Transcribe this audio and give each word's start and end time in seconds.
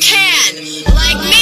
kill 0.00 1.41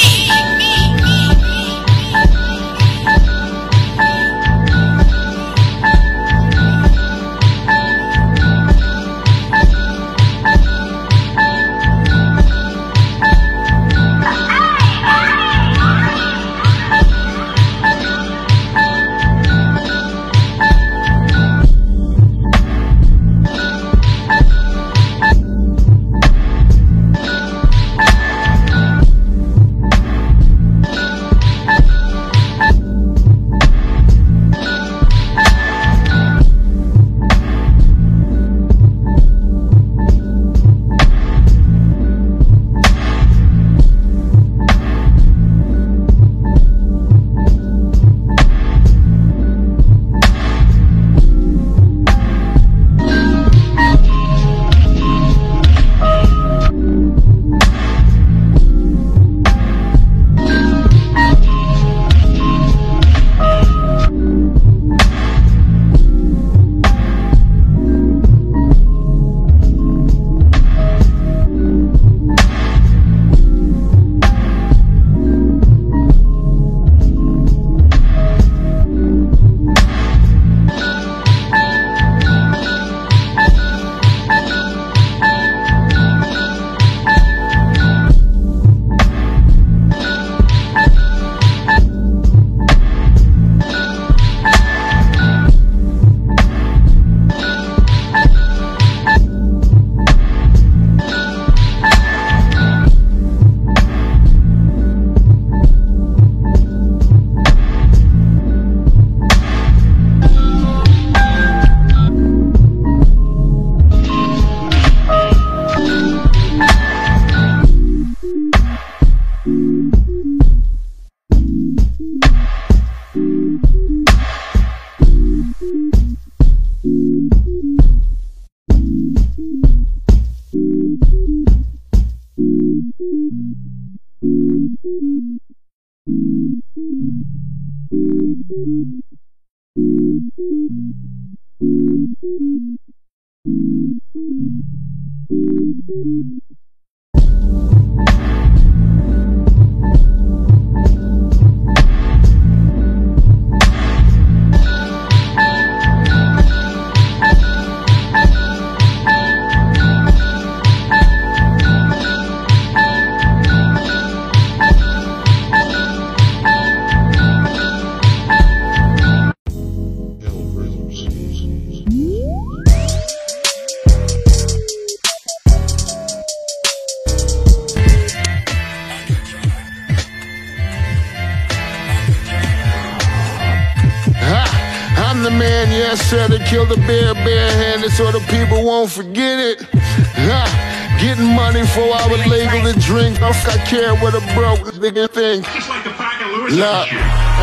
Look, 196.51 196.91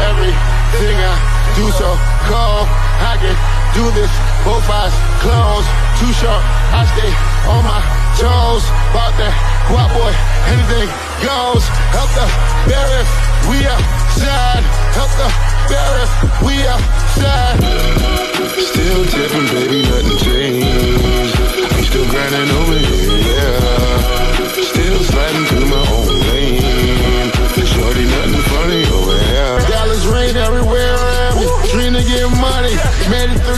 everything 0.04 0.96
I 1.00 1.16
do 1.56 1.64
so 1.80 1.96
cold. 2.28 2.68
I 3.00 3.16
can 3.16 3.32
do 3.72 3.88
this, 3.96 4.12
both 4.44 4.68
eyes 4.68 4.92
closed. 5.24 5.64
Too 5.96 6.12
short. 6.12 6.44
I 6.76 6.84
stay 6.92 7.08
on 7.48 7.64
my 7.64 7.80
toes. 8.20 8.68
Bought 8.92 9.16
that 9.16 9.32
guap 9.72 9.88
boy, 9.96 10.12
anything 10.52 10.92
goes. 11.24 11.64
Help 11.96 12.12
the 12.12 12.28
barriers, 12.68 13.08
we 13.48 13.64
outside. 13.64 14.60
Help 14.92 15.12
the 15.16 15.28
barriers, 15.72 16.12
we 16.44 16.54
outside. 16.68 17.56
Still 18.60 19.08
tipping, 19.08 19.48
baby, 19.56 19.88
nothing 19.88 20.20
changed. 20.20 21.32
I'm 21.64 21.80
still 21.80 22.04
grinding 22.12 22.52
over 22.60 22.76
here, 22.76 23.24
yeah. 23.24 24.28
Still 24.68 25.00
sliding 25.00 25.46
through 25.48 25.68
my 25.72 25.87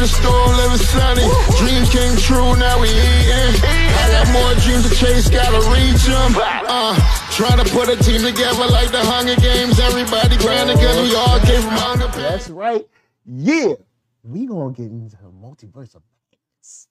the 0.00 0.08
storm, 0.08 0.56
living 0.56 0.78
sunny. 0.78 1.28
Dreams 1.60 1.90
came 1.92 2.16
true, 2.16 2.56
now 2.56 2.80
we 2.80 2.88
eating. 2.88 3.52
I 3.60 4.08
got 4.10 4.32
more 4.32 4.54
dreams 4.64 4.88
to 4.88 4.94
chase, 4.96 5.28
gotta 5.28 5.60
reach 5.68 6.04
them. 6.08 6.32
Uh, 6.40 6.96
trying 7.32 7.62
to 7.62 7.70
put 7.70 7.88
a 7.88 7.96
team 7.96 8.22
together 8.22 8.66
like 8.66 8.90
the 8.90 9.04
Hunger 9.04 9.36
Games. 9.36 9.78
Everybody 9.78 10.38
grinding 10.38 10.76
because 10.76 10.96
we 11.08 11.14
all 11.14 11.38
came 11.40 11.60
from 11.60 11.76
Hunger 11.76 12.08
That's 12.16 12.48
right. 12.48 12.86
Yeah. 13.26 13.74
We 14.22 14.46
gonna 14.46 14.72
get 14.72 14.86
into 14.86 15.16
the 15.16 15.30
multiverse 15.30 15.94
of 15.94 16.02
madness. 16.32 16.88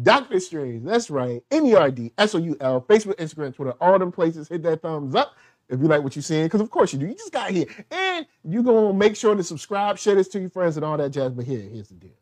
Doctor 0.00 0.38
Strange, 0.38 0.84
that's 0.84 1.10
right. 1.10 1.42
N-E-R-D, 1.50 2.12
S-O-U-L, 2.16 2.80
Facebook, 2.82 3.16
Instagram, 3.16 3.54
Twitter, 3.54 3.74
all 3.80 3.98
them 3.98 4.12
places. 4.12 4.48
Hit 4.48 4.62
that 4.62 4.82
thumbs 4.82 5.14
up 5.14 5.34
if 5.68 5.80
you 5.80 5.86
like 5.86 6.02
what 6.02 6.14
you're 6.14 6.22
seeing, 6.22 6.44
because 6.44 6.60
of 6.60 6.70
course 6.70 6.92
you 6.92 6.98
do. 6.98 7.06
You 7.06 7.14
just 7.14 7.32
got 7.32 7.50
here. 7.50 7.66
And 7.90 8.26
you 8.44 8.62
gonna 8.62 8.92
make 8.92 9.16
sure 9.16 9.34
to 9.34 9.42
subscribe, 9.42 9.98
share 9.98 10.14
this 10.14 10.28
to 10.28 10.40
your 10.40 10.50
friends 10.50 10.76
and 10.76 10.84
all 10.84 10.96
that 10.96 11.10
jazz. 11.10 11.32
But 11.32 11.44
here, 11.44 11.60
here's 11.60 11.88
the 11.88 11.94
deal. 11.94 12.12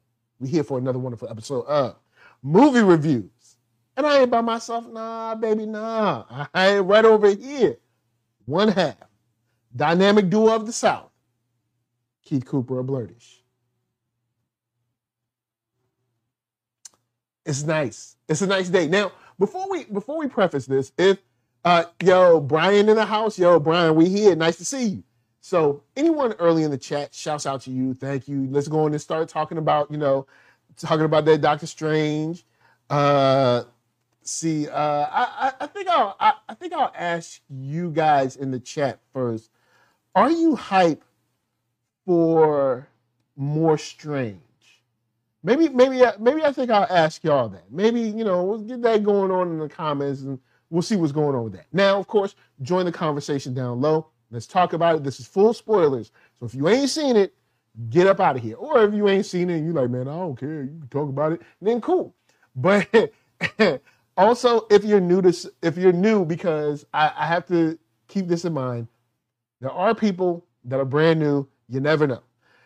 We 0.40 0.48
here 0.48 0.64
for 0.64 0.78
another 0.78 0.98
wonderful 0.98 1.28
episode 1.28 1.66
of 1.66 1.96
movie 2.42 2.80
reviews. 2.80 3.30
And 3.96 4.06
I 4.06 4.20
ain't 4.20 4.30
by 4.30 4.40
myself, 4.40 4.86
nah, 4.88 5.34
baby, 5.34 5.66
nah. 5.66 6.46
I 6.54 6.76
ain't 6.76 6.86
right 6.86 7.04
over 7.04 7.28
here. 7.28 7.76
One 8.46 8.68
half. 8.68 8.96
Dynamic 9.76 10.30
duo 10.30 10.54
of 10.54 10.66
the 10.66 10.72
South. 10.72 11.10
Keith 12.24 12.46
Cooper 12.46 12.80
of 12.80 12.86
Blurtish. 12.86 13.36
It's 17.44 17.62
nice. 17.62 18.16
It's 18.28 18.42
a 18.42 18.46
nice 18.46 18.68
day. 18.68 18.88
Now, 18.88 19.12
before 19.38 19.68
we 19.70 19.84
before 19.84 20.18
we 20.18 20.28
preface 20.28 20.66
this, 20.66 20.92
if 20.96 21.18
uh 21.64 21.84
yo, 22.02 22.40
Brian 22.40 22.88
in 22.88 22.96
the 22.96 23.06
house, 23.06 23.38
yo, 23.38 23.58
Brian, 23.58 23.94
we 23.94 24.08
here. 24.08 24.36
Nice 24.36 24.56
to 24.56 24.64
see 24.64 24.84
you. 24.84 25.04
So 25.40 25.82
anyone 25.96 26.34
early 26.34 26.64
in 26.64 26.70
the 26.70 26.78
chat, 26.78 27.14
shouts 27.14 27.46
out 27.46 27.62
to 27.62 27.70
you. 27.70 27.94
Thank 27.94 28.28
you. 28.28 28.46
Let's 28.50 28.68
go 28.68 28.84
on 28.84 28.92
and 28.92 29.00
start 29.00 29.28
talking 29.28 29.58
about, 29.58 29.90
you 29.90 29.96
know, 29.96 30.26
talking 30.76 31.04
about 31.04 31.24
that 31.26 31.40
Doctor 31.40 31.66
Strange. 31.66 32.44
Uh 32.88 33.64
see, 34.22 34.68
uh 34.68 35.06
I, 35.10 35.52
I 35.60 35.66
think 35.66 35.88
I'll 35.88 36.16
I, 36.20 36.34
I 36.48 36.54
think 36.54 36.72
I'll 36.72 36.92
ask 36.96 37.40
you 37.48 37.90
guys 37.90 38.36
in 38.36 38.50
the 38.50 38.60
chat 38.60 39.00
first. 39.12 39.50
Are 40.14 40.30
you 40.30 40.56
hype 40.56 41.04
for 42.04 42.88
more 43.36 43.78
strange? 43.78 44.40
Maybe, 45.42 45.68
maybe, 45.70 46.02
maybe 46.18 46.44
I 46.44 46.52
think 46.52 46.70
I'll 46.70 46.86
ask 46.90 47.24
y'all 47.24 47.48
that. 47.48 47.70
Maybe 47.70 48.00
you 48.00 48.24
know 48.24 48.44
we'll 48.44 48.58
get 48.58 48.82
that 48.82 49.04
going 49.04 49.30
on 49.30 49.48
in 49.48 49.58
the 49.58 49.68
comments, 49.68 50.20
and 50.20 50.38
we'll 50.68 50.82
see 50.82 50.96
what's 50.96 51.12
going 51.12 51.34
on 51.34 51.44
with 51.44 51.54
that. 51.54 51.66
Now, 51.72 51.98
of 51.98 52.06
course, 52.06 52.34
join 52.60 52.84
the 52.84 52.92
conversation 52.92 53.54
down 53.54 53.80
low. 53.80 54.09
Let's 54.30 54.46
talk 54.46 54.72
about 54.72 54.96
it. 54.96 55.04
This 55.04 55.20
is 55.20 55.26
full 55.26 55.52
spoilers, 55.52 56.12
so 56.38 56.46
if 56.46 56.54
you 56.54 56.68
ain't 56.68 56.90
seen 56.90 57.16
it, 57.16 57.34
get 57.88 58.06
up 58.06 58.20
out 58.20 58.36
of 58.36 58.42
here. 58.42 58.56
Or 58.56 58.84
if 58.84 58.94
you 58.94 59.08
ain't 59.08 59.26
seen 59.26 59.50
it, 59.50 59.58
and 59.58 59.66
you 59.66 59.72
like, 59.72 59.90
man, 59.90 60.08
I 60.08 60.16
don't 60.16 60.38
care. 60.38 60.62
You 60.62 60.78
can 60.78 60.88
talk 60.90 61.08
about 61.08 61.32
it. 61.32 61.42
Then 61.60 61.80
cool. 61.80 62.14
But 62.56 63.12
also, 64.16 64.66
if 64.70 64.84
you're 64.84 65.00
new 65.00 65.22
to, 65.22 65.52
if 65.62 65.78
you're 65.78 65.92
new, 65.92 66.24
because 66.24 66.84
I, 66.92 67.12
I 67.16 67.26
have 67.26 67.46
to 67.46 67.78
keep 68.08 68.26
this 68.26 68.44
in 68.44 68.52
mind, 68.52 68.88
there 69.60 69.70
are 69.70 69.94
people 69.94 70.44
that 70.64 70.80
are 70.80 70.84
brand 70.84 71.20
new. 71.20 71.48
You 71.68 71.78
never 71.78 72.08
know. 72.08 72.22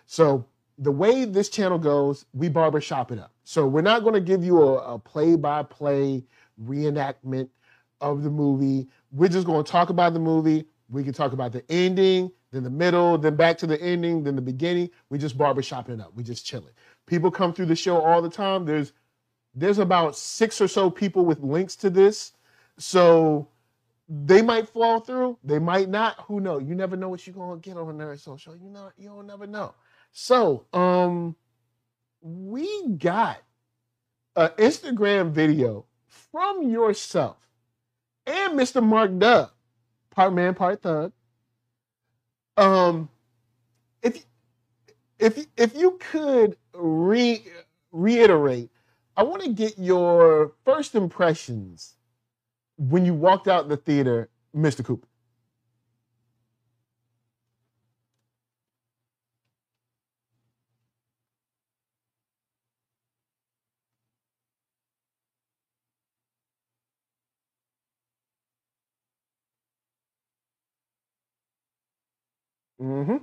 So 0.06 0.46
the 0.78 0.90
way 0.90 1.26
this 1.26 1.50
channel 1.50 1.78
goes, 1.78 2.24
we 2.32 2.48
barbershop 2.48 3.12
it 3.12 3.18
up. 3.18 3.32
So 3.44 3.66
we're 3.66 3.82
not 3.82 4.02
going 4.02 4.14
to 4.14 4.20
give 4.20 4.42
you 4.42 4.62
a, 4.62 4.94
a 4.94 4.98
play-by-play 4.98 6.24
reenactment 6.64 7.48
of 8.00 8.22
the 8.22 8.30
movie. 8.30 8.88
We're 9.12 9.28
just 9.28 9.46
going 9.46 9.64
to 9.64 9.70
talk 9.70 9.90
about 9.90 10.14
the 10.14 10.20
movie. 10.20 10.64
We 10.94 11.04
can 11.04 11.12
talk 11.12 11.32
about 11.32 11.52
the 11.52 11.64
ending, 11.70 12.30
then 12.52 12.62
the 12.62 12.70
middle, 12.70 13.18
then 13.18 13.36
back 13.36 13.58
to 13.58 13.66
the 13.66 13.80
ending, 13.82 14.22
then 14.22 14.36
the 14.36 14.42
beginning. 14.42 14.90
We 15.10 15.18
just 15.18 15.36
barbershop 15.36 15.90
it 15.90 16.00
up. 16.00 16.14
We 16.14 16.22
just 16.22 16.46
chilling. 16.46 16.72
People 17.06 17.30
come 17.30 17.52
through 17.52 17.66
the 17.66 17.76
show 17.76 18.00
all 18.00 18.22
the 18.22 18.30
time. 18.30 18.64
There's 18.64 18.92
there's 19.54 19.78
about 19.78 20.16
six 20.16 20.60
or 20.60 20.68
so 20.68 20.90
people 20.90 21.24
with 21.24 21.40
links 21.40 21.76
to 21.76 21.90
this. 21.90 22.32
So 22.78 23.48
they 24.08 24.42
might 24.42 24.68
fall 24.68 25.00
through, 25.00 25.38
they 25.44 25.58
might 25.58 25.88
not. 25.88 26.20
Who 26.26 26.40
knows? 26.40 26.64
You 26.64 26.74
never 26.74 26.96
know 26.96 27.08
what 27.08 27.26
you're 27.26 27.34
gonna 27.34 27.60
get 27.60 27.76
on 27.76 27.86
nerd 27.98 28.20
social. 28.20 28.56
You 28.56 28.70
know, 28.70 28.90
you 28.96 29.08
don't 29.08 29.26
never 29.26 29.46
know. 29.46 29.74
So, 30.12 30.66
um, 30.72 31.34
we 32.20 32.88
got 32.98 33.38
an 34.36 34.50
Instagram 34.58 35.32
video 35.32 35.86
from 36.06 36.70
yourself 36.70 37.36
and 38.26 38.58
Mr. 38.58 38.82
Mark 38.82 39.18
Dub, 39.18 39.50
part 40.14 40.34
man, 40.34 40.54
part 40.54 40.82
thug. 40.82 41.12
Um, 42.56 43.08
if 44.02 44.24
if 45.18 45.46
if 45.56 45.76
you 45.76 45.98
could 46.00 46.56
re 46.74 47.44
reiterate, 47.92 48.70
I 49.16 49.24
want 49.24 49.42
to 49.44 49.50
get 49.52 49.78
your 49.78 50.52
first 50.64 50.94
impressions 50.94 51.94
when 52.78 53.06
you 53.06 53.14
walked 53.14 53.48
out 53.48 53.68
the 53.68 53.76
theater, 53.78 54.30
Mr. 54.54 54.82
Cooper. 54.82 55.08
Mm-hmm. 72.80 73.18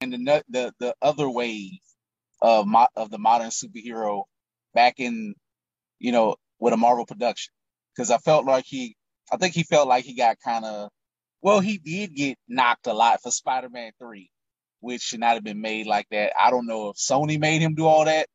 And 0.00 0.11
the 0.26 0.44
the 0.50 0.72
the 0.80 0.94
other 1.02 1.28
wave 1.30 1.72
of 2.42 2.66
of 2.96 3.10
the 3.10 3.18
modern 3.18 3.50
superhero 3.50 4.24
back 4.74 4.94
in, 4.98 5.34
you 6.00 6.12
know, 6.12 6.36
with 6.60 6.74
a 6.74 6.76
Marvel 6.78 7.06
production, 7.06 7.52
because 7.94 8.10
I 8.10 8.18
felt 8.18 8.46
like 8.46 8.64
he, 8.66 8.96
I 9.32 9.38
think 9.38 9.54
he 9.54 9.64
felt 9.64 9.88
like 9.88 10.04
he 10.04 10.14
got 10.16 10.38
kind 10.44 10.64
of, 10.64 10.90
well, 11.42 11.60
he 11.60 11.78
did 11.78 12.14
get 12.14 12.38
knocked 12.48 12.86
a 12.88 12.94
lot 12.94 13.22
for 13.22 13.30
Spider-Man 13.30 13.92
three, 14.00 14.30
which 14.80 15.02
should 15.02 15.20
not 15.20 15.34
have 15.34 15.44
been 15.44 15.60
made 15.62 15.86
like 15.86 16.06
that. 16.12 16.32
I 16.40 16.50
don't 16.50 16.66
know 16.66 16.90
if 16.90 16.96
Sony 16.96 17.40
made 17.40 17.62
him 17.62 17.74
do 17.76 17.86
all 17.86 18.06
that, 18.06 18.28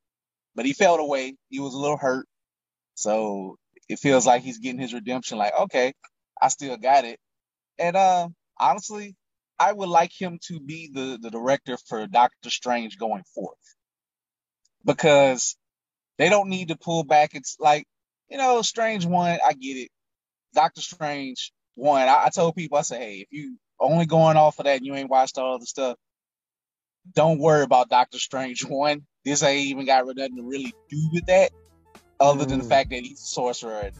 but 0.56 0.65
he 0.65 0.74
felt 0.74 1.00
away. 1.01 1.36
He 1.50 1.60
was 1.60 1.74
a 1.75 1.79
little 1.79 1.98
hurt, 1.98 2.27
so 2.96 3.58
it 3.89 4.00
feels 4.00 4.27
like 4.27 4.44
he's 4.44 4.60
getting 4.60 4.82
his 4.82 4.94
redemption. 4.96 5.38
Like, 5.39 5.53
okay, 5.62 5.94
I 6.41 6.50
still 6.50 6.77
got 6.77 7.06
it. 7.06 7.20
And 7.79 7.98
uh, 7.98 8.29
honestly, 8.60 9.16
I 9.60 9.74
would 9.74 9.90
like 9.90 10.12
him 10.20 10.40
to 10.48 10.60
be 10.60 10.90
the, 10.94 11.18
the 11.22 11.32
director 11.32 11.78
for 11.88 12.06
Doctor 12.08 12.50
Strange 12.50 12.98
going 12.98 13.24
forth. 13.34 13.58
Because 14.86 15.56
they 16.18 16.30
don't 16.30 16.50
need 16.50 16.70
to 16.70 16.78
pull 16.78 17.04
back. 17.04 17.32
It's 17.34 17.58
like, 17.60 17.86
you 18.30 18.38
know, 18.38 18.62
Strange 18.62 19.06
one, 19.06 19.40
I 19.46 19.54
get 19.54 19.78
it. 19.78 19.90
Doctor 20.54 20.82
Strange 20.82 21.52
one, 21.76 22.08
I, 22.08 22.26
I 22.26 22.30
told 22.30 22.56
people, 22.56 22.78
I 22.78 22.82
said, 22.82 23.02
hey, 23.02 23.20
if 23.20 23.28
you 23.32 23.58
only 23.80 24.06
going 24.06 24.38
off 24.38 24.60
of 24.60 24.66
that 24.66 24.78
and 24.78 24.86
you 24.86 24.96
ain't 24.96 25.10
watched 25.10 25.38
all 25.38 25.60
the 25.60 25.66
stuff, 25.66 25.98
don't 27.14 27.40
worry 27.40 27.64
about 27.64 27.90
Doctor 27.90 28.20
Strange 28.20 28.66
one. 28.66 29.06
This 29.26 29.44
ain't 29.44 29.68
even 29.68 29.86
got 29.86 30.06
nothing 30.08 30.38
to 30.38 30.44
really 30.44 30.74
do 30.90 31.10
with 31.14 31.26
that 31.28 31.52
other 32.20 32.46
than 32.46 32.60
the 32.60 32.66
mm. 32.66 32.70
fact 32.70 32.90
that 32.92 33.02
he's 33.02 33.20
a 33.20 33.26
sorcerer. 33.26 33.80
And 33.80 33.96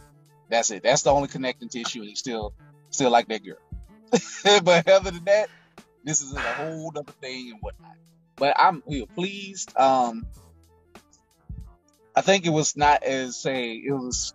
that's 0.50 0.72
it. 0.72 0.84
That's 0.84 1.04
the 1.04 1.12
only 1.12 1.28
connecting 1.28 1.70
tissue, 1.70 2.00
and 2.00 2.10
he 2.10 2.16
still 2.16 2.54
still 2.90 3.12
like 3.12 3.28
that 3.28 3.44
girl. 3.44 3.58
but 4.64 4.90
other 4.90 5.12
than 5.12 5.26
that, 5.26 5.50
this 6.04 6.22
is 6.22 6.34
a 6.34 6.40
whole 6.40 6.92
other 6.96 7.12
thing 7.22 7.52
and 7.52 7.60
whatnot. 7.62 7.96
But 8.36 8.56
I'm 8.58 8.84
know, 8.88 9.06
pleased. 9.08 9.78
Um, 9.78 10.26
I 12.16 12.22
think 12.22 12.46
it 12.46 12.52
was 12.52 12.78
not 12.78 13.04
as 13.04 13.36
say 13.38 13.74
it 13.74 13.92
was 13.92 14.34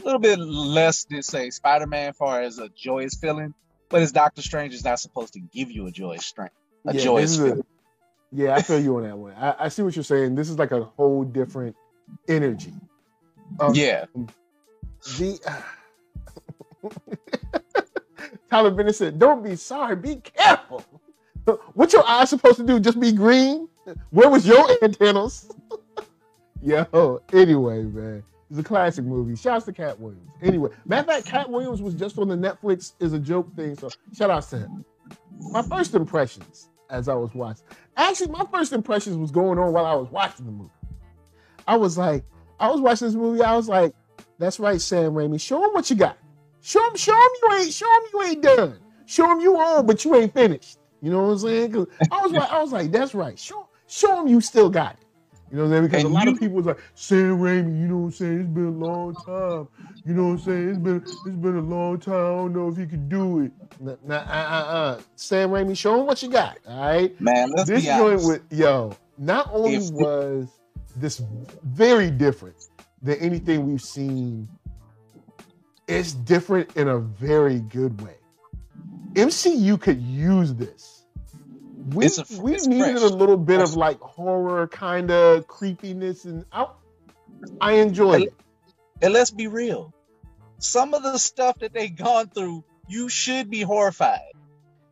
a 0.00 0.04
little 0.04 0.20
bit 0.20 0.38
less 0.38 1.04
than 1.04 1.22
say 1.22 1.50
Spider-Man, 1.50 2.12
far 2.14 2.40
as 2.42 2.58
a 2.58 2.68
joyous 2.68 3.16
feeling. 3.16 3.54
But 3.88 4.02
as 4.02 4.12
Doctor 4.12 4.40
Strange 4.40 4.72
is 4.72 4.84
not 4.84 5.00
supposed 5.00 5.32
to 5.32 5.40
give 5.40 5.70
you 5.70 5.86
a 5.86 5.90
joyous 5.90 6.24
strength, 6.24 6.54
a 6.86 6.94
yeah, 6.94 7.02
joyous 7.02 7.36
feeling. 7.36 7.60
A, 7.60 7.64
yeah, 8.32 8.54
I 8.54 8.62
feel 8.62 8.80
you 8.80 8.96
on 8.96 9.02
that 9.08 9.18
one. 9.18 9.34
I, 9.34 9.56
I 9.58 9.68
see 9.68 9.82
what 9.82 9.96
you're 9.96 10.04
saying. 10.04 10.36
This 10.36 10.48
is 10.48 10.58
like 10.58 10.70
a 10.70 10.84
whole 10.84 11.24
different 11.24 11.76
energy 12.28 12.72
um, 13.58 13.74
yeah. 13.74 14.04
The 15.18 15.38
Tyler 18.50 18.70
Bennett 18.70 18.96
said, 18.96 19.18
"Don't 19.18 19.42
be 19.42 19.56
sorry. 19.56 19.96
Be 19.96 20.16
careful. 20.16 20.84
What 21.74 21.92
your 21.92 22.06
eyes 22.06 22.30
supposed 22.30 22.58
to 22.58 22.62
do? 22.62 22.78
Just 22.78 23.00
be 23.00 23.10
green? 23.10 23.68
Where 24.10 24.28
was 24.28 24.46
your 24.46 24.68
antennas?" 24.82 25.50
Yo. 26.62 27.20
Anyway, 27.32 27.82
man. 27.82 28.22
It's 28.50 28.58
a 28.58 28.62
classic 28.62 29.04
movie. 29.04 29.34
Shouts 29.36 29.64
to 29.64 29.72
Katt 29.72 29.98
Williams. 29.98 30.28
Anyway, 30.42 30.70
matter 30.84 31.00
of 31.00 31.06
fact, 31.06 31.26
Katt 31.26 31.50
Williams 31.50 31.80
was 31.80 31.94
just 31.94 32.18
on 32.18 32.28
the 32.28 32.36
Netflix 32.36 32.92
is 33.00 33.12
a 33.12 33.18
joke 33.18 33.54
thing. 33.56 33.76
So 33.76 33.88
shout 34.12 34.30
out 34.30 34.42
to 34.50 34.58
him. 34.58 34.84
My 35.52 35.62
first 35.62 35.94
impressions 35.94 36.68
as 36.90 37.08
I 37.08 37.14
was 37.14 37.32
watching. 37.34 37.64
Actually, 37.96 38.32
my 38.32 38.44
first 38.52 38.72
impressions 38.72 39.16
was 39.16 39.30
going 39.30 39.58
on 39.58 39.72
while 39.72 39.86
I 39.86 39.94
was 39.94 40.10
watching 40.10 40.46
the 40.46 40.52
movie. 40.52 40.70
I 41.66 41.76
was 41.76 41.96
like, 41.96 42.24
I 42.58 42.68
was 42.68 42.80
watching 42.80 43.08
this 43.08 43.14
movie. 43.14 43.42
I 43.42 43.56
was 43.56 43.68
like, 43.68 43.94
"That's 44.38 44.60
right, 44.60 44.80
Sam 44.80 45.12
Raimi. 45.12 45.40
Show 45.40 45.64
him 45.64 45.70
what 45.72 45.88
you 45.88 45.96
got. 45.96 46.18
Show 46.62 46.86
him, 46.88 46.96
show 46.96 47.12
him 47.12 47.30
you 47.42 47.52
ain't, 47.58 47.72
show 47.72 47.86
him 47.86 48.02
you 48.12 48.22
ain't 48.24 48.42
done. 48.42 48.78
Show 49.06 49.30
him 49.32 49.40
you 49.40 49.56
on, 49.58 49.86
but 49.86 50.04
you 50.04 50.14
ain't 50.14 50.32
finished." 50.34 50.78
You 51.02 51.10
know 51.10 51.22
what 51.22 51.30
I'm 51.32 51.38
saying? 51.38 51.72
'Cause 51.72 51.86
I 52.12 52.20
was 52.22 52.32
like, 52.32 52.52
I 52.52 52.60
was 52.62 52.72
like, 52.72 52.92
that's 52.92 53.14
right. 53.14 53.38
Show, 53.38 53.68
show 53.86 54.16
them 54.16 54.28
you 54.28 54.40
still 54.42 54.68
got 54.68 54.92
it. 54.92 54.98
You 55.50 55.56
know 55.56 55.62
what 55.64 55.68
I'm 55.68 55.72
saying? 55.72 55.84
Because 55.86 56.04
And 56.04 56.12
a 56.12 56.14
lot 56.14 56.24
you- 56.26 56.32
of 56.34 56.38
people 56.38 56.56
was 56.56 56.66
like, 56.66 56.78
Sam 56.94 57.38
Raimi, 57.38 57.80
you 57.80 57.88
know 57.88 57.96
what 57.96 58.04
I'm 58.04 58.12
saying? 58.12 58.40
It's 58.40 58.48
been 58.50 58.66
a 58.66 58.70
long 58.86 59.14
time. 59.14 59.68
You 60.04 60.14
know 60.14 60.24
what 60.26 60.30
I'm 60.32 60.38
saying? 60.40 60.68
It's 60.68 60.78
been 60.78 60.96
it's 61.02 61.36
been 61.36 61.56
a 61.56 61.60
long 61.62 61.98
time. 61.98 62.14
I 62.14 62.18
don't 62.36 62.52
know 62.52 62.68
if 62.68 62.76
he 62.76 62.86
could 62.86 63.08
do 63.08 63.40
it. 63.40 63.52
Nah, 63.80 63.96
nah, 64.04 64.16
uh, 64.16 64.20
uh, 64.20 64.72
uh. 64.74 65.00
Sam 65.16 65.50
Raimi, 65.50 65.76
show 65.76 65.98
him 65.98 66.06
what 66.06 66.22
you 66.22 66.28
got. 66.28 66.58
All 66.68 66.80
right. 66.80 67.18
Man, 67.20 67.50
let's 67.56 67.68
this 67.68 67.80
be 67.82 67.86
joint 67.86 68.22
with 68.24 68.42
yo, 68.52 68.92
not 69.18 69.48
only 69.52 69.76
If- 69.76 69.90
was 69.92 70.46
this 70.96 71.20
very 71.64 72.10
different 72.10 72.56
than 73.02 73.16
anything 73.16 73.66
we've 73.66 73.80
seen, 73.82 74.46
it's 75.90 76.12
different 76.12 76.76
in 76.76 76.88
a 76.88 76.98
very 76.98 77.60
good 77.60 78.00
way. 78.00 78.16
MCU 79.14 79.80
could 79.80 80.00
use 80.00 80.54
this. 80.54 81.04
We, 81.92 82.06
a- 82.06 82.40
we 82.42 82.52
needed 82.52 82.98
fresh. 82.98 83.02
a 83.10 83.14
little 83.14 83.36
bit 83.36 83.56
Fresh. 83.56 83.68
of 83.70 83.76
like 83.76 84.00
horror 84.00 84.68
kind 84.68 85.10
of 85.10 85.46
creepiness, 85.48 86.24
and 86.24 86.44
I, 86.52 86.66
I 87.60 87.72
enjoyed 87.74 88.22
it. 88.22 88.34
and 89.02 89.12
let's 89.12 89.30
be 89.30 89.46
real. 89.48 89.92
Some 90.58 90.94
of 90.94 91.02
the 91.02 91.18
stuff 91.18 91.58
that 91.60 91.72
they've 91.72 91.94
gone 91.94 92.28
through, 92.28 92.64
you 92.86 93.08
should 93.08 93.50
be 93.50 93.62
horrified. 93.62 94.20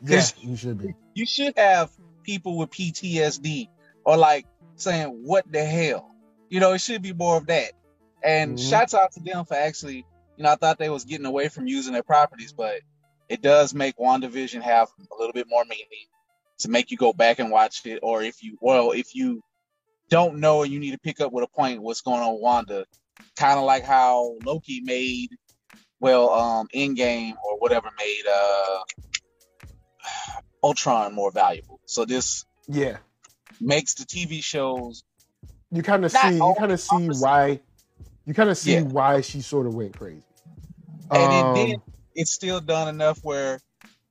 Yeah, 0.03 0.25
you 0.41 0.57
should 0.57 0.79
be. 0.79 0.95
You 1.15 1.27
should 1.27 1.55
have 1.59 1.91
people 2.23 2.57
with 2.57 2.71
PTSD 2.71 3.69
or 4.05 4.17
like 4.17 4.47
saying, 4.77 5.09
"What 5.25 5.51
the 5.51 5.65
hell?" 5.65 6.15
You 6.49 6.61
know, 6.61 6.73
it 6.73 6.81
should 6.81 7.03
be 7.03 7.13
more 7.13 7.37
of 7.37 7.47
that. 7.49 7.73
And 8.25 8.57
Mhm. 8.57 8.71
shouts 8.71 8.95
out 8.95 9.13
to 9.13 9.21
them 9.21 9.45
for 9.45 9.55
actually, 9.55 10.07
you 10.39 10.45
know, 10.45 10.53
I 10.53 10.55
thought 10.55 10.79
they 10.79 10.89
was 10.89 11.05
getting 11.05 11.27
away 11.27 11.49
from 11.49 11.67
using 11.67 11.93
their 11.93 12.05
properties, 12.05 12.53
but 12.53 12.77
it 13.29 13.43
does 13.43 13.75
make 13.75 13.97
WandaVision 13.99 14.63
have 14.63 14.89
a 15.13 15.17
little 15.19 15.33
bit 15.33 15.49
more 15.51 15.65
meaning 15.65 16.07
to 16.61 16.71
make 16.71 16.93
you 16.93 16.97
go 16.97 17.13
back 17.13 17.41
and 17.41 17.51
watch 17.51 17.85
it. 17.85 17.99
Or 18.05 18.23
if 18.23 18.41
you, 18.41 18.57
well, 18.61 18.93
if 18.93 19.17
you 19.17 19.43
don't 20.11 20.39
know 20.39 20.63
and 20.63 20.73
you 20.73 20.79
need 20.79 20.93
to 20.93 20.99
pick 20.99 21.21
up 21.21 21.33
with 21.33 21.43
a 21.43 21.49
point 21.49 21.83
what's 21.83 22.03
going 22.03 22.23
on 22.23 22.35
with 22.35 22.41
Wanda, 22.41 22.87
kind 23.37 23.59
of 23.59 23.65
like 23.65 23.83
how 23.83 24.37
Loki 24.45 24.81
made, 24.81 25.31
well, 25.99 26.31
um, 26.31 26.69
Endgame 26.73 27.33
or 27.45 27.59
whatever 27.59 27.89
made 27.99 28.23
uh 28.33 28.79
Ultron 30.63 31.15
more 31.17 31.33
valuable. 31.33 31.81
So 31.87 32.05
this 32.05 32.45
Yeah, 32.69 32.99
makes 33.61 33.95
the 33.95 34.05
TV 34.05 34.43
shows 34.43 35.03
you 35.73 35.83
kind 35.83 36.05
of 36.05 36.13
see. 36.13 36.37
You 36.37 36.55
kind 36.57 36.73
of 36.73 36.81
see 36.81 37.09
why. 37.09 37.61
You 38.25 38.35
kind 38.35 38.51
of 38.51 38.59
see 38.59 38.75
Yeah. 38.75 38.83
why 38.83 39.21
she 39.21 39.41
sort 39.41 39.67
of 39.67 39.75
went 39.75 39.95
crazy. 39.95 40.23
And 41.11 41.33
Um, 41.33 41.57
it 41.57 41.67
did 41.67 41.81
it's 42.15 42.33
still 42.33 42.61
done 42.61 42.89
enough 42.89 43.19
where 43.23 43.61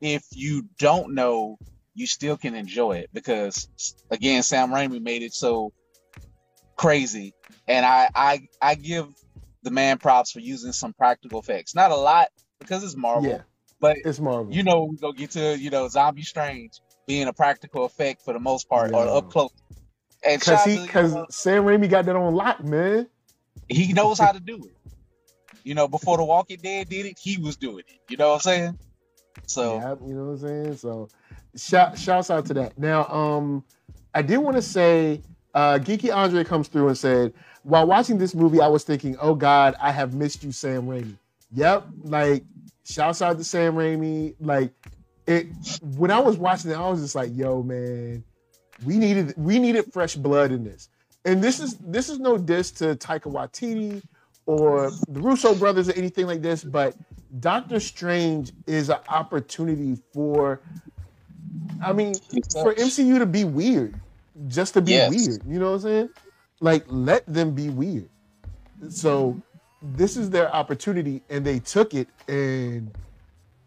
if 0.02 0.24
you 0.32 0.64
don't 0.80 1.14
know 1.14 1.58
you 1.96 2.06
still 2.08 2.38
can 2.38 2.56
enjoy 2.56 2.94
it 2.98 3.10
because 3.14 3.68
again 4.12 4.44
sam 4.44 4.70
raimi 4.70 5.02
made 5.02 5.24
it 5.24 5.34
so 5.34 5.72
crazy. 6.76 7.34
And 7.68 7.86
i 7.86 8.10
i 8.16 8.48
i 8.62 8.76
give 8.76 9.08
the 9.64 9.72
man 9.72 9.98
props 9.98 10.32
for 10.32 10.40
using 10.40 10.72
some 10.72 10.94
practical 10.94 11.40
effects. 11.40 11.76
Not 11.76 11.92
a 11.92 11.96
lot 11.96 12.28
because 12.60 12.84
it's 12.84 12.96
marvel 12.96 13.30
Yeah, 13.30 13.42
but 13.82 13.98
it's 14.06 14.20
Marvel. 14.20 14.54
you 14.54 14.64
know 14.64 14.86
we're 14.86 14.98
gonna 15.02 15.18
get 15.18 15.32
to 15.32 15.58
you 15.58 15.70
know 15.70 15.88
zombie 15.90 16.22
strange 16.22 16.74
being 17.08 17.28
a 17.28 17.34
practical 17.34 17.86
effect 17.86 18.22
for 18.24 18.34
the 18.34 18.40
most 18.40 18.70
part 18.70 18.94
or 18.94 19.08
up 19.08 19.30
close. 19.30 19.52
And 20.26 20.42
Cause 20.42 20.64
he, 20.64 20.88
cause 20.88 21.16
Sam 21.30 21.64
Raimi 21.64 21.90
got 21.90 22.06
that 22.06 22.16
on 22.16 22.34
lock, 22.36 22.64
man. 22.64 23.08
he 23.70 23.94
knows 23.94 24.20
how 24.20 24.32
to 24.32 24.40
do 24.40 24.56
it 24.66 24.77
you 25.68 25.76
know 25.76 25.88
before 25.88 26.18
the 26.18 26.24
walking 26.24 26.60
dead 26.64 26.90
did 26.90 27.06
it 27.06 27.18
he 27.20 27.38
was 27.38 27.58
doing 27.58 27.84
it 27.88 28.00
you 28.10 28.18
know 28.18 28.30
what 28.30 28.36
i'm 28.36 28.42
saying 28.42 28.80
so 29.46 29.78
Yeah, 29.78 29.96
you 30.06 30.14
know 30.14 30.26
what 30.26 30.32
I'm 30.32 30.40
saying. 30.40 30.78
So, 30.78 31.10
shout 31.56 31.98
shouts 31.98 32.30
out 32.30 32.46
to 32.48 32.54
that. 32.56 32.78
Now, 32.78 33.06
um, 33.06 33.64
I 34.14 34.22
did 34.22 34.38
want 34.38 34.58
to 34.58 34.62
say, 34.62 35.22
uh, 35.54 35.80
Geeky 35.80 36.14
Andre 36.14 36.44
comes 36.44 36.68
through 36.68 36.88
and 36.88 36.98
said, 36.98 37.34
while 37.64 37.86
watching 37.86 38.18
this 38.18 38.34
movie, 38.34 38.62
I 38.62 38.68
was 38.68 38.84
thinking, 38.84 39.16
oh 39.20 39.36
God, 39.36 39.76
I 39.82 39.92
have 39.92 40.14
missed 40.14 40.44
you, 40.44 40.52
Sam 40.52 40.88
Raimi. 40.88 41.16
Yep, 41.54 41.88
like 42.04 42.44
shouts 42.86 43.22
out 43.22 43.38
to 43.38 43.44
Sam 43.44 43.76
Raimi. 43.76 44.36
Like 44.40 44.72
it 45.26 45.48
when 45.82 46.12
I 46.12 46.20
was 46.20 46.38
watching 46.38 46.72
it, 46.72 46.76
I 46.76 46.90
was 46.90 47.02
just 47.02 47.16
like, 47.16 47.32
yo, 47.34 47.64
man, 47.64 48.24
we 48.86 48.98
needed 48.98 49.34
we 49.38 49.60
needed 49.60 49.92
fresh 49.94 50.16
blood 50.16 50.52
in 50.52 50.64
this. 50.64 50.90
And 51.26 51.44
this 51.44 51.60
is 51.60 51.76
this 51.78 52.10
is 52.10 52.20
no 52.20 52.38
diss 52.38 52.72
to 52.72 52.96
Taika 52.96 53.32
Waititi 53.32 54.02
or 54.48 55.00
the 55.10 55.22
Russo 55.22 55.56
brothers 55.56 55.90
or 55.90 55.94
anything 55.94 56.28
like 56.28 56.44
this, 56.44 56.66
but 56.66 56.98
Doctor 57.42 57.82
Strange 57.82 58.54
is 58.68 58.90
an 58.92 59.00
opportunity 59.10 59.98
for 60.14 60.64
I 61.82 61.94
mean, 61.94 62.22
for 62.62 62.76
MCU 62.76 63.20
to 63.20 63.28
be 63.28 63.46
weird. 63.46 64.02
Just 64.48 64.76
to 64.76 64.82
be 64.84 64.94
Yes. 64.94 65.02
weird. 65.02 65.44
You 65.48 65.60
know 65.60 65.68
what 65.72 65.76
I'm 65.78 65.82
saying? 65.82 66.10
Like 66.62 66.86
let 66.88 67.26
them 67.28 67.56
be 67.56 67.70
weird. 67.70 68.10
So 68.90 69.42
this 69.82 70.18
is 70.18 70.30
their 70.32 70.54
opportunity 70.56 71.24
and 71.30 71.46
they 71.46 71.60
took 71.60 71.94
it 71.96 72.10
and 72.28 72.92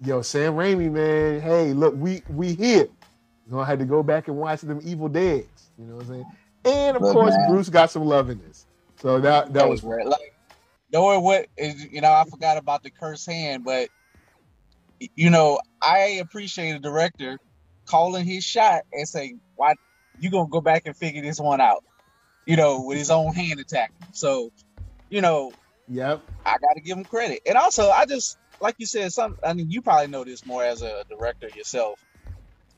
yo, 0.00 0.22
Sam 0.22 0.54
Raimi, 0.54 0.90
man, 0.92 1.40
hey, 1.40 1.72
look, 1.74 1.94
we 1.96 2.22
we 2.28 2.54
here. 2.54 2.88
You 3.46 3.52
know, 3.52 3.60
I 3.60 3.66
had 3.66 3.80
to 3.80 3.86
go 3.86 4.02
back 4.02 4.28
and 4.28 4.36
watch 4.38 4.62
them 4.62 4.80
Evil 4.84 5.08
Deads. 5.08 5.70
You 5.78 5.86
know 5.86 5.96
what 5.96 6.02
I'm 6.06 6.08
saying? 6.08 6.26
And 6.64 6.96
of 6.96 7.06
Look, 7.06 7.08
course, 7.08 7.36
man. 7.36 7.38
Bruce 7.38 7.68
got 7.70 7.90
some 7.90 8.04
love 8.04 8.30
in 8.30 8.40
this. 8.40 8.66
So 8.96 9.20
that 9.20 9.52
that 9.54 9.68
was 9.68 9.82
rare. 9.84 10.04
Like 10.04 10.29
knowing 10.92 11.22
what 11.22 11.46
is, 11.56 11.84
you 11.84 12.00
know, 12.00 12.12
I 12.12 12.24
forgot 12.30 12.56
about 12.56 12.82
the 12.82 12.90
cursed 12.90 13.30
hand, 13.30 13.64
but 13.64 13.88
you 15.16 15.30
know, 15.30 15.60
I 15.82 16.18
appreciate 16.20 16.72
a 16.72 16.78
director 16.78 17.38
calling 17.86 18.26
his 18.26 18.44
shot 18.44 18.82
and 18.92 19.08
saying, 19.08 19.40
"Why 19.56 19.74
you 20.18 20.30
gonna 20.30 20.48
go 20.48 20.60
back 20.60 20.82
and 20.86 20.96
figure 20.96 21.22
this 21.22 21.40
one 21.40 21.60
out?" 21.60 21.82
You 22.46 22.56
know, 22.56 22.82
with 22.82 22.98
his 22.98 23.10
own 23.10 23.32
hand 23.34 23.60
attack. 23.60 23.92
So, 24.12 24.50
you 25.08 25.20
know, 25.20 25.54
Yep. 25.88 26.22
I 26.44 26.52
got 26.58 26.74
to 26.74 26.80
give 26.80 26.96
him 26.98 27.04
credit. 27.04 27.40
And 27.46 27.56
also, 27.56 27.90
I 27.90 28.06
just 28.06 28.38
like 28.60 28.74
you 28.78 28.86
said, 28.86 29.12
some. 29.12 29.36
I 29.44 29.54
mean, 29.54 29.70
you 29.70 29.82
probably 29.82 30.08
know 30.08 30.24
this 30.24 30.44
more 30.44 30.62
as 30.62 30.82
a 30.82 31.04
director 31.08 31.48
yourself. 31.54 31.98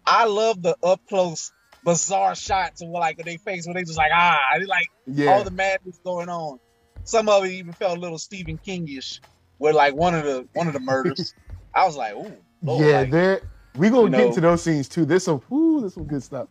I 0.06 0.26
love 0.26 0.62
the 0.62 0.76
up 0.82 1.00
close, 1.08 1.52
bizarre 1.82 2.34
shots 2.34 2.82
of 2.82 2.88
like 2.90 3.18
they 3.24 3.36
face 3.38 3.66
when 3.66 3.74
they 3.76 3.82
just 3.82 3.98
like 3.98 4.12
ah, 4.14 4.38
they 4.58 4.66
like 4.66 4.86
Yeah. 5.06 5.30
all 5.30 5.44
the 5.44 5.50
madness 5.50 5.98
going 6.04 6.28
on. 6.28 6.58
Some 7.04 7.28
of 7.28 7.44
it 7.44 7.50
even 7.50 7.72
felt 7.72 7.98
a 7.98 8.00
little 8.00 8.18
Stephen 8.18 8.58
Kingish, 8.64 9.20
with 9.58 9.74
like 9.74 9.94
one 9.94 10.14
of 10.14 10.24
the 10.24 10.46
one 10.52 10.66
of 10.66 10.72
the 10.72 10.80
murders. 10.80 11.34
I 11.74 11.86
was 11.86 11.96
like, 11.96 12.14
ooh, 12.14 12.32
Lord, 12.62 12.86
yeah, 12.86 13.00
like, 13.00 13.10
there 13.10 13.40
we 13.76 13.88
gonna 13.88 14.02
you 14.04 14.10
get 14.10 14.18
know- 14.18 14.26
into 14.28 14.40
those 14.40 14.62
scenes 14.62 14.88
too. 14.88 15.04
There's 15.04 15.24
some 15.24 15.40
ooh, 15.52 15.80
there's 15.80 15.94
some 15.94 16.04
good 16.04 16.22
stuff. 16.22 16.48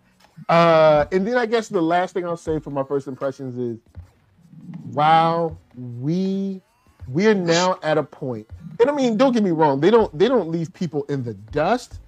Uh 0.49 1.05
and 1.11 1.25
then 1.27 1.37
I 1.37 1.45
guess 1.45 1.67
the 1.67 1.81
last 1.81 2.13
thing 2.13 2.25
I'll 2.25 2.35
say 2.37 2.59
for 2.59 2.71
my 2.71 2.83
first 2.83 3.07
impressions 3.07 3.57
is 3.57 3.79
wow, 4.91 5.55
we 5.75 6.61
we're 7.07 7.33
now 7.33 7.79
at 7.83 7.97
a 7.97 8.03
point. 8.03 8.47
point, 8.47 8.79
and 8.79 8.89
I 8.89 8.93
mean, 8.93 9.17
don't 9.17 9.33
get 9.33 9.43
me 9.43 9.51
wrong, 9.51 9.79
they 9.79 9.91
don't 9.91 10.15
they 10.17 10.27
don't 10.27 10.49
leave 10.49 10.73
people 10.73 11.03
in 11.05 11.23
the 11.23 11.33
dust, 11.33 11.99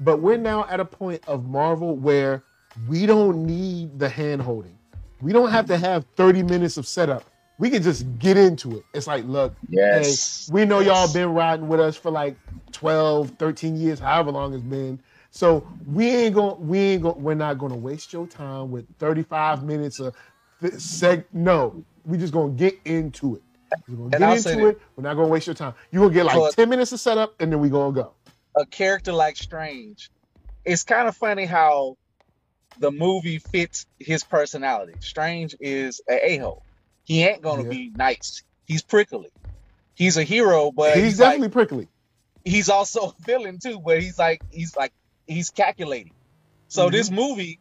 but 0.00 0.20
we're 0.20 0.36
now 0.36 0.66
at 0.68 0.80
a 0.80 0.84
point 0.84 1.22
of 1.26 1.46
Marvel 1.48 1.96
where 1.96 2.42
we 2.88 3.06
don't 3.06 3.44
need 3.46 3.98
the 3.98 4.08
hand 4.08 4.42
holding. 4.42 4.78
We 5.20 5.32
don't 5.32 5.50
have 5.50 5.66
to 5.66 5.76
have 5.76 6.06
30 6.16 6.44
minutes 6.44 6.76
of 6.76 6.86
setup. 6.86 7.24
We 7.60 7.68
can 7.70 7.82
just 7.82 8.06
get 8.18 8.36
into 8.38 8.78
it. 8.78 8.84
It's 8.94 9.06
like, 9.06 9.24
look, 9.26 9.54
yes, 9.68 10.46
Hey, 10.48 10.52
we 10.54 10.64
know 10.64 10.80
y'all 10.80 11.12
been 11.12 11.34
riding 11.34 11.68
with 11.68 11.78
us 11.78 11.94
for 11.94 12.10
like 12.10 12.34
12, 12.72 13.32
13 13.38 13.76
years, 13.76 13.98
however 13.98 14.32
long 14.32 14.54
it's 14.54 14.62
been. 14.62 14.98
So 15.30 15.64
we 15.86 16.08
ain't 16.08 16.34
going 16.34 16.66
we 16.66 16.78
ain't 16.78 17.02
going 17.02 17.22
we're 17.22 17.34
not 17.34 17.58
to 17.58 17.76
waste 17.76 18.12
your 18.14 18.26
time 18.26 18.70
with 18.70 18.86
35 18.98 19.62
minutes 19.62 20.00
of 20.00 20.16
seg 20.62 21.24
no. 21.32 21.84
We 22.06 22.16
just 22.18 22.32
going 22.32 22.56
to 22.56 22.58
get 22.58 22.80
into 22.86 23.36
it. 23.36 23.42
We're 23.88 23.96
to 24.10 24.16
And 24.16 24.24
I'll 24.24 24.34
get 24.34 24.42
say 24.42 24.52
into 24.54 24.64
that- 24.64 24.70
it. 24.70 24.80
We're 24.96 25.02
not 25.04 25.14
going 25.14 25.26
to 25.28 25.32
waste 25.32 25.46
your 25.46 25.54
time. 25.54 25.74
You're 25.92 26.00
going 26.00 26.12
to 26.12 26.18
get 26.18 26.24
like 26.26 26.34
So- 26.34 26.50
10 26.52 26.68
minutes 26.68 26.92
of 26.92 26.98
setup 27.00 27.34
and 27.40 27.52
then 27.52 27.60
we 27.60 27.68
going 27.68 27.94
to 27.94 28.02
go. 28.02 28.12
a 28.56 28.64
character 28.66 29.12
like 29.12 29.36
Strange, 29.36 30.10
it's 30.64 30.82
kind 30.82 31.06
of 31.06 31.14
funny 31.16 31.44
how 31.44 31.96
the 32.78 32.90
movie 32.90 33.38
fits 33.38 33.86
his 33.98 34.24
personality. 34.24 34.94
Strange 35.00 35.54
is 35.60 36.00
a 36.08 36.32
a-hole. 36.32 36.64
He 37.04 37.24
ain't 37.24 37.42
gonna 37.42 37.64
Yeah. 37.64 37.68
be 37.70 37.90
nice. 37.94 38.42
He's 38.66 38.82
prickly. 38.82 39.30
He's 39.94 40.16
a 40.16 40.22
hero, 40.22 40.70
but 40.70 40.94
he's, 40.94 41.04
he's, 41.04 41.18
definitely 41.18 41.48
like 41.48 41.52
prickly. 41.52 41.88
he's 42.44 42.68
also 42.68 43.00
a 43.18 43.22
villain 43.22 43.58
too. 43.58 43.80
But 43.84 44.00
he's 44.02 44.18
like 44.18 44.42
he's 44.50 44.76
like 44.76 44.92
he's 45.26 45.50
calculating. 45.50 46.12
So 46.68 46.88
Mhm. 46.88 46.92
this 46.92 47.10
movie, 47.10 47.58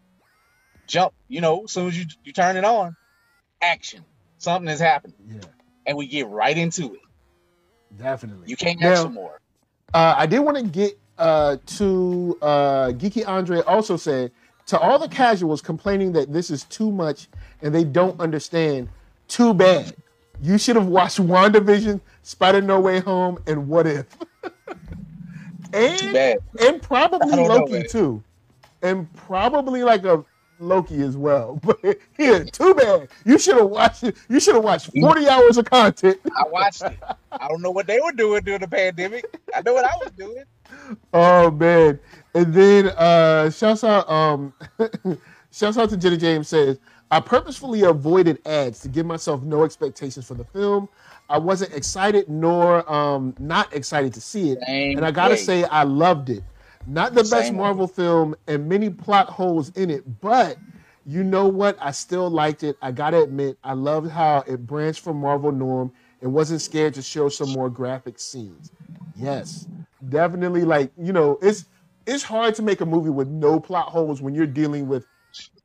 jump, 0.87 1.13
you 1.27 1.41
know, 1.41 1.63
as 1.63 1.71
soon 1.71 1.87
as 1.87 1.97
you 1.97 2.05
you 2.23 2.31
turn 2.33 2.57
it 2.57 2.63
on, 2.65 2.95
action, 3.61 4.05
something 4.37 4.69
is 4.71 4.79
happening, 4.79 5.15
Yeah, 5.27 5.41
and 5.85 5.97
we 5.97 6.07
get 6.07 6.27
right 6.27 6.57
into 6.57 6.93
it. 6.93 6.99
definitely. 7.97 8.47
You 8.47 8.55
can't 8.55 8.79
Now- 8.79 8.91
ask 8.91 9.03
for 9.03 9.09
more. 9.09 9.41
Uh, 9.93 10.13
I 10.17 10.25
did 10.27 10.39
want 10.39 10.57
to 10.57 10.63
get 10.63 10.99
uh, 11.17 11.57
to 11.65 12.37
uh, 12.41 12.87
Geeky 12.91 13.27
Andre 13.27 13.59
also 13.61 13.97
said 13.97 14.31
to 14.67 14.79
all 14.79 14.97
the 14.99 15.09
casuals 15.09 15.61
complaining 15.61 16.13
that 16.13 16.31
this 16.31 16.49
is 16.49 16.63
too 16.65 16.91
much 16.91 17.27
and 17.61 17.73
they 17.75 17.83
don't 17.83 18.17
understand, 18.21 18.87
too 19.29 19.53
bad. 19.53 19.95
You 20.41 20.57
should 20.57 20.75
have 20.75 20.87
watched 20.87 21.19
WandaVision, 21.19 22.01
Spider 22.23 22.61
No 22.61 22.79
Way 22.81 22.99
Home, 22.99 23.41
and 23.47 23.67
What 23.69 23.87
If. 23.87 24.05
Too 25.97 26.07
and 26.07 26.13
bad. 26.13 26.37
and 26.61 26.81
probably 26.81 27.29
Loki 27.47 27.83
too. 27.83 28.23
and 28.81 29.11
probably 29.13 29.83
like 29.83 30.03
a 30.03 30.23
Loki 30.59 31.01
as 31.03 31.15
well. 31.15 31.59
But 31.63 31.77
here, 32.17 32.43
too 32.43 32.73
bad. 32.73 33.09
You 33.23 33.37
should 33.37 33.57
have 33.57 33.67
watched 33.69 34.03
it. 34.03 34.17
You 34.29 34.39
should 34.39 34.55
have 34.55 34.63
watched 34.63 34.89
40 34.99 35.27
hours 35.29 35.57
of 35.57 35.65
content. 35.65 36.19
I 36.25 36.47
watched 36.49 36.81
it. 36.81 36.97
I 37.31 37.47
don't 37.47 37.61
know 37.61 37.69
what 37.71 37.85
they 37.87 37.99
were 37.99 38.11
doing 38.11 38.43
during 38.43 38.61
the 38.61 38.67
pandemic. 38.67 39.25
I 39.55 39.61
know 39.61 39.73
what 39.73 39.85
I 39.85 39.95
was 40.03 40.11
doing. 40.17 40.43
Oh 41.13 41.49
man. 41.51 41.99
And 42.35 42.53
then 42.53 42.87
uh 42.89 43.49
shouts 43.49 43.83
out 43.83 44.07
um 44.09 44.53
shouts 45.51 45.77
out 45.77 45.89
to 45.89 45.97
Jenny 45.97 46.17
James 46.17 46.47
says, 46.47 46.77
I 47.11 47.19
purposefully 47.19 47.83
avoided 47.83 48.45
ads 48.47 48.79
to 48.81 48.87
give 48.87 49.05
myself 49.05 49.41
no 49.41 49.63
expectations 49.63 50.27
for 50.27 50.35
the 50.35 50.43
film. 50.43 50.87
I 51.29 51.37
wasn't 51.39 51.73
excited 51.73 52.29
nor 52.29 52.89
um 52.91 53.35
not 53.39 53.73
excited 53.73 54.13
to 54.13 54.21
see 54.21 54.51
it. 54.51 54.59
Same 54.65 54.97
and 54.97 55.05
I 55.05 55.11
gotta 55.11 55.33
way. 55.33 55.37
say 55.37 55.63
I 55.65 55.83
loved 55.83 56.29
it. 56.29 56.43
Not 56.87 57.13
the 57.13 57.23
best 57.23 57.47
Same 57.47 57.55
way. 57.55 57.61
Marvel 57.63 57.87
film 57.87 58.35
and 58.47 58.67
many 58.69 58.89
plot 58.89 59.29
holes 59.29 59.69
in 59.71 59.89
it, 59.89 60.21
but 60.21 60.57
you 61.05 61.23
know 61.23 61.47
what? 61.47 61.77
I 61.81 61.91
still 61.91 62.29
liked 62.29 62.63
it. 62.63 62.77
I 62.81 62.91
gotta 62.91 63.21
admit, 63.21 63.57
I 63.63 63.73
loved 63.73 64.11
how 64.11 64.43
it 64.47 64.65
branched 64.67 65.01
from 65.01 65.17
Marvel 65.17 65.51
norm 65.51 65.91
and 66.21 66.33
wasn't 66.33 66.61
scared 66.61 66.93
to 66.95 67.01
show 67.01 67.29
some 67.29 67.49
more 67.49 67.69
graphic 67.69 68.19
scenes. 68.19 68.71
Yes, 69.15 69.67
definitely. 70.09 70.63
Like 70.63 70.91
you 70.97 71.13
know, 71.13 71.39
it's 71.41 71.65
it's 72.05 72.23
hard 72.23 72.55
to 72.55 72.61
make 72.61 72.81
a 72.81 72.85
movie 72.85 73.09
with 73.09 73.27
no 73.27 73.59
plot 73.59 73.89
holes 73.89 74.21
when 74.21 74.35
you're 74.35 74.47
dealing 74.47 74.87
with 74.87 75.05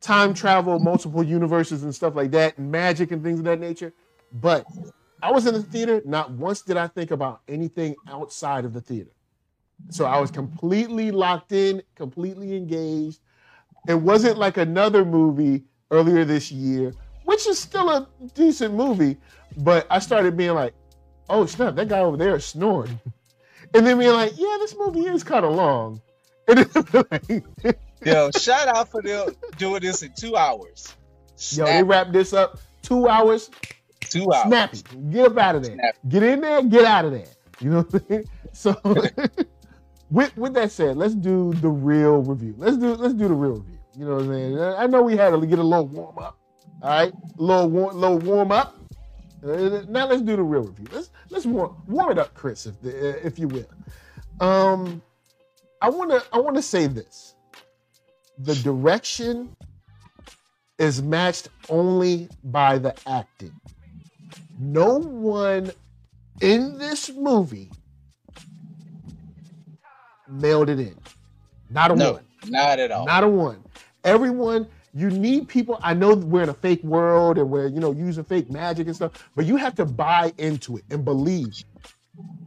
time 0.01 0.35
travel, 0.35 0.79
multiple 0.79 1.23
universes, 1.23 1.83
and 1.83 1.95
stuff 1.95 2.15
like 2.15 2.31
that, 2.33 2.59
and 2.59 2.71
magic 2.71 3.11
and 3.11 3.23
things 3.23 3.39
of 3.39 3.45
that 3.47 3.61
nature. 3.61 3.93
But 4.33 4.67
I 5.23 5.31
was 5.31 5.47
in 5.47 5.55
the 5.55 5.63
theater. 5.63 6.03
Not 6.05 6.33
once 6.33 6.63
did 6.63 6.77
I 6.77 6.87
think 6.89 7.11
about 7.11 7.41
anything 7.49 7.95
outside 8.09 8.65
of 8.65 8.73
the 8.73 8.81
theater. 8.81 9.11
So 9.91 10.05
I 10.05 10.19
was 10.19 10.31
completely 10.31 11.11
locked 11.11 11.53
in, 11.53 11.83
completely 11.95 12.57
engaged. 12.57 13.21
It 13.89 13.95
wasn't 13.95 14.39
like 14.39 14.57
another 14.57 15.05
movie 15.05 15.65
earlier 15.91 16.25
this 16.25 16.51
year, 16.51 16.93
which 17.25 17.47
is 17.47 17.59
still 17.59 17.91
a 17.91 18.09
decent 18.35 18.75
movie, 18.75 19.17
but 19.59 19.87
I 19.91 19.99
started 19.99 20.37
being 20.37 20.55
like, 20.55 20.75
oh 21.29 21.47
snap, 21.47 21.75
that 21.77 21.89
guy 21.89 22.01
over 22.01 22.17
there 22.17 22.37
is 22.37 22.45
snoring. 22.45 22.99
And 23.75 23.87
then 23.87 23.99
being 23.99 24.13
like, 24.13 24.33
yeah, 24.37 24.57
this 24.61 24.77
movie 24.77 25.07
is 25.07 25.25
kind 25.25 25.45
of 25.45 25.53
long. 25.55 26.01
And 26.49 26.59
then 26.59 27.05
like, 27.11 27.79
Yo, 28.05 28.31
shout 28.39 28.69
out 28.69 28.91
for 28.91 29.03
them 29.03 29.31
doing 29.57 29.81
this 29.83 30.03
in 30.03 30.13
two 30.15 30.37
hours. 30.37 30.95
yo, 31.51 31.65
they 31.65 31.83
wrap 31.83 32.13
this 32.13 32.33
up 32.33 32.59
two 32.83 33.09
hours, 33.09 33.51
two 34.01 34.33
hours. 34.33 34.47
snappy. 34.47 34.83
Get 35.11 35.27
up 35.33 35.39
out 35.39 35.57
of 35.57 35.63
there. 35.65 35.75
Snappy. 35.75 35.99
Get 36.09 36.23
in 36.23 36.41
there, 36.41 36.63
get 36.63 36.85
out 36.85 37.05
of 37.07 37.13
there. 37.13 37.27
You 37.61 37.71
know 37.71 37.77
what 37.83 37.95
I'm 37.95 38.09
saying? 38.09 38.25
So 38.55 38.77
with 40.11 40.37
with 40.37 40.55
that 40.55 40.71
said, 40.71 40.97
let's 40.97 41.15
do 41.15 41.53
the 41.55 41.69
real 41.69 42.23
review. 42.23 42.55
Let's 42.57 42.77
do 42.77 42.95
let's 42.95 43.15
do 43.15 43.27
the 43.29 43.35
real 43.35 43.55
review. 43.55 43.79
You 43.97 44.05
know 44.07 44.15
what 44.17 44.23
I'm 44.25 44.29
saying? 44.33 44.61
I 44.61 44.87
know 44.87 45.03
we 45.03 45.17
had 45.17 45.31
to 45.31 45.45
get 45.47 45.59
a 45.59 45.63
little 45.63 45.87
warm 45.89 46.19
up. 46.19 46.39
All 46.83 46.89
right, 46.91 47.13
a 47.13 47.43
little 47.43 47.69
warm, 47.71 47.97
little 47.97 48.19
warm 48.19 48.53
up. 48.53 48.77
Uh, 49.45 49.83
Now 49.89 50.07
let's 50.07 50.23
do 50.23 50.37
the 50.37 50.43
real 50.43 50.63
review. 50.63 50.87
Let's 50.93 51.11
let's 51.31 51.47
warm, 51.47 51.77
warm 51.89 52.13
it 52.13 52.19
up, 52.19 52.33
Chris, 52.35 52.67
if 52.67 52.81
the, 52.81 53.27
if 53.27 53.39
you 53.39 53.49
will. 53.49 53.67
Um, 54.41 55.03
I 55.83 55.91
wanna 55.91 56.23
I 56.33 56.39
wanna 56.39 56.63
say 56.63 56.87
this. 56.87 57.34
The 58.39 58.55
direction 58.57 59.55
is 60.79 61.03
matched 61.03 61.49
only 61.69 62.29
by 62.45 62.79
the 62.79 62.95
acting. 63.09 63.53
No 64.59 64.99
one 64.99 65.71
in 66.41 66.79
this 66.79 67.11
movie 67.11 67.71
mailed 70.29 70.69
it 70.71 70.81
in. 70.81 70.97
Not 71.71 71.91
a 71.91 71.97
No, 71.97 72.13
one. 72.15 72.25
not 72.49 72.79
at 72.79 72.91
all. 72.91 73.07
Not 73.07 73.25
a 73.25 73.29
one. 73.29 73.63
Everyone, 74.05 74.67
you 74.93 75.11
need 75.11 75.49
people. 75.49 75.79
I 75.83 75.95
know 75.95 76.15
we're 76.15 76.43
in 76.43 76.49
a 76.49 76.55
fake 76.55 76.83
world 76.85 77.39
and 77.39 77.51
we're, 77.51 77.69
you 77.69 77.81
know, 77.81 77.93
using 77.93 78.25
fake 78.25 78.51
magic 78.51 78.87
and 78.87 78.95
stuff, 78.97 79.29
but 79.35 79.47
you 79.47 79.57
have 79.57 79.75
to 79.77 79.85
buy 79.85 80.33
into 80.39 80.77
it 80.77 80.85
and 80.91 81.05
believe. 81.05 81.53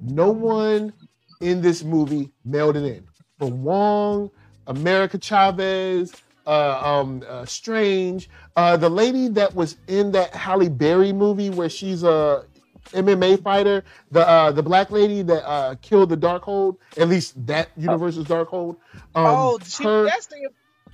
No 0.02 0.32
one 0.32 0.93
in 1.41 1.62
this 1.62 1.84
movie 1.84 2.32
mailed 2.45 2.78
it 2.78 2.84
in. 2.86 3.06
From 3.38 3.63
Wong, 3.63 4.32
America 4.68 5.18
Chavez, 5.18 6.14
uh, 6.46 6.80
um, 6.84 7.24
uh, 7.28 7.46
Strange, 7.46 8.30
uh, 8.56 8.78
the 8.78 8.90
lady 8.90 9.28
that 9.30 9.56
was 9.56 9.78
in 9.88 10.12
that 10.14 10.34
Halle 10.36 10.70
Berry 10.70 11.12
movie 11.14 11.50
where 11.50 11.70
she's 11.70 12.04
a 12.04 12.46
MMA 12.92 13.42
fighter, 13.44 13.84
the 14.12 14.28
uh, 14.28 14.52
the 14.52 14.64
black 14.64 14.92
lady 14.92 15.22
that 15.24 15.48
uh, 15.48 15.76
killed 15.82 16.10
the 16.10 16.18
Darkhold, 16.18 16.78
at 16.98 17.10
least 17.10 17.46
that 17.48 17.70
universe's 17.78 18.26
Darkhold. 18.26 18.78
Um, 19.16 19.26
oh, 19.26 19.60
she, 19.66 19.84
her- 19.84 20.06
that's 20.06 20.28
the. 20.28 20.50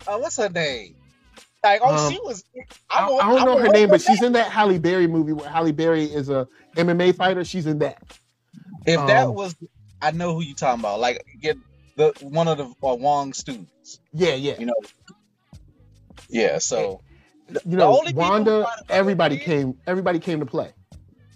Uh, 0.07 0.17
what's 0.17 0.37
her 0.37 0.49
name? 0.49 0.95
Like, 1.63 1.81
oh, 1.83 2.07
Um, 2.07 2.11
she 2.11 2.19
was. 2.19 2.43
I, 2.89 3.05
I'm, 3.05 3.31
I 3.31 3.35
don't 3.35 3.45
know 3.45 3.57
her 3.57 3.69
name, 3.69 3.89
but 3.89 4.01
that. 4.01 4.07
she's 4.07 4.21
in 4.21 4.33
that 4.33 4.51
Halle 4.51 4.79
Berry 4.79 5.07
movie 5.07 5.33
where 5.33 5.49
Halle 5.49 5.71
Berry 5.71 6.05
is 6.05 6.29
a 6.29 6.47
MMA 6.75 7.15
fighter. 7.15 7.43
She's 7.45 7.67
in 7.67 7.79
that. 7.79 8.01
If 8.85 9.05
that 9.07 9.27
um, 9.27 9.35
was, 9.35 9.55
I 10.01 10.11
know 10.11 10.33
who 10.33 10.41
you 10.41 10.55
talking 10.55 10.81
about. 10.81 10.99
Like, 10.99 11.25
get 11.39 11.57
the 11.97 12.13
one 12.21 12.47
of 12.47 12.57
the 12.59 12.65
uh, 12.65 12.95
Wong 12.95 13.33
students. 13.33 13.99
Yeah, 14.13 14.35
yeah. 14.35 14.55
You 14.59 14.67
know. 14.67 14.75
Yeah. 16.29 16.59
So 16.59 17.01
You 17.65 17.77
the 17.77 17.77
know, 17.77 17.99
only 17.99 18.13
Wanda. 18.13 18.67
Everybody 18.89 19.37
came. 19.37 19.77
Everybody 19.87 20.19
came 20.19 20.39
to 20.41 20.45
play. 20.47 20.73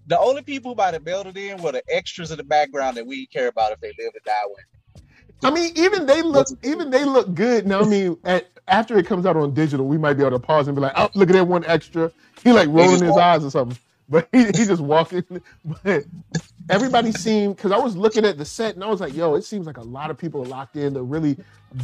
the 0.07 0.19
only 0.19 0.43
people 0.43 0.75
might 0.75 0.93
have 0.93 1.05
mailed 1.05 1.27
it 1.27 1.37
in 1.37 1.61
were 1.61 1.73
the 1.73 1.83
extras 1.89 2.31
in 2.31 2.37
the 2.37 2.43
background 2.45 2.97
that 2.97 3.07
we 3.07 3.27
care 3.27 3.47
about 3.47 3.73
if 3.73 3.79
they 3.81 3.89
live 3.99 4.13
or 4.15 4.21
die 4.25 4.33
with. 4.47 4.65
I 5.43 5.51
mean, 5.51 5.73
even 5.77 6.05
they 6.07 6.21
look. 6.23 6.47
Even 6.63 6.89
they 6.91 7.05
look 7.05 7.33
good. 7.33 7.67
Now, 7.67 7.81
I 7.81 7.85
mean, 7.85 8.17
at, 8.25 8.47
after 8.67 8.97
it 8.97 9.07
comes 9.07 9.25
out 9.25 9.37
on 9.37 9.53
digital, 9.53 9.87
we 9.87 9.97
might 9.97 10.15
be 10.15 10.21
able 10.23 10.31
to 10.31 10.39
pause 10.39 10.67
and 10.67 10.75
be 10.75 10.81
like, 10.81 10.93
"Oh, 10.95 11.09
look 11.15 11.29
at 11.29 11.33
that 11.33 11.47
one 11.47 11.65
extra." 11.65 12.11
He 12.43 12.51
like 12.53 12.69
rolling 12.69 13.03
his 13.03 13.15
walk- 13.15 13.21
eyes 13.21 13.45
or 13.45 13.51
something, 13.51 13.77
but 14.09 14.27
he, 14.33 14.45
he 14.45 14.51
just 14.65 14.81
walking. 14.81 15.23
But 15.83 16.05
everybody 16.69 17.11
seemed 17.11 17.55
because 17.55 17.71
I 17.71 17.77
was 17.77 17.95
looking 17.95 18.25
at 18.25 18.37
the 18.37 18.45
set 18.45 18.75
and 18.75 18.83
I 18.83 18.87
was 18.87 19.01
like, 19.01 19.13
"Yo, 19.15 19.35
it 19.35 19.43
seems 19.43 19.67
like 19.67 19.77
a 19.77 19.83
lot 19.83 20.11
of 20.11 20.17
people 20.17 20.41
are 20.41 20.47
locked 20.47 20.75
in. 20.75 20.93
They're 20.93 21.03
really 21.03 21.37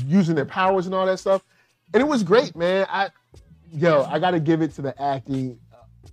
using 0.08 0.36
their 0.36 0.46
powers 0.46 0.86
and 0.86 0.96
all 0.96 1.06
that 1.06 1.20
stuff." 1.20 1.44
And 1.94 2.02
it 2.02 2.08
was 2.08 2.24
great, 2.24 2.56
man. 2.56 2.88
I, 2.90 3.10
yo, 3.72 4.04
I 4.04 4.20
got 4.20 4.32
to 4.32 4.40
give 4.40 4.62
it 4.62 4.74
to 4.76 4.82
the 4.82 5.00
acting. 5.02 5.60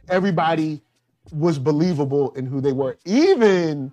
Everybody 0.08 0.80
was 1.32 1.58
believable 1.58 2.32
in 2.32 2.46
who 2.46 2.60
they 2.60 2.72
were, 2.72 2.98
even 3.04 3.92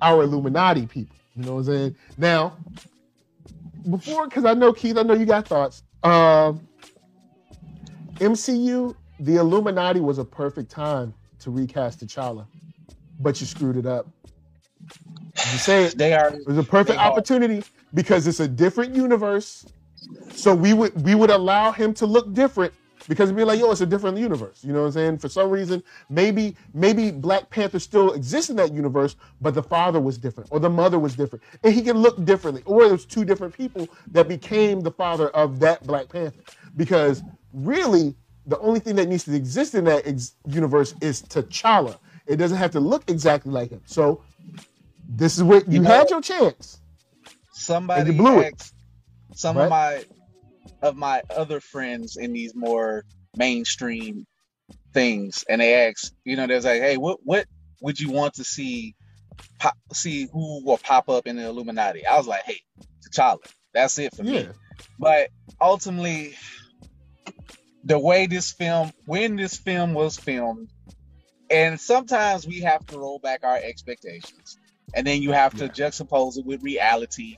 our 0.00 0.22
Illuminati 0.22 0.86
people. 0.86 1.16
You 1.34 1.44
know 1.44 1.54
what 1.54 1.60
I'm 1.60 1.64
saying? 1.66 1.96
Now, 2.16 2.56
before, 3.90 4.26
because 4.26 4.44
I 4.44 4.54
know 4.54 4.72
Keith, 4.72 4.96
I 4.96 5.02
know 5.02 5.14
you 5.14 5.26
got 5.26 5.46
thoughts. 5.46 5.82
Um, 6.02 6.66
MCU, 8.16 8.94
the 9.20 9.36
Illuminati 9.36 10.00
was 10.00 10.18
a 10.18 10.24
perfect 10.24 10.70
time 10.70 11.14
to 11.40 11.50
recast 11.50 12.04
T'Challa, 12.04 12.46
but 13.20 13.40
you 13.40 13.46
screwed 13.46 13.76
it 13.76 13.86
up. 13.86 14.06
You 15.52 15.58
say 15.58 15.84
it. 15.84 15.98
They 15.98 16.12
are. 16.14 16.28
It 16.34 16.46
was 16.46 16.58
a 16.58 16.62
perfect 16.62 16.98
They 16.98 17.04
are. 17.04 17.10
opportunity 17.10 17.64
because 17.94 18.26
it's 18.26 18.40
a 18.40 18.48
different 18.48 18.94
universe. 18.94 19.66
So 20.32 20.54
we 20.54 20.72
would 20.72 21.00
we 21.04 21.14
would 21.14 21.30
allow 21.30 21.72
him 21.72 21.94
to 21.94 22.06
look 22.06 22.32
different 22.32 22.72
because 23.08 23.30
we'd 23.32 23.38
be 23.38 23.44
like, 23.44 23.60
yo, 23.60 23.70
it's 23.70 23.80
a 23.80 23.86
different 23.86 24.18
universe. 24.18 24.64
You 24.64 24.72
know 24.72 24.80
what 24.82 24.86
I'm 24.88 24.92
saying? 24.92 25.18
For 25.18 25.28
some 25.28 25.50
reason, 25.50 25.82
maybe 26.10 26.56
maybe 26.74 27.10
Black 27.10 27.50
Panther 27.50 27.78
still 27.78 28.12
exists 28.12 28.50
in 28.50 28.56
that 28.56 28.72
universe, 28.72 29.16
but 29.40 29.54
the 29.54 29.62
father 29.62 30.00
was 30.00 30.18
different 30.18 30.50
or 30.52 30.60
the 30.60 30.70
mother 30.70 30.98
was 30.98 31.16
different, 31.16 31.42
and 31.64 31.74
he 31.74 31.82
can 31.82 31.98
look 31.98 32.24
differently. 32.24 32.62
Or 32.66 32.88
there's 32.88 33.04
two 33.06 33.24
different 33.24 33.54
people 33.54 33.88
that 34.12 34.28
became 34.28 34.80
the 34.80 34.92
father 34.92 35.28
of 35.30 35.60
that 35.60 35.86
Black 35.86 36.08
Panther. 36.08 36.40
Because 36.76 37.22
really, 37.52 38.14
the 38.46 38.58
only 38.60 38.80
thing 38.80 38.96
that 38.96 39.08
needs 39.08 39.24
to 39.24 39.34
exist 39.34 39.74
in 39.74 39.84
that 39.84 40.06
ex- 40.06 40.34
universe 40.48 40.94
is 41.00 41.22
T'Challa. 41.22 41.98
It 42.26 42.36
doesn't 42.36 42.58
have 42.58 42.72
to 42.72 42.80
look 42.80 43.08
exactly 43.10 43.52
like 43.52 43.70
him. 43.70 43.82
So 43.86 44.22
this 45.08 45.36
is 45.36 45.42
what 45.44 45.66
you, 45.68 45.74
You 45.74 45.80
know- 45.80 45.90
had 45.90 46.10
your 46.10 46.20
chance. 46.20 46.80
Somebody 47.52 48.12
you 48.12 48.18
blew 48.18 48.40
it. 48.40 48.54
asked 48.60 48.74
some 49.34 49.56
Right. 49.56 49.64
of 49.64 49.70
my 49.70 50.04
of 50.82 50.96
my 50.96 51.22
other 51.30 51.58
friends 51.60 52.16
in 52.16 52.32
these 52.32 52.54
more 52.54 53.04
mainstream 53.36 54.26
things, 54.92 55.44
and 55.48 55.60
they 55.60 55.88
asked, 55.88 56.12
you 56.24 56.36
know, 56.36 56.46
they're 56.46 56.60
like, 56.60 56.82
"Hey, 56.82 56.96
what 56.96 57.18
what 57.24 57.46
would 57.80 57.98
you 57.98 58.10
want 58.10 58.34
to 58.34 58.44
see 58.44 58.94
pop, 59.58 59.76
see 59.92 60.28
who 60.32 60.62
will 60.64 60.76
pop 60.78 61.08
up 61.08 61.26
in 61.26 61.36
the 61.36 61.46
Illuminati?" 61.46 62.04
I 62.06 62.16
was 62.18 62.26
like, 62.26 62.42
"Hey, 62.44 62.60
T'Challa. 63.08 63.38
That's 63.72 63.98
it 63.98 64.14
for 64.14 64.22
me." 64.22 64.48
But 64.98 65.30
ultimately, 65.60 66.34
the 67.84 67.98
way 67.98 68.26
this 68.26 68.52
film, 68.52 68.92
when 69.06 69.36
this 69.36 69.56
film 69.56 69.94
was 69.94 70.16
filmed, 70.18 70.68
and 71.50 71.80
sometimes 71.80 72.46
we 72.46 72.60
have 72.60 72.84
to 72.86 72.98
roll 72.98 73.18
back 73.18 73.44
our 73.44 73.56
expectations, 73.56 74.58
and 74.94 75.06
then 75.06 75.22
you 75.22 75.32
have 75.32 75.54
to 75.56 75.64
Yeah. 75.64 75.70
juxtapose 75.70 76.38
it 76.38 76.46
with 76.46 76.62
reality 76.62 77.36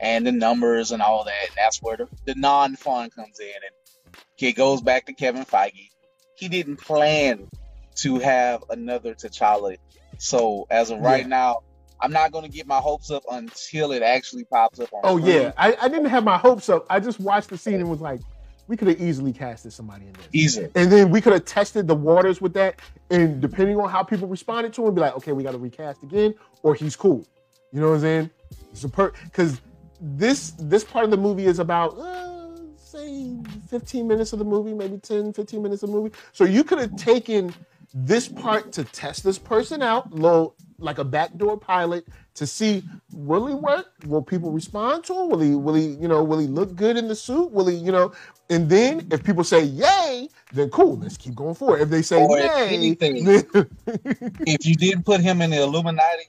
and 0.00 0.26
the 0.26 0.32
numbers 0.32 0.90
and 0.92 1.00
all 1.02 1.24
that. 1.24 1.48
And 1.48 1.56
that's 1.56 1.80
where 1.82 1.96
the, 1.96 2.08
the 2.26 2.34
non-fun 2.36 3.10
comes 3.10 3.38
in, 3.40 3.46
and 3.46 4.16
it 4.38 4.52
goes 4.56 4.80
back 4.82 5.06
to 5.06 5.12
Kevin 5.12 5.44
Feige. 5.44 5.90
He 6.36 6.48
didn't 6.48 6.76
plan 6.78 7.48
to 7.96 8.18
have 8.18 8.64
another 8.70 9.14
T'Challa, 9.14 9.76
so 10.18 10.66
as 10.70 10.90
of 10.90 11.00
right 11.00 11.22
Yeah. 11.22 11.28
now, 11.28 11.60
I'm 12.00 12.12
not 12.12 12.32
gonna 12.32 12.48
get 12.48 12.66
my 12.66 12.78
hopes 12.78 13.10
up 13.10 13.22
until 13.30 13.92
it 13.92 14.02
actually 14.02 14.44
pops 14.44 14.80
up 14.80 14.92
on. 14.92 15.00
Oh 15.04 15.18
screen. 15.18 15.36
yeah, 15.36 15.52
I, 15.56 15.76
I 15.80 15.88
didn't 15.88 16.06
have 16.06 16.24
my 16.24 16.36
hopes 16.36 16.68
up. 16.68 16.84
I 16.90 16.98
just 17.00 17.20
watched 17.20 17.50
the 17.50 17.56
scene 17.56 17.74
and 17.76 17.88
was 17.88 18.00
like, 18.00 18.20
we 18.66 18.76
could 18.76 18.88
have 18.88 19.00
easily 19.00 19.32
casted 19.32 19.72
somebody 19.72 20.06
in 20.06 20.12
this. 20.14 20.28
easy. 20.32 20.68
And 20.74 20.90
then 20.90 21.10
we 21.10 21.20
could 21.20 21.32
have 21.32 21.44
tested 21.44 21.86
the 21.86 21.94
waters 21.94 22.40
with 22.40 22.54
that. 22.54 22.80
And 23.10 23.40
depending 23.40 23.78
on 23.78 23.90
how 23.90 24.02
people 24.02 24.26
responded 24.28 24.72
to 24.74 24.86
him, 24.86 24.94
be 24.94 25.00
like, 25.00 25.16
okay, 25.16 25.32
we 25.32 25.42
got 25.42 25.52
to 25.52 25.58
recast 25.58 26.02
again, 26.02 26.34
or 26.62 26.74
he's 26.74 26.96
cool. 26.96 27.26
You 27.72 27.80
know 27.80 27.88
what 27.88 27.96
I'm 27.96 28.00
saying? 28.00 28.30
It's 28.70 28.84
a 28.84 28.88
per 28.88 29.12
because 29.24 29.60
this 30.00 30.52
this 30.58 30.84
part 30.84 31.04
of 31.04 31.10
the 31.10 31.16
movie 31.16 31.46
is 31.46 31.58
about 31.58 31.98
uh, 31.98 32.56
say 32.76 33.36
15 33.68 34.06
minutes 34.06 34.32
of 34.32 34.38
the 34.38 34.44
movie, 34.44 34.72
maybe 34.72 34.98
10, 34.98 35.32
15 35.32 35.62
minutes 35.62 35.82
of 35.82 35.90
the 35.90 35.96
movie. 35.96 36.14
So 36.32 36.44
you 36.44 36.64
could 36.64 36.78
have 36.78 36.94
taken 36.96 37.52
this 37.94 38.26
part 38.26 38.72
to 38.72 38.84
test 38.84 39.22
this 39.22 39.38
person 39.38 39.80
out, 39.80 40.12
low 40.12 40.54
like 40.78 40.98
a 40.98 41.04
backdoor 41.04 41.56
pilot 41.56 42.06
to 42.34 42.46
see 42.46 42.82
will 43.12 43.46
he 43.46 43.54
work? 43.54 43.86
Will 44.06 44.22
people 44.22 44.50
respond 44.50 45.04
to 45.04 45.14
him? 45.14 45.28
Will 45.28 45.40
he 45.40 45.54
will 45.54 45.74
he, 45.74 45.86
you 45.86 46.08
know, 46.08 46.24
will 46.24 46.40
he 46.40 46.48
look 46.48 46.74
good 46.74 46.96
in 46.96 47.06
the 47.06 47.14
suit? 47.14 47.52
Will 47.52 47.68
he, 47.68 47.76
you 47.76 47.92
know, 47.92 48.12
and 48.50 48.68
then 48.68 49.06
if 49.12 49.22
people 49.22 49.44
say 49.44 49.62
yay, 49.62 50.28
then 50.52 50.70
cool, 50.70 50.98
let's 50.98 51.16
keep 51.16 51.36
going 51.36 51.54
forward. 51.54 51.82
If 51.82 51.88
they 51.90 52.02
say 52.02 52.20
Or 52.20 52.36
if 52.36 52.44
yay, 52.44 52.74
anything, 52.74 53.16
if 54.46 54.66
you 54.66 54.74
didn't 54.74 55.04
put 55.04 55.20
him 55.20 55.40
in 55.40 55.50
the 55.50 55.62
Illuminati, 55.62 56.26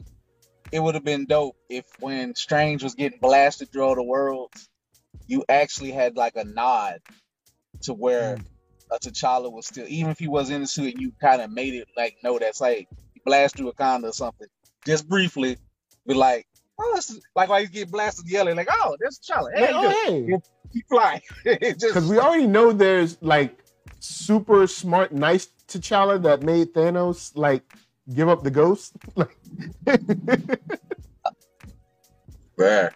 it 0.71 0.79
would 0.79 0.93
have 0.93 1.03
been 1.03 1.25
dope 1.25 1.57
if 1.67 1.85
when 1.99 2.35
Strange 2.35 2.83
was 2.83 2.93
getting 2.93 3.19
blasted 3.19 3.71
through 3.71 3.83
all 3.83 3.95
the 3.95 4.03
worlds, 4.03 4.69
you 5.25 5.43
actually 5.49 5.91
had 5.91 6.15
like 6.15 6.35
a 6.35 6.43
nod 6.43 6.99
to 7.81 7.93
where 7.93 8.37
mm. 8.37 8.45
A 8.91 8.99
T'Challa 8.99 9.51
was 9.51 9.67
still, 9.67 9.85
even 9.87 10.11
if 10.11 10.19
he 10.19 10.27
was 10.27 10.49
in 10.49 10.61
the 10.61 10.67
suit, 10.67 10.93
and 10.93 11.01
you 11.01 11.11
kind 11.19 11.41
of 11.41 11.51
made 11.51 11.73
it 11.73 11.87
like, 11.95 12.17
no, 12.23 12.39
that's 12.39 12.61
like 12.61 12.87
he 13.13 13.21
blast 13.25 13.57
through 13.57 13.71
Wakanda 13.71 14.05
or 14.05 14.13
something, 14.13 14.47
just 14.85 15.07
briefly, 15.07 15.57
be 16.07 16.13
like, 16.13 16.47
oh, 16.79 16.93
this 16.95 17.19
like 17.35 17.49
why 17.49 17.61
he's 17.61 17.69
getting 17.69 17.91
blasted 17.91 18.29
yelling, 18.29 18.55
like, 18.55 18.69
oh, 18.71 18.95
there's 18.99 19.19
T'Challa, 19.19 19.49
hey, 19.55 19.69
oh, 19.71 19.89
hey. 19.89 20.37
keep 20.71 20.87
flying, 20.87 21.21
It 21.45 21.79
just 21.79 21.93
Because 21.93 22.09
we 22.09 22.19
already 22.19 22.47
know 22.47 22.71
there's 22.71 23.21
like 23.21 23.57
super 23.99 24.67
smart, 24.67 25.11
nice 25.11 25.47
T'Challa 25.67 26.21
that 26.23 26.43
made 26.43 26.73
Thanos 26.73 27.31
like 27.35 27.63
give 28.13 28.29
up 28.29 28.43
the 28.43 28.51
ghost. 28.51 28.95
Like, 29.15 29.37
Bruh. 32.57 32.91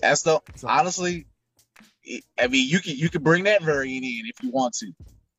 That's 0.00 0.22
the 0.22 0.40
honestly. 0.64 1.26
I 2.38 2.48
mean, 2.48 2.68
you 2.68 2.80
can 2.80 2.96
you 2.96 3.08
can 3.08 3.22
bring 3.22 3.44
that 3.44 3.62
variant 3.62 4.04
in 4.04 4.26
if 4.26 4.42
you 4.42 4.50
want 4.50 4.74
to. 4.74 4.92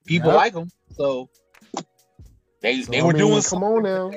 People 0.06 0.30
Yep. 0.32 0.38
like 0.38 0.54
them, 0.54 0.70
so 0.96 1.30
they 2.62 2.82
so, 2.82 2.92
they 2.92 3.00
I 3.00 3.04
were 3.04 3.14
mean, 3.14 3.20
doing. 3.20 3.42
Come 3.44 3.64
on 3.64 3.84
now. 3.84 4.12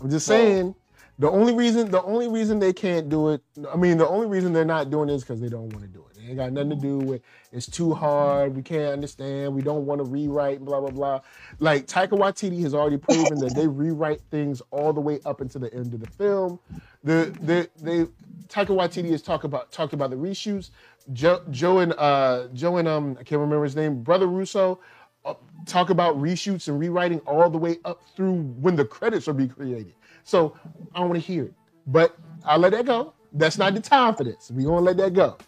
I'm 0.00 0.10
just 0.10 0.26
So- 0.26 0.34
saying. 0.34 0.74
The 1.18 1.30
only 1.30 1.52
reason, 1.52 1.90
the 1.90 2.02
only 2.04 2.28
reason 2.28 2.60
they 2.60 2.72
can't 2.72 3.10
do 3.10 3.28
it, 3.28 3.42
I 3.70 3.76
mean, 3.76 3.98
the 3.98 4.08
only 4.08 4.26
reason 4.26 4.54
they're 4.54 4.64
not 4.64 4.88
doing 4.88 5.10
it 5.10 5.12
is 5.16 5.22
because 5.22 5.38
they 5.38 5.50
don't 5.50 5.68
want 5.68 5.82
to 5.82 5.86
do 5.86 6.02
it. 6.10 6.16
It 6.18 6.28
ain't 6.28 6.36
got 6.38 6.50
nothing 6.50 6.70
to 6.70 6.76
do 6.76 6.96
with 6.96 7.20
it's 7.52 7.66
too 7.66 7.92
hard. 7.92 8.56
We 8.56 8.62
can't 8.62 8.94
understand. 8.94 9.54
We 9.54 9.60
don't 9.60 9.84
want 9.84 9.98
to 9.98 10.04
rewrite. 10.04 10.64
Blah 10.64 10.80
blah 10.80 10.88
blah. 10.88 11.20
Like 11.58 11.86
Taika 11.86 12.12
Waititi 12.18 12.62
has 12.62 12.72
already 12.72 12.96
proven 12.96 13.38
that 13.40 13.54
they 13.54 13.66
rewrite 13.68 14.22
things 14.30 14.62
all 14.70 14.94
the 14.94 15.02
way 15.02 15.20
up 15.26 15.42
until 15.42 15.60
the 15.60 15.74
end 15.74 15.92
of 15.92 16.00
the 16.00 16.06
film. 16.06 16.58
The 17.04 17.36
the 17.42 17.68
they 17.82 18.06
Taika 18.48 18.68
Waititi 18.74 19.10
has 19.10 19.20
talked 19.20 19.44
about 19.44 19.70
talked 19.72 19.92
about 19.92 20.08
the 20.08 20.16
reshoots. 20.16 20.70
Joe, 21.12 21.42
Joe 21.50 21.78
and 21.78 21.92
uh, 21.94 22.48
Joe 22.52 22.76
and 22.76 22.88
um 22.88 23.16
I 23.18 23.24
can't 23.24 23.40
remember 23.40 23.64
his 23.64 23.76
name. 23.76 24.02
Brother 24.02 24.26
Russo 24.26 24.80
uh, 25.24 25.34
talk 25.66 25.90
about 25.90 26.20
reshoots 26.20 26.68
and 26.68 26.78
rewriting 26.78 27.20
all 27.20 27.48
the 27.50 27.58
way 27.58 27.78
up 27.84 28.02
through 28.16 28.42
when 28.60 28.76
the 28.76 28.84
credits 28.84 29.28
are 29.28 29.32
being 29.32 29.48
created. 29.50 29.94
So 30.24 30.56
I 30.94 31.00
want 31.00 31.14
to 31.14 31.20
hear 31.20 31.44
it, 31.44 31.54
but 31.86 32.16
I'll 32.44 32.58
let 32.58 32.72
that 32.72 32.86
go. 32.86 33.14
That's 33.32 33.58
not 33.58 33.74
the 33.74 33.80
time 33.80 34.14
for 34.14 34.24
this. 34.24 34.50
We 34.50 34.64
gonna 34.64 34.80
let 34.80 34.96
that 34.98 35.14
go. 35.14 35.38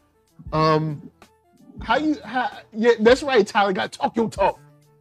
Um, 0.53 1.11
how 1.81 1.97
you? 1.97 2.17
How, 2.25 2.51
yeah, 2.73 2.93
that's 3.01 3.23
right. 3.23 3.47
Tyler 3.47 3.73
got 3.73 3.93
talk 3.93 4.17
your 4.17 4.29
talk. 4.29 4.59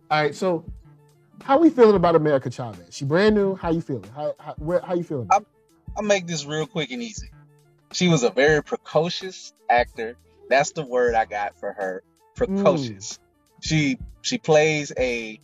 All 0.09 0.21
right, 0.21 0.35
so 0.35 0.65
how 1.43 1.57
we 1.59 1.69
feeling 1.69 1.95
about 1.95 2.15
America 2.15 2.49
Chavez? 2.49 2.95
She 2.95 3.05
brand 3.05 3.35
new. 3.35 3.55
How 3.55 3.71
you 3.71 3.81
feeling? 3.81 4.09
How 4.15 4.35
how, 4.39 4.53
where, 4.57 4.81
how 4.81 4.93
you 4.93 5.03
feeling? 5.03 5.27
it? 5.31 5.45
I'll 5.95 6.03
make 6.03 6.27
this 6.27 6.45
real 6.45 6.65
quick 6.65 6.91
and 6.91 7.01
easy. 7.01 7.29
She 7.91 8.07
was 8.07 8.23
a 8.23 8.29
very 8.29 8.63
precocious 8.63 9.53
actor. 9.69 10.15
That's 10.51 10.71
the 10.71 10.85
word 10.85 11.15
I 11.15 11.25
got 11.25 11.59
for 11.59 11.73
her. 11.73 12.03
Precocious. 12.35 13.13
Mm. 13.13 13.19
She 13.61 13.97
she 14.21 14.37
plays 14.37 14.91
a 14.97 15.39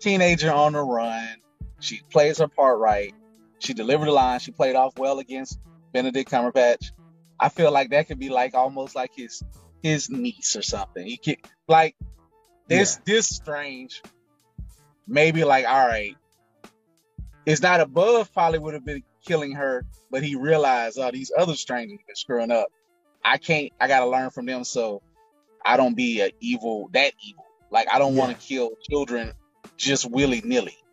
teenager 0.00 0.52
on 0.52 0.72
the 0.72 0.82
run. 0.82 1.36
She 1.80 2.00
plays 2.10 2.38
her 2.38 2.48
part 2.48 2.78
right. 2.78 3.14
She 3.58 3.74
delivered 3.74 4.06
the 4.06 4.12
line. 4.12 4.40
She 4.40 4.52
played 4.52 4.76
off 4.76 4.98
well 4.98 5.18
against 5.18 5.58
Benedict 5.92 6.30
Cumberbatch. 6.30 6.92
I 7.38 7.48
feel 7.48 7.72
like 7.72 7.90
that 7.90 8.08
could 8.08 8.18
be 8.18 8.28
like 8.28 8.54
almost 8.54 8.94
like 8.94 9.12
his 9.14 9.42
his 9.82 10.08
niece 10.10 10.56
or 10.56 10.62
something. 10.62 11.06
He 11.06 11.16
could 11.16 11.38
like 11.68 11.96
this 12.68 12.96
this 13.04 13.26
strange. 13.26 14.02
Maybe 15.06 15.44
like 15.44 15.66
all 15.66 15.86
right. 15.86 16.16
It's 17.46 17.60
not 17.60 17.80
above 17.80 18.32
probably 18.32 18.58
would 18.58 18.74
have 18.74 18.86
been 18.86 19.02
killing 19.26 19.52
her, 19.52 19.84
but 20.10 20.22
he 20.22 20.34
realized 20.34 20.98
oh 20.98 21.10
these 21.10 21.32
other 21.36 21.54
strangers 21.54 21.98
been 22.06 22.16
screwing 22.16 22.50
up. 22.50 22.68
I 23.24 23.38
can't. 23.38 23.72
I 23.80 23.88
gotta 23.88 24.06
learn 24.06 24.30
from 24.30 24.46
them 24.46 24.64
so 24.64 25.02
I 25.64 25.76
don't 25.76 25.96
be 25.96 26.20
a 26.20 26.30
evil 26.40 26.90
that 26.92 27.12
evil. 27.26 27.44
Like 27.70 27.88
I 27.92 27.98
don't 27.98 28.16
want 28.16 28.38
to 28.38 28.46
kill 28.46 28.70
children 28.88 29.32
just 29.76 30.08
willy 30.10 30.42
nilly. 30.44 30.76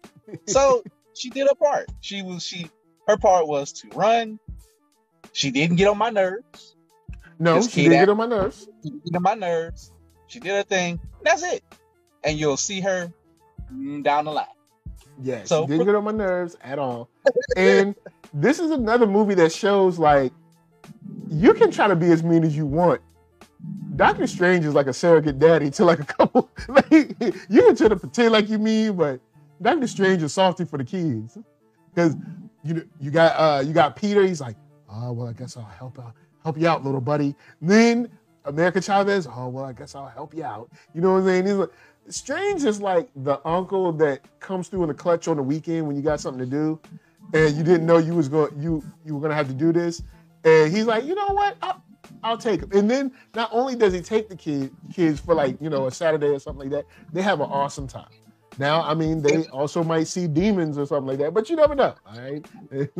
So 0.48 0.82
she 1.14 1.30
did 1.30 1.48
her 1.50 1.56
part. 1.56 1.90
She 2.00 2.22
was 2.22 2.42
she 2.44 2.70
her 3.08 3.18
part 3.18 3.48
was 3.48 3.74
to 3.74 3.90
run. 3.90 4.40
She 5.34 5.52
didn't 5.52 5.76
get 5.76 5.88
on 5.90 5.98
my 5.98 6.10
nerves. 6.10 6.76
no, 7.38 7.62
she 7.62 7.68
kid 7.70 7.90
did 7.90 7.94
act- 7.94 8.02
get 8.04 8.10
on 8.12 8.18
my 8.18 8.26
nerves. 8.28 8.68
She 8.84 8.90
didn't 8.92 9.06
get 9.06 9.16
on 9.18 9.24
my 9.24 9.34
nerves. 9.34 9.92
She 10.28 10.40
did 10.40 10.52
her 10.56 10.64
thing. 10.64 11.02
That's 11.24 11.44
it. 11.44 11.64
And 12.24 12.38
you'll 12.40 12.56
see 12.56 12.80
her 12.80 13.12
mm, 13.74 14.04
down 14.04 14.24
the 14.26 14.32
line. 14.32 14.46
Yeah, 15.22 15.44
So- 15.44 15.64
she 15.64 15.68
didn't 15.72 15.88
get 15.88 15.96
on 15.96 16.06
my 16.06 16.12
nerves 16.12 16.56
at 16.62 16.80
all. 16.80 17.10
And 17.58 17.94
this 18.34 18.60
is 18.60 18.72
another 18.72 19.08
movie 19.08 19.34
that 19.36 19.52
shows 19.52 20.00
like 20.00 20.32
you 21.30 21.54
can 21.54 21.72
try 21.72 21.88
to 21.88 21.96
be 21.96 22.12
as 22.12 22.24
mean 22.24 22.44
as 22.44 22.56
you 22.56 22.66
want. 22.66 23.02
Doctor 23.96 24.26
Strange 24.26 24.66
is 24.66 24.74
like 24.74 24.88
a 24.88 24.94
surrogate 24.94 25.38
daddy 25.38 25.70
to 25.72 25.86
like 25.86 26.00
a 26.00 26.06
couple. 26.06 26.50
Like, 26.68 26.92
you 26.92 27.62
can 27.64 27.76
try 27.76 27.88
to 27.88 27.96
pretend 27.96 28.32
like 28.32 28.48
you 28.48 28.60
mean, 28.60 28.96
but 28.96 29.20
Doctor 29.62 29.88
Strange 29.88 30.24
is 30.24 30.34
softy 30.34 30.64
for 30.64 30.78
the 30.78 30.84
kids 30.84 31.38
because 31.94 32.16
you 32.64 32.88
you 33.00 33.12
got 33.12 33.36
uh 33.38 33.62
you 33.62 33.74
got 33.74 33.96
Peter. 33.96 34.26
He's 34.26 34.42
like, 34.42 34.56
oh 34.90 35.12
well, 35.12 35.28
I 35.28 35.34
guess 35.34 35.58
I'll 35.58 35.64
help 35.64 36.00
out 36.00 36.14
help 36.44 36.58
you 36.58 36.68
out, 36.68 36.84
little 36.84 37.02
buddy. 37.02 37.36
Then 37.62 38.10
America 38.46 38.82
Chavez. 38.82 39.28
Oh 39.28 39.50
well, 39.50 39.66
I 39.66 39.74
guess 39.74 39.96
I'll 39.96 40.08
help 40.08 40.34
you 40.34 40.44
out. 40.44 40.70
You 40.94 41.02
know 41.02 41.14
what 41.14 41.20
I'm 41.20 41.26
saying? 41.26 41.46
He's 41.46 41.56
like, 41.56 41.70
Strange 42.10 42.64
is 42.64 42.82
like 42.82 43.10
the 43.16 43.46
uncle 43.48 43.92
that 43.94 44.22
comes 44.40 44.68
through 44.68 44.84
in 44.84 44.88
the 44.90 44.94
clutch 44.94 45.28
on 45.28 45.38
the 45.38 45.44
weekend 45.44 45.88
when 45.88 45.96
you 45.96 46.02
got 46.02 46.20
something 46.20 46.40
to 46.40 46.50
do, 46.50 46.80
and 47.34 47.56
you 47.56 47.64
didn't 47.64 47.86
know 47.86 47.98
you 47.98 48.16
was 48.16 48.28
going 48.28 48.52
you 48.62 48.84
you 49.06 49.16
were 49.16 49.22
gonna 49.22 49.36
have 49.36 49.48
to 49.48 49.54
do 49.54 49.72
this, 49.72 50.02
and 50.44 50.72
he's 50.72 50.86
like, 50.86 51.06
you 51.06 51.16
know 51.16 51.34
what, 51.34 51.58
I'll, 51.62 51.84
I'll 52.24 52.38
take 52.38 52.62
him. 52.62 52.70
And 52.74 52.90
then 52.90 53.12
not 53.34 53.50
only 53.52 53.76
does 53.76 53.94
he 53.94 54.02
take 54.02 54.30
the 54.30 54.36
kid 54.36 54.74
kids 54.90 55.20
for 55.20 55.34
like 55.34 55.58
you 55.62 55.70
know 55.70 55.88
a 55.88 55.92
Saturday 55.92 56.28
or 56.28 56.40
something 56.40 56.70
like 56.70 56.72
that, 56.72 56.86
they 57.12 57.22
have 57.22 57.40
an 57.42 57.48
awesome 57.50 57.88
time. 57.88 58.10
Now, 58.58 58.84
I 58.84 58.94
mean, 58.94 59.22
they 59.22 59.46
also 59.48 59.84
might 59.84 60.08
see 60.08 60.28
demons 60.28 60.78
or 60.78 60.86
something 60.86 61.08
like 61.08 61.20
that, 61.20 61.34
but 61.34 61.50
you 61.50 61.56
never 61.56 61.74
know. 61.76 61.96
All 62.06 62.20
right, 62.20 62.44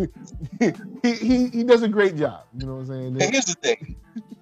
he, 0.60 1.14
he 1.14 1.48
he 1.50 1.64
does 1.64 1.84
a 1.84 1.88
great 1.90 2.16
job. 2.16 2.46
You 2.58 2.66
know 2.66 2.76
what 2.76 2.82
I'm 2.82 2.88
saying? 2.88 3.22
And 3.22 3.32
here's 3.34 3.46
the 3.46 3.56
thing. 3.62 3.96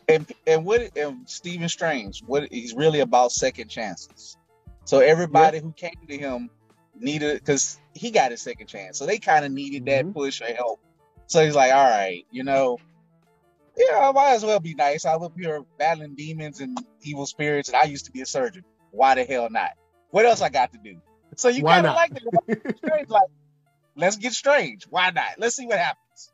And 0.07 0.31
and 0.47 0.65
what 0.65 0.81
and 0.95 1.27
Stephen 1.29 1.69
Strange, 1.69 2.23
what 2.25 2.47
he's 2.51 2.73
really 2.73 2.99
about 3.01 3.31
second 3.31 3.69
chances. 3.69 4.37
So 4.85 4.99
everybody 4.99 5.59
who 5.59 5.71
came 5.73 5.91
to 6.07 6.17
him 6.17 6.49
needed 6.95 7.35
because 7.35 7.79
he 7.93 8.11
got 8.11 8.31
his 8.31 8.41
second 8.41 8.67
chance. 8.67 8.97
So 8.97 9.05
they 9.05 9.19
kind 9.19 9.45
of 9.45 9.51
needed 9.51 9.85
that 9.85 10.05
Mhm. 10.05 10.13
push 10.13 10.41
or 10.41 10.53
help. 10.53 10.79
So 11.27 11.45
he's 11.45 11.55
like, 11.55 11.71
all 11.73 11.89
right, 11.89 12.25
you 12.31 12.43
know, 12.43 12.79
yeah, 13.79 14.09
I 14.09 14.11
might 14.11 14.33
as 14.33 14.43
well 14.43 14.59
be 14.59 14.73
nice. 14.73 15.05
I'm 15.05 15.23
up 15.23 15.33
here 15.37 15.61
battling 15.77 16.15
demons 16.15 16.59
and 16.59 16.77
evil 17.01 17.25
spirits, 17.25 17.69
and 17.69 17.77
I 17.77 17.85
used 17.85 18.05
to 18.05 18.11
be 18.11 18.21
a 18.21 18.25
surgeon. 18.25 18.63
Why 18.91 19.15
the 19.15 19.23
hell 19.23 19.49
not? 19.49 19.71
What 20.11 20.25
else 20.25 20.41
I 20.41 20.49
got 20.49 20.73
to 20.73 20.79
do? 20.83 20.95
So 21.35 21.47
you 21.47 21.63
kind 21.63 21.85
of 21.85 21.95
like 21.95 22.11
it. 22.47 23.09
Like, 23.09 23.23
let's 23.95 24.17
get 24.17 24.33
strange. 24.33 24.83
Why 24.89 25.11
not? 25.11 25.35
Let's 25.37 25.55
see 25.55 25.65
what 25.65 25.79
happens. 25.79 26.31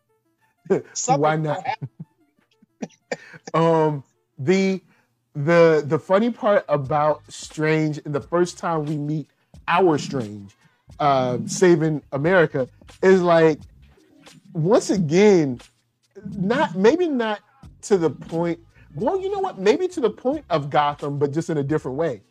Why 1.07 1.35
not? 1.35 1.65
happen. 1.65 1.89
um 3.53 4.03
the 4.37 4.81
the 5.35 5.83
the 5.85 5.99
funny 5.99 6.31
part 6.31 6.65
about 6.67 7.21
strange 7.29 7.99
and 8.05 8.15
the 8.15 8.21
first 8.21 8.57
time 8.57 8.85
we 8.85 8.97
meet 8.97 9.27
our 9.67 9.97
strange 9.97 10.55
um 10.99 11.47
saving 11.47 12.01
america 12.11 12.67
is 13.01 13.21
like 13.21 13.59
once 14.53 14.89
again 14.89 15.59
not 16.33 16.75
maybe 16.75 17.07
not 17.07 17.41
to 17.81 17.97
the 17.97 18.09
point 18.09 18.59
well 18.95 19.19
you 19.19 19.31
know 19.31 19.39
what 19.39 19.59
maybe 19.59 19.87
to 19.87 19.99
the 20.01 20.09
point 20.09 20.45
of 20.49 20.69
gotham 20.69 21.19
but 21.19 21.31
just 21.33 21.49
in 21.49 21.57
a 21.57 21.63
different 21.63 21.97
way 21.97 22.21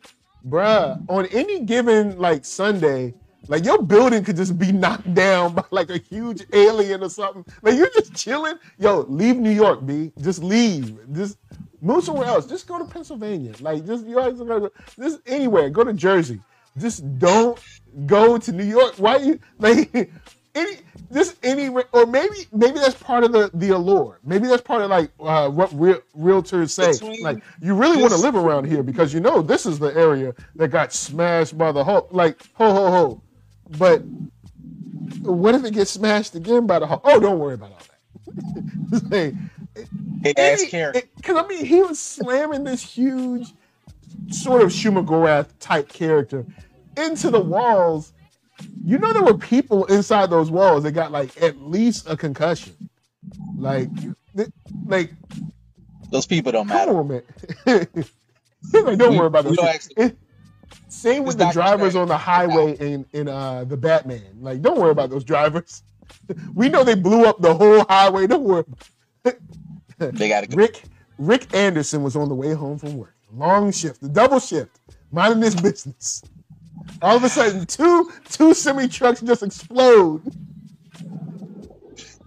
bruh 0.47 1.01
on 1.09 1.25
any 1.27 1.61
given 1.61 2.17
like 2.17 2.45
sunday 2.45 3.13
Like 3.47 3.65
your 3.65 3.81
building 3.81 4.23
could 4.23 4.37
just 4.37 4.57
be 4.57 4.71
knocked 4.83 5.13
down 5.13 5.53
by 5.53 5.63
like 5.71 5.89
a 5.89 5.97
huge 5.97 6.43
alien 6.53 7.03
or 7.03 7.09
something. 7.09 7.45
Like 7.61 7.75
you're 7.75 7.91
just 7.91 8.15
chilling. 8.15 8.55
Yo, 8.79 9.05
leave 9.09 9.37
New 9.37 9.51
York, 9.51 9.85
B. 9.85 10.11
Just 10.21 10.43
leave. 10.43 10.97
Just 11.13 11.37
move 11.81 12.03
somewhere 12.03 12.27
else. 12.27 12.45
Just 12.47 12.67
go 12.67 12.79
to 12.79 12.85
Pennsylvania. 12.85 13.53
Like 13.59 13.85
just 13.85 14.05
you 14.05 14.19
always 14.19 14.39
gotta 14.39 14.61
go. 14.61 14.71
Just 14.99 15.19
anywhere. 15.27 15.69
Go 15.69 15.83
to 15.83 15.93
Jersey. 15.93 16.41
Just 16.77 17.19
don't 17.19 17.59
go 18.05 18.37
to 18.37 18.51
New 18.51 18.65
York. 18.65 18.95
Why 18.97 19.17
you 19.17 19.39
like 19.59 20.11
any 20.55 20.77
this 21.11 21.35
any 21.43 21.67
or 21.67 22.05
maybe 22.05 22.35
maybe 22.51 22.79
that's 22.79 22.95
part 22.95 23.23
of 23.23 23.31
the 23.31 23.51
the 23.53 23.69
allure. 23.69 24.19
Maybe 24.23 24.47
that's 24.47 24.61
part 24.61 24.81
of 24.81 24.89
like 24.89 25.11
uh, 25.19 25.49
what 25.49 25.71
real, 25.73 26.01
realtors 26.17 26.71
say. 26.71 26.93
Between 26.93 27.21
like 27.21 27.43
you 27.61 27.75
really 27.75 28.01
want 28.01 28.13
to 28.13 28.19
live 28.19 28.35
around 28.35 28.65
here 28.65 28.83
because 28.83 29.13
you 29.13 29.19
know 29.19 29.41
this 29.41 29.65
is 29.65 29.79
the 29.79 29.95
area 29.95 30.33
that 30.55 30.69
got 30.69 30.93
smashed 30.93 31.57
by 31.57 31.71
the 31.71 31.83
Hulk. 31.83 32.09
Like 32.11 32.41
ho 32.55 32.73
ho 32.73 32.89
ho. 32.89 33.21
But 33.77 34.03
what 35.21 35.55
if 35.55 35.63
it 35.63 35.73
gets 35.73 35.91
smashed 35.91 36.35
again 36.35 36.65
by 36.65 36.79
the 36.79 36.87
Hulk? 36.87 37.01
Oh, 37.03 37.19
don't 37.19 37.39
worry 37.39 37.55
about 37.55 37.71
all 37.71 37.77
that. 37.77 37.85
Like, 39.11 39.33
Hey, 40.23 40.33
ass 40.37 40.65
because 40.71 41.37
I 41.37 41.47
mean, 41.47 41.65
he 41.65 41.81
was 41.81 41.99
slamming 41.99 42.63
this 42.63 42.81
huge, 42.81 43.53
sort 44.31 44.61
of 44.61 44.69
Shumagorath 44.69 45.49
type 45.59 45.89
character 45.89 46.45
into 46.97 47.29
the 47.29 47.39
walls. 47.39 48.13
You 48.83 48.97
know, 48.97 49.11
there 49.13 49.23
were 49.23 49.37
people 49.37 49.85
inside 49.85 50.29
those 50.29 50.49
walls 50.51 50.83
that 50.83 50.91
got 50.93 51.11
like 51.11 51.41
at 51.41 51.57
least 51.61 52.09
a 52.09 52.15
concussion. 52.15 52.73
Like, 53.57 53.89
th- 54.35 54.49
like, 54.85 55.11
Those 56.11 56.25
people 56.25 56.51
don't 56.51 56.67
matter. 56.67 56.97
on, 56.97 57.07
man. 57.07 57.23
like, 57.65 57.89
don't 58.97 59.11
We- 59.11 59.17
worry 59.17 59.27
about 59.27 59.45
those. 59.45 59.57
It- 59.97 60.17
same 60.87 61.23
with 61.23 61.37
the 61.37 61.49
drivers 61.51 61.95
on 61.95 62.07
the 62.07 62.17
highway 62.17 62.75
in 62.77 63.05
in 63.13 63.27
uh, 63.27 63.63
the 63.65 63.77
Batman. 63.77 64.39
Like, 64.41 64.61
don't 64.61 64.79
worry 64.79 64.91
about 64.91 65.09
those 65.09 65.23
drivers. 65.23 65.83
we 66.55 66.69
know 66.69 66.83
they 66.83 66.95
blew 66.95 67.25
up 67.25 67.39
the 67.41 67.53
whole 67.53 67.85
highway. 67.85 68.27
Don't 68.27 68.43
worry. 68.43 68.65
They 69.97 70.27
got 70.27 70.41
to 70.41 70.47
go. 70.47 70.57
Rick 70.57 70.83
Rick 71.17 71.55
Anderson 71.55 72.03
was 72.03 72.15
on 72.17 72.27
the 72.29 72.35
way 72.35 72.53
home 72.53 72.77
from 72.77 72.97
work. 72.97 73.15
Long 73.33 73.71
shift, 73.71 74.01
the 74.01 74.09
double 74.09 74.39
shift, 74.39 74.79
minding 75.11 75.41
his 75.41 75.55
business. 75.55 76.21
All 77.01 77.15
of 77.17 77.23
a 77.23 77.29
sudden, 77.29 77.65
two 77.65 78.11
two 78.29 78.53
semi 78.53 78.87
trucks 78.87 79.21
just 79.21 79.43
explode. 79.43 80.21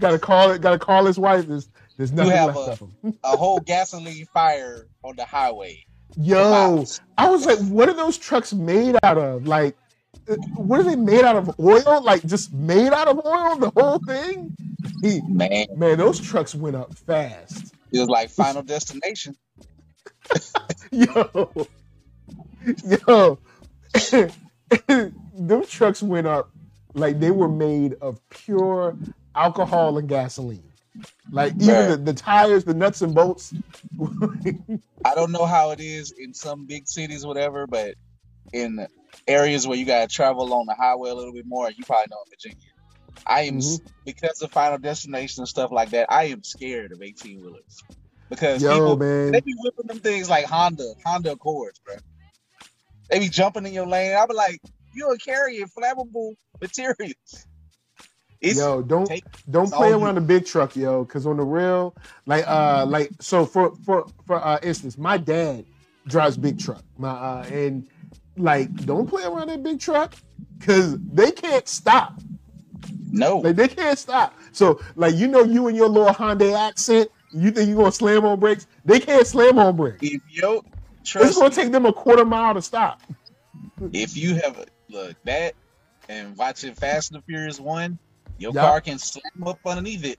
Got 0.00 0.10
to 0.12 0.18
call 0.18 0.52
it. 0.52 0.60
Got 0.60 0.72
to 0.72 0.78
call 0.78 1.04
his 1.06 1.18
wife. 1.18 1.46
There's 1.46 1.68
there's 1.96 2.12
nothing 2.12 2.32
you 2.32 2.38
have 2.38 2.56
left 2.56 2.82
a-. 2.82 3.12
A 3.24 3.36
whole 3.36 3.60
gasoline 3.60 4.26
fire 4.26 4.86
on 5.02 5.16
the 5.16 5.24
highway. 5.24 5.84
Yo, 6.16 6.84
I 7.16 7.28
was 7.28 7.46
like, 7.46 7.58
what 7.68 7.88
are 7.88 7.94
those 7.94 8.16
trucks 8.18 8.52
made 8.52 8.96
out 9.02 9.18
of? 9.18 9.46
Like, 9.46 9.76
uh, 10.28 10.34
what 10.56 10.80
are 10.80 10.82
they 10.84 10.96
made 10.96 11.24
out 11.24 11.36
of? 11.36 11.58
Oil? 11.60 12.02
Like 12.02 12.24
just 12.26 12.52
made 12.52 12.92
out 12.92 13.08
of 13.08 13.20
oil? 13.24 13.56
The 13.56 13.70
whole 13.76 13.98
thing? 14.06 14.54
He, 15.02 15.20
Man, 15.28 15.66
man, 15.76 15.98
those 15.98 16.20
trucks 16.20 16.54
went 16.54 16.76
up 16.76 16.94
fast. 16.94 17.74
it 17.92 17.98
was 17.98 18.08
like 18.08 18.30
Final 18.30 18.62
Destination. 18.62 19.36
Yo, 20.90 21.66
yo, 22.84 23.38
those 25.34 25.70
trucks 25.70 26.02
went 26.02 26.26
up 26.26 26.50
like 26.94 27.20
they 27.20 27.30
were 27.30 27.48
made 27.48 27.94
of 28.00 28.20
pure 28.28 28.96
alcohol 29.34 29.98
and 29.98 30.08
gasoline. 30.08 30.62
Like 31.30 31.54
even 31.54 31.90
the, 31.90 31.96
the 31.96 32.12
tires, 32.12 32.64
the 32.64 32.74
nuts 32.74 33.02
and 33.02 33.14
bolts. 33.14 33.54
I 35.04 35.14
don't 35.14 35.30
know 35.30 35.46
how 35.46 35.70
it 35.70 35.80
is 35.80 36.12
in 36.12 36.34
some 36.34 36.66
big 36.66 36.88
cities, 36.88 37.24
whatever, 37.24 37.66
but 37.66 37.94
in 38.52 38.86
areas 39.26 39.66
where 39.66 39.76
you 39.76 39.84
gotta 39.84 40.08
travel 40.08 40.42
along 40.42 40.66
the 40.66 40.74
highway 40.74 41.10
a 41.10 41.14
little 41.14 41.32
bit 41.32 41.46
more, 41.46 41.70
you 41.70 41.84
probably 41.84 42.06
know 42.10 42.18
in 42.26 42.30
Virginia. 42.30 42.68
I 43.26 43.42
am 43.42 43.58
s 43.58 43.78
mm-hmm. 43.78 43.86
because 44.04 44.42
of 44.42 44.50
Final 44.52 44.78
Destination 44.78 45.42
and 45.42 45.48
stuff 45.48 45.70
like 45.70 45.90
that. 45.90 46.06
I 46.10 46.24
am 46.24 46.42
scared 46.42 46.92
of 46.92 47.02
eighteen 47.02 47.42
wheelers 47.42 47.82
because 48.28 48.62
Yo, 48.62 48.72
people 48.72 48.96
man. 48.96 49.32
they 49.32 49.40
be 49.40 49.54
whipping 49.58 49.86
them 49.86 50.00
things 50.00 50.30
like 50.30 50.46
Honda, 50.46 50.94
Honda 51.04 51.32
Accords, 51.32 51.80
bro. 51.80 51.96
They 53.10 53.18
be 53.18 53.28
jumping 53.28 53.66
in 53.66 53.72
your 53.72 53.86
lane. 53.86 54.14
I'll 54.16 54.26
be 54.26 54.34
like, 54.34 54.60
you're 54.94 55.16
carrying 55.16 55.66
flammable 55.66 56.34
materials. 56.60 57.46
It's 58.40 58.58
yo, 58.58 58.82
don't 58.82 59.06
take- 59.06 59.24
don't 59.50 59.68
play 59.72 59.92
all 59.92 59.98
you. 59.98 60.04
around 60.04 60.14
the 60.14 60.20
big 60.20 60.46
truck, 60.46 60.76
yo, 60.76 61.04
because 61.04 61.26
on 61.26 61.38
the 61.38 61.42
real, 61.42 61.96
like 62.26 62.46
uh 62.46 62.86
like 62.86 63.10
so 63.20 63.44
for 63.44 63.74
for 63.84 64.06
for 64.26 64.36
uh 64.36 64.58
instance, 64.62 64.96
my 64.96 65.16
dad 65.18 65.64
drives 66.06 66.36
big 66.36 66.58
truck. 66.58 66.84
My 66.98 67.10
uh 67.10 67.46
and 67.50 67.88
like 68.36 68.72
don't 68.86 69.08
play 69.08 69.24
around 69.24 69.48
that 69.48 69.62
big 69.64 69.80
truck 69.80 70.14
because 70.58 70.96
they 71.00 71.32
can't 71.32 71.66
stop. 71.66 72.20
no. 73.10 73.38
Like 73.38 73.56
they 73.56 73.66
can't 73.68 73.98
stop. 73.98 74.34
So 74.52 74.80
like 74.94 75.16
you 75.16 75.26
know 75.26 75.42
you 75.42 75.66
and 75.66 75.76
your 75.76 75.88
little 75.88 76.14
Hyundai 76.14 76.56
accent, 76.56 77.08
you 77.32 77.50
think 77.50 77.68
you're 77.68 77.78
gonna 77.78 77.90
slam 77.90 78.24
on 78.24 78.38
brakes? 78.38 78.68
They 78.84 79.00
can't 79.00 79.26
slam 79.26 79.58
on 79.58 79.74
brakes. 79.76 79.98
if 80.00 80.22
yo 80.30 80.62
It's 81.16 81.36
gonna 81.36 81.48
me, 81.48 81.54
take 81.54 81.72
them 81.72 81.86
a 81.86 81.92
quarter 81.92 82.24
mile 82.24 82.54
to 82.54 82.62
stop. 82.62 83.02
if 83.92 84.16
you 84.16 84.34
have 84.36 84.58
a 84.58 84.66
look 84.88 85.16
that 85.24 85.54
and 86.08 86.36
watching 86.36 86.74
Fast 86.74 87.12
and 87.12 87.20
the 87.20 87.24
Furious 87.26 87.60
one, 87.60 87.98
your 88.38 88.52
Yup. 88.52 88.64
car 88.64 88.80
can 88.80 88.98
slam 88.98 89.22
up 89.46 89.58
underneath 89.66 90.04
it. 90.04 90.18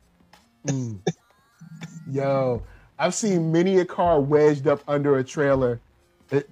Mm. 0.67 0.99
Yo, 2.11 2.63
I've 2.97 3.13
seen 3.13 3.51
many 3.51 3.79
a 3.79 3.85
car 3.85 4.19
wedged 4.19 4.67
up 4.67 4.81
under 4.87 5.17
a 5.17 5.23
trailer. 5.23 5.79
It, 6.31 6.49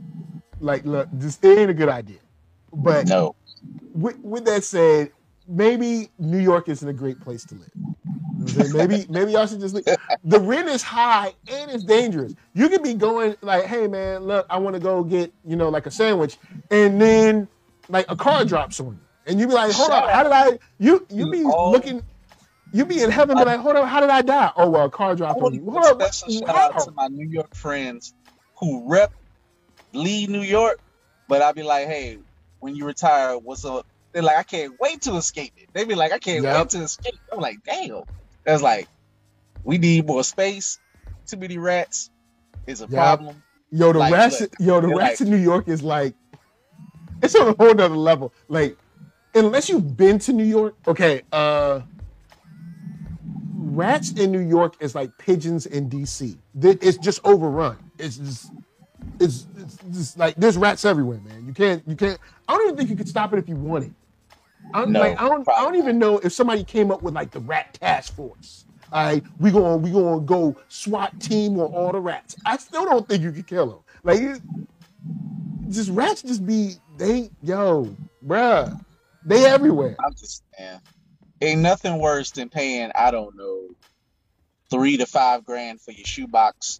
like, 0.59 0.85
look, 0.85 1.07
this 1.11 1.37
it 1.41 1.57
ain't 1.57 1.69
a 1.69 1.73
good 1.73 1.89
idea. 1.89 2.19
But 2.73 3.07
No, 3.07 3.35
with, 3.93 4.19
with 4.19 4.45
that 4.45 4.63
said, 4.63 5.11
maybe 5.47 6.09
New 6.17 6.39
York 6.39 6.69
isn't 6.69 6.87
a 6.87 6.93
great 6.93 7.19
place 7.19 7.43
to 7.45 7.55
live. 7.55 7.71
Maybe 8.55 9.05
maybe 9.09 9.33
y'all 9.33 9.47
should 9.47 9.61
just 9.61 9.75
leave. 9.75 9.85
The 10.23 10.39
rent 10.39 10.69
is 10.69 10.83
high 10.83 11.33
and 11.51 11.71
it's 11.71 11.83
dangerous. 11.83 12.35
You 12.53 12.69
could 12.69 12.83
be 12.83 12.95
going 12.95 13.35
like, 13.41 13.65
hey 13.65 13.87
man, 13.87 14.23
look, 14.25 14.47
I 14.49 14.59
want 14.59 14.75
to 14.75 14.81
go 14.81 15.03
get 15.03 15.33
you 15.45 15.55
know 15.57 15.69
like 15.69 15.85
a 15.87 15.91
sandwich, 15.91 16.37
and 16.71 17.01
then 17.01 17.49
like 17.89 18.05
a 18.09 18.15
car 18.17 18.45
drops 18.45 18.79
on 18.79 18.95
you, 18.95 19.07
and 19.25 19.39
you 19.39 19.47
be 19.47 19.53
like, 19.53 19.71
hold 19.73 19.91
Shut 19.91 19.93
on, 19.93 20.09
how 20.09 20.23
did 20.23 20.31
I? 20.33 20.59
You 20.79 21.05
you 21.11 21.27
be 21.27 21.43
Oh. 21.45 21.65
looking. 21.65 22.03
You 22.73 22.85
be 22.85 23.01
in 23.01 23.11
heaven, 23.11 23.37
be 23.37 23.45
like, 23.45 23.59
hold 23.61 23.77
up, 23.77 23.87
how 23.87 24.01
did 24.01 24.09
I 24.11 24.21
die? 24.23 24.51
Oh 24.55 24.69
well, 24.69 24.85
a 24.85 24.91
car 24.91 25.15
dropped 25.15 25.41
on 25.41 25.53
you. 25.53 25.63
Hold 25.71 25.77
a 25.77 25.83
special 25.83 26.29
shout 26.29 26.55
out 26.57 26.79
to 26.79 26.91
my 26.95 27.07
New 27.09 27.29
York 27.29 27.55
friends 27.55 28.13
who 28.59 28.89
rep 28.91 29.11
lead 29.93 30.29
New 30.29 30.41
York, 30.41 30.79
but 31.27 31.41
I'd 31.41 31.55
be 31.55 31.63
like, 31.63 31.87
hey, 31.87 32.19
when 32.59 32.75
you 32.75 32.85
retire, 32.85 33.37
what's 33.37 33.65
up? 33.65 33.85
They're 34.13 34.23
like, 34.23 34.37
I 34.37 34.43
can't 34.43 34.73
wait 34.79 35.01
to 35.03 35.15
escape 35.17 35.53
it. 35.57 35.69
They 35.73 35.85
be 35.85 35.95
like, 35.95 36.11
I 36.11 36.19
can't 36.19 36.47
Yep. 36.47 36.49
wait 36.49 36.69
to 36.71 36.81
escape. 36.83 37.21
I'm 37.31 37.39
like, 37.39 37.59
damn. 37.65 38.03
That's 38.47 38.63
like, 38.63 38.87
we 39.65 39.77
need 39.77 40.07
more 40.07 40.23
space. 40.23 40.79
Too 41.25 41.35
many 41.35 41.57
rats 41.57 42.09
is 42.65 42.79
a 42.79 42.85
Yep. 42.85 42.91
problem. 42.91 43.43
Yo, 43.71 43.91
the 43.91 43.99
Like, 43.99 44.13
rats, 44.13 44.39
look, 44.39 44.53
yo, 44.57 44.79
the 44.79 44.87
rats 44.87 45.19
like- 45.19 45.27
in 45.27 45.29
New 45.29 45.35
York 45.41 45.67
is 45.67 45.83
like, 45.83 46.15
it's 47.21 47.35
on 47.35 47.49
a 47.49 47.53
whole 47.53 47.73
nother 47.73 47.97
level. 47.97 48.31
Like, 48.47 48.77
unless 49.35 49.67
you've 49.67 49.97
been 49.97 50.17
to 50.19 50.31
New 50.31 50.45
York, 50.45 50.75
okay, 50.87 51.23
uh, 51.33 51.81
rats 53.57 54.11
in 54.13 54.31
New 54.31 54.39
York 54.39 54.75
is 54.79 54.95
like 54.95 55.17
pigeons 55.17 55.65
in 55.65 55.89
DC. 55.89 56.37
It's 56.61 56.97
just 56.97 57.19
overrun. 57.25 57.75
It's 57.99 58.15
just, 58.15 58.51
it's, 59.19 59.45
it's 59.57 59.75
just 59.91 60.17
like 60.17 60.35
there's 60.35 60.55
rats 60.57 60.85
everywhere, 60.85 61.19
man. 61.27 61.45
You 61.45 61.53
can't, 61.53 61.83
you 61.85 61.97
can't. 61.97 62.17
I 62.47 62.53
don't 62.55 62.63
even 62.67 62.77
think 62.77 62.89
you 62.89 62.95
could 62.95 63.09
stop 63.09 63.33
it 63.33 63.39
if 63.39 63.49
you 63.49 63.57
wanted. 63.57 63.93
I 64.73 64.85
No, 64.85 65.01
like, 65.01 65.21
I 65.21 65.29
don't, 65.29 65.47
I 65.49 65.63
don't 65.63 65.75
even 65.75 65.99
know 65.99 66.19
if 66.19 66.33
somebody 66.33 66.63
came 66.63 66.91
up 66.91 67.01
with 67.01 67.13
like 67.13 67.31
the 67.31 67.39
rat 67.39 67.73
task 67.73 68.13
force. 68.13 68.65
All 68.91 69.05
right, 69.05 69.23
we 69.39 69.51
gonna 69.51 69.77
we 69.77 69.91
gonna 69.91 70.21
go 70.21 70.55
SWAT 70.69 71.19
team 71.19 71.59
on 71.59 71.67
all 71.71 71.91
the 71.91 71.99
rats. 71.99 72.37
I 72.45 72.57
still 72.57 72.85
don't 72.85 73.07
think 73.07 73.23
you 73.23 73.31
can 73.31 73.43
kill 73.43 73.67
them. 73.67 73.79
Like, 74.03 74.21
it, 74.21 74.41
just 75.69 75.89
rats 75.89 76.21
just 76.21 76.45
be 76.45 76.75
they 76.97 77.31
yo, 77.41 77.97
bruh, 78.25 78.79
they 79.25 79.45
everywhere. 79.45 79.97
I'm 80.03 80.13
just 80.17 80.43
man. 80.59 80.81
Ain't 81.41 81.61
nothing 81.61 81.99
worse 81.99 82.31
than 82.31 82.49
paying, 82.49 82.91
I 82.95 83.11
don't 83.11 83.35
know, 83.35 83.67
three 84.71 84.97
to 84.97 85.05
five 85.05 85.45
grand 85.45 85.81
for 85.81 85.91
your 85.91 86.05
shoebox 86.05 86.79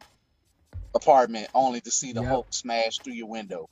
apartment 0.96 1.50
only 1.54 1.82
to 1.82 1.92
see 1.92 2.14
the 2.14 2.24
Yep. 2.24 2.28
Hulk 2.28 2.48
smash 2.52 3.00
through 3.00 3.14
your 3.14 3.28
window. 3.28 3.68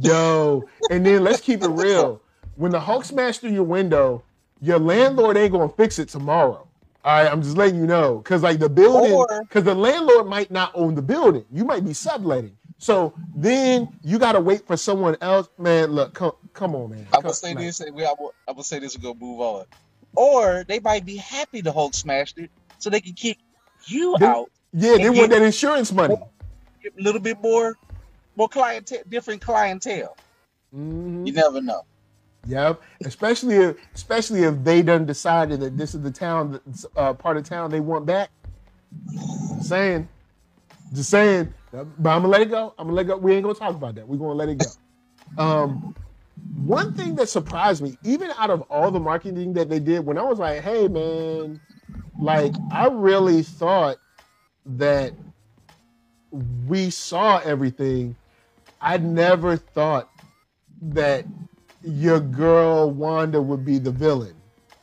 Yo, 0.00 0.64
and 0.90 1.06
then 1.06 1.24
let's 1.24 1.40
keep 1.40 1.62
it 1.62 1.68
real. 1.68 2.20
When 2.56 2.70
the 2.72 2.80
Hulk 2.80 3.04
smashed 3.04 3.40
through 3.40 3.50
your 3.52 3.64
window, 3.64 4.22
your 4.60 4.78
landlord 4.78 5.36
ain't 5.36 5.52
gonna 5.52 5.68
fix 5.68 5.98
it 5.98 6.08
tomorrow. 6.08 6.66
All 7.04 7.12
right, 7.22 7.30
I'm 7.30 7.42
just 7.42 7.56
letting 7.56 7.78
you 7.78 7.86
know, 7.86 8.20
cause 8.20 8.42
like 8.42 8.58
the 8.58 8.68
building, 8.68 9.12
Or- 9.12 9.44
cause 9.50 9.64
the 9.64 9.74
landlord 9.74 10.26
might 10.26 10.50
not 10.50 10.70
own 10.74 10.94
the 10.94 11.02
building. 11.02 11.44
You 11.52 11.64
might 11.64 11.84
be 11.84 11.92
subletting. 11.92 12.56
So 12.78 13.12
then 13.34 13.88
you 14.02 14.18
gotta 14.18 14.40
wait 14.40 14.66
for 14.66 14.76
someone 14.76 15.16
else. 15.20 15.48
Man, 15.58 15.92
look, 15.92 16.14
come, 16.14 16.32
come 16.54 16.74
on, 16.74 16.90
man. 16.90 17.06
I'm 17.12 17.20
gonna 17.22 17.34
say 17.34 17.54
like, 17.54 17.58
this, 17.64 17.82
we, 17.92 18.06
I'm 18.06 18.14
gonna 18.48 18.64
say 18.64 18.78
this 18.78 18.94
and 18.94 19.02
go 19.02 19.14
move 19.14 19.40
on. 19.40 19.64
Or 20.16 20.64
they 20.66 20.80
might 20.80 21.04
be 21.04 21.16
happy 21.16 21.60
the 21.60 21.72
Hulk 21.72 21.94
smashed 21.94 22.38
it, 22.38 22.50
so 22.78 22.88
they 22.88 23.00
can 23.00 23.12
kick 23.14 23.38
you 23.86 24.16
They- 24.18 24.26
out, 24.26 24.50
Yeah, 24.72 24.96
they 24.96 25.10
want 25.10 25.30
that 25.30 25.42
insurance 25.42 25.92
money. 25.92 26.14
a 26.16 27.02
little 27.02 27.20
bit 27.20 27.40
more, 27.42 27.76
more 28.36 28.48
clientele, 28.48 29.02
different 29.08 29.42
clientele. 29.42 30.16
Mhm. 30.74 31.26
You 31.26 31.32
never 31.32 31.60
know. 31.60 31.82
Yep. 32.46 32.82
Especially 33.04 33.56
if, 33.56 33.76
especially 33.94 34.42
if 34.42 34.62
they 34.64 34.82
done 34.82 35.06
decided 35.06 35.60
that 35.60 35.76
this 35.76 35.94
is 35.94 36.02
the 36.02 36.10
town, 36.10 36.60
uh, 36.96 37.14
part 37.14 37.36
of 37.36 37.44
town 37.44 37.70
they 37.70 37.80
want 37.80 38.06
back. 38.06 38.30
Just 39.56 39.68
saying, 39.68 40.08
just 40.92 41.10
saying. 41.10 41.52
But 41.72 42.10
I'm 42.10 42.22
gonna 42.22 42.28
let 42.28 42.42
it 42.42 42.50
go. 42.50 42.74
I'm 42.78 42.86
gonna 42.86 42.96
let 42.96 43.06
go. 43.06 43.16
We 43.16 43.34
ain't 43.34 43.42
gonna 43.42 43.54
talk 43.54 43.74
about 43.74 43.94
that. 43.96 44.06
We're 44.06 44.18
gonna 44.18 44.34
let 44.34 44.48
it 44.48 44.58
go. 44.58 44.72
Um, 45.36 45.82
one 46.54 46.92
thing 46.92 47.16
that 47.16 47.28
surprised 47.28 47.82
me, 47.82 47.98
even 48.04 48.30
out 48.38 48.50
of 48.50 48.62
all 48.62 48.90
the 48.90 49.00
marketing 49.00 49.54
that 49.54 49.68
they 49.68 49.80
did, 49.80 50.06
when 50.06 50.18
I 50.18 50.22
was 50.22 50.38
like, 50.38 50.62
"Hey, 50.62 50.86
man," 50.88 51.60
like 52.20 52.54
I 52.70 52.86
really 52.86 53.42
thought 53.42 53.98
that 54.66 55.14
we 56.66 56.90
saw 56.90 57.38
everything. 57.38 58.16
I 58.80 58.98
never 58.98 59.56
thought 59.56 60.10
that 60.82 61.26
your 61.84 62.20
girl 62.20 62.90
Wanda 62.90 63.40
would 63.42 63.64
be 63.64 63.78
the 63.78 63.90
villain. 63.90 64.34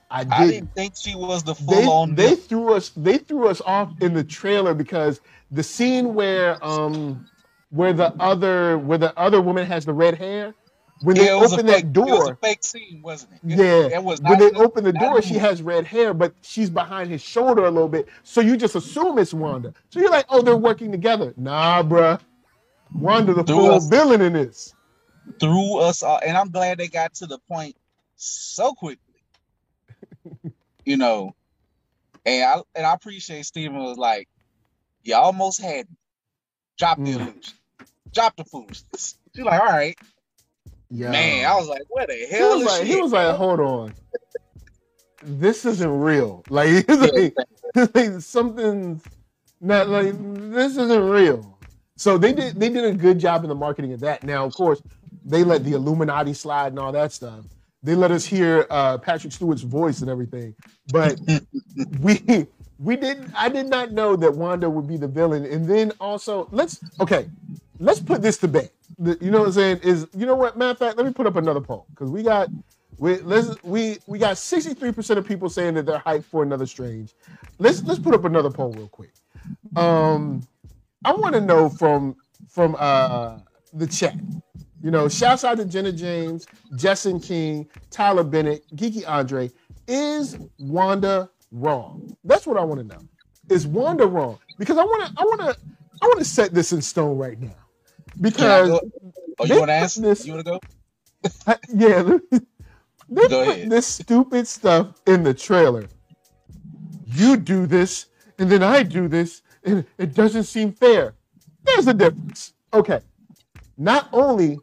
I 0.09 0.23
didn't, 0.23 0.33
I 0.33 0.47
didn't 0.51 0.75
think 0.75 0.93
she 0.97 1.15
was 1.15 1.43
the 1.43 1.55
full 1.55 1.73
they, 1.75 1.85
on. 1.85 2.15
they 2.15 2.35
threw 2.35 2.73
us 2.73 2.89
they 2.89 3.17
threw 3.17 3.47
us 3.47 3.61
off 3.65 3.93
in 4.01 4.13
the 4.13 4.23
trailer 4.23 4.73
because 4.73 5.21
the 5.51 5.63
scene 5.63 6.13
where 6.13 6.63
um 6.63 7.25
where 7.69 7.93
the 7.93 8.13
other 8.19 8.77
where 8.77 8.97
the 8.97 9.17
other 9.17 9.41
woman 9.41 9.65
has 9.65 9.85
the 9.85 9.93
red 9.93 10.15
hair 10.17 10.53
when 11.03 11.15
Yeah, 11.15 11.23
they 11.23 11.29
it 11.31 11.39
was 11.39 11.53
a 11.53 11.55
open 11.55 11.65
that 11.67 11.79
It 11.79 12.09
was 12.09 12.27
a 12.27 12.33
door. 12.33 12.37
fake 12.41 12.63
scene, 12.63 13.01
wasn't 13.01 13.33
it? 13.33 13.53
It- 13.53 13.57
yeah. 13.59 13.97
It 13.97 14.03
was 14.03 14.21
when 14.21 14.37
they 14.39 14.51
open 14.51 14.83
the 14.83 14.93
door 14.93 15.21
she 15.21 15.35
has 15.35 15.61
red 15.61 15.85
hair 15.85 16.13
but 16.13 16.33
she's 16.41 16.69
behind 16.69 17.09
his 17.09 17.21
shoulder 17.21 17.65
a 17.65 17.71
little 17.71 17.89
bit. 17.89 18.09
So 18.23 18.41
you 18.41 18.57
just 18.57 18.75
assume 18.75 19.17
it's 19.17 19.33
Wanda. 19.33 19.73
So 19.91 20.01
you're 20.01 20.11
like 20.11 20.25
oh 20.29 20.41
they're 20.41 20.57
working 20.57 20.91
together. 20.91 21.33
Nah 21.37 21.83
bruh. 21.83 22.19
Wanda 22.93 23.33
the 23.33 23.45
Threw 23.45 23.55
full 23.55 23.71
us- 23.71 23.87
villain 23.87 24.21
in 24.21 24.33
this 24.33 24.75
threw 25.39 25.77
us 25.77 26.03
all, 26.03 26.19
and 26.25 26.37
I'm 26.37 26.49
glad 26.51 26.77
they 26.77 26.87
got 26.87 27.13
to 27.15 27.27
the 27.27 27.39
point 27.47 27.75
so 28.15 28.73
quickly. 28.73 28.99
you 30.85 30.97
know, 30.97 31.35
and 32.25 32.43
I 32.43 32.61
and 32.75 32.85
I 32.85 32.93
appreciate 32.93 33.45
Steven 33.45 33.77
was 33.77 33.97
like, 33.97 34.27
"You 35.03 35.15
almost 35.15 35.61
had 35.61 35.89
me. 35.89 35.95
Drop 36.77 36.97
the 36.97 37.03
Mm. 37.03 37.15
illusion, 37.15 37.53
drop 38.13 38.35
the 38.35 38.45
foolishness." 38.45 39.17
She's 39.35 39.45
like, 39.45 39.61
"All 39.61 39.67
right, 39.67 39.97
yeah 40.89 41.11
man." 41.11 41.45
I 41.45 41.55
was 41.55 41.67
like, 41.67 41.83
"Where 41.89 42.07
the 42.07 42.13
he 42.15 42.25
hell 42.27 42.51
was 42.51 42.61
is 42.61 42.67
like, 42.67 42.81
she?" 42.87 42.93
he 42.93 43.01
was 43.01 43.11
like, 43.11 43.35
hold 43.35 43.59
on, 43.59 43.93
this 45.21 45.65
isn't 45.65 45.99
real. 45.99 46.43
Like, 46.49 46.87
like, 46.89 47.35
like 47.95 48.21
something's 48.21 49.03
not 49.59 49.89
like 49.89 50.13
this 50.51 50.77
isn't 50.77 51.03
real. 51.09 51.57
So 51.97 52.17
they 52.17 52.33
did 52.33 52.59
they 52.59 52.69
did 52.69 52.83
a 52.83 52.93
good 52.93 53.19
job 53.19 53.43
in 53.43 53.49
the 53.49 53.55
marketing 53.55 53.93
of 53.93 53.99
that. 54.01 54.23
Now, 54.23 54.45
of 54.45 54.53
course, 54.53 54.81
they 55.23 55.43
let 55.43 55.63
the 55.63 55.73
Illuminati 55.73 56.33
slide 56.33 56.67
and 56.67 56.79
all 56.79 56.91
that 56.91 57.11
stuff. 57.11 57.45
They 57.83 57.95
let 57.95 58.11
us 58.11 58.25
hear 58.25 58.67
uh, 58.69 58.97
Patrick 58.99 59.33
Stewart's 59.33 59.63
voice 59.63 60.01
and 60.01 60.09
everything, 60.09 60.55
but 60.91 61.19
we 61.99 62.47
we 62.79 62.95
didn't. 62.95 63.31
I 63.35 63.49
did 63.49 63.67
not 63.67 63.91
know 63.91 64.15
that 64.15 64.33
Wanda 64.33 64.69
would 64.69 64.87
be 64.87 64.97
the 64.97 65.07
villain. 65.07 65.45
And 65.45 65.67
then 65.67 65.91
also, 65.99 66.47
let's 66.51 66.79
okay, 66.99 67.27
let's 67.79 67.99
put 67.99 68.21
this 68.21 68.37
to 68.39 68.47
bed. 68.47 68.69
You 68.99 69.31
know 69.31 69.39
what 69.39 69.47
I'm 69.47 69.53
saying? 69.53 69.79
Is 69.83 70.07
you 70.15 70.25
know 70.25 70.35
what? 70.35 70.57
Matter 70.57 70.71
of 70.71 70.77
fact, 70.77 70.97
let 70.97 71.05
me 71.05 71.13
put 71.13 71.25
up 71.25 71.35
another 71.35 71.61
poll 71.61 71.87
because 71.89 72.11
we 72.11 72.21
got 72.21 72.49
we 72.97 73.17
let's 73.21 73.61
we 73.63 73.97
we 74.05 74.19
got 74.19 74.37
63 74.37 74.91
percent 74.91 75.19
of 75.19 75.27
people 75.27 75.49
saying 75.49 75.73
that 75.75 75.85
they're 75.87 75.99
hyped 75.99 76.25
for 76.25 76.43
another 76.43 76.67
Strange. 76.67 77.13
Let's 77.57 77.83
let's 77.83 77.99
put 77.99 78.13
up 78.13 78.25
another 78.25 78.51
poll 78.51 78.71
real 78.73 78.87
quick. 78.87 79.11
Um, 79.75 80.47
I 81.03 81.13
want 81.13 81.33
to 81.33 81.41
know 81.41 81.69
from 81.69 82.15
from 82.47 82.75
uh 82.77 83.39
the 83.73 83.87
chat. 83.87 84.15
You 84.83 84.89
know, 84.91 85.07
shouts 85.07 85.43
out 85.43 85.57
to 85.57 85.65
Jenna 85.65 85.91
James, 85.91 86.47
Jessen 86.75 87.19
King, 87.23 87.67
Tyler 87.91 88.23
Bennett, 88.23 88.63
Geeky 88.75 89.07
Andre. 89.07 89.51
Is 89.87 90.37
Wanda 90.59 91.29
wrong? 91.51 92.15
That's 92.23 92.47
what 92.47 92.57
I 92.57 92.63
want 92.63 92.79
to 92.81 92.87
know. 92.87 93.01
Is 93.49 93.67
Wanda 93.67 94.07
wrong? 94.07 94.39
Because 94.57 94.77
I 94.77 94.83
want 94.83 95.05
to, 95.05 95.13
I 95.17 95.23
want 95.23 95.41
to, 95.41 95.57
I 96.01 96.05
want 96.07 96.19
to 96.19 96.25
set 96.25 96.53
this 96.53 96.73
in 96.73 96.81
stone 96.81 97.17
right 97.17 97.39
now. 97.39 97.53
Because? 98.19 98.79
Oh, 99.39 99.45
you 99.45 99.59
want 99.59 99.69
to 99.69 99.73
ask 99.73 99.97
this- 99.97 100.25
You 100.25 100.33
want 100.33 100.45
to 100.45 100.51
go? 100.51 100.59
I- 101.47 101.57
yeah, 101.73 102.01
they 102.01 103.27
Go 103.27 103.45
put 103.45 103.47
ahead. 103.49 103.69
this 103.69 103.85
stupid 103.85 104.47
stuff 104.47 104.99
in 105.05 105.23
the 105.23 105.33
trailer. 105.33 105.87
You 107.05 107.37
do 107.37 107.67
this, 107.67 108.07
and 108.39 108.49
then 108.49 108.63
I 108.63 108.83
do 108.83 109.07
this, 109.07 109.41
and 109.63 109.85
it 109.97 110.13
doesn't 110.15 110.45
seem 110.45 110.71
fair. 110.71 111.13
There's 111.63 111.87
a 111.87 111.93
difference. 111.93 112.53
Okay. 112.73 113.01
Not 113.77 114.09
only 114.13 114.59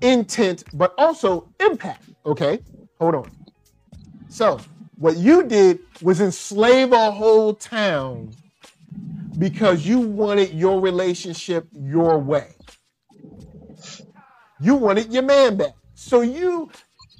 intent, 0.00 0.64
but 0.72 0.94
also 0.98 1.48
impact. 1.60 2.04
Okay. 2.24 2.60
Hold 3.00 3.14
on. 3.14 3.30
So, 4.28 4.60
what 4.96 5.16
you 5.16 5.44
did 5.44 5.80
was 6.00 6.20
enslave 6.20 6.92
a 6.92 7.10
whole 7.10 7.54
town 7.54 8.32
because 9.38 9.86
you 9.86 10.00
wanted 10.00 10.52
your 10.54 10.80
relationship 10.80 11.66
your 11.72 12.18
way. 12.18 12.54
You 14.60 14.76
wanted 14.76 15.12
your 15.12 15.24
man 15.24 15.56
back. 15.56 15.74
So 15.94 16.20
you 16.20 16.70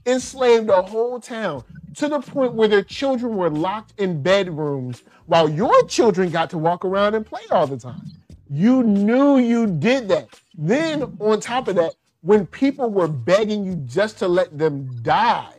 enslaved 0.07 0.69
a 0.71 0.83
whole 0.83 1.19
town 1.19 1.65
to 1.97 2.09
the 2.09 2.21
point 2.21 2.55
where 2.55 2.69
their 2.69 2.83
children 2.83 3.37
were 3.37 3.51
locked 3.51 3.95
in 3.99 4.23
bedrooms 4.23 5.03
while 5.27 5.49
your 5.49 5.83
children 5.89 6.31
got 6.31 6.51
to 6.51 6.59
walk 6.59 6.85
around 6.85 7.15
and 7.15 7.27
play 7.27 7.43
all 7.51 7.67
the 7.67 7.79
time. 7.79 8.03
You 8.49 8.83
knew 8.83 9.39
you 9.39 9.67
did 9.67 10.09
that. 10.09 10.29
Then, 10.55 11.17
on 11.19 11.41
top 11.41 11.69
of 11.69 11.77
that, 11.77 11.95
when 12.23 12.47
people 12.47 12.89
were 12.89 13.09
begging 13.09 13.65
you 13.65 13.75
just 13.77 14.19
to 14.19 14.29
let 14.29 14.57
them 14.57 14.89
die, 15.03 15.53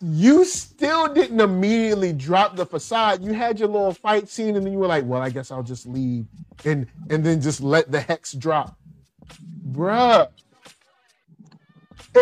you 0.00 0.44
still 0.44 1.12
didn't 1.12 1.40
immediately 1.40 2.12
drop 2.12 2.56
the 2.56 2.64
facade. 2.64 3.22
You 3.22 3.32
had 3.32 3.58
your 3.58 3.68
little 3.68 3.92
fight 3.92 4.28
scene, 4.28 4.56
and 4.56 4.64
then 4.64 4.72
you 4.72 4.78
were 4.78 4.86
like, 4.86 5.04
"Well, 5.04 5.20
I 5.20 5.30
guess 5.30 5.50
I'll 5.50 5.62
just 5.62 5.86
leave," 5.86 6.26
and 6.64 6.86
and 7.10 7.24
then 7.24 7.40
just 7.40 7.60
let 7.60 7.90
the 7.90 8.00
hex 8.00 8.32
drop, 8.32 8.78
bruh. 9.70 10.28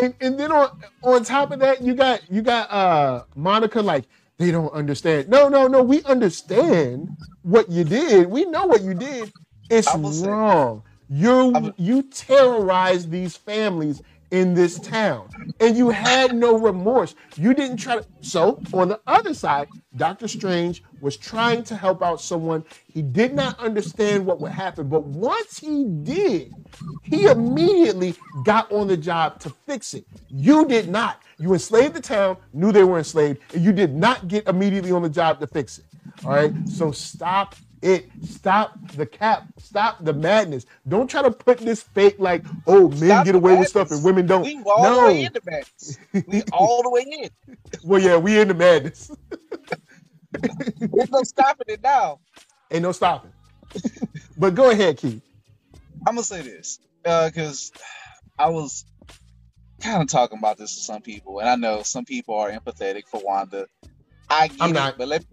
And 0.03 0.15
and 0.21 0.39
then 0.39 0.53
on 0.53 0.81
on 1.03 1.25
top 1.25 1.53
of 1.53 1.61
that, 1.61 1.83
you 1.83 1.95
got 1.95 2.23
you 2.31 2.43
got 2.43 2.71
uh 2.71 3.25
Monica 3.35 3.81
like 3.83 4.05
they 4.39 4.51
don't 4.51 4.73
understand. 4.73 5.29
No, 5.29 5.49
no, 5.49 5.67
no. 5.67 5.83
We 5.83 6.03
understand 6.05 7.11
what 7.43 7.71
you 7.71 7.85
did. 7.85 8.27
We 8.29 8.47
know 8.47 8.67
what 8.67 8.83
you 8.83 8.95
did. 8.95 9.33
It's 9.71 9.95
wrong. 9.95 10.83
You 11.09 11.73
you 11.77 12.03
terrorized 12.03 13.11
these 13.11 13.37
families 13.37 14.03
in 14.33 14.55
this 14.55 14.79
town, 14.81 15.29
and 15.61 15.77
you 15.77 15.91
had 15.91 16.35
no 16.35 16.59
remorse. 16.59 17.15
You 17.37 17.55
didn't 17.55 17.77
try 17.77 17.97
to. 17.99 18.07
So 18.21 18.61
on 18.73 18.89
the 18.89 19.01
other 19.07 19.35
side, 19.35 19.69
Doctor 19.97 20.27
Strange 20.27 20.83
was 21.01 21.17
trying 21.17 21.63
to 21.65 21.77
help 21.77 22.03
out 22.03 22.21
someone. 22.21 22.65
He 22.93 23.03
did 23.03 23.35
not 23.35 23.59
understand 23.61 24.27
what 24.27 24.41
would 24.41 24.53
happen, 24.53 24.89
but 24.89 25.05
once 25.05 25.59
he 25.59 25.85
did, 26.03 26.53
he 27.03 27.27
immediately 27.27 28.17
got 28.45 28.71
on 28.73 28.89
the 28.89 28.97
job 28.97 29.39
to 29.41 29.51
fix 29.51 29.95
it. 29.95 30.07
You 30.29 30.67
did 30.67 30.89
not. 30.89 31.23
You 31.39 31.53
enslaved 31.53 31.95
the 31.95 32.01
town, 32.01 32.37
knew 32.53 32.73
they 32.73 32.85
were 32.85 32.99
enslaved, 32.99 33.41
and 33.55 33.65
you 33.65 33.73
did 33.73 33.95
not 33.95 34.27
get 34.27 34.49
immediately 34.49 34.91
on 34.91 35.03
the 35.03 35.11
job 35.11 35.39
to 35.41 35.47
fix 35.47 35.79
it. 35.79 35.85
All 36.25 36.33
right. 36.33 36.53
So 36.69 36.91
stop 36.91 37.55
it. 37.87 38.11
Stop 38.25 38.79
the 38.93 39.07
cap. 39.07 39.45
Stop 39.59 40.05
the 40.05 40.13
madness. 40.13 40.67
Don't 40.87 41.09
try 41.09 41.23
to 41.23 41.31
put 41.31 41.59
this 41.59 41.83
fake 41.83 42.17
like, 42.19 42.45
oh, 42.67 42.89
men 42.89 42.99
Stop 42.99 43.25
get 43.27 43.35
away 43.35 43.57
with 43.57 43.69
stuff 43.69 43.91
and 43.91 44.05
women 44.05 44.27
don't. 44.27 44.43
We 44.43 44.63
all 44.65 44.83
no. 44.83 45.01
the 45.01 45.07
way 45.07 45.25
in 45.25 45.33
the 45.33 45.41
madness. 45.45 45.99
We 46.27 46.43
all 46.53 46.83
the 46.83 46.91
way 46.91 47.07
in. 47.23 47.57
Well, 47.85 48.01
yeah, 48.01 48.17
we 48.17 48.39
in 48.39 48.49
the 48.49 48.55
madness. 48.55 49.11
There's 50.81 51.11
no 51.11 51.23
stopping 51.23 51.67
it 51.69 51.83
now. 51.83 52.21
Ain't 52.71 52.83
no 52.83 52.93
stopping. 52.93 53.33
but 54.37 54.55
go 54.55 54.71
ahead, 54.71 54.99
Keith. 54.99 55.23
I'm 56.07 56.15
gonna 56.15 56.25
say 56.25 56.43
this 56.43 56.79
uh, 57.05 57.29
because 57.29 57.73
I 58.39 58.49
was 58.51 58.85
kind 59.81 60.03
of 60.03 60.09
talking 60.09 60.39
about 60.39 60.59
this 60.59 60.75
to 60.77 60.81
some 60.81 61.03
people, 61.03 61.41
and 61.41 61.49
I 61.49 61.57
know 61.57 61.83
some 61.83 62.05
people 62.05 62.35
are 62.37 62.51
empathetic 62.51 63.07
for 63.09 63.21
Wanda. 63.23 63.67
I 64.29 64.49
get 64.49 64.61
I'm 64.61 64.71
it, 64.71 64.75
not. 64.75 64.99
but 64.99 65.09
let 65.09 65.25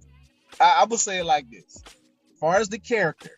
I, 0.59 0.81
I 0.81 0.85
would 0.85 0.99
say 0.99 1.19
it 1.19 1.25
like 1.25 1.49
this: 1.49 1.83
far 2.43 2.57
as 2.57 2.67
the 2.67 2.77
character, 2.77 3.31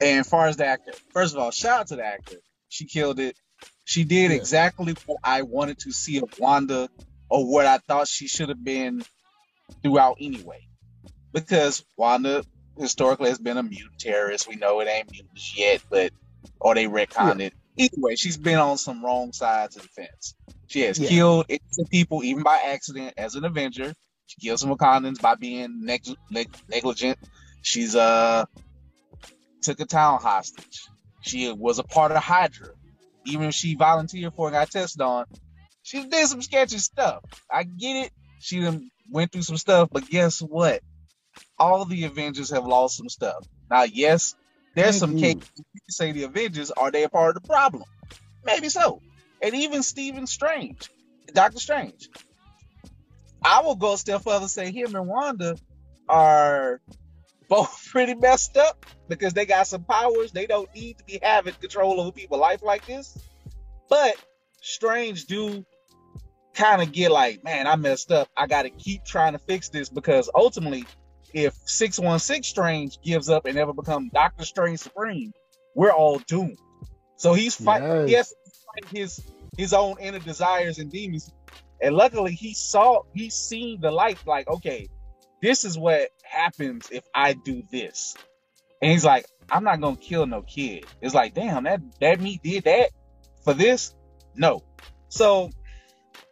and 0.00 0.20
as 0.20 0.28
far 0.30 0.46
as 0.46 0.56
the 0.56 0.64
actor, 0.64 0.94
first 1.12 1.34
of 1.34 1.40
all, 1.40 1.50
shout 1.50 1.80
out 1.80 1.86
to 1.88 1.96
the 1.96 2.02
actor. 2.02 2.36
She 2.70 2.86
killed 2.86 3.20
it. 3.20 3.36
She 3.84 4.04
did 4.04 4.30
Yeah. 4.30 4.38
exactly 4.38 4.96
what 5.04 5.18
I 5.22 5.42
wanted 5.42 5.78
to 5.80 5.92
see 5.92 6.16
of 6.16 6.30
Wanda, 6.38 6.88
or 7.28 7.46
what 7.46 7.66
I 7.66 7.80
thought 7.86 8.08
she 8.08 8.28
should 8.28 8.48
have 8.48 8.64
been 8.64 9.04
throughout 9.82 10.16
anyway. 10.18 10.60
Because 11.34 11.84
Wanda 11.98 12.46
historically 12.78 13.28
has 13.28 13.38
been 13.38 13.58
a 13.58 13.62
mutant 13.62 13.98
terrorist. 13.98 14.48
We 14.48 14.56
know 14.56 14.80
it 14.80 14.88
ain't 14.88 15.10
mutants 15.10 15.54
yet, 15.54 15.82
but 15.90 16.12
or 16.60 16.74
they 16.74 16.86
retconned 16.86 17.42
it. 17.42 17.52
Either 17.76 17.96
way, 17.98 18.16
she's 18.16 18.38
been 18.38 18.58
on 18.58 18.78
some 18.78 19.04
wrong 19.04 19.34
sides 19.34 19.76
of 19.76 19.82
the 19.82 19.88
fence. 19.88 20.34
She 20.68 20.80
has 20.80 20.98
Yeah. 20.98 21.10
killed 21.10 21.44
innocent 21.50 21.90
people 21.90 22.24
even 22.24 22.42
by 22.42 22.56
accident 22.56 23.12
as 23.18 23.34
an 23.34 23.44
Avenger. 23.44 23.94
She 24.26 24.40
killed 24.40 24.60
some 24.60 24.70
Wakandans 24.70 25.20
by 25.20 25.34
being 25.36 25.84
neg- 25.84 26.06
neg- 26.30 26.56
negligent. 26.68 27.18
She's 27.62 27.96
uh 27.96 28.44
took 29.62 29.80
a 29.80 29.86
town 29.86 30.20
hostage. 30.20 30.88
She 31.22 31.52
was 31.52 31.78
a 31.78 31.84
part 31.84 32.12
of 32.12 32.18
Hydra. 32.22 32.68
even 33.26 33.48
if 33.48 33.54
she 33.54 33.74
volunteered 33.76 34.34
for 34.34 34.48
and 34.48 34.54
got 34.54 34.70
tested 34.70 35.00
on, 35.02 35.26
she 35.82 36.04
did 36.06 36.26
some 36.28 36.42
sketchy 36.42 36.78
stuff. 36.78 37.22
I 37.50 37.64
get 37.64 38.06
it. 38.06 38.12
She 38.40 38.60
done 38.60 38.90
went 39.10 39.32
through 39.32 39.42
some 39.42 39.56
stuff, 39.56 39.88
but 39.92 40.08
guess 40.08 40.40
what? 40.40 40.80
All 41.58 41.84
the 41.84 42.04
Avengers 42.04 42.50
have 42.50 42.66
lost 42.66 42.96
some 42.98 43.08
stuff. 43.08 43.46
Now, 43.70 43.84
yes, 43.84 44.34
there's 44.74 44.98
Thank 44.98 45.00
some 45.00 45.14
you. 45.14 45.20
cases 45.20 45.50
you 45.56 45.64
can 45.72 45.90
say 45.90 46.12
the 46.12 46.24
Avengers 46.24 46.70
are 46.70 46.90
they 46.90 47.04
a 47.04 47.08
part 47.08 47.36
of 47.36 47.42
the 47.42 47.48
problem? 47.48 47.84
Maybe 48.44 48.68
so. 48.68 49.02
And 49.42 49.54
even 49.54 49.82
Stephen 49.82 50.26
Strange, 50.26 50.90
Doctor 51.32 51.58
Strange. 51.60 52.08
I 53.44 53.60
will 53.60 53.76
go 53.76 53.92
a 53.92 53.98
step 53.98 54.22
further 54.22 54.42
and 54.42 54.50
say 54.50 54.72
him 54.72 54.94
and 54.94 55.06
Wanda 55.06 55.56
are 56.08 56.80
both 57.48 57.86
pretty 57.90 58.14
messed 58.14 58.56
up 58.56 58.86
because 59.08 59.34
they 59.34 59.46
got 59.46 59.66
some 59.66 59.84
powers. 59.84 60.32
They 60.32 60.46
don't 60.46 60.72
need 60.74 60.98
to 60.98 61.04
be 61.04 61.18
having 61.22 61.54
control 61.54 62.00
over 62.00 62.12
people's 62.12 62.40
life 62.40 62.62
like 62.62 62.86
this. 62.86 63.16
But 63.88 64.16
Strange 64.62 65.26
do 65.26 65.64
kind 66.54 66.80
of 66.80 66.92
get 66.92 67.10
like, 67.10 67.44
man, 67.44 67.66
I 67.66 67.76
messed 67.76 68.10
up. 68.10 68.28
I 68.36 68.46
got 68.46 68.62
to 68.62 68.70
keep 68.70 69.04
trying 69.04 69.32
to 69.32 69.38
fix 69.38 69.68
this 69.68 69.88
because 69.88 70.30
ultimately, 70.34 70.84
if 71.34 71.54
616 71.66 72.44
Strange 72.44 73.00
gives 73.02 73.28
up 73.28 73.44
and 73.44 73.58
ever 73.58 73.72
become 73.72 74.08
Doctor 74.08 74.44
Strange 74.44 74.80
Supreme, 74.80 75.32
we're 75.74 75.92
all 75.92 76.18
doomed. 76.20 76.58
So 77.16 77.34
he's 77.34 77.54
fighting. 77.54 78.08
Yes. 78.08 78.32
He's 78.44 78.64
fighting 78.64 78.98
his 78.98 79.20
his 79.56 79.72
own 79.72 79.96
inner 80.00 80.18
desires 80.18 80.78
and 80.78 80.90
demons. 80.90 81.32
And 81.84 81.96
luckily, 81.96 82.32
he 82.32 82.54
saw 82.54 83.02
he 83.14 83.30
seen 83.30 83.80
the 83.82 83.92
light. 83.92 84.18
Like, 84.26 84.48
okay, 84.48 84.88
this 85.42 85.64
is 85.64 85.78
what 85.78 86.10
happens 86.24 86.88
if 86.90 87.04
I 87.14 87.34
do 87.34 87.62
this. 87.70 88.16
And 88.82 88.92
he's 88.92 89.04
like, 89.04 89.26
I'm 89.50 89.64
not 89.64 89.80
gonna 89.80 89.96
kill 89.96 90.26
no 90.26 90.42
kid. 90.42 90.86
It's 91.02 91.14
like, 91.14 91.34
damn, 91.34 91.64
that 91.64 91.82
that 92.00 92.20
me 92.20 92.40
did 92.42 92.64
that 92.64 92.90
for 93.44 93.54
this? 93.54 93.94
No. 94.34 94.62
So 95.10 95.50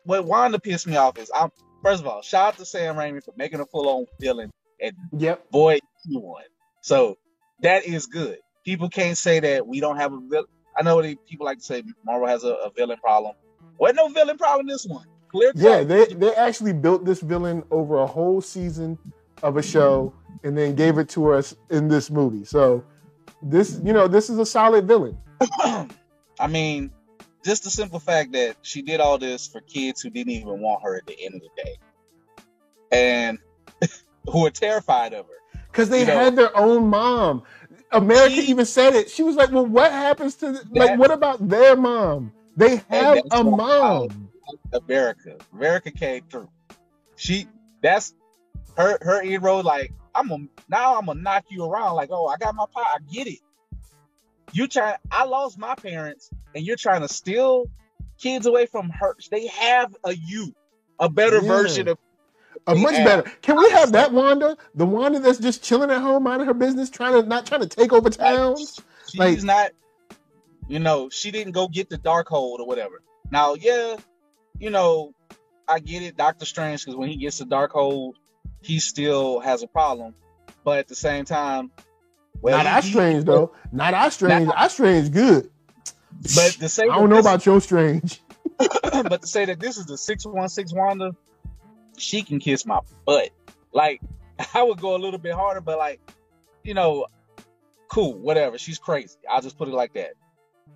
what 0.05 0.25
Wanda 0.25 0.59
pissed 0.59 0.87
me 0.87 0.97
off 0.97 1.19
is 1.19 1.31
I'm 1.35 1.51
first 1.83 2.03
of 2.03 2.09
all, 2.09 2.23
shout 2.23 2.49
out 2.55 2.59
to 2.59 2.67
Sam 2.67 2.97
Raimi 2.97 3.25
for 3.25 3.35
making 3.37 3.61
a 3.61 3.67
full 3.67 3.89
on 3.89 4.07
villain 4.21 4.51
and 4.81 4.95
Yep. 5.19 5.51
boy 5.51 5.81
you 6.07 6.21
won. 6.21 6.45
So 6.83 7.19
that 7.61 7.85
is 7.85 8.07
good. 8.07 8.39
People 8.65 8.89
can't 8.89 9.19
say 9.19 9.41
that 9.41 9.67
we 9.67 9.81
don't 9.81 9.99
have 9.99 10.13
a 10.13 10.21
villain. 10.21 10.47
I 10.77 10.83
know 10.83 11.03
they, 11.03 11.17
people 11.29 11.47
like 11.47 11.59
to 11.59 11.65
say 11.65 11.83
Marvel 12.05 12.29
has 12.29 12.45
a, 12.45 12.55
a 12.55 12.71
villain 12.77 12.99
problem. 12.99 13.35
What 13.79 13.95
no 13.97 14.09
villain 14.09 14.39
problem 14.39 14.67
this 14.67 14.87
one? 14.87 15.07
Yeah, 15.55 15.83
they 15.83 16.07
they 16.07 16.35
actually 16.35 16.73
built 16.73 17.05
this 17.05 17.21
villain 17.21 17.63
over 17.71 17.99
a 17.99 18.07
whole 18.07 18.41
season 18.41 18.99
of 19.43 19.57
a 19.57 19.63
show 19.63 20.13
and 20.45 20.57
then 20.57 20.75
gave 20.75 20.99
it 20.99 21.09
to 21.11 21.33
us 21.33 21.55
in 21.71 21.89
this 21.89 22.11
movie. 22.11 22.45
So 22.45 22.85
this, 23.43 23.81
you 23.83 23.93
know, 23.93 24.09
this 24.09 24.31
is 24.31 24.39
a 24.39 24.47
solid 24.47 24.87
villain. 24.87 25.17
I 26.39 26.47
mean, 26.49 26.91
just 27.45 27.65
the 27.65 27.71
simple 27.71 27.99
fact 27.99 28.33
that 28.33 28.57
she 28.63 28.83
did 28.83 29.01
all 29.01 29.19
this 29.19 29.47
for 29.49 29.61
kids 29.63 30.01
who 30.01 30.11
didn't 30.11 30.33
even 30.33 30.61
want 30.61 30.83
her 30.83 30.97
at 30.97 31.07
the 31.07 31.17
end 31.25 31.35
of 31.35 31.41
the 31.43 31.63
day, 31.63 31.77
and 32.93 33.39
who 34.31 34.47
are 34.47 34.51
terrified 34.51 35.13
of 35.15 35.27
her. 35.27 35.61
Because 35.71 35.89
they 35.89 36.01
You 36.01 36.07
know- 36.07 36.19
had 36.19 36.37
their 36.37 36.57
own 36.57 36.89
mom. 36.89 37.43
America 37.91 38.37
She- 38.37 38.51
even 38.51 38.65
said 38.65 38.95
it. 38.95 39.11
She 39.11 39.23
was 39.23 39.37
like, 39.37 39.51
"Well, 39.53 39.67
what 39.67 39.93
happens 39.93 40.35
to 40.37 40.63
like? 40.71 40.99
What 40.99 41.11
about 41.11 41.47
their 41.47 41.77
mom? 41.77 42.33
They 42.57 42.77
have 42.89 43.19
a 43.31 43.45
mom." 43.45 44.31
America, 44.73 45.37
America 45.53 45.91
came 45.91 46.23
through. 46.31 46.49
She, 47.17 47.47
that's 47.83 48.15
her. 48.77 48.99
Her 49.01 49.23
inroad. 49.23 49.65
Like 49.65 49.93
I'm 50.15 50.29
gonna 50.29 50.47
now. 50.69 50.99
I'm 50.99 51.07
gonna 51.07 51.21
knock 51.21 51.45
you 51.51 51.65
around. 51.65 51.95
Like, 51.97 52.11
oh, 52.13 52.27
I 52.27 52.37
got 52.37 52.55
my 52.55 52.67
pie. 52.75 52.83
I 52.83 52.99
get 53.13 53.27
it. 53.27 53.39
You 54.53 54.67
trying? 54.67 54.97
I 55.11 55.25
lost 55.25 55.59
my 55.59 55.75
parents, 55.75 56.31
and 56.55 56.65
you're 56.65 56.77
trying 56.77 57.03
to 57.03 57.09
steal 57.09 57.67
kids 58.19 58.47
away 58.47 58.67
from 58.67 58.91
her. 58.91 59.17
They 59.31 59.47
have 59.49 59.95
a 60.05 60.15
you, 60.15 60.55
a 60.99 61.09
better 61.09 61.37
Yeah. 61.43 61.49
version 61.49 61.89
of. 61.89 61.99
A 62.67 62.75
much 62.77 62.93
Yeah. 62.95 63.05
better. 63.05 63.33
Can 63.41 63.57
we 63.57 63.69
have 63.71 63.93
that 63.93 64.13
Wanda? 64.13 64.57
The 64.77 64.87
Wanda 64.87 65.19
that's 65.19 65.39
just 65.39 65.65
chilling 65.65 65.91
at 65.91 66.01
home, 66.01 66.23
minding 66.23 66.47
her 66.47 66.55
business, 66.55 66.91
trying 66.91 67.21
to 67.21 67.29
not 67.29 67.45
trying 67.47 67.63
to 67.63 67.67
take 67.67 67.93
over 67.93 68.09
towns. 68.11 68.79
She's 69.09 69.19
Like- 69.19 69.43
not, 69.43 69.73
you 70.69 70.79
know, 70.79 71.09
she 71.09 71.31
didn't 71.33 71.53
go 71.55 71.67
get 71.67 71.89
the 71.91 71.99
Darkhold 71.99 72.61
or 72.61 72.67
whatever. 72.67 73.03
Now, 73.33 73.55
yeah, 73.55 73.97
you 74.59 74.71
know, 74.71 75.13
I 75.69 75.79
get 75.79 76.03
it, 76.03 76.17
Doctor 76.17 76.45
Strange, 76.45 76.85
because 76.85 76.97
when 76.97 77.09
he 77.09 77.17
gets 77.17 77.39
the 77.39 77.45
Darkhold, 77.45 78.15
he 78.61 78.79
still 78.81 79.41
has 79.41 79.63
a 79.63 79.67
problem. 79.67 80.15
But 80.65 80.79
at 80.79 80.89
the 80.89 80.95
same 80.95 81.25
time, 81.25 81.71
well, 82.41 82.57
not 82.57 82.67
our 82.67 82.83
strange 82.83 83.25
though. 83.25 83.53
Not 83.73 83.95
our 83.95 84.11
strange. 84.11 84.47
Not- 84.47 84.57
Our 84.57 84.69
strange 84.69 85.13
good. 85.13 85.51
But 86.35 86.53
to 86.61 86.69
say 86.69 86.85
I 86.85 86.99
don't 86.99 87.09
know 87.09 87.17
this- 87.17 87.27
about 87.27 87.47
your 87.47 87.61
strange. 87.61 88.21
but 88.59 89.23
to 89.23 89.27
say 89.27 89.45
that 89.47 89.59
this 89.59 89.77
is 89.77 89.87
the 89.87 89.99
six 89.99 90.25
one 90.25 90.49
six 90.49 90.73
Wanda, 90.73 91.13
she 91.97 92.23
can 92.23 92.39
kiss 92.39 92.65
my 92.67 92.81
butt. 93.07 93.31
Like 93.73 94.01
I 94.55 94.63
would 94.63 94.81
go 94.81 94.95
a 94.95 94.99
little 94.99 95.19
bit 95.19 95.35
harder, 95.35 95.61
but 95.61 95.79
like, 95.79 96.01
you 96.63 96.75
know, 96.75 97.07
cool, 97.89 98.15
whatever. 98.15 98.59
She's 98.59 98.79
crazy. 98.79 99.17
I'll 99.29 99.43
just 99.43 99.59
put 99.59 99.69
it 99.69 99.75
like 99.75 99.95
that. 99.95 100.13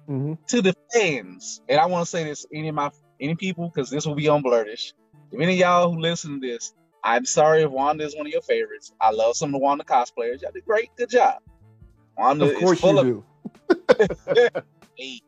hmm 0.07 0.35
to 0.49 0.63
the 0.63 0.75
fans, 0.93 1.61
and 1.69 1.79
I 1.79 1.87
want 1.87 2.05
to 2.05 2.11
say 2.11 2.25
this 2.25 2.45
any 2.53 2.69
of 2.69 2.75
my 2.75 2.91
any 3.21 3.35
people 3.35 3.71
because 3.75 3.91
this 3.91 4.07
will 4.07 4.15
be 4.15 4.29
on 4.29 4.43
Blurtish. 4.43 4.93
If 5.33 5.41
any 5.41 5.55
of 5.55 5.59
y'all 5.59 5.93
who 5.93 6.01
listen 6.01 6.41
to 6.41 6.47
this, 6.47 6.73
I'm 7.05 7.25
sorry 7.25 7.63
if 7.63 7.71
Wanda 7.71 8.05
is 8.05 8.17
one 8.17 8.27
of 8.27 8.33
your 8.33 8.43
favorites. 8.43 8.93
I 9.01 9.11
love 9.11 9.37
some 9.37 9.51
of 9.51 9.53
the 9.53 9.59
Wanda 9.59 9.85
cosplayers. 9.85 10.43
Y'all 10.43 10.51
did 10.53 10.65
great, 10.67 10.91
good 10.97 11.11
job. 11.11 11.37
Wanda 12.17 12.47
Of 12.47 12.59
course 12.61 12.79
is 12.79 12.81
full 12.83 13.05
you 13.05 13.25
of 13.99 14.39
do. 14.39 14.49
hate. 14.97 15.23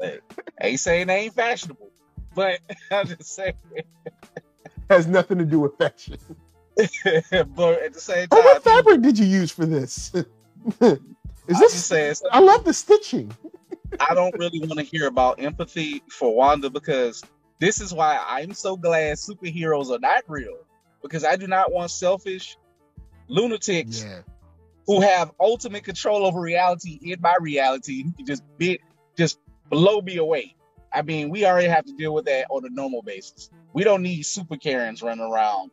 Hey, 0.00 0.18
ain't 0.60 0.80
saying 0.80 1.06
they 1.06 1.16
ain't 1.16 1.34
fashionable, 1.34 1.90
but 2.34 2.58
I'm 2.90 3.06
just 3.06 3.34
saying. 3.34 3.54
Has 4.90 5.06
nothing 5.06 5.38
to 5.38 5.44
do 5.44 5.60
with 5.60 5.76
fashion. 5.78 6.18
but 6.76 7.82
at 7.82 7.92
the 7.92 8.00
same 8.00 8.26
Oh, 8.30 8.36
time, 8.36 8.44
what 8.44 8.62
fabric 8.62 9.00
did 9.02 9.18
you 9.18 9.26
use 9.26 9.50
for 9.50 9.64
this? 9.64 10.12
Is 10.14 10.20
I'm 10.80 10.98
this? 11.48 11.86
saying. 11.86 12.14
I 12.32 12.40
love 12.40 12.64
the 12.64 12.74
stitching. 12.74 13.32
I 14.00 14.14
don't 14.14 14.36
really 14.38 14.60
want 14.60 14.78
to 14.78 14.82
hear 14.82 15.06
about 15.06 15.42
empathy 15.42 16.02
for 16.10 16.34
Wanda 16.34 16.70
because 16.70 17.22
this 17.60 17.80
is 17.80 17.92
why 17.92 18.22
I'm 18.26 18.52
so 18.54 18.76
glad 18.76 19.16
superheroes 19.16 19.90
are 19.90 19.98
not 19.98 20.22
real. 20.28 20.56
Because 21.02 21.24
I 21.24 21.36
do 21.36 21.46
not 21.46 21.72
want 21.72 21.90
selfish 21.90 22.56
lunatics 23.28 24.04
who 24.86 25.00
have 25.00 25.32
ultimate 25.40 25.84
control 25.84 26.26
over 26.26 26.40
reality 26.40 26.98
in 27.02 27.20
my 27.20 27.36
reality 27.40 28.02
who 28.02 28.12
can 28.12 28.26
just 28.26 28.42
bit 28.58 28.80
just 29.16 29.38
blow 29.70 30.00
me 30.00 30.16
away. 30.16 30.56
I 30.92 31.02
mean, 31.02 31.30
we 31.30 31.44
already 31.44 31.68
have 31.68 31.84
to 31.86 31.92
deal 31.94 32.14
with 32.14 32.26
that 32.26 32.46
on 32.50 32.64
a 32.64 32.70
normal 32.70 33.02
basis. 33.02 33.50
We 33.72 33.84
don't 33.84 34.02
need 34.02 34.22
super 34.22 34.56
Karens 34.56 35.02
running 35.02 35.24
around 35.24 35.70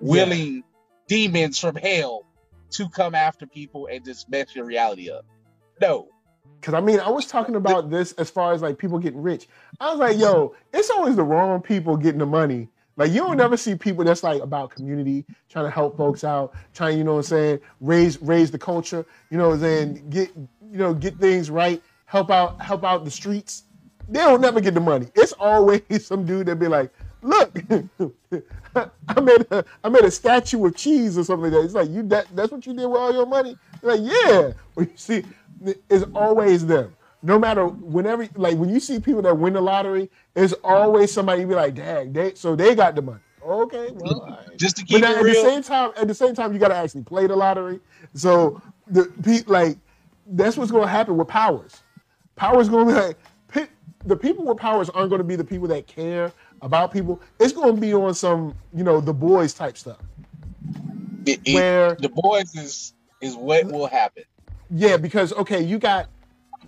willing 0.00 0.64
demons 1.06 1.58
from 1.58 1.76
hell 1.76 2.24
to 2.70 2.88
come 2.88 3.14
after 3.14 3.46
people 3.46 3.88
and 3.90 4.04
just 4.04 4.28
mess 4.28 4.54
your 4.54 4.64
reality 4.64 5.10
up. 5.10 5.24
No. 5.80 6.08
Because 6.64 6.72
I 6.72 6.80
mean, 6.80 6.98
I 6.98 7.10
was 7.10 7.26
talking 7.26 7.56
about 7.56 7.90
this 7.90 8.12
as 8.12 8.30
far 8.30 8.54
as 8.54 8.62
like 8.62 8.78
people 8.78 8.98
getting 8.98 9.20
rich. 9.20 9.48
I 9.80 9.90
was 9.90 9.98
like, 9.98 10.16
yo, 10.16 10.54
it's 10.72 10.88
always 10.88 11.14
the 11.14 11.22
wrong 11.22 11.60
people 11.60 11.94
getting 11.94 12.20
the 12.20 12.24
money. 12.24 12.68
Like 12.96 13.10
you 13.10 13.18
don't 13.18 13.32
mm-hmm. 13.32 13.38
never 13.40 13.58
see 13.58 13.74
people 13.74 14.02
that's 14.02 14.22
like 14.22 14.40
about 14.40 14.70
community, 14.70 15.26
trying 15.50 15.66
to 15.66 15.70
help 15.70 15.98
folks 15.98 16.24
out, 16.24 16.54
trying, 16.72 16.96
you 16.96 17.04
know 17.04 17.16
what 17.16 17.18
I'm 17.18 17.24
saying, 17.24 17.60
raise 17.82 18.22
raise 18.22 18.50
the 18.50 18.58
culture, 18.58 19.04
you 19.28 19.36
know 19.36 19.48
what 19.48 19.56
I'm 19.56 19.60
saying, 19.60 20.08
get 20.08 20.34
you 20.34 20.78
know, 20.78 20.94
get 20.94 21.18
things 21.18 21.50
right, 21.50 21.82
help 22.06 22.30
out, 22.30 22.58
help 22.62 22.82
out 22.82 23.04
the 23.04 23.10
streets. 23.10 23.64
They 24.08 24.20
don't 24.20 24.40
never 24.40 24.58
get 24.62 24.72
the 24.72 24.80
money. 24.80 25.08
It's 25.14 25.34
always 25.34 25.82
some 26.06 26.24
dude 26.24 26.46
that 26.46 26.56
be 26.56 26.68
like, 26.68 26.90
look, 27.20 27.58
I 28.74 29.20
made 29.20 29.46
a 29.50 29.64
I 29.82 29.88
made 29.90 30.04
a 30.04 30.10
statue 30.10 30.64
of 30.64 30.76
cheese 30.76 31.18
or 31.18 31.24
something 31.24 31.50
like 31.50 31.60
that. 31.60 31.64
It's 31.64 31.74
like 31.74 31.90
you 31.90 32.02
that 32.04 32.26
that's 32.34 32.52
what 32.52 32.64
you 32.64 32.72
did 32.72 32.86
with 32.86 33.00
all 33.00 33.12
your 33.12 33.26
money? 33.26 33.56
They're 33.82 33.96
like, 33.96 34.12
yeah. 34.12 34.52
Well, 34.74 34.86
you 34.86 34.96
see, 34.96 35.22
it's 35.90 36.04
always 36.14 36.66
them. 36.66 36.96
No 37.22 37.38
matter 37.38 37.66
whenever 37.66 38.28
like 38.36 38.58
when 38.58 38.70
you 38.70 38.80
see 38.80 39.00
people 39.00 39.22
that 39.22 39.38
win 39.38 39.54
the 39.54 39.62
lottery, 39.62 40.10
it's 40.36 40.54
always 40.64 41.12
somebody 41.12 41.42
you 41.42 41.48
be 41.48 41.54
like, 41.56 41.74
dang, 41.74 42.12
they 42.12 42.34
so 42.34 42.56
they 42.56 42.74
got 42.74 42.96
the 42.96 43.02
money. 43.02 43.20
Okay, 43.44 43.90
well, 43.94 44.24
right. 44.28 44.58
Just 44.58 44.76
to 44.78 44.84
But 44.88 45.00
keep 45.00 45.02
now, 45.02 45.10
it 45.10 45.18
at 45.20 45.26
the 45.26 45.34
same 45.34 45.62
time, 45.62 45.92
at 45.96 46.08
the 46.08 46.14
same 46.14 46.34
time, 46.34 46.52
you 46.52 46.60
got 46.60 46.68
to 46.68 46.76
actually 46.76 47.02
play 47.04 47.26
the 47.26 47.36
lottery. 47.36 47.80
So 48.14 48.60
the 48.88 49.12
like 49.48 49.78
that's 50.26 50.56
what's 50.56 50.72
going 50.72 50.84
to 50.86 50.90
happen 50.92 51.16
with 51.16 51.28
powers. 51.28 51.82
Powers 52.36 52.68
going 52.68 52.88
to 52.88 52.94
be 52.94 53.00
like 53.00 53.18
pe- 53.48 53.68
the 54.06 54.16
people 54.16 54.44
with 54.46 54.58
powers 54.58 54.90
aren't 54.90 55.10
going 55.10 55.20
to 55.20 55.24
be 55.28 55.36
the 55.36 55.44
people 55.44 55.68
that 55.68 55.86
care 55.88 56.32
about 56.62 56.92
people. 56.92 57.20
It's 57.40 57.52
going 57.52 57.74
to 57.76 57.80
be 57.80 57.94
on 57.94 58.14
some 58.14 58.54
you 58.74 58.84
know 58.84 59.00
the 59.00 59.14
boys 59.14 59.54
type 59.54 59.78
stuff. 59.78 59.98
It- 61.26 61.40
it- 61.44 61.66
Where 61.66 61.98
the 61.98 62.10
boys 62.10 62.54
is 62.56 62.94
is 63.20 63.36
what 63.36 63.68
will 63.68 63.86
happen. 63.88 64.24
Yeah, 64.70 64.96
because 64.96 65.32
okay, 65.32 65.62
you 65.62 65.78
got 65.78 66.08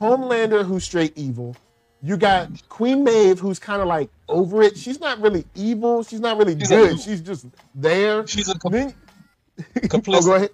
Homelander 0.01 0.64
who's 0.64 0.84
straight 0.84 1.16
evil. 1.16 1.57
You 2.03 2.16
got 2.16 2.51
Queen 2.68 3.03
Maeve 3.05 3.38
who's 3.40 3.59
kind 3.59 3.80
of 3.80 3.88
like 3.88 4.11
over 4.28 4.62
it. 4.62 4.76
She's 4.76 5.01
not 5.01 5.20
really 5.20 5.44
evil. 5.55 6.03
She's 6.03 6.20
not 6.20 6.36
really 6.38 6.59
She's 6.59 6.68
good. 6.68 7.01
She's 7.01 7.20
just 7.20 7.47
there. 7.74 8.26
She's 8.26 8.49
a 8.49 8.59
com- 8.59 8.72
Then, 8.72 8.94
complicit 9.59 10.22
oh, 10.22 10.24
go 10.24 10.34
ahead. 10.34 10.51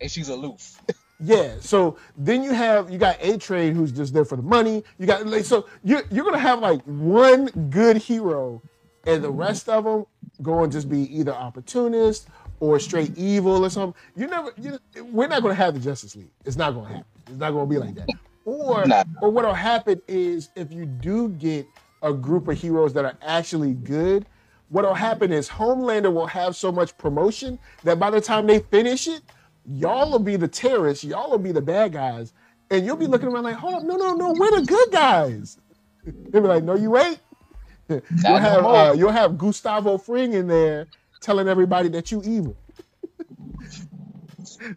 and 0.00 0.10
she's 0.10 0.28
aloof. 0.28 0.80
Yeah. 1.18 1.54
So 1.60 1.96
then 2.18 2.42
you 2.42 2.52
have 2.52 2.90
you 2.90 2.98
got 2.98 3.16
A 3.22 3.38
Train 3.38 3.74
who's 3.74 3.90
just 3.90 4.12
there 4.12 4.26
for 4.26 4.36
the 4.36 4.42
money. 4.42 4.84
You 4.98 5.06
got 5.06 5.26
like 5.26 5.46
so 5.46 5.66
you're 5.82 6.02
you're 6.10 6.26
gonna 6.26 6.38
have 6.38 6.58
like 6.60 6.82
one 6.82 7.46
good 7.70 7.96
hero, 7.96 8.60
and 9.06 9.24
the 9.24 9.30
rest 9.30 9.66
of 9.70 9.84
them 9.84 10.04
going 10.42 10.70
just 10.70 10.90
be 10.90 11.18
either 11.18 11.32
opportunist 11.32 12.28
or 12.60 12.78
straight 12.80 13.16
evil 13.16 13.64
or 13.64 13.70
something. 13.70 14.00
You 14.16 14.26
never. 14.26 14.52
You, 14.56 14.78
we're 15.04 15.28
not 15.28 15.42
gonna 15.42 15.54
have 15.54 15.74
the 15.74 15.80
Justice 15.80 16.16
League. 16.16 16.30
It's 16.44 16.56
not 16.56 16.74
gonna 16.74 16.88
happen. 16.88 17.04
It's 17.26 17.38
not 17.38 17.50
gonna 17.52 17.66
be 17.66 17.78
like 17.78 17.94
that. 17.96 18.08
Or 18.44 18.84
Nah. 18.86 19.04
or 19.20 19.30
what'll 19.30 19.54
happen 19.54 20.00
is 20.06 20.50
if 20.54 20.72
you 20.72 20.86
do 20.86 21.30
get 21.30 21.66
a 22.02 22.12
group 22.12 22.48
of 22.48 22.58
heroes 22.58 22.92
that 22.94 23.04
are 23.04 23.16
actually 23.22 23.74
good. 23.74 24.26
What'll 24.68 24.94
happen 24.94 25.32
is 25.32 25.48
Homelander 25.48 26.12
will 26.12 26.26
have 26.26 26.56
so 26.56 26.72
much 26.72 26.96
promotion 26.98 27.58
that 27.84 27.98
by 27.98 28.10
the 28.10 28.20
time 28.20 28.46
they 28.46 28.58
finish 28.60 29.06
it, 29.06 29.22
y'all 29.64 30.10
will 30.10 30.18
be 30.18 30.36
the 30.36 30.48
terrorists, 30.48 31.04
y'all 31.04 31.30
will 31.30 31.38
be 31.38 31.52
the 31.52 31.60
bad 31.62 31.92
guys, 31.92 32.32
and 32.70 32.84
you'll 32.84 32.96
be 32.96 33.06
looking 33.06 33.28
around 33.28 33.44
like, 33.44 33.54
hold 33.56 33.74
up, 33.74 33.82
no, 33.84 33.96
no, 33.96 34.14
no, 34.14 34.32
we're 34.32 34.58
the 34.60 34.66
good 34.66 34.90
guys. 34.90 35.58
They'll 36.04 36.42
be 36.42 36.48
like, 36.48 36.64
no, 36.64 36.74
you 36.74 36.96
ain't. 36.96 37.18
You'll 37.88 38.38
have 38.38 38.64
uh, 38.64 38.94
you'll 38.96 39.12
have 39.12 39.38
Gustavo 39.38 39.96
Fring 39.96 40.32
in 40.32 40.48
there 40.48 40.88
telling 41.20 41.48
everybody 41.48 41.88
that 41.90 42.10
you 42.12 42.22
evil. 42.24 42.56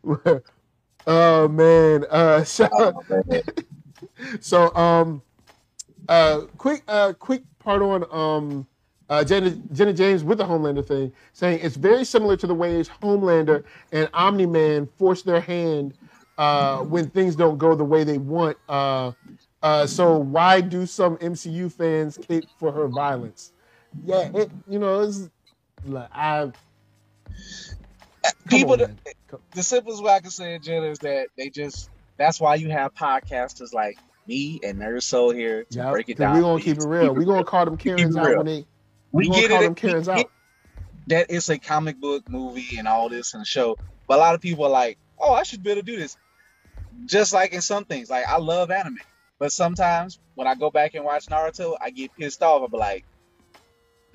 oh 1.08 1.48
man. 1.48 2.06
Uh 2.10 2.44
so, 2.44 2.68
Oh, 2.74 3.04
man. 3.10 3.42
so 4.40 4.74
um 4.76 5.22
uh 6.08 6.42
quick 6.58 6.84
uh 6.88 7.14
quick 7.14 7.44
part 7.60 7.82
on 7.82 8.06
um 8.12 8.68
uh 9.10 9.24
Jenna, 9.24 9.52
Jenna 9.72 9.94
James 9.94 10.24
with 10.24 10.38
the 10.38 10.46
Homelander 10.46 10.86
thing, 10.86 11.12
saying 11.34 11.60
it's 11.64 11.76
very 11.76 12.06
similar 12.06 12.38
to 12.38 12.48
the 12.48 12.56
ways 12.56 12.90
Homelander 12.90 13.64
and 13.92 14.10
Omni 14.14 14.46
Man 14.46 14.88
force 14.98 15.22
their 15.24 15.42
hand 15.42 15.94
uh 16.38 16.80
when 16.82 17.10
things 17.10 17.36
don't 17.36 17.58
go 17.58 17.76
the 17.76 17.86
way 17.86 18.04
they 18.04 18.18
want. 18.18 18.58
Uh 18.68 19.12
uh 19.62 19.86
so 19.86 20.18
why 20.18 20.62
do 20.62 20.86
some 20.86 21.18
MCU 21.18 21.72
fans 21.72 22.18
cape 22.18 22.46
for 22.58 22.72
her 22.72 22.88
violence? 22.88 23.52
Yeah, 24.04 24.30
it 24.34 24.52
you 24.68 24.80
know, 24.80 25.02
it's 25.02 25.30
like 25.86 26.10
I 26.14 26.52
People, 28.50 28.82
on. 28.82 29.00
Come- 29.28 29.40
the 29.54 29.64
simplest 29.64 30.04
way 30.04 30.12
I 30.12 30.20
can 30.20 30.32
say 30.32 30.56
it, 30.56 30.64
Jenna, 30.64 30.88
is 30.88 31.00
that 31.00 31.28
they 31.38 31.50
just. 31.50 31.90
That's 32.18 32.40
why 32.40 32.56
you 32.56 32.70
have 32.70 32.94
podcasters 32.94 33.74
like 33.74 33.98
me 34.28 34.60
and 34.64 34.80
Nerd 34.80 35.04
Soul 35.04 35.32
here 35.32 35.64
to 35.72 35.78
Yeah, 35.78 35.92
break 35.92 36.10
it 36.10 36.18
down. 36.18 36.36
We're 36.36 36.42
gonna 36.42 36.62
keep 36.62 36.78
it 36.78 36.86
real. 36.86 37.14
We're 37.14 37.24
gonna 37.26 37.46
call 37.46 37.66
them 37.66 37.78
Karens 37.78 38.18
out 38.18 38.36
when 38.36 38.46
they 38.46 38.66
we 39.12 39.30
get 39.30 39.50
call 39.50 39.62
it. 39.62 39.64
them 39.66 39.76
Karens 39.76 40.08
we 40.08 40.14
out. 40.14 40.32
that 41.08 41.28
it's 41.30 41.50
a 41.50 41.58
comic 41.58 42.00
book 42.02 42.24
movie 42.28 42.78
and 42.78 42.88
all 42.88 43.08
this 43.10 43.34
and 43.34 43.46
show. 43.48 43.78
But 44.08 44.18
a 44.18 44.20
lot 44.22 44.36
of 44.36 44.42
people 44.42 44.66
are 44.66 44.70
like, 44.70 44.98
"Oh, 45.18 45.34
I 45.34 45.44
should 45.44 45.64
be 45.64 45.72
able 45.72 45.82
to 45.82 45.86
do 45.86 45.98
this." 45.98 46.18
Just 47.06 47.32
like 47.34 47.54
in 47.54 47.62
some 47.62 47.86
things, 47.86 48.10
like 48.10 48.26
I 48.28 48.38
love 48.38 48.70
anime, 48.70 48.98
but 49.40 49.52
sometimes 49.54 50.20
when 50.36 50.48
I 50.48 50.56
go 50.56 50.70
back 50.72 50.96
and 50.96 51.06
watch 51.06 51.28
Naruto, 51.28 51.78
I 51.80 51.92
get 51.92 52.12
pissed 52.18 52.44
off. 52.44 52.64
I'm 52.64 52.78
like, 52.78 53.06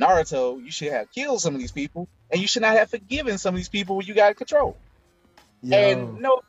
Naruto, 0.01 0.63
you 0.63 0.71
should 0.71 0.93
have 0.93 1.11
killed 1.13 1.41
some 1.41 1.55
of 1.55 1.61
these 1.61 1.73
people, 1.73 2.09
and 2.31 2.41
you 2.41 2.49
should 2.49 2.63
not 2.63 2.77
have 2.77 2.91
forgiven 2.91 3.39
some 3.39 3.55
of 3.55 3.59
these 3.59 3.69
people 3.69 3.97
when 3.97 4.07
you 4.07 4.15
got 4.15 4.35
control. 4.37 4.77
Yo. 5.63 5.77
And 5.77 6.21
no, 6.21 6.41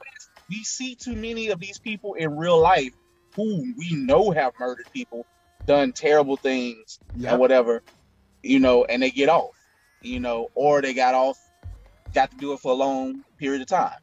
we 0.50 0.64
see 0.64 0.96
too 0.96 1.14
many 1.16 1.50
of 1.50 1.60
these 1.60 1.80
people 1.80 2.16
in 2.16 2.36
real 2.36 2.60
life 2.60 2.94
who 3.36 3.74
we 3.78 3.92
know 3.94 4.32
have 4.32 4.54
murdered 4.60 4.88
people, 4.94 5.26
done 5.66 5.92
terrible 5.92 6.38
things, 6.38 7.00
Yep. 7.18 7.32
and 7.32 7.40
whatever, 7.40 7.84
you 8.44 8.60
know, 8.60 8.84
and 8.86 9.02
they 9.02 9.12
get 9.12 9.30
off, 9.30 9.56
you 10.02 10.20
know, 10.20 10.50
or 10.56 10.82
they 10.82 10.94
got 10.94 11.14
off, 11.16 11.38
got 12.14 12.32
to 12.32 12.38
do 12.38 12.54
it 12.54 12.60
for 12.60 12.72
a 12.72 12.76
long 12.76 13.24
period 13.38 13.62
of 13.62 13.68
time, 13.68 13.98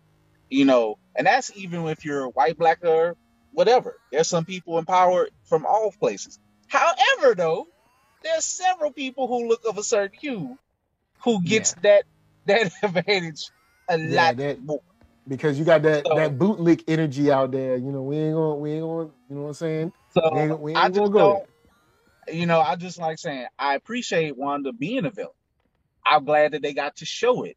you 0.50 0.64
know, 0.64 0.98
and 1.16 1.26
that's 1.26 1.50
even 1.56 1.86
if 1.88 2.04
you're 2.04 2.28
white, 2.28 2.56
black, 2.58 2.84
or 2.84 3.16
whatever. 3.52 3.96
There's 4.10 4.28
some 4.28 4.44
people 4.44 4.78
in 4.78 4.84
power 4.84 5.28
from 5.44 5.66
all 5.66 5.92
places. 5.92 6.38
However, 6.68 7.34
though, 7.34 7.66
there's 8.24 8.44
several 8.44 8.92
people 8.92 9.26
who 9.28 9.48
look 9.48 9.64
of 9.68 9.78
a 9.78 9.82
certain 9.82 10.18
hue 10.18 10.58
who 11.24 11.42
gets 11.42 11.74
that 11.82 12.04
that 12.46 12.72
advantage 12.82 13.50
a 13.88 13.98
Yeah, 13.98 14.24
lot 14.26 14.36
that- 14.38 14.62
more. 14.62 14.80
because 15.28 15.58
you 15.58 15.64
got 15.64 15.82
that 15.82 16.06
So- 16.06 16.14
that 16.16 16.38
bootlick 16.38 16.84
energy 16.88 17.30
out 17.30 17.52
there. 17.52 17.76
You 17.76 17.92
know, 17.92 18.02
we 18.02 18.16
ain't 18.18 18.34
gonna 18.34 18.54
we 18.56 18.72
ain't 18.72 18.82
gonna 18.82 19.10
you 19.28 19.36
know 19.36 19.42
what 19.42 19.48
I'm 19.48 19.54
saying? 19.54 19.92
So 20.14 20.30
We 20.34 20.40
ain't, 20.40 20.60
we 20.60 20.70
ain't 20.72 20.78
I 20.78 20.88
gonna 20.88 20.94
just 21.00 21.12
go 21.12 21.18
don't, 22.28 22.36
you 22.36 22.46
know, 22.46 22.60
I 22.60 22.76
just 22.76 22.98
like 22.98 23.18
saying 23.18 23.46
I 23.58 23.74
appreciate 23.74 24.36
Wanda 24.36 24.72
being 24.72 25.04
a 25.06 25.10
villain. 25.10 25.32
I'm 26.04 26.24
glad 26.24 26.52
that 26.52 26.62
they 26.62 26.74
got 26.74 26.96
to 26.96 27.04
show 27.06 27.44
it, 27.44 27.56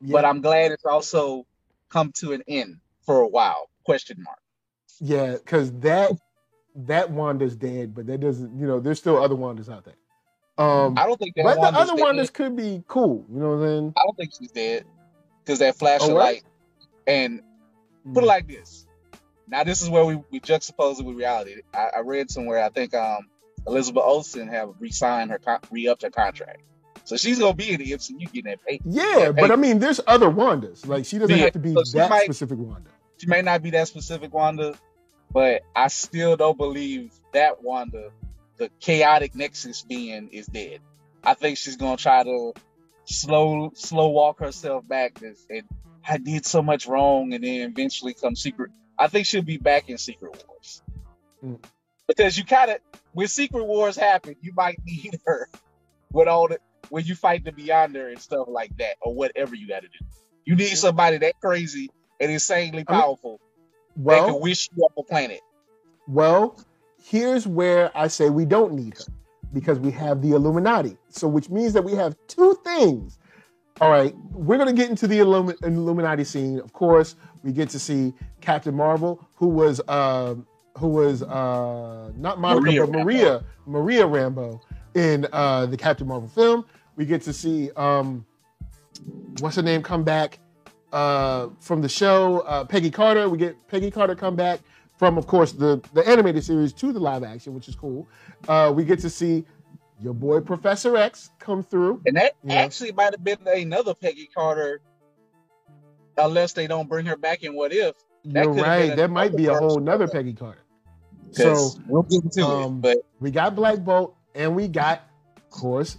there. 0.00 0.12
but 0.12 0.24
I'm 0.24 0.40
glad 0.40 0.72
it's 0.72 0.84
also 0.86 1.46
come 1.90 2.12
to 2.16 2.32
an 2.32 2.42
end 2.48 2.76
for 3.04 3.20
a 3.20 3.28
while. 3.28 3.68
Question 3.84 4.22
mark. 4.22 4.38
yeah, 5.00 5.32
because 5.32 5.70
that 5.80 6.12
that 6.74 7.10
Wanda's 7.10 7.56
dead, 7.56 7.94
but 7.94 8.06
that 8.06 8.18
doesn't 8.20 8.58
you 8.58 8.66
know 8.66 8.80
there's 8.80 8.98
still 8.98 9.22
other 9.22 9.34
Wandas 9.34 9.68
out 9.72 9.84
there. 9.84 9.94
Um, 10.56 10.96
I 10.96 11.06
don't 11.06 11.18
think 11.18 11.34
that 11.36 11.44
but 11.44 11.54
the 11.56 11.78
other 11.78 11.96
dead. 11.96 12.04
Wandas 12.04 12.32
could 12.32 12.56
be 12.56 12.82
cool. 12.86 13.24
You 13.32 13.40
know 13.40 13.48
what 13.50 13.54
I'm 13.56 13.62
saying? 13.68 13.94
I 13.96 14.00
don't 14.06 14.16
think 14.16 14.32
she's 14.38 14.50
dead 14.52 14.84
because 15.44 15.58
that 15.60 15.76
flash 15.76 16.00
Oh, 16.02 16.08
of 16.08 16.14
what? 16.14 16.24
light. 16.24 16.42
And 17.06 17.42
put 18.12 18.22
it 18.24 18.26
like 18.26 18.46
this. 18.48 18.86
Now 19.48 19.64
this 19.64 19.82
is 19.82 19.90
where 19.90 20.04
we, 20.04 20.18
we 20.30 20.40
juxtapose 20.40 21.00
it 21.00 21.04
with 21.04 21.16
reality. 21.16 21.56
I, 21.74 21.90
I 21.96 21.98
read 22.00 22.30
somewhere. 22.30 22.62
I 22.62 22.68
think 22.70 22.94
um 22.94 23.28
Elizabeth 23.66 24.02
Olsen 24.04 24.48
have 24.48 24.70
re-signed 24.78 25.30
her 25.30 25.38
con- 25.38 25.60
re-upped 25.70 26.02
her 26.02 26.10
contract, 26.10 26.60
so 27.04 27.16
she's 27.16 27.38
gonna 27.38 27.54
be 27.54 27.72
in 27.72 27.78
the 27.78 27.92
MCU 27.92 28.20
getting 28.32 28.44
that 28.44 28.58
pay. 28.66 28.78
Yeah, 28.84 29.32
but 29.32 29.50
I 29.50 29.56
mean, 29.56 29.78
there's 29.78 30.00
other 30.06 30.28
Wandas. 30.30 30.86
Like 30.86 31.04
she 31.06 31.18
doesn't 31.18 31.34
Yeah, 31.36 31.44
have 31.44 31.52
to 31.54 31.58
be 31.58 31.72
so 31.74 31.82
that 31.98 32.10
might- 32.10 32.24
specific 32.24 32.58
Wanda. 32.58 32.90
she 33.18 33.26
may 33.26 33.42
not 33.42 33.62
be 33.62 33.70
that 33.70 33.88
specific 33.88 34.32
Wanda, 34.34 34.74
but 35.34 35.62
I 35.74 35.88
still 35.88 36.36
don't 36.36 36.56
believe 36.56 37.12
that 37.32 37.62
Wanda, 37.62 38.10
the 38.56 38.70
chaotic 38.78 39.34
Nexus 39.34 39.82
being, 39.82 40.28
is 40.28 40.46
dead. 40.46 40.78
I 41.24 41.34
think 41.34 41.58
she's 41.58 41.76
gonna 41.76 41.96
try 41.96 42.22
to 42.22 42.54
slow 43.04 43.72
slow 43.74 44.08
walk 44.08 44.38
herself 44.38 44.86
back 44.86 45.20
and, 45.20 45.36
and 45.50 45.64
I 46.08 46.18
did 46.18 46.46
so 46.46 46.62
much 46.62 46.86
wrong 46.86 47.34
and 47.34 47.42
then 47.42 47.70
eventually 47.70 48.14
come 48.14 48.36
secret. 48.36 48.70
I 48.96 49.08
think 49.08 49.26
she'll 49.26 49.42
be 49.42 49.58
back 49.58 49.90
in 49.90 49.98
Secret 49.98 50.44
Wars. 50.46 50.82
Mm. 51.44 51.62
Because 52.06 52.38
you 52.38 52.44
kinda 52.44 52.78
when 53.12 53.26
Secret 53.26 53.64
Wars 53.64 53.96
happen, 53.96 54.36
you 54.40 54.52
might 54.54 54.78
need 54.86 55.18
her 55.26 55.48
with 56.12 56.28
all 56.28 56.46
the 56.48 56.58
when 56.90 57.04
you 57.04 57.16
fight 57.16 57.44
the 57.44 57.50
Beyonder 57.50 58.08
and 58.08 58.20
stuff 58.20 58.46
like 58.48 58.76
that, 58.76 58.96
or 59.00 59.12
whatever 59.12 59.56
you 59.56 59.66
gotta 59.66 59.88
do. 59.88 60.06
You 60.44 60.54
need 60.54 60.76
somebody 60.76 61.18
that 61.18 61.40
crazy 61.40 61.90
and 62.20 62.30
insanely 62.30 62.84
I 62.86 62.92
mean, 62.92 63.38
Well, 63.96 64.32
can 64.32 64.40
wish 64.40 64.68
you 64.76 64.82
off 64.84 64.92
a 64.98 65.02
planet. 65.02 65.40
Well, 66.06 66.58
here's 67.02 67.46
where 67.46 67.96
I 67.96 68.08
say 68.08 68.30
we 68.30 68.44
don't 68.44 68.74
need 68.74 68.94
her 68.98 69.12
because 69.52 69.78
we 69.78 69.90
have 69.92 70.22
the 70.22 70.32
Illuminati. 70.32 70.96
So, 71.08 71.28
which 71.28 71.48
means 71.50 71.72
that 71.74 71.82
we 71.82 71.92
have 71.92 72.16
two 72.28 72.58
things. 72.64 73.18
All 73.80 73.90
right, 73.90 74.14
we're 74.32 74.56
going 74.58 74.74
to 74.74 74.80
get 74.80 74.90
into 74.90 75.06
the 75.08 75.18
Illumi- 75.18 75.60
Illuminati 75.64 76.24
scene. 76.24 76.60
Of 76.60 76.72
course, 76.72 77.16
we 77.42 77.52
get 77.52 77.68
to 77.70 77.78
see 77.78 78.12
Captain 78.40 78.74
Marvel, 78.74 79.26
who 79.34 79.48
was 79.48 79.80
um, 79.88 80.46
who 80.78 80.88
was 80.88 81.22
uh, 81.22 82.12
not 82.16 82.38
Monica, 82.40 82.60
Maria 82.60 82.86
but. 82.86 82.92
Maria 83.04 83.44
Maria 83.66 84.04
Rambeau 84.04 84.60
in 84.94 85.26
uh, 85.32 85.66
the 85.66 85.76
Captain 85.76 86.06
Marvel 86.06 86.28
film. 86.28 86.64
We 86.96 87.04
get 87.04 87.22
to 87.22 87.32
see 87.32 87.70
um, 87.72 88.24
what's 89.40 89.56
her 89.56 89.62
name 89.62 89.82
come 89.82 90.04
back 90.04 90.38
uh, 90.94 91.48
from 91.60 91.82
the 91.82 91.88
show, 91.88 92.40
uh, 92.40 92.64
Peggy 92.64 92.90
Carter. 92.90 93.28
We 93.28 93.36
get 93.36 93.56
Peggy 93.68 93.90
Carter 93.90 94.14
come 94.14 94.36
back 94.36 94.60
from, 94.96 95.18
of 95.18 95.26
course, 95.26 95.52
the 95.52 95.82
the 95.92 96.06
animated 96.08 96.44
series 96.44 96.72
to 96.74 96.92
the 96.92 97.00
live 97.00 97.24
action, 97.24 97.52
which 97.52 97.68
is 97.68 97.74
cool. 97.74 98.08
Uh, 98.48 98.72
we 98.74 98.84
get 98.84 99.00
to 99.00 99.10
see 99.10 99.44
your 100.00 100.14
boy 100.14 100.40
Professor 100.40 100.96
X 100.96 101.30
come 101.40 101.64
through. 101.64 102.00
And 102.06 102.16
that 102.16 102.34
actually 102.48 102.92
might 102.92 103.12
have 103.12 103.24
been 103.24 103.38
another 103.46 103.92
Peggy 103.94 104.28
Carter, 104.32 104.80
unless 106.16 106.52
they 106.52 106.68
don't 106.68 106.88
bring 106.88 107.06
her 107.06 107.16
back 107.16 107.42
in 107.42 107.54
What 107.54 107.72
If. 107.72 107.96
That 108.26 108.44
You're 108.44 108.54
right. 108.54 108.94
That 108.96 109.10
might 109.10 109.36
be 109.36 109.46
a 109.46 109.54
whole 109.54 109.80
nother 109.80 110.06
Peggy 110.06 110.32
Carter. 110.32 110.62
So 111.32 111.70
we'll 111.88 112.04
get 112.04 112.22
into 112.22 112.46
um, 112.46 112.76
it. 112.76 112.82
But 112.82 112.98
we 113.18 113.32
got 113.32 113.56
Black 113.56 113.80
Bolt, 113.80 114.16
and 114.36 114.54
we 114.54 114.68
got, 114.68 115.02
of 115.36 115.50
course, 115.50 115.98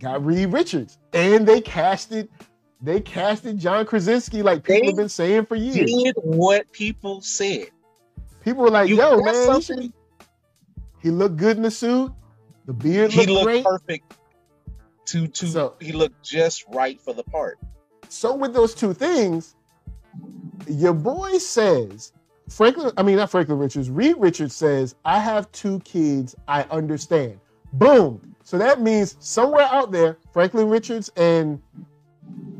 got 0.00 0.24
Reed 0.24 0.52
Richards, 0.52 0.98
and 1.12 1.46
they 1.46 1.60
casted. 1.60 2.28
They 2.82 3.00
casted 3.00 3.58
John 3.58 3.84
Krasinski 3.84 4.42
like 4.42 4.62
people 4.64 4.80
They 4.80 4.86
have 4.86 4.96
been 4.96 5.08
saying 5.08 5.46
for 5.46 5.54
years. 5.56 5.74
did 5.90 6.14
what 6.22 6.70
people 6.72 7.20
said. 7.20 7.68
People 8.42 8.62
were 8.62 8.70
like, 8.70 8.88
You 8.88 8.96
"Yo, 8.96 9.20
man, 9.20 9.60
he, 9.60 9.92
he 11.02 11.10
looked 11.10 11.36
good 11.36 11.58
in 11.58 11.62
the 11.62 11.70
suit. 11.70 12.10
The 12.66 12.72
beard 12.72 13.10
He 13.12 13.18
looked 13.20 13.30
looked 13.30 13.44
great." 13.44 13.64
perfect. 13.64 14.14
To 15.06 15.26
to 15.26 15.46
So- 15.46 15.74
he 15.80 15.92
looked 15.92 16.22
just 16.24 16.64
right 16.72 17.00
for 17.00 17.12
the 17.12 17.24
part. 17.24 17.58
So 18.08 18.34
with 18.34 18.54
those 18.54 18.74
two 18.74 18.94
things, 18.94 19.54
your 20.66 20.94
boy 20.94 21.38
says, 21.38 22.12
Franklin, 22.48 22.92
I 22.96 23.02
mean 23.02 23.16
not 23.16 23.30
Franklin 23.30 23.58
Richards, 23.58 23.90
Reed 23.90 24.16
Richards 24.18 24.54
says, 24.54 24.94
I 25.04 25.18
have 25.18 25.50
two 25.52 25.80
kids, 25.80 26.34
I 26.48 26.62
understand. 26.70 27.38
Boom. 27.74 28.34
So 28.42 28.58
that 28.58 28.80
means 28.80 29.16
somewhere 29.20 29.68
out 29.70 29.92
there, 29.92 30.16
Franklin 30.32 30.68
Richards 30.68 31.08
and 31.16 31.60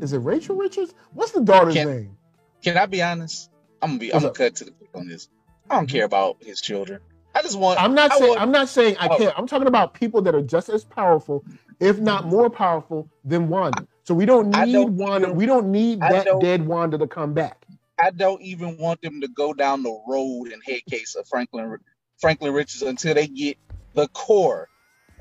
is 0.01 0.13
it 0.13 0.19
Rachel 0.19 0.55
Richards? 0.55 0.93
What's 1.13 1.31
the 1.31 1.41
daughter's 1.41 1.73
Can- 1.75 1.87
name? 1.87 2.17
Can 2.63 2.77
I 2.77 2.85
be 2.85 3.01
honest? 3.01 3.49
I'm 3.81 3.91
gonna 3.91 3.99
be. 3.99 4.09
What's 4.11 4.23
I'm 4.23 4.29
up? 4.29 4.35
gonna 4.37 4.49
cut 4.49 4.55
to 4.57 4.65
the 4.65 4.71
quick 4.71 4.89
on 4.93 5.07
this. 5.07 5.27
I 5.69 5.75
don't 5.75 5.87
care 5.87 6.05
about 6.05 6.37
his 6.43 6.61
children. 6.61 6.99
I 7.33 7.41
just 7.41 7.57
want. 7.57 7.81
I'm 7.81 7.95
not 7.95 8.11
I 8.11 8.17
saying 8.19 8.29
want- 8.29 8.41
I'm 8.41 8.51
not 8.51 8.69
saying 8.69 8.97
I 8.99 9.07
Oh. 9.07 9.17
can't. 9.17 9.33
I'm 9.39 9.47
talking 9.47 9.67
about 9.67 9.93
people 9.93 10.21
that 10.23 10.35
are 10.35 10.41
just 10.41 10.69
as 10.69 10.83
powerful, 10.85 11.43
if 11.79 11.99
not 11.99 12.25
more 12.27 12.49
powerful 12.49 13.09
than 13.23 13.47
Wanda. 13.49 13.87
So 14.03 14.13
we 14.13 14.25
don't 14.25 14.49
need 14.49 14.73
don't 14.73 14.97
Wanda. 14.97 15.27
even- 15.27 15.37
We 15.37 15.45
don't 15.45 15.71
need 15.71 16.01
that 16.01 16.25
don't- 16.25 16.41
dead 16.41 16.67
Wanda 16.67 16.97
to 16.97 17.07
come 17.07 17.33
back. 17.33 17.65
I 17.97 18.09
don't 18.11 18.41
even 18.41 18.77
want 18.77 19.01
them 19.01 19.21
to 19.21 19.27
go 19.27 19.53
down 19.53 19.83
the 19.83 19.97
road 20.07 20.47
and 20.51 20.61
head 20.65 20.81
case 20.89 21.15
of 21.15 21.27
Franklin 21.27 21.77
Franklin 22.19 22.53
Richards 22.53 22.81
until 22.83 23.13
they 23.15 23.27
get 23.27 23.57
the 23.93 24.07
core 24.09 24.67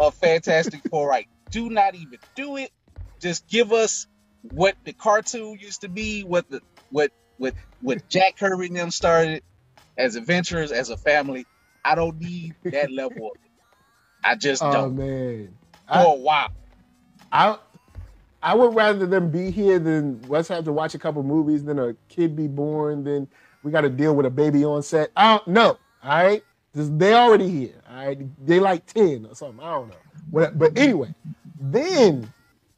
of 0.01 0.15
Fantastic 0.15 0.81
Four 0.91 1.09
right. 1.09 1.29
Do 1.51 1.71
not 1.71 1.95
even 1.95 2.19
do 2.35 2.57
it. 2.57 2.71
Just 3.21 3.47
give 3.49 3.73
us 3.73 4.07
what 4.43 4.77
the 4.85 4.93
cartoon 4.93 5.59
used 5.61 5.81
to 5.83 5.89
be, 5.89 6.23
what 6.23 6.49
the 6.51 6.61
what 6.91 7.13
what 7.39 7.55
what 7.81 8.09
Jack 8.09 8.37
Kirby 8.39 8.67
and 8.67 8.77
them 8.77 8.91
started 8.91 9.43
as 9.99 10.17
adventurers, 10.17 10.73
as 10.73 10.91
a 10.91 10.97
family. 10.97 11.47
I 11.85 11.95
don't 11.95 12.19
need 12.21 12.55
that 12.65 12.91
level 12.91 13.27
of 13.27 13.37
it. 13.37 13.51
I 14.25 14.37
just 14.37 14.63
Oh 14.63 14.73
don't 14.73 14.97
man, 14.97 15.55
for 15.89 15.95
I, 15.95 16.05
a 16.05 16.15
while. 16.15 16.53
I 17.33 17.59
I 18.43 18.55
would 18.55 18.75
rather 18.75 19.07
them 19.07 19.31
be 19.31 19.51
here 19.51 19.79
than 19.79 20.23
let's 20.29 20.49
have 20.49 20.65
to 20.65 20.73
watch 20.73 20.95
a 20.95 20.99
couple 20.99 21.23
movies, 21.23 21.65
then 21.65 21.79
a 21.79 21.95
kid 22.09 22.37
be 22.37 22.47
born, 22.47 23.05
then 23.05 23.29
we 23.63 23.71
got 23.71 23.83
to 23.83 23.91
deal 23.91 24.15
with 24.15 24.27
a 24.27 24.31
baby 24.31 24.65
on 24.65 24.83
set. 24.83 25.11
I 25.17 25.37
don't 25.37 25.49
know. 25.49 25.79
All 26.03 26.25
right, 26.25 26.43
they 26.75 27.13
already 27.15 27.49
here. 27.49 27.83
All 27.89 28.07
right, 28.07 28.47
they 28.47 28.61
like 28.61 28.87
ten 28.87 29.27
or 29.27 29.35
something. 29.35 29.65
I 29.65 29.73
don't 29.73 29.89
know. 29.89 30.51
But 30.55 30.79
anyway, 30.79 31.15
then 31.59 32.33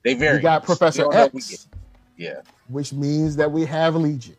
They 0.04 0.14
very 0.14 0.38
we 0.38 0.42
got 0.42 0.64
Professor 0.64 1.02
don't 1.02 1.14
know 1.14 1.24
if 1.24 1.34
we 1.34 1.40
X. 1.40 1.68
Yeah. 2.16 2.40
which 2.68 2.92
means 2.92 3.36
that 3.36 3.50
we 3.50 3.64
have 3.64 3.96
Legion. 3.96 4.36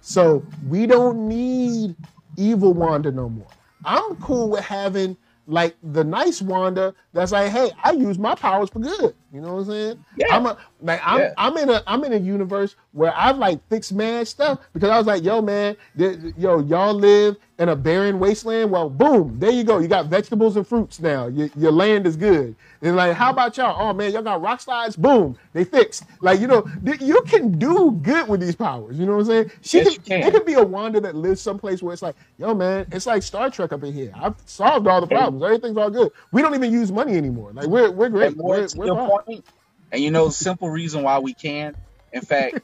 So 0.00 0.44
we 0.68 0.86
don't 0.86 1.28
need 1.28 1.96
evil 2.36 2.72
Wanda 2.72 3.10
no 3.10 3.28
more. 3.28 3.46
I'm 3.84 4.16
cool 4.16 4.50
with 4.50 4.64
having 4.64 5.16
like 5.46 5.76
the 5.82 6.04
nice 6.04 6.42
Wanda 6.42 6.94
that's 7.12 7.32
like, 7.32 7.50
hey, 7.50 7.70
I 7.82 7.92
use 7.92 8.18
my 8.18 8.34
powers 8.34 8.68
for 8.68 8.80
good. 8.80 9.14
You 9.32 9.40
know 9.40 9.54
what 9.54 9.60
I'm 9.60 9.66
saying? 9.66 10.04
Yeah. 10.16 10.36
I'm 10.36 10.46
a 10.46 10.56
like 10.80 11.00
I'm 11.04 11.20
Yeah. 11.20 11.34
I'm 11.36 11.56
in 11.58 11.70
a 11.70 11.82
I'm 11.86 12.04
in 12.04 12.12
a 12.12 12.18
universe 12.18 12.76
where 12.92 13.12
I've 13.16 13.38
like 13.38 13.66
fixed 13.68 13.92
mad 13.92 14.28
stuff 14.28 14.60
because 14.72 14.90
I 14.90 14.98
was 14.98 15.06
like, 15.06 15.24
yo, 15.24 15.42
man, 15.42 15.76
th- 15.98 16.18
yo, 16.36 16.60
y'all 16.60 16.94
live 16.94 17.36
in 17.58 17.70
a 17.70 17.76
barren 17.76 18.18
wasteland. 18.18 18.70
Well, 18.70 18.90
boom, 18.90 19.38
there 19.38 19.50
you 19.50 19.64
go. 19.64 19.78
You 19.78 19.88
got 19.88 20.06
vegetables 20.06 20.56
and 20.56 20.66
fruits 20.66 21.00
now. 21.00 21.28
Your, 21.28 21.48
your 21.56 21.72
land 21.72 22.06
is 22.06 22.16
good. 22.16 22.54
And 22.82 22.96
like, 22.96 23.14
how 23.14 23.30
about 23.30 23.56
y'all? 23.56 23.76
Oh 23.78 23.92
man, 23.94 24.12
y'all 24.12 24.22
got 24.22 24.42
rock 24.42 24.60
slides. 24.60 24.96
Boom, 24.96 25.36
they 25.52 25.64
fixed. 25.64 26.04
Like, 26.20 26.40
you 26.40 26.46
know, 26.46 26.62
th- 26.84 27.00
you 27.00 27.22
can 27.22 27.58
do 27.58 27.92
good 28.02 28.28
with 28.28 28.40
these 28.40 28.56
powers. 28.56 28.98
You 28.98 29.06
know 29.06 29.12
what 29.12 29.20
I'm 29.20 29.26
saying? 29.26 29.50
She 29.62 29.78
Yes, 29.78 29.98
can. 29.98 30.22
It 30.22 30.32
could 30.32 30.46
be 30.46 30.54
a 30.54 30.62
Wanda 30.64 31.00
that 31.00 31.14
lives 31.14 31.40
someplace 31.40 31.82
where 31.82 31.92
it's 31.92 32.02
like, 32.02 32.16
yo, 32.38 32.54
man, 32.54 32.86
it's 32.92 33.06
like 33.06 33.22
Star 33.22 33.50
Trek 33.50 33.72
up 33.72 33.82
in 33.84 33.92
here. 33.92 34.12
I've 34.14 34.36
solved 34.46 34.86
all 34.86 35.00
the 35.00 35.06
problems. 35.08 35.42
Everything's 35.42 35.76
all 35.78 35.90
good. 35.90 36.12
We 36.32 36.42
don't 36.42 36.54
even 36.54 36.72
use 36.72 36.92
money 36.92 37.16
anymore. 37.16 37.52
Like, 37.52 37.66
we're 37.68 37.90
we're 37.90 38.10
great. 38.10 38.36
We're, 38.42 38.68
we're 38.74 38.88
fine. 38.88 39.12
point, 39.26 39.44
and 39.92 40.02
you 40.02 40.10
know, 40.10 40.26
the 40.28 40.32
simple 40.34 40.70
reason 40.70 41.02
why 41.02 41.20
we 41.20 41.34
can. 41.34 41.76
In 42.12 42.22
fact, 42.22 42.56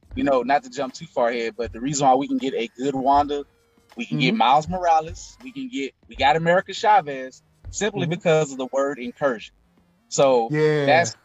you 0.14 0.24
know, 0.24 0.42
not 0.42 0.64
to 0.64 0.70
jump 0.70 0.94
too 0.94 1.06
far 1.06 1.30
ahead, 1.30 1.54
but 1.56 1.72
the 1.72 1.80
reason 1.80 2.06
why 2.06 2.14
we 2.16 2.28
can 2.28 2.38
get 2.38 2.54
a 2.54 2.68
good 2.76 2.94
Wanda, 2.94 3.44
we 3.96 4.06
can 4.06 4.18
get 4.18 4.34
Mhm. 4.34 4.38
Miles 4.38 4.68
Morales, 4.68 5.38
we 5.42 5.52
can 5.52 5.68
get 5.72 5.92
we 6.08 6.16
got 6.16 6.36
America 6.36 6.74
Chavez 6.74 7.42
simply 7.70 8.06
Mhm. 8.06 8.10
because 8.10 8.52
of 8.52 8.58
the 8.58 8.68
word 8.72 8.98
incursion. 9.00 9.54
So 10.08 10.50
Yeah. 10.50 10.86
that's 10.86 11.16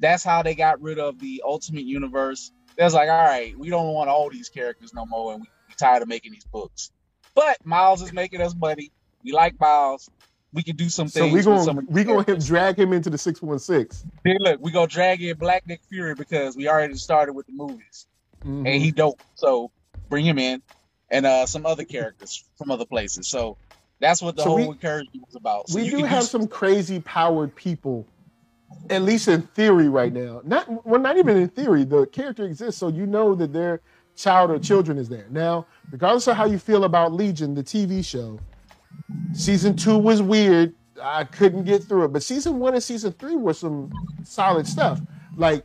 that's 0.00 0.24
how 0.24 0.42
they 0.44 0.56
got 0.56 0.82
rid 0.82 1.00
of 1.00 1.20
the 1.20 1.42
Ultimate 1.46 1.84
Universe. 1.86 2.52
That's 2.78 2.94
like, 2.94 3.10
all 3.10 3.24
right, 3.24 3.54
we 3.58 3.70
don't 3.70 3.94
want 3.94 4.10
all 4.10 4.30
these 4.30 4.50
characters 4.50 4.92
no 4.94 5.06
more, 5.06 5.32
and 5.32 5.42
we, 5.42 5.48
we 5.68 5.74
tired 5.78 6.02
of 6.02 6.08
making 6.08 6.32
these 6.32 6.46
books. 6.52 6.92
But 7.34 7.58
Miles 7.64 8.02
is 8.02 8.12
making 8.12 8.42
us 8.42 8.54
money. 8.56 8.92
We 9.24 9.32
like 9.32 9.54
Miles. 9.60 10.10
We 10.54 10.62
can 10.62 10.76
do 10.76 10.88
some 10.88 11.08
so 11.08 11.20
things. 11.20 11.32
we 11.32 11.38
with 11.38 11.44
going 11.46 11.64
some 11.64 11.78
of 11.78 11.84
we 11.88 11.94
these 12.02 12.06
going 12.06 12.18
to 12.20 12.24
characters. 12.24 12.46
drag 12.46 12.78
him 12.78 12.92
into 12.92 13.10
the 13.10 13.18
six 13.18 13.42
one 13.42 13.58
six. 13.58 14.04
Hey, 14.24 14.36
look, 14.38 14.60
we 14.62 14.70
gonna 14.70 14.86
drag 14.86 15.20
in 15.20 15.36
Black 15.36 15.66
Nick 15.66 15.80
Fury 15.90 16.14
because 16.14 16.56
we 16.56 16.68
already 16.68 16.94
started 16.94 17.32
with 17.34 17.46
the 17.46 17.52
movies, 17.52 18.06
Mm-hmm. 18.40 18.66
and 18.66 18.82
he 18.82 18.90
dope. 18.92 19.20
So 19.34 19.70
bring 20.08 20.24
him 20.24 20.38
in, 20.38 20.62
and 21.10 21.26
uh 21.26 21.44
some 21.46 21.66
other 21.66 21.84
characters 21.84 22.44
from 22.56 22.70
other 22.70 22.84
places. 22.86 23.26
So 23.26 23.56
that's 24.00 24.22
what 24.22 24.36
the 24.36 24.42
So 24.42 24.48
whole 24.50 24.56
we- 24.58 24.64
encouragement 24.68 25.26
was 25.26 25.34
about. 25.34 25.68
So 25.70 25.78
we 25.80 25.90
do 25.90 26.04
have 26.04 26.24
some 26.24 26.46
crazy 26.46 27.00
powered 27.00 27.54
people, 27.56 28.06
at 28.90 29.02
least 29.02 29.26
in 29.28 29.42
theory, 29.42 29.88
right 29.88 30.12
now. 30.12 30.40
Not 30.44 30.86
well, 30.86 31.00
not 31.00 31.16
even 31.16 31.36
in 31.36 31.48
theory. 31.48 31.84
The 31.84 32.06
character 32.06 32.44
exists, 32.44 32.78
so 32.78 32.88
you 32.88 33.06
know 33.06 33.34
that 33.34 33.52
their 33.52 33.80
child 34.14 34.50
or 34.52 34.58
children 34.60 34.98
is 34.98 35.08
there. 35.08 35.26
Now, 35.30 35.66
regardless 35.90 36.28
of 36.28 36.36
how 36.36 36.44
you 36.44 36.58
feel 36.60 36.84
about 36.84 37.12
Legion, 37.12 37.54
the 37.54 37.64
TV 37.64 38.04
show, 38.04 38.38
season 39.32 39.76
two 39.76 39.98
was 39.98 40.22
weird. 40.22 40.74
I 41.02 41.24
couldn't 41.24 41.64
get 41.64 41.84
through 41.84 42.04
it, 42.04 42.08
but 42.12 42.22
season 42.22 42.58
one 42.58 42.74
and 42.74 42.82
season 42.82 43.12
three 43.12 43.36
were 43.36 43.54
some 43.54 43.92
solid 44.24 44.66
stuff. 44.66 45.00
Like 45.36 45.64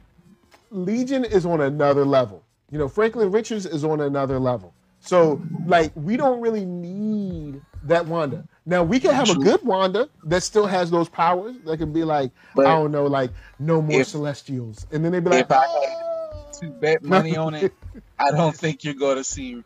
Legion 0.72 1.24
is 1.26 1.46
on 1.46 1.62
another 1.62 2.06
level. 2.06 2.44
You 2.72 2.78
know, 2.78 2.88
Franklin 2.88 3.32
Richards 3.32 3.66
is 3.66 3.84
on 3.84 4.02
another 4.02 4.40
level. 4.40 4.74
So, 5.02 5.42
like, 5.66 5.92
we 5.96 6.18
don't 6.18 6.42
really 6.42 6.66
need 6.66 7.62
that 7.84 8.06
Wanda. 8.06 8.46
Now, 8.66 8.84
we 8.84 9.00
can 9.00 9.12
have 9.14 9.30
a 9.30 9.36
good 9.36 9.64
Wanda 9.64 10.10
that 10.26 10.44
still 10.44 10.68
has 10.68 10.92
those 10.92 11.08
powers. 11.08 11.56
That 11.66 11.78
can 11.78 11.94
be 11.94 12.04
like, 12.04 12.32
But 12.54 12.66
I 12.68 12.76
don't 12.76 12.92
know, 12.92 13.06
like, 13.08 13.32
no 13.60 13.82
more 13.82 14.02
if- 14.02 14.08
Celestials. 14.08 14.86
And 14.92 15.04
then 15.04 15.14
they'd 15.14 15.24
be 15.24 15.30
like, 15.30 15.46
if 15.46 15.52
I 15.52 15.64
"Oh." 15.66 16.50
to 16.60 16.70
bet 16.70 17.02
money 17.04 17.38
on 17.38 17.56
it. 17.56 17.74
I 18.20 18.32
don't 18.32 18.54
think 18.56 18.84
you're 18.84 18.94
going 18.94 19.16
to 19.16 19.24
see 19.24 19.64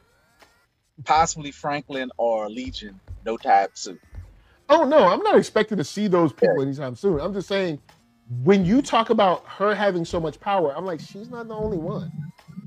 possibly 1.06 1.52
Franklin 1.52 2.10
or 2.18 2.50
Legion 2.50 3.02
no 3.26 3.38
time 3.38 3.70
soon. 3.74 4.00
Oh 4.70 4.86
no, 4.86 5.08
I'm 5.08 5.20
not 5.24 5.38
expecting 5.38 5.78
to 5.78 5.84
see 5.84 6.08
those 6.08 6.32
people 6.34 6.62
anytime 6.62 6.96
soon. 6.96 7.20
I'm 7.20 7.34
just 7.34 7.48
saying, 7.48 7.80
when 8.44 8.66
you 8.66 8.82
talk 8.82 9.10
about 9.10 9.44
her 9.48 9.76
having 9.76 10.06
so 10.06 10.20
much 10.20 10.40
power, 10.40 10.76
I'm 10.76 10.86
like, 10.86 11.00
she's 11.02 11.30
not 11.30 11.48
the 11.48 11.56
only 11.56 11.78
one. 11.78 12.12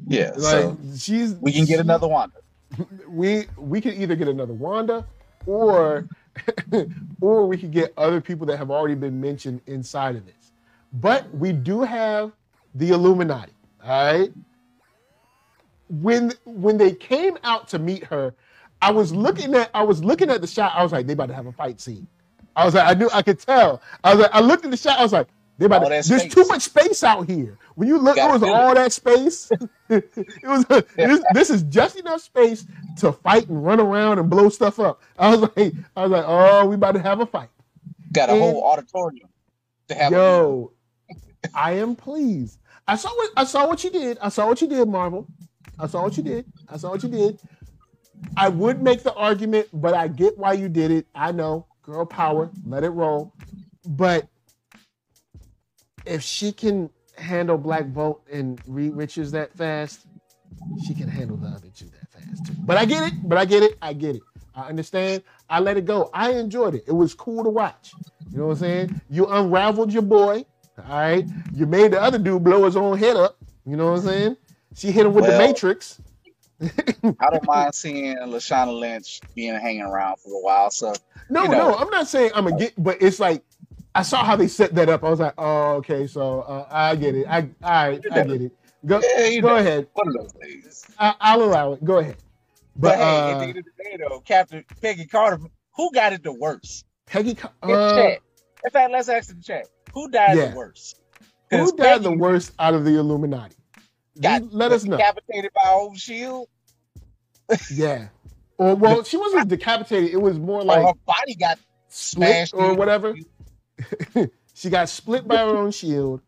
Yeah, 0.07 0.33
Like, 0.37 0.41
so 0.41 0.79
she's 0.97 1.35
we 1.35 1.53
can 1.53 1.65
get 1.65 1.77
she- 1.77 1.81
another 1.81 2.09
Wanda. 2.09 2.37
we 3.09 3.47
we 3.57 3.81
could 3.81 3.95
either 3.95 4.17
get 4.17 4.29
another 4.29 4.53
Wanda 4.55 5.07
or 5.47 6.07
or 7.21 7.47
we 7.47 7.57
could 7.57 7.71
get 7.73 7.93
other 7.97 8.21
people 8.21 8.47
that 8.47 8.59
have 8.59 8.71
already 8.71 8.95
been 8.95 9.21
mentioned 9.21 9.63
inside 9.67 10.17
of 10.17 10.27
this. 10.27 10.53
But 10.93 11.33
we 11.35 11.53
do 11.53 11.83
have 11.83 12.33
the 12.75 12.91
Illuminati. 12.91 13.53
All 13.83 14.13
right. 14.21 14.31
When 15.89 16.33
when 16.45 16.79
they 16.79 16.93
came 16.95 17.39
out 17.45 17.69
to 17.69 17.79
meet 17.79 18.05
her, 18.05 18.35
I 18.83 18.91
was 18.91 19.13
looking 19.13 19.55
at 19.55 19.71
I 19.75 19.83
was 19.83 20.03
looking 20.03 20.31
at 20.31 20.41
the 20.41 20.47
shot. 20.47 20.73
I 20.75 20.83
was 20.83 20.93
like, 20.93 21.07
they 21.07 21.13
about 21.15 21.29
to 21.29 21.35
have 21.35 21.47
a 21.47 21.53
fight 21.53 21.81
scene. 21.81 22.07
I 22.57 22.65
was 22.65 22.75
like, 22.75 22.87
I 22.89 22.95
knew 22.95 23.09
I 23.13 23.23
could 23.23 23.39
tell. 23.39 23.83
I 24.03 24.15
was 24.15 24.23
like, 24.23 24.31
I 24.35 24.41
looked 24.41 24.65
at 24.65 24.71
the 24.71 24.77
shot. 24.77 24.99
I 24.99 25.03
was 25.03 25.13
like, 25.13 25.29
they 25.59 25.67
about 25.67 25.81
to, 25.85 25.89
there's 25.89 26.07
space. 26.07 26.35
too 26.35 26.45
much 26.49 26.63
space 26.63 27.05
out 27.05 27.29
here. 27.29 27.59
When 27.77 27.89
you 27.89 27.99
look, 27.99 28.17
it 28.19 28.29
was 28.31 28.43
all 28.43 28.73
it. 28.73 28.75
that 28.77 28.93
space. 28.93 29.51
it 29.91 30.05
was 30.45 30.65
this, 30.67 31.25
this 31.33 31.51
is 31.51 31.63
just 31.65 31.97
enough 31.97 32.23
space 32.23 32.67
to 32.99 33.13
fight 33.13 33.49
and 33.49 33.65
run 33.65 33.81
around 33.81 34.19
and 34.19 34.29
blow 34.29 34.49
stuff 34.49 34.81
up. 34.81 35.03
I 35.19 35.31
was 35.31 35.41
like, 35.57 35.75
I 35.97 36.03
was 36.03 36.11
like, 36.11 36.25
oh, 36.27 36.67
we 36.67 36.75
about 36.75 36.93
to 36.93 37.01
have 37.01 37.21
a 37.21 37.27
fight. 37.27 37.49
Got 38.13 38.29
a 38.29 38.33
And- 38.33 38.41
whole 38.41 38.65
auditorium 38.65 39.29
to 39.89 39.95
have. 39.95 40.13
Yo, 40.13 40.73
I 41.55 41.73
am 41.73 41.97
pleased. 41.97 42.59
I 42.89 42.97
saw 42.97 43.09
what 43.09 43.31
I 43.37 43.45
saw 43.45 43.67
what 43.67 43.83
you 43.85 43.91
did. 43.91 44.19
I 44.21 44.29
saw 44.29 44.47
what 44.47 44.61
you 44.61 44.69
did, 44.69 44.89
Marvel. 44.89 45.27
I 45.79 45.87
saw 45.87 46.03
what 46.03 46.17
you 46.17 46.23
did. 46.23 46.47
I 46.69 46.77
saw 46.77 46.91
what 46.91 47.03
you 47.03 47.09
did. 47.09 47.39
I 48.37 48.49
would 48.49 48.83
make 48.83 49.03
the 49.03 49.15
argument, 49.15 49.69
but 49.73 49.95
I 49.95 50.09
get 50.09 50.39
why 50.39 50.55
you 50.55 50.69
did 50.69 50.91
it. 50.91 51.07
I 51.15 51.33
know, 51.33 51.67
girl 51.83 52.07
power, 52.07 52.51
let 52.65 52.85
it 52.85 52.91
roll. 52.91 53.33
But 53.87 54.29
if 56.07 56.23
she 56.23 56.53
can 56.53 56.91
handle 57.19 57.59
Black 57.59 57.87
Bolt 57.87 58.27
and 58.31 58.61
Reed 58.67 58.95
Richards 58.95 59.33
that 59.33 59.55
fast, 59.57 60.07
she 60.77 60.95
can 60.95 61.09
handle 61.09 61.37
the 61.37 61.49
other 61.49 61.69
two 61.75 61.87
that 61.87 62.11
fast 62.11 62.47
too. 62.47 62.55
But 62.65 62.77
I 62.77 62.85
get 62.85 63.13
it. 63.13 63.29
But 63.29 63.39
I 63.39 63.45
get 63.45 63.63
it. 63.63 63.77
I 63.83 63.93
get 63.93 64.17
it. 64.17 64.23
I 64.55 64.69
understand. 64.69 65.23
I 65.51 65.61
let 65.61 65.77
it 65.77 65.85
go. 65.85 66.11
I 66.15 66.33
enjoyed 66.33 66.75
it. 66.75 66.85
It 66.87 66.93
was 66.93 67.15
cool 67.15 67.45
to 67.45 67.51
watch. 67.51 67.95
You 68.31 68.39
know 68.39 68.47
what 68.47 68.53
I'm 68.53 68.59
saying? 68.59 69.01
You 69.11 69.27
unraveled 69.27 69.93
your 69.93 70.03
boy. 70.03 70.45
All 70.79 70.99
right. 70.99 71.27
You 71.55 71.67
made 71.67 71.93
the 71.93 72.01
other 72.01 72.19
dude 72.19 72.45
blow 72.45 72.65
his 72.65 72.77
own 72.77 72.99
head 72.99 73.17
up. 73.17 73.37
You 73.67 73.77
know 73.77 73.93
what 73.93 74.01
I'm 74.01 74.05
saying? 74.05 74.37
She 74.77 74.93
hit 74.93 75.07
him 75.07 75.15
with 75.15 75.27
the 75.27 75.33
Matrix. 75.33 76.01
I 77.21 77.31
don't 77.31 77.45
mind 77.47 77.75
seeing 77.75 78.17
Lashana 78.19 78.79
Lynch 78.79 79.23
being 79.35 79.55
hanging 79.55 79.83
around 79.83 80.19
for 80.19 80.31
a 80.31 80.43
while. 80.43 80.71
So 80.71 81.01
No, 81.29 81.43
you 81.43 81.51
know. 81.51 81.73
no, 81.73 81.77
I'm 81.77 81.91
not 81.91 82.09
saying 82.09 82.33
I'm 82.35 82.47
a 82.47 82.53
get, 82.53 82.75
but 82.79 82.99
it's 83.03 83.21
like 83.21 83.45
I 83.95 84.03
saw 84.03 84.25
how 84.25 84.37
they 84.37 84.49
set 84.49 84.75
that 84.77 84.89
up. 84.89 85.05
I 85.05 85.11
was 85.11 85.21
like, 85.21 85.35
oh, 85.39 85.75
okay, 85.77 86.07
so 86.07 86.43
uh, 86.43 86.67
I 86.71 86.97
get 86.97 87.15
it. 87.17 87.27
I 87.29 87.41
all 87.63 87.89
right, 87.89 88.05
I 88.11 88.21
get 88.23 88.43
it. 88.43 88.53
Go, 88.87 89.03
Yeah, 89.03 89.29
go 89.41 89.57
know. 89.57 89.57
ahead. 89.57 89.89
one 89.95 90.09
of 90.09 90.15
those 90.15 90.33
things. 90.41 90.87
I, 90.99 91.15
I'll 91.21 91.43
allow 91.45 91.73
it. 91.75 91.85
Go 91.85 91.99
ahead. 91.99 92.19
But, 92.77 92.97
But, 92.97 92.99
hey, 92.99 93.31
at 93.31 93.39
uh, 93.39 93.39
the 93.39 93.49
end 93.49 93.59
of 93.59 93.65
the 93.65 93.85
day, 93.85 93.99
though, 93.99 94.21
Captain 94.21 94.65
Peggy 94.83 95.07
Carter, 95.07 95.41
who 95.77 95.93
got 95.93 96.13
it 96.15 96.23
the 96.25 96.33
worst? 96.33 96.85
Peggy, 97.07 97.37
In 97.67 97.79
uh, 97.79 97.83
chat. 97.87 98.21
In 98.65 98.71
fact, 98.73 98.93
let's 98.93 99.09
ask 99.09 99.31
in 99.31 99.39
the 99.39 99.43
chat. 99.45 99.67
Who 99.95 100.11
died 100.11 100.41
Yeah. 100.41 100.43
the 100.43 100.49
worst? 100.49 100.97
who 101.51 101.77
died 101.77 102.03
the 102.05 102.13
worst 102.13 102.53
out 102.59 102.75
of 102.75 102.85
the 102.85 102.99
Illuminati? 102.99 103.57
Got 104.21 104.43
You 104.43 104.49
let 104.53 104.73
us 104.73 104.85
know. 104.85 104.97
decapitated 104.97 105.53
by 105.55 105.69
old 105.71 105.99
shield. 105.99 106.49
Yeah. 107.71 108.09
Or 108.59 108.75
well, 108.75 109.05
she 109.05 109.17
wasn't 109.17 109.49
decapitated. 109.49 110.11
It 110.11 110.21
was 110.21 110.39
more 110.39 110.65
like 110.65 110.83
her 110.85 110.95
body 111.07 111.35
got 111.35 111.59
split 111.89 112.49
smashed 112.49 112.55
or 112.55 112.75
whatever. 112.75 113.15
she 114.55 114.71
got 114.71 114.89
split 114.89 115.29
by 115.29 115.37
her 115.37 115.57
own 115.57 115.71
shield. 115.71 116.23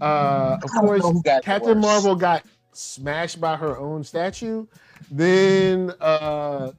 Uh, 0.00 0.58
of 0.62 0.70
I 0.70 0.80
don't 0.80 0.92
know 0.92 1.00
course, 1.00 1.02
who 1.02 1.22
got 1.22 1.42
the 1.42 1.46
Captain. 1.46 1.78
Marvel 1.80 2.14
got 2.16 2.44
smashed 2.72 3.40
by 3.40 3.56
her 3.56 3.78
own 3.78 4.04
statue. 4.04 4.66
Then 5.10 5.92
uh, 6.00 6.72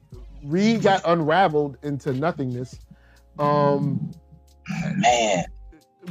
Reed 0.44 0.82
got 0.82 1.02
unraveled 1.04 1.78
into 1.82 2.12
nothingness. 2.12 2.78
Um, 3.38 4.12
Man, 4.96 5.44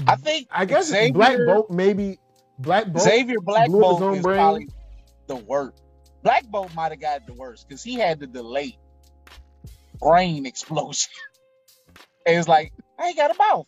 I 0.08 0.16
think 0.18 0.48
I 0.52 0.66
guess 0.66 0.88
Xavier, 0.88 1.14
Black 1.14 1.38
Bolt 1.46 1.72
maybe 1.72 2.20
Black 2.60 2.88
Bolt. 2.88 3.04
Xavier 3.04 3.40
Black 3.42 3.68
blew 3.68 3.82
Bolt 3.82 4.16
is 4.16 4.24
brain. 4.24 4.38
probably 4.38 4.70
the 5.28 5.36
worst. 5.36 5.82
Black 6.24 6.46
Bolt 6.48 6.74
might 6.74 6.92
have 6.92 7.02
got 7.02 7.26
the 7.28 7.34
worst 7.34 7.68
because 7.68 7.84
he 7.84 7.96
had 7.96 8.20
the 8.20 8.28
delayed 8.28 8.78
brain 10.00 10.46
explosion. 10.46 11.12
and 12.26 12.38
it's 12.38 12.48
like, 12.48 12.72
I 13.00 13.08
ain't 13.08 13.18
got 13.18 13.32
a 13.32 13.38
mouth. 13.38 13.68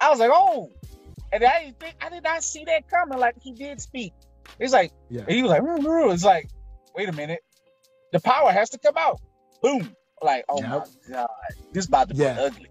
I 0.00 0.10
was 0.10 0.18
like, 0.18 0.30
oh. 0.32 0.70
And 1.32 1.42
I 1.44 1.64
didn't 1.64 1.80
think 1.80 1.94
I 2.00 2.08
did 2.08 2.22
not 2.22 2.44
see 2.44 2.64
that 2.66 2.88
coming. 2.88 3.18
Like 3.18 3.34
he 3.42 3.52
did 3.52 3.80
speak. 3.80 4.12
It's 4.60 4.72
like 4.72 4.92
Yeah. 5.10 5.22
and 5.22 5.30
he 5.30 5.42
was 5.42 5.50
like, 5.50 5.62
"Roo, 5.62 5.78
roo." 5.82 6.12
it's 6.12 6.24
like, 6.24 6.48
wait 6.94 7.08
a 7.08 7.12
minute. 7.12 7.40
The 8.12 8.20
power 8.20 8.52
has 8.52 8.70
to 8.70 8.78
come 8.78 8.94
out. 8.96 9.20
Boom. 9.60 9.94
Like, 10.22 10.44
oh 10.48 10.60
Yep. 10.60 10.70
my 10.70 10.84
god. 11.14 11.28
This 11.72 11.86
about 11.86 12.10
to 12.10 12.14
Yeah. 12.14 12.34
be 12.34 12.40
ugly. 12.42 12.70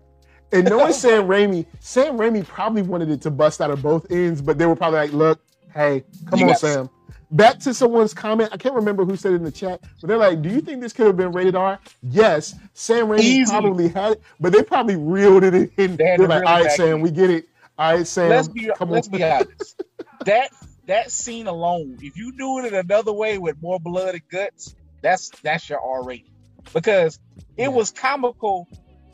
And 0.53 0.69
knowing 0.69 0.93
Sam 0.93 1.27
Raimi, 1.27 1.65
Sam 1.81 2.17
Raimi 2.17 2.45
probably 2.45 2.81
wanted 2.83 3.09
it 3.09 3.21
to 3.23 3.31
bust 3.31 3.59
out 3.59 3.71
of 3.71 3.81
both 3.81 4.09
ends, 4.09 4.41
but 4.41 4.57
they 4.57 4.65
were 4.65 4.75
probably 4.75 4.99
like, 4.99 5.11
"Look, 5.11 5.41
hey, 5.75 6.03
come 6.27 6.39
You 6.39 6.49
on, 6.49 6.55
Sam." 6.55 6.89
Back 7.31 7.59
to 7.59 7.73
someone's 7.73 8.13
comment. 8.13 8.49
I 8.53 8.57
can't 8.57 8.75
remember 8.75 9.03
who 9.03 9.15
said 9.17 9.33
it 9.33 9.35
in 9.35 9.43
the 9.43 9.51
chat, 9.51 9.81
but 9.99 10.07
they're 10.07 10.17
like, 10.17 10.41
"Do 10.41 10.49
you 10.49 10.61
think 10.61 10.81
this 10.81 10.93
could 10.93 11.07
have 11.07 11.17
been 11.17 11.31
rated 11.31 11.55
R?" 11.55 11.79
Yes, 12.03 12.55
Sam 12.73 13.07
Raimi 13.07 13.19
Easily. 13.21 13.59
probably 13.61 13.87
had 13.89 14.13
it, 14.13 14.21
but 14.39 14.53
they 14.53 14.63
probably 14.63 14.95
reeled 14.95 15.43
it 15.43 15.53
in. 15.77 15.97
They 15.97 16.15
They're 16.17 16.27
like, 16.27 16.45
"All 16.45 16.61
right, 16.61 16.71
Sam, 16.71 16.97
in." 16.97 17.01
we 17.01 17.11
get 17.11 17.29
it. 17.29 17.45
All 17.77 17.93
right, 17.95 18.07
Sam, 18.07 18.29
let's 18.29 18.47
be 18.47 18.71
come 18.75 18.89
let's 18.91 19.07
on." 19.07 19.17
be 19.17 19.23
honest. 19.23 19.83
that 20.25 20.49
that 20.87 21.11
scene 21.11 21.47
alone, 21.47 21.97
if 22.01 22.15
you 22.15 22.31
do 22.37 22.59
it 22.59 22.65
in 22.65 22.73
another 22.75 23.11
way 23.11 23.37
with 23.37 23.57
more 23.61 23.79
blood 23.79 24.13
and 24.13 24.27
guts, 24.29 24.75
that's 25.01 25.29
that's 25.41 25.67
your 25.69 25.79
R 25.81 26.03
rating. 26.03 26.31
Because 26.73 27.19
it 27.57 27.63
Yeah. 27.63 27.67
was 27.69 27.91
comical. 27.91 28.67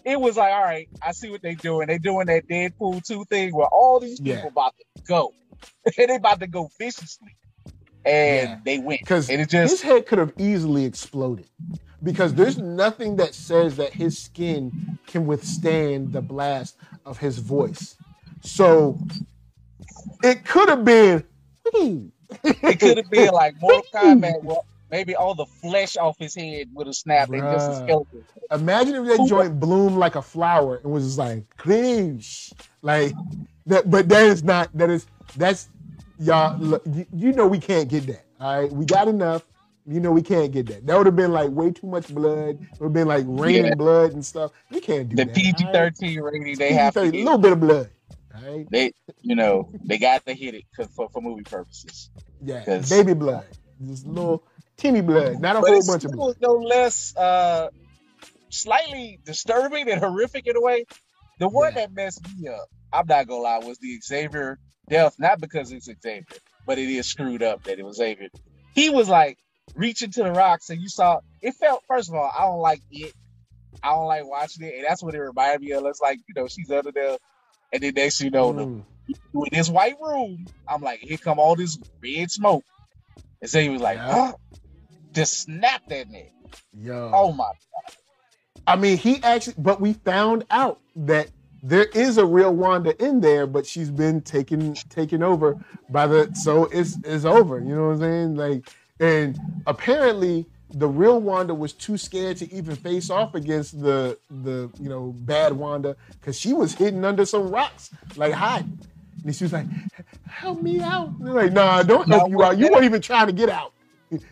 It 0.03 0.19
was 0.19 0.35
like, 0.37 0.51
all 0.53 0.63
right, 0.63 0.89
I 1.01 1.11
see 1.13 1.29
what 1.29 1.41
they're 1.41 1.53
doing. 1.55 1.87
They're 1.87 1.99
doing 1.99 2.25
that 2.27 2.47
Deadpool 2.47 3.05
2 3.05 3.23
thing 3.25 3.53
where 3.55 3.67
all 3.67 3.99
these 3.99 4.19
people 4.19 4.43
Yeah. 4.43 4.47
about 4.47 4.73
to 4.77 5.03
go. 5.03 5.33
And 5.85 5.93
they 6.09 6.15
about 6.15 6.39
to 6.39 6.47
go 6.47 6.69
viciously. 6.77 7.35
And 8.05 8.49
Yeah. 8.49 8.59
they 8.65 8.79
went. 8.79 9.01
because 9.01 9.29
it 9.29 9.51
his 9.51 9.81
head 9.81 10.05
could 10.07 10.17
have 10.19 10.33
easily 10.37 10.85
exploded 10.85 11.45
because 12.03 12.33
there's 12.33 12.57
nothing 12.57 13.17
that 13.17 13.35
says 13.35 13.77
that 13.77 13.93
his 13.93 14.17
skin 14.17 14.97
can 15.05 15.27
withstand 15.27 16.11
the 16.13 16.21
blast 16.21 16.77
of 17.05 17.19
his 17.19 17.37
voice. 17.37 17.95
So 18.41 18.97
it 20.23 20.45
could 20.45 20.69
have 20.69 20.83
been. 20.83 21.23
it 21.73 22.79
could 22.79 22.97
have 22.97 23.09
been 23.11 23.31
like 23.33 23.53
Mortal 23.61 23.83
Kombat 23.93 24.43
where 24.43 24.57
maybe 24.89 25.15
all 25.15 25.35
the 25.35 25.45
flesh 25.45 25.95
off 25.95 26.17
his 26.17 26.33
head 26.33 26.69
would 26.73 26.87
have 26.87 26.95
snapped 26.95 27.31
and 27.31 27.41
just 27.41 27.69
a 27.71 27.75
skeleton. 27.75 28.23
Imagine 28.51 28.95
if 28.95 29.05
that 29.07 29.17
Who- 29.17 29.27
joint 29.29 29.59
bloomed 29.59 29.97
like 29.97 30.15
a 30.15 30.21
flower 30.23 30.77
and 30.77 30.91
was 30.91 31.05
just 31.05 31.17
like 31.19 31.45
cringe, 31.57 32.51
like 32.81 33.13
that. 33.67 33.89
But 33.91 34.09
that 34.09 34.25
is 34.25 34.43
not. 34.43 34.69
That 34.73 34.89
is 34.89 35.05
that's 35.35 35.69
y'all. 36.19 36.57
Look, 36.59 36.83
you, 36.85 37.05
you 37.13 37.31
know 37.33 37.47
we 37.47 37.59
can't 37.59 37.89
get 37.89 38.07
that. 38.07 38.25
All 38.39 38.61
right, 38.61 38.71
we 38.71 38.85
got 38.85 39.07
enough. 39.07 39.43
You 39.87 39.99
know 39.99 40.11
we 40.11 40.21
can't 40.21 40.51
get 40.51 40.67
that. 40.67 40.85
That 40.85 40.97
would 40.97 41.07
have 41.07 41.15
been 41.15 41.31
like 41.31 41.49
way 41.51 41.71
too 41.71 41.87
much 41.87 42.07
blood. 42.09 42.55
It 42.55 42.59
would 42.79 42.87
have 42.87 42.93
been 42.93 43.07
like 43.07 43.25
raining 43.27 43.69
Yeah. 43.69 43.75
blood 43.75 44.13
and 44.13 44.25
stuff. 44.25 44.51
We 44.69 44.79
can't 44.81 45.09
do 45.09 45.17
The 45.17 45.25
that. 45.25 45.33
PG 45.35 45.55
all 45.65 45.73
right? 45.73 45.73
thirteen 45.73 46.19
rating 46.21 46.57
they 46.57 46.73
have 46.73 46.95
PG-13, 46.95 47.13
a 47.13 47.23
little 47.23 47.37
bit 47.37 47.53
of 47.53 47.59
blood. 47.59 47.89
All 48.35 48.41
right, 48.41 48.67
They 48.69 48.93
you 49.21 49.35
know, 49.35 49.69
they 49.85 49.97
got 49.97 50.25
to 50.25 50.33
hit 50.33 50.55
it 50.55 50.63
for, 50.95 51.09
for 51.11 51.21
movie 51.21 51.43
purposes. 51.43 52.09
yeah, 52.43 52.65
baby 52.89 53.13
blood, 53.13 53.45
just 53.85 54.05
little 54.07 54.43
teeny 54.77 55.01
blood, 55.01 55.39
not 55.39 55.55
a 55.55 55.61
whole 55.61 55.83
bunch 55.83 56.05
of 56.05 56.11
blood. 56.11 56.35
no 56.41 56.53
less 56.53 57.15
uh 57.17 57.69
slightly 58.49 59.19
disturbing 59.25 59.89
and 59.89 59.99
horrific 60.01 60.47
in 60.47 60.55
a 60.55 60.61
way. 60.61 60.85
The 61.39 61.49
one 61.49 61.73
Yeah. 61.73 61.75
that 61.75 61.93
messed 61.93 62.21
me 62.37 62.47
up, 62.49 62.65
I'm 62.93 63.07
not 63.07 63.27
gonna 63.27 63.41
lie, 63.41 63.59
was 63.59 63.77
the 63.79 63.99
Xavier 64.03 64.59
death, 64.89 65.15
not 65.19 65.39
because 65.39 65.71
it's 65.71 65.85
Xavier, 65.85 66.25
but 66.65 66.77
it 66.77 66.89
is 66.89 67.07
screwed 67.07 67.43
up 67.43 67.63
that 67.63 67.79
it 67.79 67.85
was 67.85 67.97
Xavier. 67.97 68.29
He 68.73 68.89
was 68.89 69.09
like 69.09 69.37
reaching 69.75 70.11
to 70.11 70.23
the 70.23 70.31
rocks 70.31 70.69
and 70.69 70.81
you 70.81 70.89
saw 70.89 71.19
it 71.41 71.53
felt 71.55 71.83
first 71.87 72.09
of 72.09 72.15
all, 72.15 72.31
I 72.37 72.43
don't 72.43 72.59
like 72.59 72.81
it. 72.91 73.13
I 73.83 73.89
don't 73.89 74.05
like 74.05 74.25
watching 74.25 74.65
it, 74.67 74.75
and 74.75 74.85
that's 74.85 75.01
what 75.01 75.15
it 75.15 75.19
reminded 75.19 75.61
me 75.61 75.71
of. 75.71 75.83
It's 75.85 76.01
like, 76.01 76.19
you 76.27 76.35
know, 76.35 76.47
she's 76.47 76.69
under 76.69 76.91
there, 76.91 77.17
and 77.73 77.81
then 77.81 77.93
next 77.95 78.19
thing 78.19 78.25
you 78.25 78.31
know, 78.31 78.53
Mm, 78.53 78.83
in 79.33 79.49
this 79.51 79.69
white 79.69 79.95
room, 79.99 80.47
I'm 80.67 80.81
like, 80.81 80.99
here 80.99 81.17
come 81.17 81.39
all 81.39 81.55
this 81.55 81.79
red 82.03 82.29
smoke. 82.29 82.63
And 83.41 83.49
so 83.49 83.59
he 83.59 83.69
was 83.69 83.81
like, 83.81 83.97
Yeah. 83.97 84.33
Just 85.13 85.41
snap 85.41 85.81
that 85.89 86.07
nigga. 86.09 86.31
yo, 86.73 87.11
Oh 87.13 87.31
my 87.33 87.51
I 88.67 88.75
mean, 88.75 88.97
he 88.97 89.21
actually, 89.23 89.55
but 89.57 89.81
we 89.81 89.93
found 89.93 90.45
out 90.51 90.79
that 90.95 91.29
there 91.63 91.85
is 91.85 92.17
a 92.17 92.25
real 92.25 92.53
Wanda 92.55 92.95
in 93.03 93.21
there, 93.21 93.45
but 93.47 93.65
she's 93.65 93.91
been 93.91 94.21
taken 94.21 94.73
taken 94.89 95.21
over 95.23 95.57
by 95.89 96.07
the. 96.07 96.33
So 96.33 96.65
it's 96.65 96.97
it's 97.03 97.25
over. 97.25 97.59
You 97.59 97.75
know 97.75 97.87
what 97.87 97.93
I'm 97.93 97.99
saying? 97.99 98.35
Like, 98.35 98.69
and 98.99 99.39
apparently 99.67 100.47
the 100.73 100.87
real 100.87 101.19
Wanda 101.21 101.53
was 101.53 101.73
too 101.73 101.97
scared 101.97 102.37
to 102.37 102.51
even 102.53 102.75
face 102.75 103.09
off 103.09 103.35
against 103.35 103.79
the 103.81 104.17
the 104.29 104.71
you 104.79 104.89
know 104.89 105.13
bad 105.19 105.53
Wanda 105.53 105.95
because 106.11 106.39
she 106.39 106.53
was 106.53 106.73
hidden 106.73 107.05
under 107.05 107.25
some 107.25 107.49
rocks, 107.49 107.91
like 108.15 108.33
hiding. 108.33 108.79
And 109.23 109.35
she 109.35 109.43
was 109.43 109.53
like, 109.53 109.67
"Help 110.27 110.61
me 110.63 110.79
out!" 110.81 111.09
And 111.09 111.27
they're 111.27 111.33
like, 111.33 111.53
"Nah, 111.53 111.83
don't 111.83 112.07
Now, 112.07 112.19
help 112.19 112.31
you 112.31 112.43
out. 112.43 112.57
You 112.57 112.69
weren't 112.71 112.85
even 112.85 113.01
trying 113.01 113.27
to 113.27 113.33
get 113.33 113.49
out." 113.49 113.73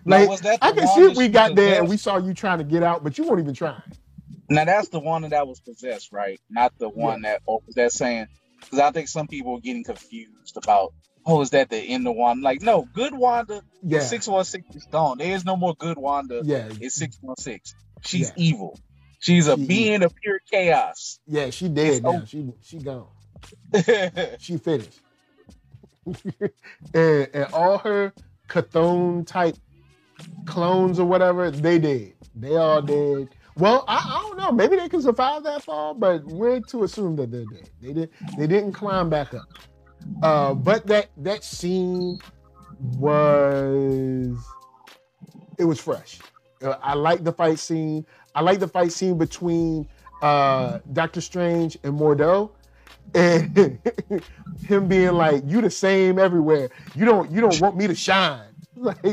Now, 0.04 0.26
Like, 0.26 0.42
that 0.42 0.60
I 0.62 0.72
can 0.72 0.88
see 0.88 1.08
we 1.10 1.28
got 1.28 1.56
there 1.56 1.80
and 1.80 1.88
we 1.88 1.96
saw 1.98 2.18
you 2.18 2.34
trying 2.34 2.58
to 2.58 2.64
get 2.64 2.84
out, 2.84 3.04
but 3.04 3.18
you 3.18 3.26
weren't 3.26 3.40
even 3.40 3.54
trying. 3.54 3.82
Now 4.50 4.66
that's 4.66 4.90
the 4.90 5.00
one 5.00 5.22
that 5.30 5.48
was 5.48 5.60
possessed, 5.62 6.12
right? 6.12 6.40
Not 6.50 6.74
the 6.80 6.90
one 6.90 7.22
that 7.24 7.42
oh, 7.48 7.56
or 7.56 7.62
was 7.66 7.76
that 7.76 7.92
saying 7.92 8.28
because 8.62 8.80
I 8.80 8.92
think 8.92 9.08
some 9.08 9.28
people 9.28 9.56
are 9.56 9.60
getting 9.62 9.84
confused 9.84 10.58
about 10.58 10.94
oh, 11.26 11.42
is 11.42 11.52
that 11.52 11.70
the 11.70 11.78
end 11.78 12.08
of 12.08 12.16
Wanda? 12.16 12.44
Like, 12.44 12.62
no, 12.62 12.88
good 12.94 13.14
Wanda, 13.14 13.62
Yeah, 13.84 14.00
six 14.00 14.28
one 14.28 14.44
six 14.46 14.66
is 14.76 14.88
gone. 14.92 15.18
There 15.20 15.34
is 15.36 15.46
no 15.46 15.56
more 15.56 15.76
good 15.78 15.98
Wanda. 15.98 16.42
yeah, 16.44 16.70
It's 16.80 16.96
six 16.96 17.18
one 17.22 17.38
six. 17.38 17.76
She's 18.02 18.30
Yeah. 18.30 18.34
evil. 18.44 18.80
She's 19.20 19.48
a 19.48 19.58
She 19.58 19.66
being 19.68 20.04
of 20.04 20.14
pure 20.16 20.40
chaos. 20.50 21.20
yeah. 21.28 21.50
She 21.50 21.68
dead 21.70 22.04
now. 22.04 22.24
She 22.26 22.52
she 22.62 22.80
gone. 22.80 23.08
She 24.40 24.58
finished. 24.58 25.00
and 26.94 27.28
and 27.34 27.54
all 27.54 27.78
her 27.80 28.14
Cathone 28.48 29.26
type 29.26 29.58
clones 30.46 31.00
or 31.00 31.06
whatever, 31.06 31.52
they 31.52 31.78
dead. 31.80 32.14
They 32.36 32.56
all 32.56 32.82
dead. 32.82 33.30
Well, 33.60 33.84
I, 33.88 33.98
I 33.98 34.22
don't 34.22 34.38
know. 34.38 34.52
Maybe 34.54 34.78
they 34.78 34.88
can 34.88 35.02
survive 35.02 35.44
that 35.44 35.64
fall, 35.64 35.94
but 35.94 36.24
we're 36.26 36.62
to 36.62 36.84
assume 36.84 37.18
that 37.18 37.30
they're 37.32 37.46
dead. 37.46 37.70
They 37.82 37.94
did. 37.94 38.10
They 38.38 38.48
didn't 38.48 38.72
climb 38.72 39.10
back 39.10 39.34
up. 39.34 39.48
Uh, 40.24 40.54
but 40.54 40.88
that 40.88 41.10
that 41.18 41.44
scene 41.44 42.20
was 42.98 44.38
it 45.58 45.66
was 45.66 45.80
fresh. 45.80 46.20
Uh, 46.64 46.76
I 46.82 46.94
like 46.94 47.24
the 47.24 47.34
fight 47.34 47.60
scene. 47.60 48.06
I 48.34 48.42
like 48.42 48.60
the 48.60 48.68
fight 48.68 48.94
scene 48.94 49.18
between 49.18 49.88
uh, 50.22 50.80
Doctor 50.94 51.20
Strange 51.20 51.78
and 51.84 52.00
Mordo, 52.00 52.52
and 53.14 53.80
him 54.66 54.88
being 54.88 55.14
like, 55.14 55.44
"You 55.46 55.62
the 55.62 55.70
same 55.70 56.18
everywhere. 56.18 56.70
You 56.96 57.06
don't 57.06 57.30
you 57.30 57.42
don't 57.42 57.60
want 57.60 57.76
me 57.76 57.88
to 57.88 57.96
shine." 57.96 58.46
Like, 58.76 59.04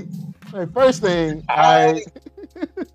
like 0.53 0.73
first 0.73 1.03
thing, 1.03 1.43
I 1.49 2.05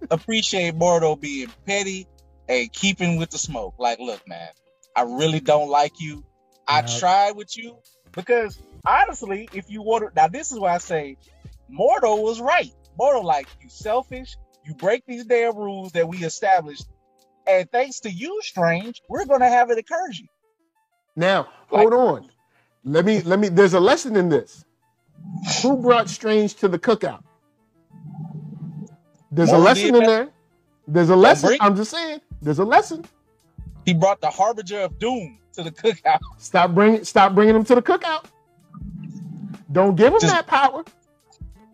appreciate 0.10 0.76
Mordo 0.78 1.20
being 1.20 1.52
petty 1.66 2.08
and 2.50 2.72
keeping 2.74 3.18
with 3.18 3.30
the 3.30 3.38
smoke. 3.38 3.76
Like, 3.78 4.00
look, 4.00 4.28
man, 4.28 4.50
I 4.96 5.04
really 5.04 5.40
don't 5.40 5.70
like 5.70 6.00
you. 6.00 6.24
I 6.68 6.82
Yeah. 6.82 6.98
tried 7.00 7.32
with 7.36 7.56
you 7.58 7.78
because 8.16 8.60
honestly, 8.86 9.50
if 9.54 9.70
you 9.70 9.84
order 9.84 10.12
now, 10.16 10.28
this 10.28 10.52
is 10.52 10.60
why 10.60 10.76
I 10.76 10.78
say 10.80 11.18
Mordo 11.72 12.22
was 12.22 12.40
right. 12.42 12.72
Mordo, 13.00 13.24
like, 13.24 13.48
you 13.62 13.70
selfish, 13.70 14.36
you 14.66 14.74
break 14.76 15.04
these 15.08 15.26
damn 15.26 15.56
rules 15.56 15.94
that 15.94 16.08
we 16.08 16.20
established. 16.24 16.86
And 17.48 17.70
thanks 17.72 18.02
to 18.02 18.12
you, 18.12 18.40
Strange, 18.44 19.02
we're 19.10 19.26
gonna 19.26 19.50
have 19.50 19.70
an 19.70 19.78
incursion. 19.78 20.28
now 21.16 21.48
hold 21.70 21.94
on. 21.94 22.30
Let 22.84 23.06
me 23.06 23.22
let 23.22 23.40
me. 23.40 23.50
There's 23.50 23.74
a 23.74 23.80
lesson 23.80 24.16
in 24.16 24.30
this. 24.30 24.64
Who 25.64 25.78
brought 25.82 26.10
Strange 26.10 26.56
to 26.56 26.68
the 26.68 26.80
cookout? 26.80 27.24
There's 29.32 29.52
a 29.52 29.58
lesson 29.58 29.96
in 29.96 30.04
there. 30.04 30.30
There's 30.88 31.10
a 31.10 31.16
lesson. 31.16 31.58
I'm 31.62 31.76
just 31.76 31.92
saying. 31.92 32.22
There's 32.42 32.60
a 32.60 32.66
lesson. 32.66 33.06
He 33.86 33.94
brought 33.94 34.22
the 34.22 34.30
harbinger 34.30 34.80
of 34.82 35.00
doom 35.00 35.40
to 35.54 35.64
the 35.64 35.72
cookout. 35.72 36.20
Stop 36.38 36.72
bringing 36.74 37.04
stop 37.04 37.34
bringing 37.34 37.54
them 37.54 37.64
to 37.66 37.76
the 37.76 37.82
cookout. 37.82 38.26
Don't 39.72 39.96
give 39.96 40.12
them 40.12 40.22
Just- 40.22 40.34
that 40.34 40.48
power. 40.48 40.84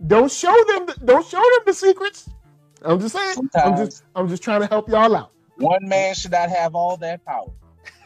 Don't 0.06 0.32
show 0.32 0.54
them. 0.68 0.86
The, 0.86 0.94
don't 1.06 1.26
show 1.26 1.38
them 1.42 1.64
the 1.66 1.74
secrets. 1.74 2.30
I'm 2.84 3.00
just 3.00 3.16
saying. 3.16 3.50
I'm 3.56 3.76
just 3.76 4.04
I'm 4.16 4.30
just 4.30 4.44
trying 4.44 4.62
to 4.62 4.68
help 4.68 4.88
y'all 4.90 5.16
out. 5.16 5.32
one 5.58 5.88
man 5.88 6.14
should 6.14 6.32
not 6.32 6.50
have 6.50 6.76
all 6.76 6.98
that 6.98 7.26
power. 7.26 7.52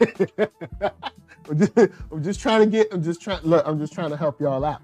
I'm 1.50 1.58
just, 1.58 1.78
I'm 2.10 2.22
just 2.22 2.40
trying 2.40 2.60
to 2.60 2.66
get. 2.66 2.88
I'm 2.92 3.02
just 3.02 3.20
trying. 3.20 3.42
Look, 3.42 3.66
I'm 3.66 3.78
just 3.78 3.92
trying 3.92 4.10
to 4.10 4.16
help 4.16 4.40
y'all 4.40 4.64
out. 4.64 4.80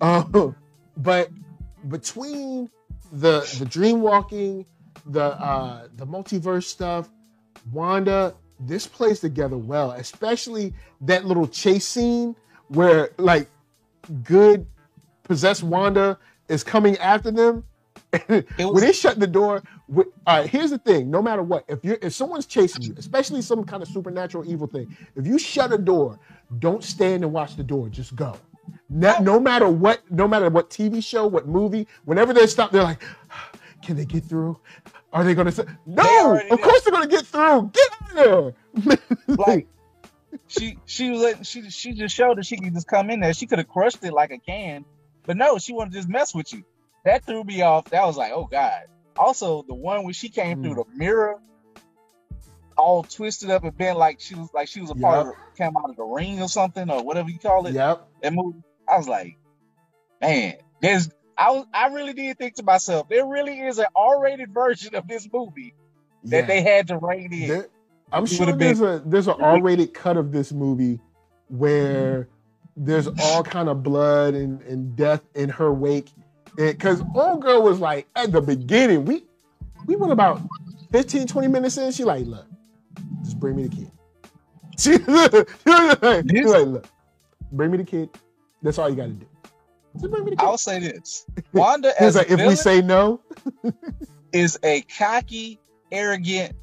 Um, 0.00 0.54
but 0.96 1.30
between 1.88 2.70
the 3.12 3.40
the 3.58 3.64
dream 3.64 4.00
walking, 4.00 4.66
the 5.06 5.24
uh, 5.24 5.88
the 5.96 6.06
multiverse 6.06 6.64
stuff, 6.64 7.08
Wanda, 7.72 8.34
this 8.60 8.86
plays 8.86 9.20
together 9.20 9.58
well. 9.58 9.92
Especially 9.92 10.74
that 11.02 11.24
little 11.24 11.48
chase 11.48 11.86
scene 11.86 12.36
where 12.68 13.10
like 13.18 13.48
good 14.24 14.66
possessed 15.24 15.62
Wanda 15.62 16.18
is 16.48 16.64
coming 16.64 16.96
after 16.98 17.30
them. 17.30 17.64
When 18.58 18.80
they 18.80 18.92
shut 18.92 19.20
the 19.20 19.26
door, 19.28 19.62
all 19.96 20.04
right, 20.26 20.48
here's 20.50 20.70
the 20.70 20.78
thing: 20.78 21.10
no 21.10 21.22
matter 21.22 21.42
what, 21.42 21.64
if 21.68 21.84
you're 21.84 21.98
if 22.02 22.12
someone's 22.12 22.46
chasing 22.46 22.82
you, 22.82 22.94
especially 22.98 23.42
some 23.42 23.64
kind 23.64 23.82
of 23.82 23.88
supernatural 23.88 24.50
evil 24.50 24.66
thing, 24.66 24.96
if 25.16 25.26
you 25.26 25.38
shut 25.38 25.72
a 25.72 25.78
door, 25.78 26.18
don't 26.58 26.82
stand 26.84 27.24
and 27.24 27.32
watch 27.32 27.56
the 27.56 27.62
door. 27.62 27.88
Just 27.88 28.16
go. 28.16 28.36
No, 28.88 29.16
oh. 29.18 29.22
no 29.22 29.40
matter 29.40 29.68
what, 29.68 30.02
no 30.10 30.26
matter 30.28 30.48
what 30.50 30.70
TV 30.70 31.02
show, 31.02 31.26
what 31.26 31.46
movie, 31.46 31.86
whenever 32.04 32.32
they 32.32 32.46
stop, 32.46 32.70
they're 32.70 32.82
like, 32.82 33.02
"Can 33.82 33.96
they 33.96 34.04
get 34.04 34.24
through? 34.24 34.58
Are 35.12 35.24
they 35.24 35.34
going 35.34 35.46
to?" 35.46 35.52
Say 35.52 35.64
No, 35.86 36.36
of 36.36 36.48
did. 36.48 36.60
course 36.60 36.82
they're 36.82 36.92
going 36.92 37.08
to 37.08 37.16
get 37.16 37.26
through. 37.26 37.70
Get 37.72 37.88
out 38.02 38.26
of 38.26 38.54
there. 38.86 39.36
like 39.36 39.68
she 40.48 40.78
she 40.86 41.10
was 41.10 41.20
letting 41.20 41.42
she 41.42 41.68
she 41.70 41.92
just 41.92 42.14
showed 42.14 42.38
that 42.38 42.46
she 42.46 42.56
could 42.56 42.74
just 42.74 42.86
come 42.86 43.10
in 43.10 43.20
there. 43.20 43.32
She 43.32 43.46
could 43.46 43.58
have 43.58 43.68
crushed 43.68 44.04
it 44.04 44.12
like 44.12 44.30
a 44.30 44.38
can, 44.38 44.84
but 45.24 45.36
no, 45.36 45.58
she 45.58 45.72
wanted 45.72 45.92
to 45.92 45.98
just 45.98 46.08
mess 46.08 46.34
with 46.34 46.52
you. 46.52 46.64
That 47.04 47.24
threw 47.24 47.42
me 47.44 47.62
off. 47.62 47.86
That 47.90 48.04
was 48.06 48.16
like, 48.16 48.32
oh 48.32 48.46
god. 48.50 48.82
Also, 49.16 49.62
the 49.66 49.74
one 49.74 50.04
where 50.04 50.14
she 50.14 50.28
came 50.28 50.62
through 50.62 50.74
mm. 50.74 50.86
the 50.86 50.96
mirror, 50.96 51.40
all 52.80 53.02
twisted 53.04 53.50
up 53.50 53.64
and 53.64 53.76
bent 53.76 53.98
like 53.98 54.20
she 54.20 54.34
was 54.34 54.48
like 54.54 54.68
she 54.68 54.80
was 54.80 54.90
a 54.90 54.94
part 54.94 55.26
of 55.28 55.34
came 55.56 55.76
out 55.76 55.90
of 55.90 55.96
the 55.96 56.02
ring 56.04 56.40
or 56.42 56.48
something 56.48 56.90
or 56.90 57.02
whatever 57.04 57.28
you 57.30 57.38
call 57.38 57.66
it. 57.66 57.74
yep. 57.74 58.08
That 58.22 58.32
movie. 58.32 58.62
I 58.88 58.96
was 58.96 59.08
like, 59.08 59.36
man, 60.20 60.54
there's 60.80 61.08
I 61.38 61.50
was 61.50 61.66
I 61.72 61.88
really 61.88 62.12
did 62.12 62.38
think 62.38 62.54
to 62.56 62.62
myself, 62.62 63.08
there 63.08 63.26
really 63.26 63.60
is 63.60 63.78
an 63.78 63.86
R-rated 63.94 64.52
version 64.52 64.94
of 64.94 65.06
this 65.08 65.28
movie 65.32 65.74
that 66.24 66.40
Yeah. 66.40 66.46
they 66.46 66.62
had 66.62 66.88
to 66.88 66.98
rein 66.98 67.32
in. 67.32 67.48
There- 67.48 67.68
I'm 68.12 68.24
It 68.24 68.28
sure 68.30 68.52
there's 68.52 68.80
a 68.80 69.00
there's 69.06 69.28
an 69.28 69.36
R-rated 69.40 69.94
cut 69.94 70.16
of 70.16 70.32
this 70.32 70.50
movie 70.52 70.98
where 71.48 72.28
there's 72.76 73.06
all 73.22 73.42
kind 73.44 73.68
of 73.68 73.82
blood 73.82 74.34
and, 74.34 74.60
and 74.62 74.96
death 74.96 75.22
in 75.34 75.48
her 75.50 75.72
wake. 75.72 76.08
Because 76.56 77.02
old 77.14 77.42
girl 77.42 77.62
was 77.62 77.78
like 77.78 78.08
at 78.16 78.32
the 78.32 78.40
beginning, 78.40 79.04
we 79.04 79.24
we 79.86 79.94
went 79.96 80.12
about 80.12 80.40
15, 80.92 81.26
20 81.28 81.48
minutes 81.48 81.78
in. 81.78 81.92
She 81.92 82.02
like, 82.04 82.26
look, 82.26 82.46
just 83.22 83.38
bring 83.40 83.56
me 83.56 83.66
the 83.66 83.76
kid. 83.76 83.90
She, 84.78 84.96
she 84.96 85.02
like, 85.12 86.24
she 86.30 86.44
like, 86.44 86.66
look, 86.66 86.86
bring 87.52 87.70
me 87.70 87.76
the 87.76 87.84
kid. 87.84 88.08
That's 88.62 88.78
all 88.78 88.88
you 88.88 88.96
got 88.96 89.06
to 89.06 89.10
do. 89.10 89.26
Just 89.94 90.10
bring 90.10 90.24
me 90.24 90.30
the 90.30 90.36
kid. 90.36 90.44
I'll 90.44 90.56
say 90.56 90.78
this: 90.78 91.26
Wanda 91.52 91.92
He 91.98 92.04
was 92.06 92.16
as 92.16 92.16
a 92.16 92.18
like, 92.20 92.40
if 92.40 92.48
we 92.48 92.56
say 92.56 92.80
no, 92.80 93.20
is 94.32 94.58
a 94.62 94.80
cocky, 94.82 95.60
arrogant, 95.92 96.54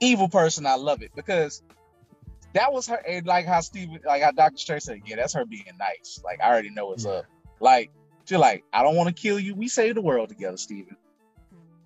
evil 0.00 0.28
person. 0.28 0.66
I 0.66 0.74
love 0.74 1.02
it 1.02 1.12
because 1.14 1.62
that 2.54 2.72
was 2.72 2.88
her. 2.88 3.00
Like 3.24 3.46
how 3.46 3.60
Steven, 3.60 4.00
like 4.04 4.22
how 4.22 4.32
Doctor 4.32 4.56
Strange 4.58 4.82
said, 4.82 5.02
yeah, 5.06 5.16
that's 5.16 5.34
her 5.34 5.44
being 5.44 5.64
nice. 5.78 6.20
Like 6.24 6.40
I 6.42 6.48
already 6.48 6.70
know 6.70 6.86
what's 6.86 7.04
Yeah. 7.04 7.10
up. 7.12 7.26
Like 7.60 7.92
she's 8.24 8.38
like, 8.38 8.64
I 8.72 8.82
don't 8.82 8.96
want 8.96 9.08
to 9.08 9.14
kill 9.14 9.38
you. 9.38 9.54
We 9.54 9.68
save 9.68 9.94
the 9.94 10.02
world 10.02 10.30
together, 10.30 10.56
Steven. 10.56 10.96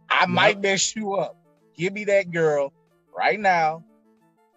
I 0.09 0.25
might 0.27 0.61
mess 0.61 0.97
you 0.97 1.15
up. 1.15 1.37
Give 1.77 1.93
me 1.93 2.05
that 2.07 2.31
girl 2.31 2.73
right 3.17 3.39
now. 3.39 3.85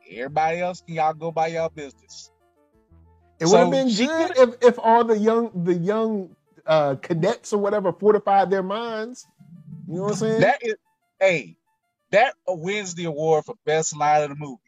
Everybody 0.10 0.60
else 0.60 0.82
can 0.82 0.95
y'all 0.95 1.14
go 1.14 1.32
by 1.32 1.47
y'all 1.47 1.72
business. 1.74 2.30
It 3.39 3.47
would 3.47 3.60
have 3.60 3.72
been 3.72 3.88
good 3.93 4.38
if, 4.38 4.56
if 4.62 4.80
all 4.80 5.04
the 5.04 5.18
young 5.18 5.64
the 5.64 5.74
young 5.74 6.36
uh, 6.66 6.95
cadets 6.95 7.54
or 7.54 7.60
whatever 7.60 7.91
fortified 7.91 8.49
their 8.49 8.64
minds. 8.64 9.28
You 9.88 9.95
know 9.95 10.04
what 10.04 10.10
I'm 10.12 10.16
saying? 10.18 10.41
That 10.41 10.60
is, 10.62 10.76
hey, 11.20 11.58
that 12.12 12.36
wins 12.47 12.95
the 12.95 13.06
award 13.06 13.45
for 13.45 13.56
best 13.66 13.95
line 13.97 14.24
of 14.24 14.30
the 14.30 14.36
movie. 14.36 14.62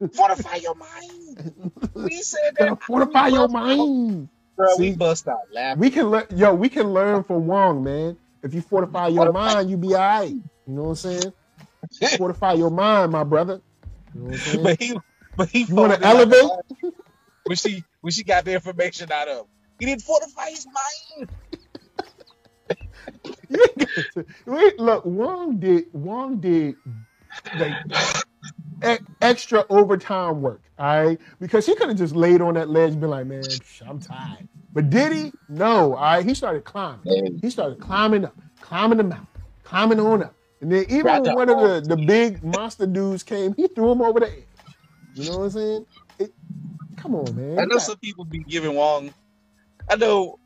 Fortify 0.16 0.56
your 0.56 0.74
mind. 0.74 1.72
We 1.94 2.22
said 2.22 2.56
that. 2.58 2.82
fortify 2.82 3.28
your 3.28 3.48
mind. 3.48 4.28
Bro, 4.56 4.76
we 4.76 4.92
bust 4.92 5.28
out 5.28 5.38
laughing. 5.52 5.80
We 5.80 5.90
can 5.90 6.10
learn, 6.10 6.24
yo. 6.34 6.54
We 6.54 6.68
can 6.68 6.92
learn 6.92 7.22
from 7.24 7.46
Wong, 7.46 7.82
man. 7.82 8.18
If 8.42 8.54
you 8.54 8.60
fortify 8.60 9.08
your 9.08 9.26
Fortify- 9.26 9.54
mind, 9.54 9.70
you 9.70 9.76
be 9.76 9.88
alright. 9.88 10.30
You 10.30 10.42
know 10.66 10.82
what 10.82 10.88
I'm 10.90 10.94
saying? 10.96 11.32
Fortify 12.16 12.54
your 12.54 12.70
mind, 12.70 13.12
my 13.12 13.24
brother. 13.24 13.60
You 14.14 14.20
know 14.20 14.26
what 14.26 14.34
I'm 14.34 14.38
saying? 14.40 14.62
but 14.64 14.80
he, 14.80 14.96
but 15.36 15.48
he. 15.50 15.64
You 15.64 15.74
wanna 15.74 15.94
folded 15.94 16.02
like 16.02 16.14
elevate? 16.14 16.42
line 16.44 16.92
When 17.44 17.56
she, 17.56 17.84
when 18.00 18.12
she 18.12 18.24
got 18.24 18.44
the 18.44 18.52
information 18.54 19.10
out 19.12 19.28
of, 19.28 19.46
he 19.78 19.86
didn't 19.86 20.02
fortify 20.02 20.50
his 20.50 20.66
mind. 20.66 21.30
You 23.50 23.66
ain't 23.78 23.94
got 23.96 24.10
to- 24.12 24.26
Wait, 24.46 24.78
look, 24.78 25.04
Wong 25.04 25.58
did 25.58 25.86
Wong 25.92 26.38
did 26.40 26.76
like 27.52 27.74
e- 28.84 28.98
extra 29.20 29.64
overtime 29.68 30.40
work, 30.40 30.62
all 30.78 30.86
right? 30.86 31.20
Because 31.40 31.66
he 31.66 31.74
could 31.74 31.88
have 31.88 31.98
just 31.98 32.14
laid 32.14 32.40
on 32.40 32.54
that 32.54 32.68
ledge 32.70 32.92
and 32.92 33.00
been 33.00 33.10
like, 33.10 33.26
man, 33.26 33.60
I'm 33.86 33.98
tired. 34.00 34.46
But 34.74 34.90
did 34.90 35.12
he? 35.12 35.32
No, 35.48 35.94
all 35.94 36.02
right. 36.02 36.24
He 36.24 36.34
started 36.34 36.64
climbing. 36.64 37.38
He 37.42 37.50
started 37.50 37.80
climbing 37.80 38.24
up, 38.26 38.36
climbing 38.60 38.98
the 38.98 39.04
mountain, 39.04 39.26
climbing 39.64 40.00
on 40.00 40.22
up. 40.22 40.34
And 40.60 40.70
then 40.70 40.84
even 40.88 41.06
Right 41.06 41.22
when 41.22 41.34
one 41.34 41.48
of 41.48 41.58
the, 41.58 41.96
the 41.96 42.02
big 42.02 42.44
monster 42.44 42.86
dudes 42.86 43.22
came, 43.22 43.54
he 43.54 43.68
threw 43.68 43.92
him 43.92 44.02
over 44.02 44.20
the 44.20 44.26
edge. 44.26 44.44
You 45.14 45.30
know 45.30 45.38
what 45.38 45.44
I'm 45.44 45.50
saying? 45.50 45.86
It, 46.18 46.34
come 46.96 47.14
on, 47.14 47.34
man. 47.34 47.58
I 47.58 47.64
know 47.64 47.78
some 47.78 47.96
people 47.98 48.24
be 48.24 48.40
giving 48.40 48.74
Wong. 48.74 49.12
I 49.88 49.96
know 49.96 50.38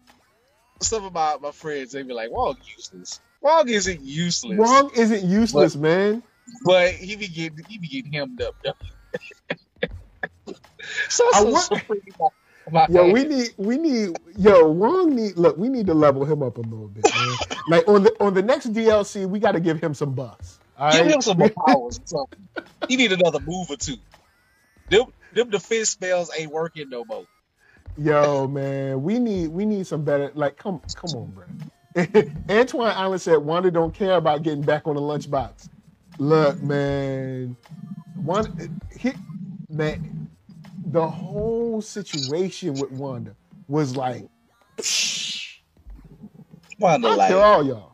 some 0.80 1.04
of 1.04 1.12
my, 1.12 1.36
my 1.40 1.50
friends. 1.50 1.92
They 1.92 2.02
be 2.02 2.12
like, 2.12 2.30
Wong 2.30 2.56
useless. 2.76 3.20
Wong 3.40 3.68
isn't 3.68 4.00
useless. 4.00 4.58
Wong 4.58 4.90
isn't 4.94 5.28
useless, 5.28 5.76
man. 5.76 6.22
But 6.64 6.92
he 6.92 7.16
be 7.16 7.28
getting 7.28 7.64
he 7.68 7.78
be 7.78 7.88
getting 7.88 8.12
hemmed 8.12 8.40
up 8.40 8.54
though. 8.64 8.72
so 11.08 11.24
I 11.34 11.40
so, 11.40 11.54
so 11.54 11.76
pretty 11.80 12.12
my, 12.70 12.86
my 12.88 12.94
Yo, 12.94 13.02
hand. 13.02 13.12
we 13.12 13.24
need 13.24 13.54
we 13.56 13.76
need 13.78 14.18
yo 14.36 14.68
Wong 14.70 15.14
need 15.14 15.36
look. 15.36 15.56
We 15.56 15.68
need 15.68 15.86
to 15.86 15.94
level 15.94 16.24
him 16.24 16.42
up 16.42 16.58
a 16.58 16.62
little 16.62 16.88
bit, 16.88 17.04
man. 17.04 17.58
like 17.68 17.88
on 17.88 18.02
the 18.04 18.14
on 18.20 18.34
the 18.34 18.42
next 18.42 18.72
DLC, 18.72 19.26
we 19.28 19.38
got 19.38 19.52
to 19.52 19.60
give 19.60 19.80
him 19.80 19.94
some 19.94 20.14
buffs. 20.14 20.58
All 20.78 20.92
give 20.92 21.02
right? 21.02 21.14
him 21.14 21.20
some 21.20 21.38
more 21.38 21.50
powers 21.50 21.98
or 21.98 22.06
something. 22.06 22.48
He 22.88 22.96
need 22.96 23.12
another 23.12 23.40
move 23.40 23.70
or 23.70 23.76
two. 23.76 23.96
Them 24.90 25.06
them 25.32 25.50
defense 25.50 25.90
spells 25.90 26.30
ain't 26.36 26.52
working 26.52 26.88
no 26.88 27.04
more. 27.04 27.26
Yo, 27.96 28.48
man, 28.48 29.02
we 29.02 29.18
need 29.18 29.48
we 29.48 29.64
need 29.64 29.86
some 29.86 30.04
better. 30.04 30.30
Like, 30.34 30.56
come 30.56 30.80
come 30.94 31.10
on, 31.16 31.30
bro. 31.32 31.44
Antoine 32.50 32.92
Allen 32.92 33.18
said 33.18 33.36
Wanda 33.36 33.70
don't 33.70 33.94
care 33.94 34.16
about 34.16 34.42
getting 34.42 34.62
back 34.62 34.86
on 34.86 34.96
the 34.96 35.00
lunchbox. 35.00 35.68
Look, 36.18 36.60
man, 36.62 37.56
one 38.16 38.80
he, 38.98 39.12
man, 39.68 40.28
the 40.86 41.08
whole 41.08 41.80
situation 41.80 42.74
with 42.74 42.92
Wanda 42.92 43.34
was 43.68 43.96
like, 43.96 44.28
Wanda 46.78 47.08
I 47.08 47.14
like 47.14 47.32
all 47.32 47.66
y'all. 47.66 47.92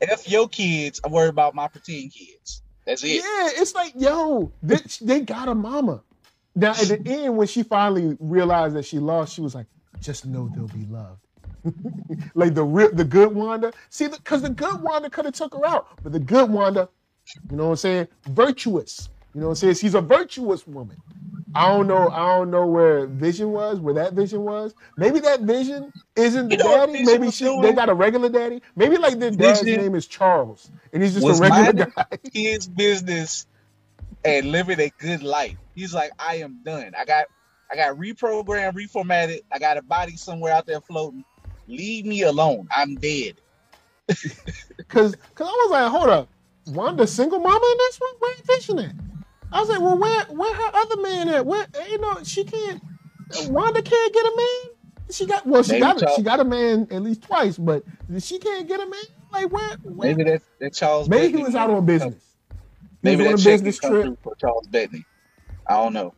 F 0.00 0.28
your 0.28 0.48
kids, 0.48 1.00
I'm 1.04 1.12
worried 1.12 1.30
about 1.30 1.54
my 1.54 1.68
pretend 1.68 2.12
kids. 2.12 2.62
That's 2.86 3.02
it. 3.02 3.16
Yeah, 3.16 3.60
it's 3.60 3.74
like, 3.74 3.92
yo, 3.96 4.52
they, 4.62 4.78
they 5.00 5.20
got 5.20 5.48
a 5.48 5.54
mama. 5.54 6.02
Now, 6.54 6.72
at 6.72 6.88
the 6.88 7.02
end, 7.06 7.36
when 7.36 7.46
she 7.46 7.62
finally 7.62 8.16
realized 8.20 8.76
that 8.76 8.84
she 8.84 8.98
lost, 8.98 9.34
she 9.34 9.40
was 9.40 9.54
like, 9.54 9.66
just 10.00 10.26
know 10.26 10.48
they'll 10.54 10.68
be 10.68 10.86
loved. 10.86 11.20
like 12.34 12.54
the 12.54 12.62
real, 12.62 12.92
the 12.92 13.04
good 13.04 13.34
Wanda. 13.34 13.72
See, 13.90 14.08
because 14.08 14.42
the, 14.42 14.50
good 14.50 14.82
Wanda 14.82 15.10
could 15.10 15.24
have 15.24 15.34
took 15.34 15.54
her 15.54 15.66
out, 15.66 15.88
but 16.02 16.12
the 16.12 16.20
good 16.20 16.50
Wanda, 16.50 16.88
you 17.50 17.56
know 17.56 17.64
what 17.64 17.70
I'm 17.70 17.76
saying, 17.76 18.08
virtuous. 18.28 19.08
You 19.34 19.40
know 19.40 19.48
what 19.48 19.52
I'm 19.52 19.56
saying? 19.56 19.74
She's 19.74 19.94
a 19.94 20.00
virtuous 20.00 20.66
woman. 20.66 20.96
I 21.54 21.68
don't 21.68 21.86
know. 21.86 22.08
I 22.08 22.36
don't 22.36 22.50
know 22.50 22.66
where 22.66 23.06
Vision 23.06 23.50
was, 23.52 23.78
where 23.78 23.94
that 23.94 24.14
Vision 24.14 24.42
was. 24.42 24.74
Maybe 24.96 25.20
that 25.20 25.40
Vision 25.42 25.92
isn't 26.16 26.48
the 26.48 26.56
You 26.56 26.64
know 26.64 26.86
daddy. 26.86 27.04
Maybe 27.04 27.30
she, 27.30 27.44
doing? 27.44 27.62
they 27.62 27.72
got 27.72 27.88
a 27.88 27.94
regular 27.94 28.28
daddy. 28.28 28.60
Maybe 28.76 28.96
like 28.96 29.18
their 29.18 29.30
dad's 29.30 29.60
Vision 29.60 29.80
name 29.80 29.94
is 29.94 30.06
Charles, 30.06 30.70
and 30.92 31.02
he's 31.02 31.14
just 31.14 31.26
a 31.26 31.42
regular 31.42 31.86
guy. 31.96 32.06
His 32.32 32.66
business 32.66 33.46
and 34.24 34.50
living 34.50 34.80
a 34.80 34.90
good 34.98 35.22
life. 35.22 35.56
He's 35.74 35.94
like, 35.94 36.12
I 36.18 36.36
am 36.36 36.60
done. 36.64 36.92
I 36.98 37.04
got 37.04 37.26
I 37.70 37.76
got 37.76 37.96
reprogrammed, 37.96 38.74
reformatted. 38.74 39.40
I 39.52 39.58
got 39.58 39.76
a 39.76 39.82
body 39.82 40.16
somewhere 40.16 40.52
out 40.52 40.66
there 40.66 40.80
floating. 40.80 41.24
Leave 41.66 42.04
me 42.04 42.22
alone. 42.22 42.68
I'm 42.74 42.96
dead. 42.96 43.40
Cause, 44.88 45.16
cause 45.34 45.48
I 45.48 45.66
was 45.66 45.70
like, 45.70 45.90
hold 45.90 46.08
up, 46.08 46.28
Wanda 46.66 47.06
single 47.06 47.40
mama 47.40 47.66
in 47.72 47.78
this 47.78 47.98
one? 47.98 48.10
Where 48.18 48.34
Vision 48.44 48.78
at? 48.80 48.94
I 49.54 49.60
was 49.60 49.68
like, 49.68 49.80
well, 49.80 49.96
where, 49.96 50.24
where 50.24 50.52
her 50.52 50.70
other 50.74 51.00
man 51.00 51.28
at? 51.28 51.46
Where, 51.46 51.64
you 51.88 51.98
know, 51.98 52.18
she 52.24 52.42
can't. 52.42 52.82
Wanda 53.48 53.82
can't 53.82 54.12
get 54.12 54.26
a 54.26 54.36
man. 54.36 54.74
She 55.10 55.26
got, 55.26 55.46
well, 55.46 55.62
she 55.62 55.72
Maybe 55.72 56.00
got, 56.00 56.10
she 56.16 56.22
got 56.22 56.40
a 56.40 56.44
man 56.44 56.88
at 56.90 57.02
least 57.02 57.22
twice, 57.22 57.56
but 57.56 57.84
she 58.18 58.38
can't 58.40 58.66
get 58.66 58.80
a 58.80 58.86
man. 58.86 59.00
Like 59.32 59.52
where? 59.52 59.76
where? 59.84 60.08
Maybe 60.08 60.24
that 60.24 60.42
that 60.60 60.74
Charles. 60.74 61.08
Maybe 61.08 61.26
Bettany 61.26 61.38
he 61.38 61.44
was 61.44 61.54
out 61.54 61.70
on 61.70 61.86
business. 61.86 62.34
He 62.50 62.56
Maybe 63.02 63.24
was 63.24 63.44
that 63.44 63.48
on 63.48 63.52
a 63.52 63.56
business 63.56 63.78
trip. 63.78 64.18
for 64.22 64.34
Charles 64.36 64.66
Bettany. 64.66 65.04
I 65.68 65.74
don't 65.74 65.92
know. 65.92 66.14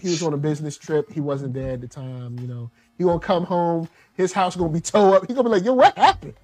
He 0.00 0.10
was 0.10 0.22
on 0.22 0.34
a 0.34 0.38
business 0.38 0.76
trip. 0.76 1.10
He 1.10 1.20
wasn't 1.20 1.54
there 1.54 1.72
at 1.72 1.80
the 1.80 1.88
time. 1.88 2.38
You 2.38 2.48
know, 2.48 2.70
he 2.98 3.04
gonna 3.04 3.18
come 3.18 3.44
home. 3.44 3.88
His 4.12 4.32
house 4.32 4.56
gonna 4.56 4.72
be 4.72 4.80
towed 4.80 5.14
up. 5.14 5.26
He 5.26 5.34
gonna 5.34 5.48
be 5.48 5.54
like, 5.54 5.64
"Yo, 5.64 5.72
what 5.72 5.96
happened?" 5.96 6.34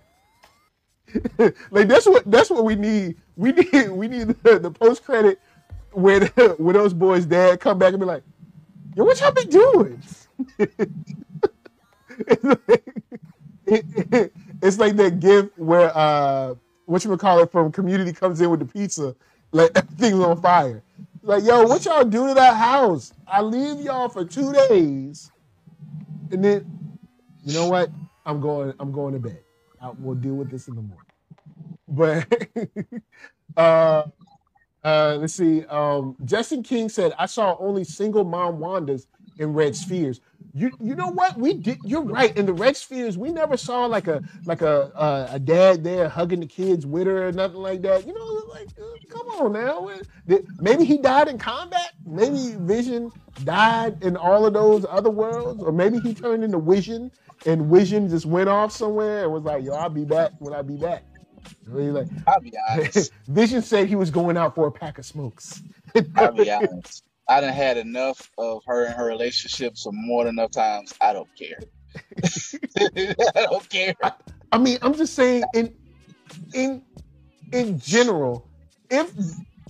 like 1.70 1.86
that's 1.88 2.06
what 2.06 2.28
that's 2.30 2.50
what 2.50 2.64
we 2.64 2.76
need. 2.76 3.16
We 3.36 3.52
need 3.52 3.90
we 3.90 4.08
need 4.08 4.28
the, 4.42 4.58
the 4.58 4.70
post 4.70 5.04
credit 5.04 5.38
the, 5.94 6.54
where 6.58 6.74
those 6.74 6.94
boys' 6.94 7.26
dad 7.26 7.60
come 7.60 7.78
back 7.78 7.92
and 7.92 8.00
be 8.00 8.06
like, 8.06 8.22
"Yo, 8.94 9.04
what 9.04 9.20
y'all 9.20 9.32
be 9.32 9.44
doing?" 9.44 10.02
it's, 10.58 12.44
like, 12.44 12.84
it's 14.62 14.78
like 14.78 14.96
that 14.96 15.20
gif 15.20 15.46
where 15.56 15.96
uh, 15.96 16.54
what 16.86 17.04
you 17.04 17.16
call 17.16 17.40
it 17.40 17.50
from 17.50 17.72
Community 17.72 18.12
comes 18.12 18.40
in 18.40 18.50
with 18.50 18.60
the 18.60 18.66
pizza, 18.66 19.14
like 19.52 19.70
everything's 19.76 20.20
on 20.20 20.40
fire. 20.40 20.82
Like, 21.22 21.44
yo, 21.44 21.62
what 21.62 21.84
y'all 21.84 22.04
do 22.04 22.28
to 22.28 22.34
that 22.34 22.56
house? 22.56 23.12
I 23.26 23.40
leave 23.40 23.80
y'all 23.80 24.08
for 24.08 24.24
two 24.24 24.52
days, 24.68 25.30
and 26.30 26.44
then, 26.44 26.66
you 27.44 27.54
know 27.54 27.68
what? 27.68 27.90
I'm 28.26 28.40
going. 28.40 28.74
I'm 28.78 28.92
going 28.92 29.14
to 29.14 29.20
bed. 29.20 29.40
I, 29.80 29.90
we'll 29.98 30.14
deal 30.16 30.34
with 30.34 30.50
this 30.50 30.68
in 30.68 30.74
the 30.74 30.82
morning. 30.82 30.98
But 31.88 32.26
uh, 33.56 34.04
uh, 34.84 35.16
let's 35.20 35.34
see. 35.34 35.64
Um, 35.66 36.16
Justin 36.24 36.62
King 36.62 36.88
said, 36.88 37.14
"I 37.18 37.26
saw 37.26 37.56
only 37.58 37.84
single 37.84 38.24
mom 38.24 38.58
Wandas 38.58 39.06
in 39.38 39.52
Red 39.52 39.74
Spheres." 39.74 40.20
You 40.54 40.70
you 40.80 40.94
know 40.94 41.08
what? 41.08 41.36
We 41.36 41.54
did. 41.54 41.78
You're 41.84 42.02
right. 42.02 42.36
In 42.36 42.46
the 42.46 42.52
Red 42.52 42.76
Spheres, 42.76 43.18
we 43.18 43.30
never 43.32 43.56
saw 43.56 43.86
like 43.86 44.06
a 44.06 44.22
like 44.44 44.62
a 44.62 44.92
a, 44.94 45.34
a 45.34 45.38
dad 45.38 45.82
there 45.82 46.08
hugging 46.08 46.40
the 46.40 46.46
kids 46.46 46.86
with 46.86 47.06
her 47.06 47.28
or 47.28 47.32
nothing 47.32 47.60
like 47.60 47.82
that. 47.82 48.06
You 48.06 48.14
know, 48.14 48.42
like 48.50 48.68
uh, 48.80 48.84
come 49.08 49.26
on 49.28 49.52
now. 49.52 49.90
Maybe 50.60 50.84
he 50.84 50.98
died 50.98 51.28
in 51.28 51.38
combat. 51.38 51.94
Maybe 52.06 52.54
Vision 52.58 53.10
died 53.42 54.02
in 54.04 54.16
all 54.16 54.46
of 54.46 54.52
those 54.54 54.86
other 54.88 55.10
worlds, 55.10 55.62
or 55.62 55.72
maybe 55.72 55.98
he 55.98 56.14
turned 56.14 56.44
into 56.44 56.60
Vision 56.60 57.10
and 57.46 57.66
Vision 57.66 58.08
just 58.08 58.26
went 58.26 58.48
off 58.48 58.72
somewhere 58.72 59.24
and 59.24 59.32
was 59.32 59.42
like, 59.42 59.64
"Yo, 59.64 59.72
I'll 59.74 59.90
be 59.90 60.04
back 60.04 60.32
when 60.38 60.54
I 60.54 60.62
be 60.62 60.76
back." 60.76 61.02
Like, 61.66 62.08
I'll 62.26 62.40
be 62.40 62.52
honest. 62.70 63.12
Vision 63.26 63.62
said 63.62 63.88
he 63.88 63.96
was 63.96 64.10
going 64.10 64.36
out 64.36 64.54
for 64.54 64.66
a 64.66 64.72
pack 64.72 64.98
of 64.98 65.06
smokes. 65.06 65.62
I'll 66.16 66.32
be 66.32 66.50
honest. 66.50 67.04
I 67.28 67.40
done 67.40 67.52
had 67.52 67.78
enough 67.78 68.30
of 68.36 68.62
her 68.66 68.84
and 68.84 68.94
her 68.94 69.06
relationships 69.06 69.84
for 69.84 69.92
more 69.92 70.24
than 70.24 70.34
enough 70.34 70.50
times. 70.50 70.94
I 71.00 71.12
don't 71.14 71.28
care. 71.36 71.58
I 72.76 73.46
don't 73.48 73.68
care. 73.70 73.94
I 74.52 74.58
mean, 74.58 74.78
I'm 74.82 74.94
just 74.94 75.14
saying 75.14 75.44
in 75.54 75.74
in 76.52 76.82
in 77.52 77.78
general, 77.78 78.46
if 78.90 79.12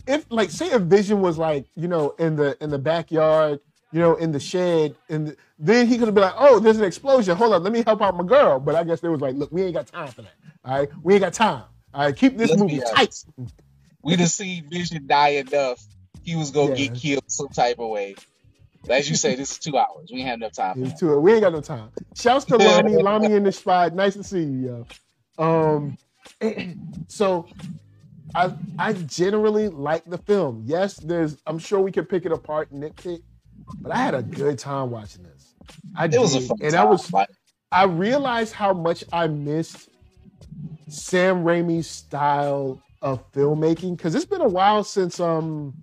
if 0.06 0.26
like 0.30 0.50
say 0.50 0.72
a 0.72 0.78
Vision 0.78 1.20
was 1.20 1.38
like, 1.38 1.66
you 1.76 1.86
know, 1.86 2.10
in 2.18 2.34
the 2.36 2.56
in 2.62 2.70
the 2.70 2.78
backyard, 2.78 3.60
you 3.92 4.00
know, 4.00 4.16
in 4.16 4.32
the 4.32 4.40
shed, 4.40 4.96
and 5.08 5.36
then 5.58 5.86
he 5.86 5.96
could 5.98 6.08
have 6.08 6.14
been 6.14 6.24
like, 6.24 6.34
oh, 6.36 6.58
there's 6.58 6.78
an 6.78 6.84
explosion. 6.84 7.36
Hold 7.36 7.54
on, 7.54 7.62
let 7.62 7.72
me 7.72 7.82
help 7.84 8.02
out 8.02 8.16
my 8.16 8.24
girl. 8.24 8.58
But 8.58 8.74
I 8.74 8.84
guess 8.84 9.00
they 9.00 9.08
was 9.08 9.20
like, 9.20 9.36
look, 9.36 9.52
we 9.52 9.62
ain't 9.62 9.74
got 9.74 9.86
time 9.86 10.08
for 10.08 10.22
that. 10.22 10.34
All 10.64 10.78
right, 10.78 10.88
we 11.02 11.14
ain't 11.14 11.22
got 11.22 11.32
time. 11.34 11.64
All 11.92 12.06
right, 12.06 12.16
keep 12.16 12.36
this 12.38 12.50
Let's 12.50 12.62
movie 12.62 12.80
tight. 12.80 13.14
We 14.02 14.16
done 14.16 14.26
seen 14.26 14.68
Vision 14.70 15.06
die 15.06 15.28
enough. 15.30 15.82
He 16.22 16.36
was 16.36 16.50
gonna 16.50 16.70
Yeah. 16.70 16.74
get 16.88 16.94
killed 16.94 17.24
some 17.28 17.48
type 17.48 17.78
of 17.78 17.88
way. 17.90 18.14
But 18.82 18.92
as 18.92 19.08
you 19.08 19.16
say, 19.16 19.34
this 19.34 19.52
is 19.52 19.58
two 19.58 19.76
hours. 19.78 20.10
We 20.12 20.20
ain't 20.20 20.28
have 20.28 20.38
enough 20.38 20.52
time. 20.52 20.82
It's 20.82 20.98
too- 21.00 21.18
we 21.20 21.32
ain't 21.32 21.42
got 21.42 21.52
no 21.52 21.60
time. 21.60 21.90
Shouts 22.14 22.44
to 22.46 22.56
Lami, 22.56 22.96
Lami 22.96 23.32
in 23.32 23.44
the 23.44 23.52
spot. 23.52 23.94
Nice 23.94 24.14
to 24.14 24.22
see 24.24 24.42
you, 24.42 24.86
yo. 25.38 25.44
Um, 25.44 25.98
so 27.08 27.46
I 28.34 28.54
I 28.78 28.92
generally 28.94 29.68
like 29.68 30.04
the 30.04 30.18
film. 30.18 30.62
Yes, 30.66 30.96
there's 30.96 31.36
I'm 31.46 31.58
sure 31.58 31.80
we 31.80 31.92
could 31.92 32.08
pick 32.08 32.26
it 32.26 32.32
apart 32.32 32.72
nitpick, 32.72 33.20
but 33.82 33.92
I 33.92 33.96
had 33.98 34.14
a 34.14 34.22
good 34.22 34.58
time 34.58 34.90
watching 34.90 35.22
this. 35.24 35.54
I 35.96 36.06
It 36.06 36.18
was 36.18 36.34
a 36.34 36.40
did, 36.40 36.48
fun 36.48 36.58
and 36.62 36.72
time. 36.72 36.86
I 36.86 36.90
was 36.90 37.12
I 37.72 37.84
realized 37.84 38.52
how 38.54 38.72
much 38.72 39.04
I 39.12 39.26
missed 39.28 39.88
Sam 40.88 41.44
Raimi's 41.44 41.88
style 41.88 42.82
of 43.02 43.30
filmmaking 43.32 43.96
because 43.96 44.14
it's 44.14 44.24
been 44.24 44.40
a 44.40 44.48
while 44.48 44.82
since 44.84 45.20
um 45.20 45.74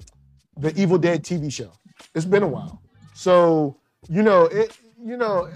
the 0.58 0.74
Evil 0.80 0.98
Dead 0.98 1.24
TV 1.24 1.52
show. 1.52 1.72
It's 2.16 2.26
been 2.26 2.44
a 2.44 2.48
while, 2.48 2.82
so 3.14 3.78
you 4.10 4.24
know 4.24 4.46
it. 4.46 4.78
You 5.04 5.18
know, 5.18 5.50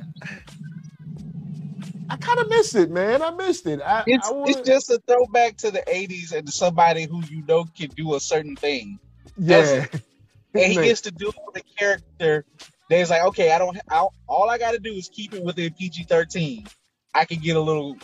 I 2.10 2.18
kind 2.18 2.40
of 2.40 2.50
missed 2.50 2.76
it, 2.76 2.92
man. 2.92 3.22
I 3.22 3.32
missed 3.32 3.68
it. 3.68 3.82
I, 3.82 4.04
it's 4.08 4.28
I 4.28 4.32
wanna, 4.32 4.52
it's 4.52 4.62
just 4.62 4.90
a 4.90 5.02
throwback 5.08 5.58
to 5.58 5.72
the 5.72 5.84
'80s 5.88 6.34
and 6.34 6.46
to 6.46 6.52
somebody 6.52 7.06
who 7.06 7.24
you 7.26 7.44
know 7.48 7.66
can 7.76 7.90
do 7.90 8.16
a 8.16 8.20
certain 8.20 8.56
thing, 8.56 9.00
yeah. 9.38 9.86
and 10.54 10.72
he 10.72 10.76
gets 10.76 11.02
to 11.02 11.12
do 11.12 11.30
it 11.30 11.36
with 11.46 11.58
a 11.58 11.76
character. 11.78 12.46
That's 12.90 13.10
like, 13.10 13.24
okay, 13.24 13.52
I 13.52 13.58
don't. 13.58 13.78
I, 13.90 14.06
all 14.28 14.50
I 14.50 14.58
got 14.58 14.72
to 14.72 14.80
do 14.80 14.94
is 14.94 15.10
keep 15.10 15.34
it 15.34 15.44
within 15.44 15.74
PG-13. 15.74 16.70
I 17.16 17.26
can 17.26 17.40
get 17.40 17.56
a 17.56 17.60
little 17.60 17.98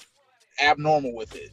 abnormal 0.61 1.15
with 1.15 1.35
it, 1.35 1.49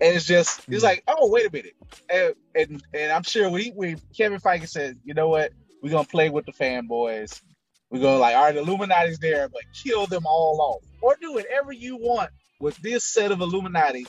and 0.00 0.16
it's 0.16 0.26
just 0.26 0.62
it's 0.70 0.82
Yeah. 0.82 0.90
like, 0.90 1.02
oh, 1.08 1.30
wait 1.30 1.46
a 1.46 1.50
minute, 1.52 1.74
and 2.10 2.34
and, 2.54 2.82
and 2.94 3.12
I'm 3.12 3.22
sure 3.24 3.48
when, 3.50 3.60
he, 3.62 3.70
when 3.70 4.00
Kevin 4.16 4.40
Feige 4.40 4.68
said, 4.68 4.98
you 5.04 5.14
know 5.14 5.28
what, 5.28 5.52
we're 5.82 5.90
gonna 5.90 6.04
play 6.04 6.30
with 6.30 6.46
the 6.46 6.52
fanboys. 6.52 7.40
We're 7.90 8.00
gonna 8.00 8.18
like, 8.18 8.36
all 8.36 8.44
right, 8.44 8.56
Illuminati's 8.56 9.18
there, 9.18 9.48
but 9.48 9.62
kill 9.84 10.06
them 10.06 10.24
all 10.26 10.60
off, 10.60 10.84
or 11.00 11.16
do 11.20 11.34
whatever 11.34 11.72
you 11.72 11.96
want 11.96 12.30
with 12.60 12.76
this 12.78 13.04
set 13.04 13.32
of 13.32 13.40
Illuminati. 13.40 14.06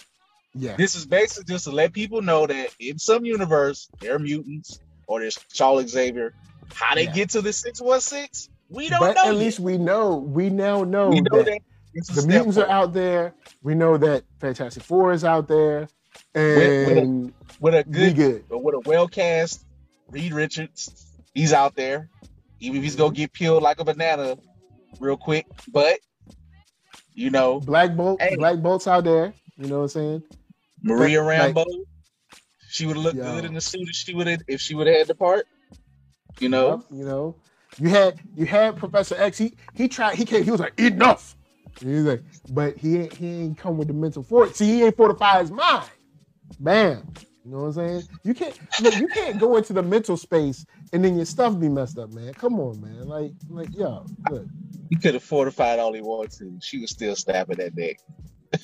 yeah, 0.56 0.78
This 0.78 0.96
is 0.96 1.06
basically 1.06 1.54
just 1.54 1.66
to 1.66 1.72
let 1.72 1.94
people 1.94 2.22
know 2.22 2.48
that 2.48 2.70
in 2.80 3.00
some 3.00 3.26
universe 3.26 3.90
there 4.02 4.16
are 4.16 4.20
mutants 4.20 4.80
or 5.08 5.20
there's 5.22 5.38
Charles 5.54 5.90
Xavier. 5.90 6.34
How 6.74 6.96
they 6.96 7.06
Yeah. 7.06 7.14
get 7.14 7.30
to 7.32 7.42
the 7.42 7.54
six 7.54 7.82
one 7.82 8.02
six, 8.02 8.50
we 8.70 8.90
don't 8.90 9.00
but 9.00 9.16
know. 9.16 9.26
at 9.26 9.36
yet. 9.36 9.38
least 9.38 9.60
we 9.60 9.78
know. 9.78 10.16
We 10.18 10.50
now 10.50 10.84
know, 10.84 11.10
we 11.10 11.22
know 11.22 11.44
that, 11.44 11.46
that 11.46 11.60
the 11.94 12.04
step 12.04 12.26
mutants 12.26 12.58
are 12.58 12.70
out 12.70 12.94
there. 12.94 13.34
We 13.62 13.76
know 13.76 13.98
that 13.98 14.24
Fantastic 14.40 14.84
Four 14.84 15.12
is 15.14 15.24
out 15.24 15.48
there, 15.48 15.88
With- 16.34 16.88
with 16.88 16.98
a 16.98 17.02
and 17.02 17.34
with 17.60 17.76
a 17.76 17.84
good, 17.84 18.16
good. 18.16 18.44
with 18.50 18.76
a 18.76 18.80
well 18.86 19.08
cast 19.08 19.66
Reed 20.10 20.34
Richards. 20.34 21.06
He's 21.34 21.54
out 21.54 21.76
there, 21.76 22.10
even 22.60 22.78
if 22.78 22.84
he's 22.84 22.96
gonna 22.96 23.14
get 23.14 23.34
peeled 23.34 23.64
like 23.64 23.80
a 23.80 23.84
banana 23.84 24.38
real 25.00 25.18
quick. 25.18 25.46
But 25.72 26.00
you 27.14 27.30
know, 27.30 27.60
Black 27.60 27.96
Bolt, 27.96 28.22
Hey. 28.22 28.36
Black 28.36 28.58
Bolt's 28.60 28.88
out 28.88 29.04
there. 29.04 29.34
You 29.58 29.68
know 29.68 29.78
what 29.78 29.84
I'm 29.84 29.90
saying? 29.90 30.24
Maria 30.82 31.22
But, 31.22 31.26
like- 31.28 31.56
Rambeau, 31.56 31.66
she 32.70 32.86
would 32.88 32.96
have 32.96 33.06
looked 33.06 33.18
Yo. 33.18 33.24
good 33.36 33.46
in 33.46 33.54
the 33.54 33.62
suit 33.62 33.88
if 33.88 33.96
she 33.96 34.14
would 34.16 34.28
have 34.28 34.42
if 34.48 34.60
she 34.62 34.74
would 34.76 34.88
have 34.88 34.96
had 34.98 35.08
the 35.08 35.16
part. 35.16 35.48
You 36.40 36.50
know, 36.50 36.70
Yep, 36.90 37.00
you 37.00 37.06
know, 37.06 37.36
you 37.78 37.90
had 37.90 38.20
you 38.36 38.46
had 38.48 38.78
Professor 38.78 39.16
X. 39.16 39.38
He 39.38 39.54
he 39.76 39.88
tried. 39.88 40.16
He 40.16 40.26
came. 40.26 40.44
He 40.44 40.50
was 40.52 40.60
like 40.60 40.80
enough. 40.80 41.36
He's 41.80 42.04
like, 42.04 42.24
but 42.50 42.78
he 42.78 42.98
ain't 43.00 43.14
he 43.14 43.42
ain't 43.42 43.58
come 43.58 43.78
with 43.78 43.88
the 43.88 43.94
mental 43.94 44.24
fort. 44.24 44.56
See, 44.56 44.66
he 44.66 44.84
ain't 44.84 44.96
fortify 44.96 45.40
his 45.42 45.52
mind. 45.52 45.90
Bam. 46.60 47.14
You 47.46 47.52
know 47.52 47.58
what 47.60 47.66
I'm 47.66 47.74
saying? 47.74 48.04
You 48.24 48.34
can't 48.34 48.58
look. 48.82 48.96
You 48.96 49.08
can't 49.08 49.40
go 49.40 49.58
into 49.58 49.74
the 49.74 49.84
mental 49.84 50.16
space 50.16 50.66
and 50.94 51.04
then 51.04 51.18
your 51.18 51.26
stuff 51.26 51.60
be 51.60 51.68
messed 51.68 51.98
up, 51.98 52.14
man. 52.14 52.34
Come 52.34 52.60
on, 52.60 52.80
man. 52.80 53.08
Like 53.08 53.34
like 53.50 53.70
yo, 53.76 54.06
look. 54.30 54.48
he 54.90 54.96
could 54.96 55.16
have 55.16 55.24
fortified 55.24 55.80
all 55.80 55.92
he 55.92 56.02
wanted 56.02 56.32
to. 56.40 56.58
She 56.62 56.80
was 56.80 56.92
still 56.92 57.16
stabbing 57.16 57.58
that 57.58 57.76
neck. 57.76 58.00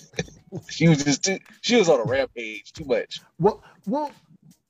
she 0.69 0.87
was 0.87 1.03
just 1.03 1.23
too. 1.23 1.39
She 1.61 1.75
was 1.75 1.89
on 1.89 1.99
a 1.99 2.03
rampage 2.03 2.71
too 2.71 2.85
much. 2.85 3.19
Well, 3.39 3.63
well, 3.85 4.11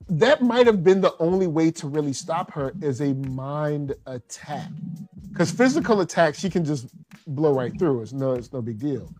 that 0.08 0.42
might 0.42 0.66
have 0.66 0.82
been 0.82 1.00
the 1.00 1.14
only 1.20 1.46
way 1.46 1.70
to 1.72 1.86
really 1.86 2.12
stop 2.12 2.50
her 2.52 2.72
is 2.82 3.00
a 3.00 3.14
mind 3.14 3.94
attack. 4.06 4.70
Because 5.30 5.50
physical 5.50 6.00
attack, 6.00 6.34
she 6.34 6.50
can 6.50 6.64
just 6.64 6.88
blow 7.26 7.52
right 7.54 7.76
through. 7.78 8.02
It's 8.02 8.12
no, 8.12 8.32
it's 8.32 8.52
no 8.52 8.60
big 8.60 8.78
deal. 8.78 9.12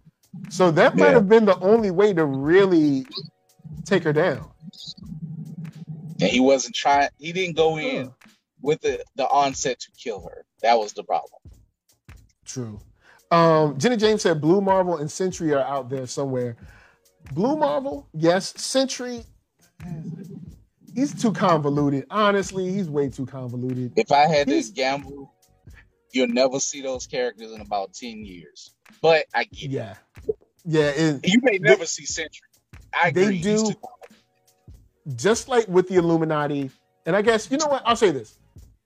So 0.48 0.70
that 0.72 0.96
might 0.96 1.06
Yeah. 1.08 1.12
have 1.14 1.28
been 1.28 1.44
the 1.44 1.58
only 1.60 1.90
way 1.90 2.12
to 2.12 2.24
really 2.24 3.06
take 3.84 4.02
her 4.04 4.12
down. 4.12 4.50
And 6.20 6.28
he 6.30 6.40
wasn't 6.40 6.74
trying. 6.74 7.08
He 7.18 7.32
didn't 7.32 7.56
go 7.56 7.78
in 7.78 8.06
Huh. 8.06 8.12
with 8.60 8.80
the 8.82 9.02
the 9.16 9.26
onset 9.28 9.80
to 9.80 9.90
kill 9.92 10.20
her. 10.28 10.44
That 10.62 10.78
was 10.78 10.92
the 10.92 11.02
problem. 11.04 11.40
True. 12.44 12.80
Um, 13.30 13.78
Jenny 13.78 13.96
James 13.96 14.22
said 14.22 14.40
Blue 14.40 14.60
Marvel 14.60 14.96
and 14.96 15.10
Sentry 15.10 15.52
are 15.54 15.60
out 15.64 15.88
there 15.88 16.06
somewhere. 16.06 16.56
Blue 17.32 17.56
Marvel, 17.56 18.08
yes. 18.12 18.52
Sentry, 18.60 19.24
he's 20.94 21.14
too 21.20 21.32
convoluted. 21.32 22.06
Honestly, 22.10 22.72
he's 22.72 22.90
way 22.90 23.08
too 23.08 23.26
convoluted. 23.26 23.92
If 23.96 24.10
I 24.10 24.26
had 24.26 24.48
He's- 24.48 24.68
to 24.68 24.74
gamble, 24.74 25.32
you'll 26.12 26.28
never 26.28 26.60
see 26.60 26.82
those 26.82 27.06
characters 27.06 27.52
in 27.52 27.60
about 27.60 27.92
ten 27.94 28.24
years. 28.24 28.74
But 29.02 29.26
I 29.34 29.44
get 29.44 29.70
it. 29.70 29.70
Yeah. 29.70 29.94
Yeah, 30.64 30.90
it, 30.90 31.20
You 31.26 31.40
may 31.42 31.58
never 31.58 31.86
see 31.86 32.06
Sentry. 32.06 32.42
I 32.94 33.10
They 33.10 33.22
agree. 33.26 33.40
Do- 33.40 33.74
just 35.16 35.48
like 35.48 35.68
with 35.68 35.88
the 35.88 35.96
Illuminati, 35.96 36.70
and 37.06 37.16
I 37.16 37.22
guess 37.22 37.50
you 37.50 37.58
know 37.58 37.66
what? 37.68 37.82
I'll 37.86 37.96
say 37.96 38.10
this. 38.10 38.38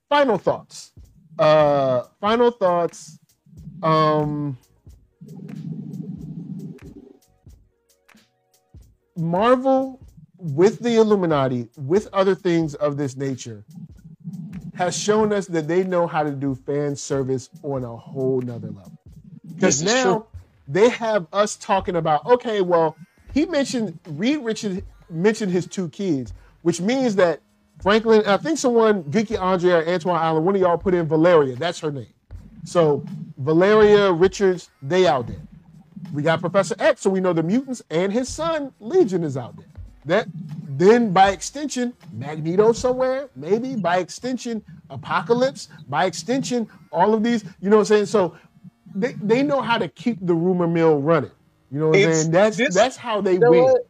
Final 0.09 0.37
thoughts. 0.37 0.93
Uh 1.39 2.03
final 2.21 2.51
thoughts. 2.51 3.19
Um 3.83 4.57
Marvel 9.17 10.01
with 10.37 10.79
the 10.79 10.95
Illuminati, 10.97 11.69
with 11.77 12.07
other 12.13 12.35
things 12.35 12.75
of 12.75 12.97
this 12.97 13.15
nature, 13.15 13.65
has 14.75 14.97
shown 14.97 15.33
us 15.33 15.47
that 15.47 15.67
they 15.67 15.83
know 15.83 16.05
how 16.05 16.23
to 16.23 16.31
do 16.31 16.55
fan 16.55 16.95
service 16.95 17.49
on 17.63 17.83
a 17.83 17.95
whole 17.95 18.41
nother 18.41 18.67
level. 18.67 18.97
Because 19.53 19.81
now 19.81 20.03
true. 20.03 20.25
they 20.67 20.89
have 20.89 21.27
us 21.31 21.55
talking 21.55 21.95
about, 21.95 22.25
okay, 22.25 22.61
well, 22.61 22.97
he 23.33 23.45
mentioned 23.45 23.99
Reed 24.07 24.39
Richards 24.39 24.81
mentioned 25.09 25.51
his 25.51 25.65
two 25.67 25.89
kids, 25.89 26.33
which 26.61 26.81
means 26.81 27.15
that 27.15 27.41
Franklin, 27.81 28.23
I 28.25 28.37
think 28.37 28.57
someone, 28.57 29.03
Geeky 29.05 29.39
Andrea 29.39 29.79
or 29.79 29.87
Antoine 29.87 30.21
Allen, 30.21 30.43
one 30.43 30.55
of 30.55 30.61
y'all 30.61 30.77
put 30.77 30.93
in 30.93 31.07
Valeria. 31.07 31.55
That's 31.55 31.79
her 31.79 31.91
name. 31.91 32.07
So 32.63 33.05
Valeria 33.37 34.11
Richards, 34.11 34.69
they 34.81 35.07
out 35.07 35.27
there. 35.27 35.41
We 36.13 36.23
got 36.23 36.39
Professor 36.39 36.75
X, 36.79 37.01
so 37.01 37.09
we 37.09 37.19
know 37.19 37.33
the 37.33 37.43
mutants 37.43 37.81
and 37.89 38.11
his 38.11 38.29
son 38.29 38.73
Legion 38.79 39.23
is 39.23 39.37
out 39.37 39.55
there. 39.57 39.67
That 40.05 40.29
then 40.67 41.13
by 41.13 41.31
extension, 41.31 41.95
Magneto 42.11 42.73
somewhere, 42.73 43.29
maybe 43.35 43.75
by 43.75 43.99
extension, 43.99 44.63
Apocalypse, 44.89 45.69
by 45.87 46.05
extension, 46.05 46.69
all 46.91 47.13
of 47.15 47.23
these, 47.23 47.43
you 47.61 47.69
know 47.69 47.77
what 47.77 47.81
I'm 47.83 47.85
saying? 47.87 48.07
So 48.07 48.37
they, 48.95 49.15
they 49.21 49.43
know 49.43 49.61
how 49.61 49.77
to 49.79 49.89
keep 49.89 50.19
the 50.21 50.35
rumor 50.35 50.67
mill 50.67 51.01
running. 51.01 51.31
You 51.71 51.79
know 51.79 51.89
what 51.89 51.95
I'm 51.95 52.01
saying? 52.01 52.31
That's 52.31 52.57
this- 52.57 52.75
that's 52.75 52.97
how 52.97 53.21
they 53.21 53.35
You 53.35 53.39
know 53.41 53.51
win. 53.51 53.63
what? 53.63 53.81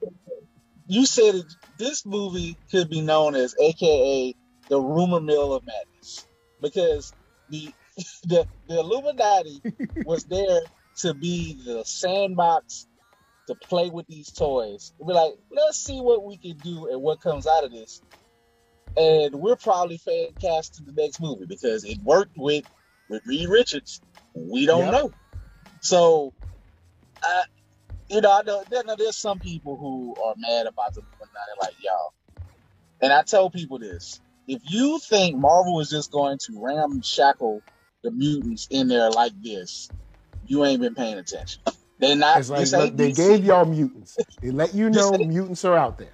You 0.87 1.05
said 1.05 1.35
it, 1.35 1.53
this 1.77 2.05
movie 2.05 2.59
could 2.71 2.89
be 2.89 3.01
known 3.01 3.35
as 3.35 3.55
AKA 3.59 4.35
the 4.69 4.79
rumor 4.81 5.21
mill 5.21 5.53
of 5.53 5.63
madness 5.65 6.27
because 6.61 7.13
the 7.49 7.73
the, 8.23 8.47
the 8.67 8.79
Illuminati 8.79 9.63
was 10.03 10.25
there 10.25 10.61
to 10.99 11.13
be 11.13 11.61
the 11.65 11.83
sandbox 11.85 12.87
to 13.47 13.55
play 13.55 13.89
with 13.89 14.07
these 14.07 14.31
toys. 14.31 14.93
And 14.99 15.07
be 15.07 15.13
like, 15.13 15.33
let's 15.51 15.79
see 15.79 15.99
what 16.01 16.25
we 16.25 16.37
can 16.39 16.61
do 16.61 16.89
and 16.91 17.01
what 17.01 17.21
comes 17.21 17.47
out 17.47 17.65
of 17.65 17.71
this. 17.71 18.01
And 18.97 19.35
we're 19.35 19.57
probably 19.57 19.97
fan 19.99 20.29
cast 20.41 20.75
to 20.75 20.83
the 20.83 20.93
next 20.93 21.21
movie 21.21 21.45
because 21.47 21.83
it 21.85 21.99
worked 22.03 22.33
with 22.37 22.65
with 23.09 23.23
Reed 23.27 23.49
Richards. 23.49 24.01
We 24.35 24.65
don't 24.67 24.89
Yep. 24.89 24.91
know. 24.91 25.13
So, 25.81 26.33
I, 27.23 27.43
you 28.09 28.21
know, 28.21 28.31
I 28.31 28.43
know, 28.43 28.63
there- 28.69 28.83
there's 28.97 29.17
some 29.17 29.39
people 29.39 29.77
who 29.77 30.15
are 30.23 30.35
mad 30.37 30.67
about 30.67 30.93
the 30.93 31.01
Illuminati, 31.01 31.51
like 31.61 31.75
y'all. 31.79 32.11
And 33.01 33.13
I 33.13 33.23
tell 33.23 33.49
people 33.49 33.79
this: 33.79 34.21
if 34.47 34.61
you 34.65 34.99
think 34.99 35.37
Marvel 35.37 35.79
is 35.79 35.89
just 35.89 36.11
going 36.11 36.39
to 36.47 36.61
ramshackle 36.61 37.63
the 38.03 38.11
mutants 38.11 38.67
in 38.71 38.87
there 38.87 39.11
like 39.11 39.33
this, 39.41 39.91
you 40.43 40.65
ain't 40.65 40.81
been 40.81 40.95
paying 40.95 41.17
attention. 41.19 41.61
They're 41.99 42.15
not. 42.15 42.39
It's 42.39 42.49
like 42.49 42.71
look, 42.71 42.97
they 42.97 43.11
gave 43.11 43.45
y'all 43.45 43.65
mutants. 43.65 44.17
They 44.41 44.51
let 44.51 44.73
you 44.73 44.89
know 44.89 45.11
mutants 45.11 45.63
are 45.65 45.77
out 45.77 45.97
there. 45.97 46.09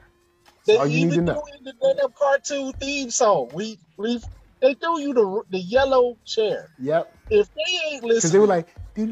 They 0.65 0.77
all 0.77 0.88
you 0.88 1.07
need 1.07 1.15
to 1.15 1.21
know. 1.21 1.43
the 1.63 1.73
damn 1.82 2.11
cartoon 2.11 2.73
theme 2.73 3.09
song. 3.09 3.49
We 3.53 3.79
we 3.97 4.21
they 4.61 4.75
threw 4.75 4.99
you 4.99 5.13
the 5.13 5.43
the 5.49 5.59
yellow 5.59 6.17
chair. 6.25 6.69
Yep. 6.79 7.15
If 7.32 7.49
they 7.55 7.61
ain't 7.89 8.03
listening, 8.03 8.13
Because 8.13 8.32
they 8.32 8.39
were 8.39 8.47
like, 8.47 8.67
it 8.95 9.09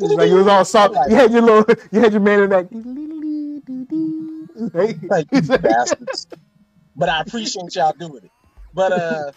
was 0.00 0.12
like 0.12 0.30
it 0.30 0.34
was 0.34 0.46
all 0.46 0.64
soft. 0.64 0.94
You 1.08 1.16
had 1.16 1.32
your 1.32 1.42
little, 1.42 1.74
you 1.90 2.00
had 2.00 2.12
your 2.12 2.20
man 2.20 2.40
in 2.44 2.50
that. 2.50 2.72
Like 5.08 5.26
you 5.32 5.42
bastards. 5.42 6.26
But 6.94 7.08
I 7.08 7.20
appreciate 7.22 7.74
y'all 7.74 7.92
doing 7.98 8.24
it. 8.24 8.30
But 8.74 8.92
uh 8.92 9.32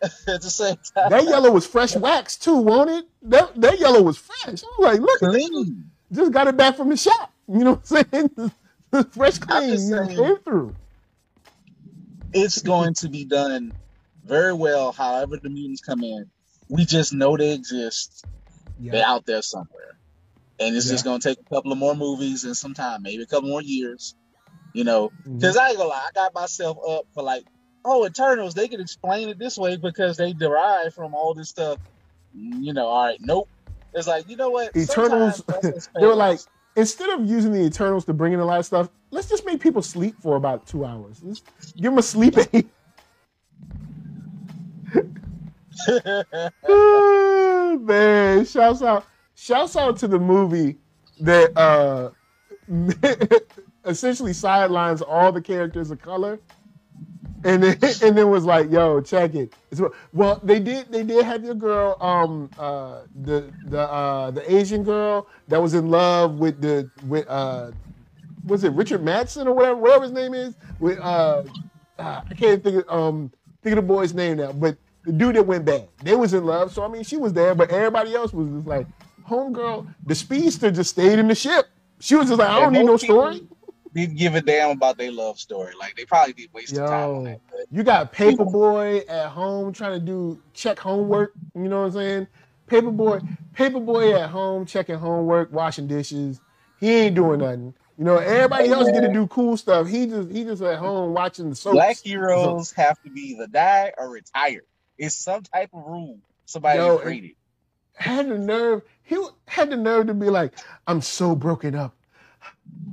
at 0.02 0.42
the 0.42 0.50
same 0.50 0.76
time, 0.94 1.10
That 1.10 1.24
yellow 1.24 1.50
was 1.50 1.66
fresh 1.66 1.96
wax 1.96 2.36
too, 2.36 2.56
won't 2.56 2.90
it? 2.90 3.04
That 3.22 3.60
that 3.60 3.78
yellow 3.80 4.02
was 4.02 4.18
fresh. 4.18 4.62
I 4.62 4.66
was 4.78 4.78
like, 4.78 5.00
look, 5.00 5.18
clean. 5.18 5.90
just 6.12 6.32
got 6.32 6.46
it 6.46 6.56
back 6.56 6.76
from 6.76 6.90
the 6.90 6.96
shop. 6.96 7.32
You 7.48 7.64
know 7.64 7.80
what 7.82 7.92
I'm 8.12 8.30
saying? 8.30 8.52
fresh 9.10 9.38
I'm 9.42 9.48
clean 9.48 9.78
saying. 9.78 10.16
came 10.16 10.38
through. 10.38 10.74
It's 12.32 12.62
going 12.62 12.94
to 12.94 13.08
be 13.08 13.24
done 13.24 13.72
very 14.24 14.52
well. 14.52 14.92
However, 14.92 15.38
the 15.38 15.48
mutants 15.48 15.80
come 15.80 16.04
in, 16.04 16.30
we 16.68 16.84
just 16.84 17.12
know 17.12 17.36
they 17.36 17.52
exist. 17.52 18.24
They're 18.78 19.04
out 19.04 19.26
there 19.26 19.42
somewhere, 19.42 19.98
and 20.60 20.76
it's 20.76 20.88
just 20.88 21.04
going 21.04 21.20
to 21.20 21.28
take 21.28 21.40
a 21.40 21.54
couple 21.54 21.72
of 21.72 21.78
more 21.78 21.96
movies 21.96 22.44
and 22.44 22.56
some 22.56 22.74
time, 22.74 23.02
maybe 23.02 23.22
a 23.22 23.26
couple 23.26 23.48
more 23.48 23.62
years. 23.62 24.14
You 24.74 24.84
know. 24.84 25.08
Mm-hmm. 25.08 25.38
Because 25.38 25.56
I 25.56 25.70
ain't 25.70 25.78
gonna 25.78 25.88
lie, 25.88 26.06
I 26.08 26.12
got 26.14 26.34
myself 26.34 26.78
up 26.88 27.06
for 27.14 27.24
like, 27.24 27.44
oh, 27.88 28.06
Eternals, 28.06 28.54
they 28.54 28.68
can 28.68 28.80
explain 28.80 29.28
it 29.28 29.38
this 29.38 29.56
way 29.56 29.76
because 29.76 30.16
they 30.16 30.32
derive 30.32 30.94
from 30.94 31.14
all 31.14 31.34
this 31.34 31.48
stuff. 31.48 31.78
You 32.34 32.72
know, 32.72 32.86
all 32.86 33.06
right, 33.06 33.18
nope. 33.20 33.48
It's 33.94 34.06
like, 34.06 34.28
you 34.28 34.36
know 34.36 34.50
what? 34.50 34.76
Eternals, 34.76 35.42
they 35.62 36.06
were 36.06 36.14
like, 36.14 36.38
instead 36.76 37.08
of 37.10 37.26
using 37.26 37.52
the 37.52 37.62
Eternals 37.62 38.04
to 38.04 38.12
bring 38.12 38.34
in 38.34 38.40
a 38.40 38.44
lot 38.44 38.58
of 38.58 38.66
stuff, 38.66 38.90
let's 39.10 39.28
just 39.28 39.46
make 39.46 39.60
people 39.60 39.82
sleep 39.82 40.14
for 40.20 40.36
about 40.36 40.66
two 40.66 40.84
hours. 40.84 41.20
Let's 41.22 41.40
give 41.72 41.90
them 41.90 41.98
a 41.98 42.02
sleep 42.02 42.34
aid. 42.52 42.68
Man, 47.80 48.44
shouts 48.44 48.82
out, 48.82 49.06
shouts 49.34 49.76
out 49.76 49.96
to 49.98 50.08
the 50.08 50.18
movie 50.18 50.76
that 51.20 51.56
uh 51.56 52.10
essentially 53.86 54.32
sidelines 54.32 55.02
all 55.02 55.32
the 55.32 55.40
characters 55.40 55.90
of 55.90 56.00
color, 56.00 56.38
and 57.44 57.62
then 57.62 57.76
and 58.02 58.16
then 58.18 58.30
was 58.30 58.44
like, 58.44 58.70
"Yo, 58.70 59.00
check 59.00 59.34
it." 59.34 59.52
Well, 60.12 60.40
they 60.42 60.60
did 60.60 60.92
they 60.92 61.02
did 61.04 61.24
have 61.24 61.44
your 61.44 61.54
girl, 61.54 61.96
um, 62.00 62.50
uh, 62.58 63.02
the 63.14 63.52
the 63.64 63.80
uh 63.80 64.30
the 64.30 64.54
Asian 64.54 64.82
girl 64.82 65.28
that 65.48 65.60
was 65.60 65.74
in 65.74 65.90
love 65.90 66.34
with 66.38 66.60
the 66.60 66.90
with 67.06 67.26
uh 67.28 67.72
was 68.44 68.64
it 68.64 68.72
Richard 68.72 69.02
Madsen 69.02 69.46
or 69.46 69.52
whatever 69.52 69.76
whatever 69.76 70.04
his 70.04 70.12
name 70.12 70.34
is 70.34 70.56
with 70.78 70.98
uh 71.00 71.44
ah, 71.98 72.24
I 72.30 72.34
can't 72.34 72.62
think 72.62 72.86
of 72.86 72.90
um 72.90 73.32
think 73.62 73.76
of 73.76 73.84
the 73.84 73.88
boy's 73.88 74.14
name 74.14 74.38
now, 74.38 74.52
but 74.52 74.78
the 75.04 75.12
dude 75.12 75.36
that 75.36 75.46
went 75.46 75.64
bad, 75.64 75.88
they 76.02 76.14
was 76.16 76.34
in 76.34 76.44
love. 76.44 76.72
So 76.72 76.84
I 76.84 76.88
mean, 76.88 77.04
she 77.04 77.16
was 77.16 77.32
there, 77.32 77.54
but 77.54 77.70
everybody 77.70 78.14
else 78.14 78.32
was 78.32 78.48
just 78.48 78.66
like, 78.66 78.88
homegirl, 79.28 79.86
the 80.06 80.14
speedster 80.14 80.70
just 80.70 80.90
stayed 80.90 81.18
in 81.18 81.28
the 81.28 81.34
ship. 81.34 81.66
She 82.00 82.14
was 82.14 82.28
just 82.28 82.38
like, 82.38 82.48
I 82.50 82.58
don't 82.60 82.72
And 82.74 82.74
need 82.74 82.86
no 82.86 82.96
people 82.96 83.32
story. 83.32 83.48
Didn't 83.98 84.16
give 84.16 84.34
a 84.36 84.40
damn 84.40 84.70
about 84.70 84.96
their 84.96 85.10
love 85.10 85.40
story. 85.40 85.74
Like 85.78 85.96
they 85.96 86.04
probably 86.04 86.32
did 86.32 86.52
waste 86.52 86.72
of 86.72 86.88
time 86.88 87.10
on 87.10 87.24
Yo, 87.24 87.24
that. 87.24 87.40
But 87.50 87.60
you 87.72 87.82
got 87.82 88.12
Paper 88.12 88.44
Boi 88.44 88.98
at 89.08 89.28
home 89.28 89.72
trying 89.72 89.98
to 89.98 90.06
do 90.06 90.40
check 90.54 90.78
homework. 90.78 91.32
You 91.54 91.62
know 91.68 91.80
what 91.80 91.86
I'm 91.86 91.92
saying? 91.92 92.26
Paper 92.68 92.90
Boi, 92.90 93.20
Paperboy 93.54 94.20
at 94.20 94.30
home 94.30 94.66
checking 94.66 94.96
homework, 94.98 95.52
washing 95.52 95.88
dishes. 95.88 96.40
He 96.78 96.90
ain't 96.90 97.16
doing 97.16 97.40
nothing. 97.40 97.74
You 97.98 98.04
know, 98.04 98.18
everybody 98.18 98.68
else 98.68 98.88
get 98.92 99.00
to 99.00 99.12
do 99.12 99.26
cool 99.26 99.56
stuff. 99.56 99.88
He 99.88 100.06
just 100.06 100.30
he 100.30 100.44
just 100.44 100.62
at 100.62 100.78
home 100.78 101.14
watching 101.14 101.50
the 101.50 101.56
soaps. 101.56 101.74
black 101.74 101.96
heroes 101.98 102.70
have 102.72 103.02
to 103.02 103.10
be 103.10 103.32
either 103.32 103.48
die 103.48 103.92
or 103.98 104.10
retire. 104.10 104.62
It's 104.96 105.16
some 105.16 105.42
type 105.42 105.70
of 105.72 105.84
rule 105.84 106.20
somebody 106.44 106.78
Yo, 106.78 106.98
created. 106.98 107.32
had 107.94 108.28
the 108.28 108.38
nerve. 108.38 108.82
He 109.02 109.16
had 109.48 109.70
the 109.70 109.76
nerve 109.76 110.06
to 110.06 110.14
be 110.14 110.30
like, 110.30 110.52
"I'm 110.86 111.00
so 111.00 111.34
broken 111.34 111.74
up. 111.74 111.96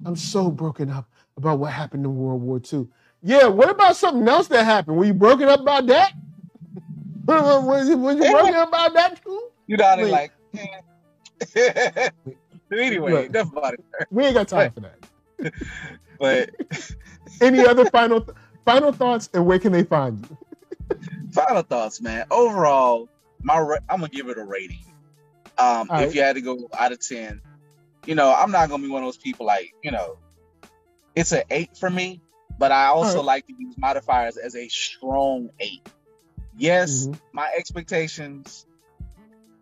I'm 0.05 0.15
so 0.15 0.49
broken 0.49 0.89
up 0.89 1.09
about 1.37 1.59
what 1.59 1.71
happened 1.73 2.05
in 2.05 2.15
World 2.15 2.41
War 2.41 2.61
II." 2.71 2.87
Yeah, 3.21 3.47
what 3.47 3.69
about 3.69 3.95
something 3.95 4.27
else 4.27 4.47
that 4.49 4.65
happened? 4.65 4.97
Were 4.97 5.05
you 5.05 5.13
broken 5.13 5.47
up 5.49 5.61
about 5.61 5.87
that? 5.87 6.13
was, 7.25 7.89
you, 7.89 7.97
was 7.97 8.17
you 8.17 8.31
broken 8.31 8.53
up 8.53 8.67
about 8.69 8.93
that 8.93 9.23
too? 9.23 9.49
You 9.67 9.77
they 9.77 10.03
Wait. 10.03 10.11
like. 10.11 10.31
eh. 11.55 12.09
Anyway, 12.71 13.11
Look. 13.11 13.25
enough 13.27 13.51
about 13.51 13.73
it. 13.73 13.83
We 14.11 14.25
ain't 14.25 14.35
got 14.35 14.47
time 14.47 14.71
for 14.71 14.81
that. 14.81 15.53
But 16.17 16.51
Any 17.41 17.65
other 17.65 17.85
final 17.89 18.25
final 18.63 18.93
thoughts 18.93 19.29
and 19.33 19.45
where 19.45 19.59
can 19.59 19.73
they 19.73 19.83
find 19.83 20.25
you? 20.29 20.37
final 21.31 21.61
thoughts, 21.61 21.99
man. 21.99 22.25
Overall, 22.31 23.09
my 23.41 23.59
ra- 23.59 23.79
I'm 23.89 23.99
gonna 23.99 24.09
give 24.09 24.29
it 24.29 24.37
a 24.37 24.43
rating. 24.43 24.79
Um, 25.57 25.89
right. 25.89 26.07
if 26.07 26.15
you 26.15 26.21
had 26.21 26.35
to 26.35 26.41
go 26.41 26.69
out 26.77 26.93
of 26.93 27.05
ten, 27.05 27.41
you 28.05 28.15
know, 28.15 28.33
I'm 28.33 28.51
not 28.51 28.69
gonna 28.69 28.83
be 28.83 28.89
one 28.89 29.03
of 29.03 29.07
those 29.07 29.17
people 29.17 29.45
like 29.45 29.73
you 29.83 29.91
know, 29.91 30.17
it's 31.15 31.31
an 31.31 31.43
eight 31.49 31.71
for 31.77 31.89
me. 31.89 32.21
But 32.57 32.71
I 32.71 32.85
also 32.85 33.17
right. 33.17 33.25
like 33.25 33.47
to 33.47 33.53
use 33.57 33.75
modifiers 33.77 34.37
as 34.37 34.55
a 34.55 34.67
strong 34.69 35.49
eight. 35.59 35.87
Yes, 36.57 37.05
Mhm. 37.07 37.19
my 37.33 37.51
expectations 37.57 38.65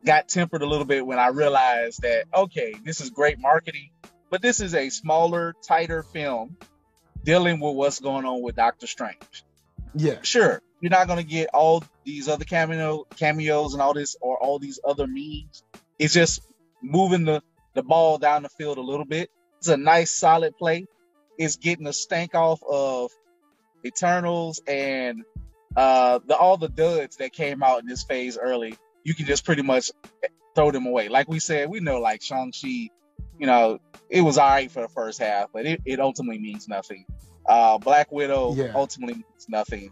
got 0.06 0.28
tempered 0.28 0.62
a 0.62 0.66
little 0.68 0.86
bit 0.86 1.06
when 1.06 1.18
I 1.18 1.28
realized 1.30 2.02
that 2.04 2.26
okay, 2.34 2.76
this 2.84 3.02
is 3.02 3.10
great 3.10 3.40
marketing, 3.40 3.90
but 4.30 4.42
this 4.42 4.60
is 4.60 4.76
a 4.76 4.90
smaller, 4.90 5.56
tighter 5.68 6.04
film 6.04 6.56
dealing 7.24 7.60
with 7.60 7.76
what's 7.76 8.00
going 8.00 8.26
on 8.26 8.42
with 8.44 8.56
Doctor 8.56 8.86
Strange 8.86 9.44
Yeah. 9.96 10.18
sure 10.24 10.62
you're 10.82 10.90
not 10.90 11.08
going 11.08 11.20
to 11.20 11.26
get 11.26 11.48
all 11.54 11.82
these 12.04 12.28
other 12.28 12.44
cameo 12.44 13.06
cameos 13.16 13.72
and 13.74 13.82
all 13.82 13.94
this 13.94 14.18
or 14.20 14.38
all 14.38 14.60
these 14.60 14.78
other 14.86 15.08
memes 15.08 15.64
it's 15.98 16.14
just 16.14 16.42
moving 16.82 17.24
the 17.24 17.42
the 17.74 17.84
ball 17.84 18.18
down 18.18 18.44
the 18.44 18.50
field 18.50 18.78
a 18.78 18.82
little 18.82 19.06
bit 19.06 19.30
it's 19.58 19.68
a 19.68 19.78
nice 19.78 20.12
solid 20.12 20.58
play 20.58 20.86
it's 21.38 21.56
getting 21.58 21.88
a 21.88 21.94
stank 21.94 22.36
off 22.36 22.62
of 22.70 23.10
eternals 23.86 24.62
and 24.68 25.24
uh 25.76 26.20
the 26.28 26.36
all 26.36 26.58
the 26.58 26.70
duds 26.70 27.18
that 27.18 27.34
came 27.34 27.64
out 27.64 27.80
in 27.82 27.88
this 27.88 28.04
phase 28.04 28.38
early 28.38 28.76
you 29.04 29.14
can 29.14 29.26
just 29.26 29.44
pretty 29.46 29.62
much 29.64 29.92
throw 30.56 30.72
them 30.72 30.86
away 30.86 31.10
like 31.10 31.28
we 31.28 31.40
said 31.40 31.70
we 31.70 31.80
know 31.80 32.00
like 32.00 32.22
shang-chi 32.22 32.90
you 33.40 33.48
know, 33.48 33.80
it 34.12 34.22
was 34.22 34.38
all 34.38 34.48
right 34.48 34.72
for 34.72 34.84
the 34.84 34.88
first 34.88 35.20
half, 35.20 35.50
but 35.52 35.66
it, 35.66 35.82
it 35.86 36.00
ultimately 36.00 36.38
means 36.40 36.68
nothing. 36.68 37.04
Uh, 37.48 37.80
Black 37.80 38.12
Widow 38.12 38.54
Yeah. 38.54 38.72
ultimately 38.76 39.16
means 39.16 39.48
nothing. 39.50 39.92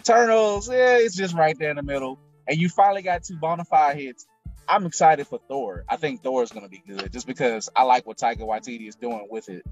Eternals, 0.00 0.68
yeah, 0.68 0.96
it's 0.96 1.14
just 1.14 1.34
right 1.34 1.56
there 1.56 1.70
in 1.70 1.76
the 1.76 1.82
middle. 1.84 2.18
And 2.48 2.58
you 2.58 2.68
finally 2.68 3.02
got 3.02 3.22
two 3.22 3.36
bona 3.36 3.64
fide 3.64 3.96
hits. 3.96 4.26
I'm 4.70 4.86
excited 4.86 5.26
for 5.26 5.40
Thor. 5.48 5.84
I 5.88 5.96
think 5.96 6.22
Thor 6.22 6.42
is 6.42 6.50
going 6.52 6.64
to 6.64 6.70
be 6.70 6.82
good 6.86 7.12
just 7.12 7.26
because 7.26 7.68
I 7.74 7.82
like 7.82 8.06
what 8.06 8.18
Taika 8.18 8.40
Waititi 8.40 8.88
is 8.88 8.94
doing 8.94 9.26
with 9.30 9.48
it. 9.48 9.66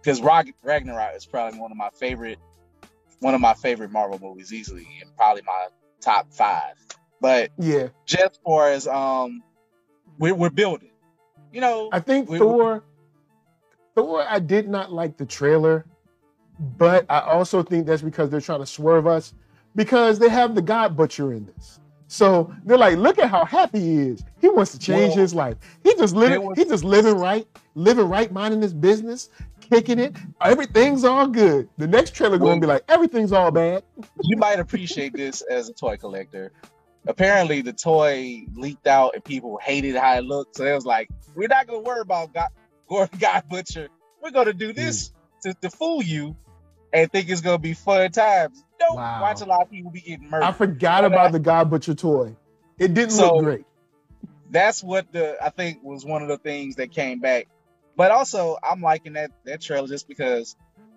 Because 0.00 0.20
Ragnarok 0.20 1.16
is 1.16 1.26
probably 1.26 1.58
one 1.58 1.70
of 1.72 1.76
my 1.76 1.90
favorite, 1.98 2.38
one 3.20 3.34
of 3.34 3.40
my 3.40 3.54
favorite 3.54 3.90
Marvel 3.90 4.18
movies 4.20 4.52
easily, 4.52 4.86
and 5.00 5.14
probably 5.16 5.42
my 5.46 5.66
top 6.00 6.32
five. 6.32 6.74
But 7.20 7.50
Yeah, 7.58 7.88
just 8.06 8.40
for 8.44 8.68
as 8.68 8.86
um, 8.86 9.42
we're, 10.18 10.34
we're 10.34 10.50
building. 10.50 10.90
You 11.52 11.60
know, 11.60 11.88
I 11.92 12.00
think 12.00 12.28
We- 12.28 12.38
Thor. 12.38 12.84
Thor, 13.94 14.24
I 14.28 14.40
did 14.40 14.68
not 14.68 14.92
like 14.92 15.16
the 15.16 15.24
trailer, 15.26 15.86
but 16.58 17.06
I 17.08 17.20
also 17.20 17.62
think 17.62 17.86
that's 17.86 18.02
because 18.02 18.28
they're 18.28 18.40
trying 18.40 18.60
to 18.60 18.66
swerve 18.66 19.06
us 19.06 19.32
because 19.76 20.18
they 20.18 20.28
have 20.28 20.54
the 20.54 20.62
God 20.62 20.96
Butcher 20.96 21.32
in 21.32 21.46
this. 21.46 21.78
So 22.14 22.54
they're 22.64 22.78
like, 22.78 22.96
look 22.96 23.18
at 23.18 23.28
how 23.28 23.44
happy 23.44 23.80
he 23.80 23.98
is. 23.98 24.22
He 24.40 24.48
wants 24.48 24.70
to 24.70 24.78
change 24.78 25.08
Well, 25.08 25.18
his 25.18 25.34
life. 25.34 25.56
He 25.82 25.96
just 25.96 26.14
living. 26.14 26.46
was- 26.46 26.56
he 26.56 26.64
just 26.64 26.84
living 26.84 27.16
right, 27.16 27.44
living 27.74 28.08
right, 28.08 28.30
minding 28.30 28.62
his 28.62 28.72
business, 28.72 29.30
kicking 29.60 29.98
it. 29.98 30.14
Everything's 30.40 31.02
all 31.02 31.26
good. 31.26 31.68
The 31.76 31.88
next 31.88 32.14
trailer 32.14 32.38
going 32.38 32.60
to 32.60 32.66
be 32.68 32.72
like, 32.72 32.84
everything's 32.88 33.32
all 33.32 33.50
bad. 33.50 33.82
you 34.22 34.36
might 34.36 34.60
appreciate 34.60 35.12
this 35.12 35.42
as 35.42 35.68
a 35.68 35.72
toy 35.72 35.96
collector. 35.96 36.52
Apparently, 37.08 37.62
the 37.62 37.72
toy 37.72 38.46
leaked 38.54 38.86
out 38.86 39.16
and 39.16 39.24
people 39.24 39.58
hated 39.60 39.96
how 39.96 40.16
it 40.16 40.22
looked. 40.24 40.54
So 40.54 40.64
it 40.64 40.72
was 40.72 40.86
like, 40.86 41.08
we're 41.34 41.48
not 41.48 41.66
gonna 41.66 41.80
worry 41.80 42.00
about 42.00 42.32
God, 42.32 42.48
Gordon 42.88 43.18
God 43.18 43.42
Butcher. 43.50 43.88
We're 44.22 44.30
gonna 44.30 44.52
do 44.52 44.72
this 44.72 45.08
mm. 45.08 45.50
to, 45.50 45.54
to 45.62 45.70
fool 45.76 46.00
you 46.00 46.36
and 46.92 47.10
think 47.10 47.28
it's 47.28 47.40
gonna 47.40 47.58
be 47.58 47.74
fun 47.74 48.12
times. 48.12 48.64
Don't 48.86 48.96
Wow. 48.96 49.22
watch 49.22 49.40
a 49.40 49.44
lot 49.44 49.62
of 49.62 49.70
people 49.70 49.90
be 49.90 50.00
getting 50.00 50.28
murdered. 50.30 50.44
I 50.46 50.52
forgot 50.52 51.04
about 51.04 51.26
I- 51.26 51.30
the 51.32 51.38
God 51.40 51.70
Butcher 51.70 51.94
toy. 51.94 52.36
It 52.78 52.94
didn't 52.94 53.10
So- 53.12 53.34
look 53.36 53.44
great. 53.44 53.64
That's 54.50 54.82
what 54.84 55.10
the 55.12 55.36
I 55.44 55.50
think 55.50 55.82
was 55.82 56.04
one 56.04 56.22
of 56.22 56.28
the 56.28 56.38
things 56.38 56.76
that 56.76 56.92
came 56.92 57.18
back. 57.20 57.48
But 57.96 58.10
also, 58.10 58.56
I'm 58.62 58.80
liking 58.80 59.14
that 59.14 59.30
that 59.44 59.60
trailer 59.60 59.88
just 59.88 60.06
because 60.08 60.56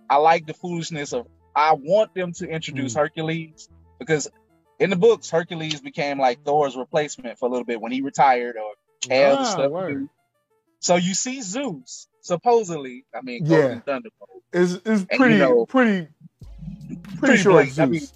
I 0.10 0.18
like 0.18 0.46
the 0.46 0.54
foolishness 0.54 1.14
of. 1.14 1.28
I 1.56 1.74
want 1.74 2.14
them 2.14 2.34
to 2.34 2.48
introduce 2.48 2.94
Hmm. 2.94 3.00
Hercules 3.00 3.68
because 3.98 4.30
in 4.80 4.92
the 4.92 4.96
books, 4.96 5.30
Hercules 5.32 5.82
became 5.82 6.20
like 6.20 6.44
Thor's 6.44 6.76
replacement 6.78 7.40
for 7.40 7.48
a 7.48 7.50
little 7.50 7.66
bit 7.66 7.82
when 7.82 7.92
he 7.92 8.02
retired 8.02 8.58
or 8.58 8.74
had 9.12 9.34
the 9.34 9.40
Ah, 9.40 9.44
stuff. 9.44 9.72
So 10.80 10.96
you 10.98 11.16
see 11.16 11.42
Zeus 11.42 12.08
supposedly. 12.22 13.06
I 13.16 13.22
mean, 13.22 13.46
Yeah. 13.46 13.80
Thunderbolt 13.80 14.30
It's, 14.54 14.74
it's 14.86 15.02
you 15.12 15.18
pretty, 15.18 15.38
know- 15.40 15.66
pretty, 15.66 16.08
pretty, 16.88 17.18
Pretty 17.20 17.38
sure 17.38 17.62
it's. 17.62 17.78
I 17.80 17.86
Zeus. 17.88 18.14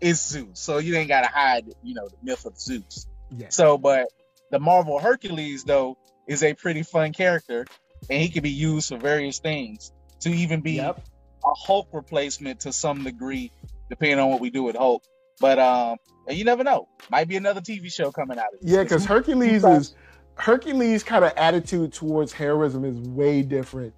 is 0.00 0.20
Zeus, 0.22 0.58
so 0.60 0.78
you 0.78 0.94
ain't 0.96 1.08
gotta 1.08 1.28
hide, 1.28 1.66
you 1.82 1.94
know, 1.94 2.08
the 2.08 2.16
myth 2.22 2.44
of 2.46 2.58
Zeus. 2.58 3.06
yeah. 3.30 3.48
So, 3.50 3.78
but 3.78 4.08
the 4.50 4.58
Marvel 4.58 4.98
Hercules 4.98 5.64
though 5.64 5.96
is 6.26 6.42
a 6.42 6.54
pretty 6.54 6.82
fun 6.82 7.12
character, 7.12 7.66
and 8.10 8.20
he 8.20 8.28
can 8.28 8.42
be 8.42 8.50
used 8.50 8.88
for 8.88 8.98
various 8.98 9.38
things 9.38 9.92
to 10.20 10.30
even 10.30 10.60
be 10.60 10.72
Yep. 10.72 11.04
a 11.44 11.54
Hulk 11.54 11.88
replacement 11.92 12.60
to 12.60 12.72
some 12.72 13.04
degree, 13.04 13.52
depending 13.90 14.18
on 14.18 14.30
what 14.30 14.40
we 14.40 14.50
do 14.50 14.62
with 14.62 14.76
Hulk. 14.76 15.02
But 15.40 15.58
um, 15.58 15.96
you 16.28 16.44
never 16.44 16.64
know. 16.64 16.88
Might 17.10 17.28
be 17.28 17.36
another 17.36 17.60
TV 17.60 17.92
show 17.92 18.10
coming 18.10 18.38
out 18.38 18.54
of 18.54 18.60
this. 18.60 18.70
Yeah, 18.70 18.82
because 18.82 19.04
Hercules 19.04 19.64
is 19.64 19.94
Hercules' 20.36 21.02
kind 21.02 21.24
of 21.24 21.32
attitude 21.36 21.92
towards 21.92 22.32
heroism 22.32 22.84
is 22.84 22.98
way 22.98 23.42
different 23.42 23.94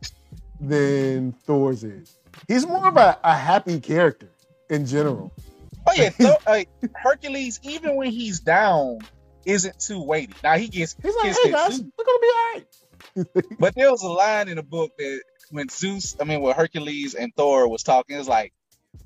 than 0.60 1.32
Thor's 1.32 1.84
is. 1.84 2.18
He's 2.46 2.66
more 2.66 2.88
of 2.88 2.96
a, 2.96 3.18
a 3.24 3.34
happy 3.34 3.80
character 3.80 4.28
in 4.70 4.86
general. 4.86 5.32
Oh 5.86 5.92
yeah, 5.96 6.10
Thor, 6.10 6.36
uh, 6.46 6.64
Hercules, 6.94 7.60
even 7.62 7.96
when 7.96 8.10
he's 8.10 8.40
down, 8.40 8.98
isn't 9.46 9.78
too 9.78 10.02
weighty. 10.02 10.34
Now 10.44 10.56
he 10.56 10.68
gets 10.68 10.94
He's 11.02 11.16
like, 11.16 11.34
hey 11.34 11.50
guys, 11.50 11.76
Zeus, 11.76 11.84
we're 11.96 12.04
gonna 12.04 12.18
be 12.20 12.28
all 12.28 12.52
right. 12.54 12.66
but 13.58 13.74
there 13.74 13.90
was 13.90 14.02
a 14.02 14.08
line 14.08 14.48
in 14.48 14.56
the 14.56 14.62
book 14.62 14.92
that 14.98 15.22
when 15.50 15.68
Zeus, 15.68 16.16
I 16.20 16.24
mean, 16.24 16.42
when 16.42 16.54
Hercules 16.54 17.14
and 17.14 17.34
Thor 17.34 17.68
was 17.68 17.82
talking, 17.82 18.16
it 18.16 18.18
was 18.18 18.28
like, 18.28 18.52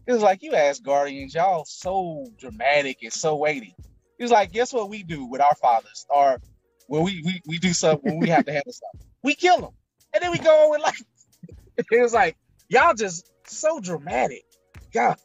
it 0.07 0.13
was 0.13 0.23
like 0.23 0.43
you 0.43 0.55
ask 0.55 0.83
Guardians, 0.83 1.35
y'all 1.35 1.65
so 1.65 2.27
dramatic 2.39 2.99
and 3.03 3.13
so 3.13 3.37
weighty. 3.37 3.77
He 4.19 4.25
was 4.25 4.33
like, 4.33 4.53
guess 4.53 4.73
what 4.73 4.89
we 4.89 5.05
do 5.05 5.25
with 5.27 5.41
our 5.41 5.55
fathers, 5.55 6.07
or 6.11 6.41
when 6.87 7.05
we 7.05 7.23
we, 7.25 7.41
we 7.47 7.59
do 7.59 7.73
something 7.73 8.11
when 8.11 8.21
we 8.21 8.29
have 8.29 8.45
to 8.47 8.53
handle 8.53 8.73
something, 8.73 9.09
we 9.23 9.35
kill 9.35 9.61
them, 9.61 9.73
and 10.13 10.23
then 10.23 10.33
we 10.33 10.39
go 10.39 10.65
on 10.65 10.71
with 10.71 10.83
life. 10.83 11.03
it 11.77 12.03
was 12.03 12.13
like 12.13 12.37
y'all 12.73 12.95
just 12.95 13.31
so 13.47 13.81
dramatic. 13.81 14.45
God, 14.93 15.17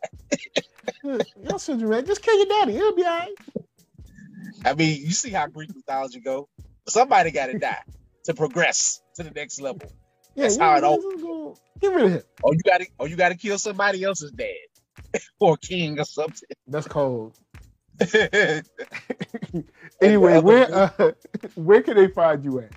Y'all 1.03 1.59
so 1.59 1.77
dramatic. 1.77 2.07
Just 2.07 2.21
kill 2.21 2.37
your 2.37 2.45
daddy. 2.47 2.73
He'll 2.73 2.95
be 2.95 3.03
all 3.03 3.19
right. 3.19 3.35
I 4.65 4.73
mean, 4.73 5.01
you 5.01 5.11
see 5.11 5.29
how 5.29 5.47
Greek 5.47 5.73
mythology 5.75 6.19
go. 6.19 6.47
Somebody 6.87 7.31
got 7.31 7.47
to 7.47 7.57
die 7.59 7.81
to 8.25 8.33
progress 8.33 9.01
to 9.15 9.23
the 9.23 9.31
next 9.31 9.61
level. 9.61 9.91
Yeah, 10.35 10.43
That's 10.43 10.57
how 10.57 10.77
it 10.77 10.83
all- 10.83 11.57
Get 11.79 11.93
rid 11.93 12.05
of 12.05 12.11
him. 12.11 12.21
Or 12.41 12.53
you 12.53 12.59
got 12.61 12.79
to, 12.79 12.87
or 12.97 13.07
you 13.07 13.15
got 13.15 13.29
to 13.29 13.35
kill 13.35 13.57
somebody 13.59 14.03
else's 14.03 14.31
dad 14.31 14.47
or 15.39 15.57
king 15.57 15.99
or 15.99 16.05
something. 16.05 16.49
That's 16.67 16.87
cold. 16.87 17.37
Anyway, 20.01 20.37
where 20.39 20.91
uh, 20.99 21.11
where 21.55 21.81
can 21.81 21.95
they 21.95 22.07
find 22.07 22.43
you 22.43 22.59
at? 22.59 22.71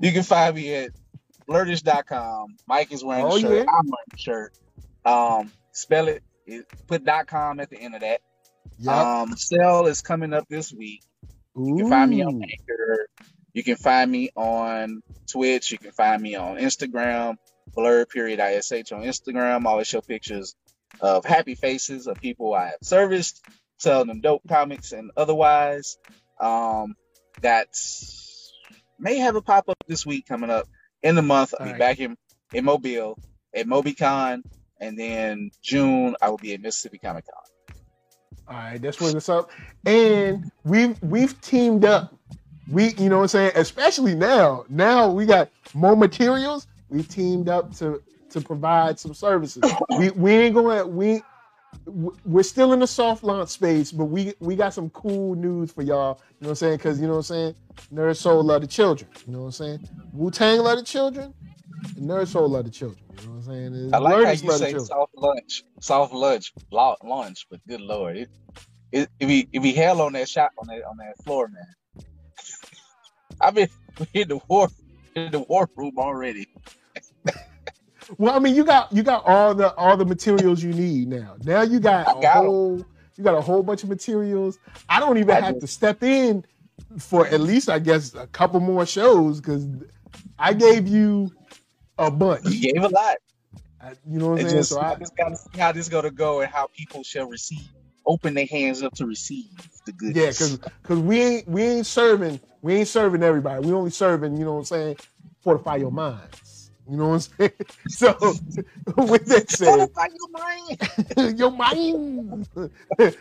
You 0.00 0.12
can 0.12 0.22
find 0.22 0.54
me 0.54 0.72
at 0.74 0.90
blurtish.com. 1.46 2.56
Mike 2.66 2.92
is 2.92 3.04
wearing 3.04 3.24
Oh, 3.26 3.34
the 3.34 3.40
shirt. 3.40 3.52
yeah? 3.52 3.60
I'm 3.60 3.86
wearing 3.86 4.10
the 4.10 4.18
shirt. 4.18 4.58
Um, 5.04 5.52
spell 5.72 6.08
it, 6.08 6.22
it. 6.46 6.66
Put 6.86 7.04
dot 7.04 7.26
.com 7.26 7.60
at 7.60 7.70
the 7.70 7.78
end 7.78 7.94
of 7.94 8.00
that. 8.02 8.20
Yep. 8.78 8.94
Um, 8.94 9.36
sale 9.36 9.86
is 9.86 10.02
coming 10.02 10.32
up 10.32 10.48
this 10.48 10.72
week. 10.72 11.02
You 11.56 11.76
can 11.76 11.90
find 11.90 12.10
me 12.10 12.22
on 12.22 12.34
Ooh. 12.36 12.40
Anchor. 12.42 13.06
You 13.52 13.62
can 13.62 13.76
find 13.76 14.10
me 14.10 14.30
on 14.34 15.02
Twitch. 15.30 15.72
You 15.72 15.78
can 15.78 15.92
find 15.92 16.22
me 16.22 16.36
on 16.36 16.56
Instagram. 16.56 17.36
Blur 17.74 18.06
period 18.06 18.40
ish 18.40 18.72
on 18.92 19.02
Instagram. 19.02 19.64
Always 19.66 19.86
show 19.86 20.00
pictures 20.00 20.54
of 21.00 21.24
happy 21.24 21.54
faces 21.54 22.06
of 22.06 22.20
people 22.20 22.54
I 22.54 22.66
have 22.66 22.78
serviced, 22.82 23.44
selling 23.78 24.08
them 24.08 24.20
dope 24.20 24.42
comics 24.48 24.92
and 24.92 25.10
otherwise. 25.16 25.98
Um, 26.40 26.94
that 27.42 27.68
may 28.98 29.16
have 29.18 29.36
a 29.36 29.42
pop 29.42 29.68
up 29.68 29.78
this 29.86 30.06
week 30.06 30.26
coming 30.26 30.50
up 30.50 30.66
in 31.02 31.14
the 31.14 31.22
month. 31.22 31.54
I'll 31.58 31.66
be 31.66 31.72
Alright. 31.72 31.80
back 31.80 32.00
in 32.00 32.16
in 32.52 32.64
Mobile 32.64 33.18
at 33.54 33.66
MobiCon, 33.66 34.42
and 34.80 34.98
then 34.98 35.50
June 35.62 36.16
I 36.20 36.30
will 36.30 36.38
be 36.38 36.54
at 36.54 36.60
Mississippi 36.60 36.98
Comic 36.98 37.24
Con. 37.26 37.42
All 38.48 38.56
right, 38.56 38.80
that's 38.80 39.00
what's 39.00 39.28
up. 39.28 39.50
And 39.86 40.50
we've 40.64 41.00
we've 41.02 41.40
teamed 41.40 41.84
up. 41.84 42.14
We, 42.70 42.94
you 42.94 43.08
know 43.08 43.16
what 43.18 43.22
I'm 43.22 43.28
saying? 43.28 43.52
Especially 43.56 44.14
now. 44.14 44.64
Now 44.68 45.10
we 45.10 45.26
got 45.26 45.50
more 45.74 45.96
materials. 45.96 46.66
We 46.88 47.02
teamed 47.02 47.48
up 47.48 47.74
to 47.76 48.02
to 48.30 48.40
provide 48.40 48.98
some 48.98 49.14
services. 49.14 49.62
We 49.98 50.10
we 50.10 50.32
ain't 50.32 50.54
gonna 50.54 50.86
we 50.86 51.22
we're 51.86 52.42
still 52.42 52.72
in 52.72 52.80
the 52.80 52.86
soft 52.86 53.24
launch 53.24 53.50
space, 53.50 53.92
but 53.92 54.06
we 54.06 54.34
we 54.40 54.56
got 54.56 54.74
some 54.74 54.90
cool 54.90 55.34
news 55.34 55.72
for 55.72 55.82
y'all. 55.82 56.20
You 56.40 56.44
know 56.44 56.48
what 56.48 56.48
I'm 56.50 56.54
saying? 56.56 56.76
Because 56.76 57.00
you 57.00 57.06
know 57.06 57.14
what 57.14 57.18
I'm 57.18 57.22
saying. 57.24 57.54
Nerd 57.92 58.16
Soul 58.16 58.42
love 58.42 58.60
the 58.60 58.66
children. 58.66 59.10
You 59.26 59.32
know 59.32 59.40
what 59.40 59.46
I'm 59.46 59.52
saying? 59.52 59.88
Wu 60.12 60.30
Tang 60.30 60.60
love 60.60 60.78
the 60.78 60.84
children. 60.84 61.34
Nerd 61.98 62.28
Soul 62.28 62.48
love 62.48 62.64
the 62.64 62.70
children. 62.70 63.04
You 63.20 63.26
know 63.26 63.32
what 63.32 63.38
I'm 63.38 63.42
saying? 63.44 63.66
And 63.66 63.94
I 63.94 63.98
like 63.98 64.24
how 64.24 64.30
you 64.30 64.50
say 64.52 64.78
soft 64.78 65.12
lunch, 65.16 65.64
soft 65.80 66.12
lunch, 66.12 66.52
lunch, 66.70 67.46
but 67.50 67.60
good 67.66 67.80
lord, 67.80 68.16
it 68.16 68.28
it 68.92 69.08
it 69.18 69.26
be 69.26 69.48
it 69.52 69.60
be 69.60 69.72
hell 69.72 70.00
on 70.02 70.12
that 70.12 70.28
shot 70.28 70.52
on 70.58 70.68
that 70.68 70.84
on 70.84 70.96
that 70.98 71.22
floor, 71.24 71.48
man. 71.48 72.04
I've 73.40 73.54
been 73.54 73.68
in 74.14 74.28
the 74.28 74.40
war 74.48 74.68
in 75.16 75.32
the 75.32 75.40
war 75.40 75.68
room 75.76 75.98
already. 75.98 76.48
Well, 78.18 78.34
I 78.34 78.38
mean, 78.38 78.54
you 78.54 78.64
got 78.64 78.92
you 78.92 79.02
got 79.02 79.24
all 79.26 79.54
the 79.54 79.74
all 79.74 79.96
the 79.96 80.04
materials 80.04 80.62
you 80.62 80.72
need 80.72 81.08
now. 81.08 81.36
Now 81.44 81.62
you 81.62 81.80
got 81.80 82.08
I 82.08 82.12
a 82.12 82.22
got 82.22 82.36
'em. 82.38 82.44
whole 82.44 82.86
you 83.16 83.24
got 83.24 83.34
a 83.36 83.40
whole 83.40 83.62
bunch 83.62 83.82
of 83.82 83.88
materials. 83.88 84.58
I 84.88 85.00
don't 85.00 85.18
even 85.18 85.30
I 85.36 85.40
have 85.40 85.54
just- 85.54 85.60
to 85.60 85.66
step 85.66 86.02
in 86.02 86.44
for 86.98 87.26
at 87.26 87.40
least 87.40 87.68
I 87.68 87.78
guess 87.78 88.14
a 88.14 88.26
couple 88.26 88.60
more 88.60 88.84
shows 88.86 89.40
because 89.40 89.66
I 90.38 90.52
gave 90.52 90.86
you 90.88 91.30
a 91.98 92.10
bunch. 92.10 92.44
You 92.46 92.72
gave 92.72 92.82
a 92.82 92.88
lot. 92.88 93.16
I- 93.80 93.92
You 94.08 94.18
know 94.18 94.30
what 94.30 94.40
I'm 94.40 94.48
saying? 94.48 94.56
just 94.58 94.70
So 94.70 94.78
I 94.80 94.92
I, 94.92 94.94
just 94.96 95.16
gotta 95.16 95.36
see 95.36 95.58
how 95.58 95.72
this 95.72 95.88
gonna 95.88 96.10
go 96.10 96.40
and 96.40 96.50
how 96.52 96.68
people 96.76 97.02
shall 97.02 97.26
receive, 97.28 97.68
open 98.06 98.34
their 98.34 98.46
hands 98.46 98.82
up 98.82 98.94
to 98.94 99.06
receive 99.06 99.46
the 99.86 99.92
good. 99.92 100.14
yeah, 100.16 100.26
because 100.30 100.58
because 100.58 100.98
we 101.00 101.20
ain't 101.20 101.48
we 101.48 101.62
ain't 101.62 101.86
serving 101.86 102.40
we 102.62 102.74
ain't 102.74 102.88
serving 102.88 103.22
everybody. 103.22 103.66
We 103.66 103.72
only 103.72 103.90
serving 103.90 104.36
you 104.36 104.44
know 104.44 104.52
what 104.52 104.58
I'm 104.60 104.64
saying. 104.66 104.96
Fortify 105.40 105.76
your 105.76 105.90
minds. 105.90 106.41
You 106.92 106.98
know 106.98 107.08
what 107.08 107.14
I'm 107.38 107.48
saying? 107.48 107.52
So 107.88 108.14
with 108.98 109.24
that 109.26 109.50
said, 109.50 109.88
your 109.96 110.28
mind. 110.30 111.38
your 111.38 111.50
mind. 111.50 112.48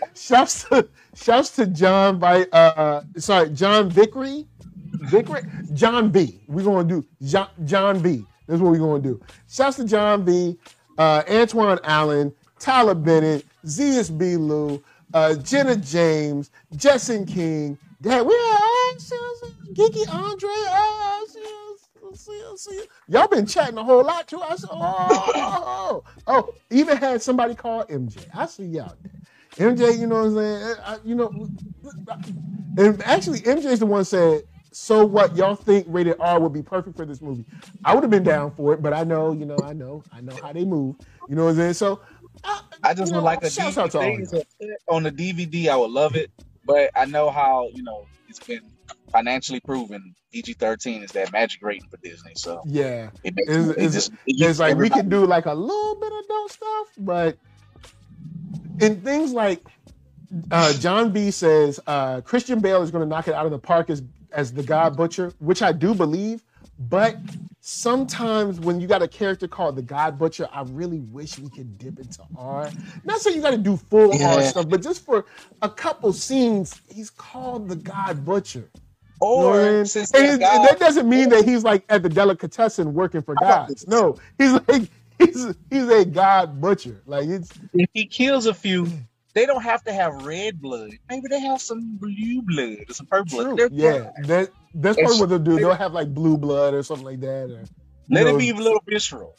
shouts 0.14 0.65
to 0.65 0.89
shouts 1.15 1.52
to 1.52 1.68
John 1.68 2.19
by 2.19 2.43
uh 2.52 3.03
sorry 3.15 3.49
John 3.52 3.89
Vickery 3.89 4.45
Vic 5.03 5.30
Ray, 5.30 5.43
John 5.73 6.10
B. 6.10 6.41
We're 6.49 6.65
gonna 6.65 6.85
do 6.85 7.06
John, 7.23 7.48
John 7.64 8.02
B. 8.02 8.26
That's 8.45 8.61
what 8.61 8.72
we're 8.72 8.80
gonna 8.80 9.02
do. 9.02 9.22
Shouts 9.48 9.77
to 9.77 9.85
John 9.85 10.26
B. 10.26 10.57
Uh, 10.98 11.23
Antoine 11.30 11.80
Allen, 11.85 12.34
Tyler 12.60 12.93
Bennett, 12.93 13.45
Zeus 13.65 14.10
B. 14.10 14.35
Lou, 14.35 14.84
uh, 15.14 15.35
Jenna 15.35 15.77
James, 15.77 16.52
Justin 16.76 17.26
King. 17.26 17.77
Dad, 18.02 18.26
we 18.26 18.34
are 18.34 18.95
Geeky 19.73 20.14
Andre. 20.14 20.49
Uh, 20.68 21.61
see 22.16 22.42
see. 22.56 22.84
Y'all 23.08 23.28
been 23.28 23.46
chatting 23.46 23.78
a 23.78 23.84
whole 23.84 24.04
lot 24.04 24.28
too. 24.28 24.42
I 24.42 24.56
said, 24.56 24.70
oh, 24.72 25.32
oh, 25.36 26.04
oh, 26.06 26.14
oh 26.28 26.54
even 26.70 26.98
had 26.98 27.22
somebody 27.22 27.56
call 27.56 27.86
MJ. 27.86 28.26
I 28.34 28.46
see 28.46 28.66
y'all 28.66 28.96
there. 29.02 29.22
MJ, 29.58 30.00
you 30.00 30.08
know 30.08 30.24
what 30.24 30.28
I'm 30.28 30.36
saying? 30.36 30.76
I, 30.84 30.98
you 31.04 31.16
know, 31.16 31.50
and 32.78 33.04
actually, 33.04 33.40
MJ's 33.42 33.80
the 33.80 33.86
one 33.86 34.06
said, 34.06 34.44
"So 34.72 35.06
what? 35.06 35.36
Y'all 35.36 35.56
think 35.56 35.86
rated 35.90 36.16
R 36.20 36.40
would 36.40 36.54
be 36.54 36.64
perfect 36.64 36.96
for 36.96 37.06
this 37.06 37.22
movie?" 37.22 37.46
I 37.84 37.94
would 37.94 38.04
have 38.04 38.12
been 38.12 38.24
down 38.24 38.52
for 38.56 38.74
it, 38.74 38.82
but 38.82 38.94
I 38.94 39.04
know, 39.04 39.34
you 39.34 39.46
know, 39.46 39.58
I 39.62 39.74
know, 39.74 40.04
I 40.12 40.22
know 40.22 40.36
how 40.42 40.54
they 40.54 40.64
move. 40.64 40.96
You 41.28 41.36
know 41.36 41.46
what 41.46 41.52
I'm 41.52 41.58
saying? 41.58 41.74
So, 41.74 42.00
I, 42.46 42.62
I 42.84 42.94
just 42.94 43.12
would 43.12 43.20
know, 43.20 43.24
like 43.24 43.44
a 43.44 43.48
DVD. 43.48 44.44
on 44.88 45.04
the 45.04 45.12
DVD. 45.12 45.68
I 45.68 45.76
would 45.76 45.92
love 45.92 46.16
it, 46.16 46.32
but 46.66 46.90
I 46.96 47.06
know 47.06 47.30
how 47.30 47.68
you 47.74 47.84
know 47.84 48.08
it's 48.30 48.40
been 48.40 48.62
financially 49.12 49.60
proven. 49.60 50.16
PG-13 50.32 51.04
is 51.04 51.12
that 51.12 51.32
magic 51.32 51.62
rating 51.62 51.90
for 51.90 51.98
Disney. 51.98 52.34
So 52.36 52.62
yeah, 52.66 53.10
it 53.24 53.36
makes, 53.36 53.52
it's, 53.52 53.70
it 53.70 53.78
it's, 53.78 53.94
just, 53.94 54.12
it 54.26 54.42
it's 54.42 54.60
like 54.60 54.78
we 54.78 54.90
can 54.90 55.10
do 55.10 55.26
like 55.26 55.46
a 55.46 55.54
little 55.54 55.96
bit 55.96 56.12
of 56.12 56.26
adult 56.26 56.52
stuff, 56.52 56.88
but 56.98 57.38
in 58.80 59.02
things 59.02 59.34
like 59.34 59.66
uh, 60.52 60.74
John 60.74 61.12
B 61.12 61.32
says 61.32 61.80
uh, 61.88 62.22
Christian 62.22 62.60
Bale 62.60 62.82
is 62.82 62.92
going 62.92 63.04
to 63.04 63.10
knock 63.10 63.28
it 63.28 63.34
out 63.34 63.46
of 63.46 63.52
the 63.52 63.60
park 63.60 63.90
as 63.90 64.02
as 64.32 64.54
the 64.54 64.64
God 64.64 64.96
Butcher, 64.96 65.34
which 65.40 65.62
I 65.62 65.72
do 65.72 65.94
believe. 65.94 66.44
But 66.80 67.18
sometimes 67.60 68.60
when 68.60 68.82
you 68.82 68.88
got 68.88 69.04
a 69.04 69.08
character 69.08 69.48
called 69.48 69.76
the 69.76 69.84
God 69.84 70.18
Butcher, 70.18 70.48
I 70.52 70.64
really 70.64 71.00
wish 71.00 71.38
we 71.38 71.50
could 71.50 71.78
dip 71.78 72.00
into 72.00 72.24
R. 72.36 72.72
Not 73.04 73.22
saying 73.22 73.36
you 73.36 73.42
got 73.42 73.52
to 73.52 73.58
do 73.58 73.78
full 73.78 74.16
yeah. 74.16 74.36
R 74.36 74.42
stuff, 74.42 74.68
but 74.68 74.82
just 74.82 75.06
for 75.06 75.26
a 75.62 75.70
couple 75.70 76.12
scenes, 76.12 76.82
he's 76.90 77.12
called 77.12 77.70
the 77.70 77.76
God 77.76 78.26
Butcher. 78.26 78.70
Or 79.22 79.56
you 79.56 79.61
know 79.61 79.84
since 79.84 80.11
and, 80.14 80.39
God, 80.39 80.56
and 80.56 80.68
that 80.68 80.80
doesn't 80.80 81.07
mean 81.07 81.30
that 81.30 81.45
he's 81.45 81.64
like 81.64 81.84
at 81.89 82.02
the 82.03 82.10
delicatessen 82.10 82.93
working 82.93 83.22
for 83.22 83.35
God. 83.35 83.72
No, 83.88 84.18
he's 84.38 84.53
like 84.53 84.89
he's 85.19 85.53
he's 85.69 85.89
a 85.89 86.06
God 86.06 86.60
butcher. 86.60 87.02
Like 87.06 87.30
it's 87.30 87.52
if 87.73 87.89
he 87.93 88.07
kills 88.07 88.48
a 88.48 88.53
few, 88.53 88.88
they 89.35 89.45
don't 89.45 89.61
have 89.61 89.84
to 89.84 89.93
have 89.93 90.26
red 90.26 90.60
blood. 90.60 90.91
Maybe 91.10 91.27
they 91.30 91.39
have 91.39 91.61
some 91.61 91.98
blue 91.98 92.41
blood 92.41 92.77
or 92.89 92.93
some 92.93 93.06
purple 93.06 93.43
blood. 93.43 93.57
They're 93.57 93.69
yeah, 93.72 94.11
that 94.23 94.49
that's 94.73 94.98
probably 94.98 95.19
what 95.19 95.30
they'll 95.30 95.39
do. 95.39 95.57
They'll 95.57 95.73
have 95.76 95.93
like 95.93 96.14
blue 96.14 96.38
blood 96.38 96.73
or 96.73 96.81
something 96.81 97.06
like 97.06 97.19
that. 97.19 97.52
Or, 97.52 97.64
let 98.10 98.26
know, 98.26 98.35
it 98.35 98.39
be 98.39 98.49
a 98.49 98.56
little 98.56 98.81
visceral. 98.88 99.38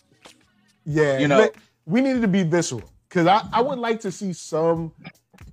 Yeah, 0.85 1.19
you 1.19 1.27
know, 1.29 1.39
let, 1.39 1.57
we 1.87 2.01
needed 2.01 2.23
to 2.23 2.29
be 2.29 2.45
visceral 2.45 2.89
because 3.09 3.27
I, 3.27 3.47
I 3.53 3.61
would 3.61 3.79
like 3.79 4.01
to 4.01 4.13
see 4.13 4.33
some 4.33 4.93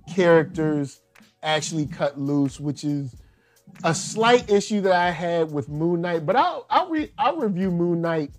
characters 0.08 1.00
actually 1.42 1.86
cut 1.86 2.18
loose, 2.18 2.60
which 2.60 2.84
is 2.84 3.14
a 3.84 3.94
slight 3.94 4.50
issue 4.50 4.80
that 4.82 4.92
I 4.92 5.10
had 5.10 5.50
with 5.52 5.68
Moon 5.68 6.00
Knight. 6.00 6.26
But 6.26 6.36
I'll 6.36 6.66
I'll, 6.70 6.88
re, 6.88 7.10
I'll 7.18 7.36
review 7.36 7.70
Moon 7.70 8.00
Knight 8.00 8.30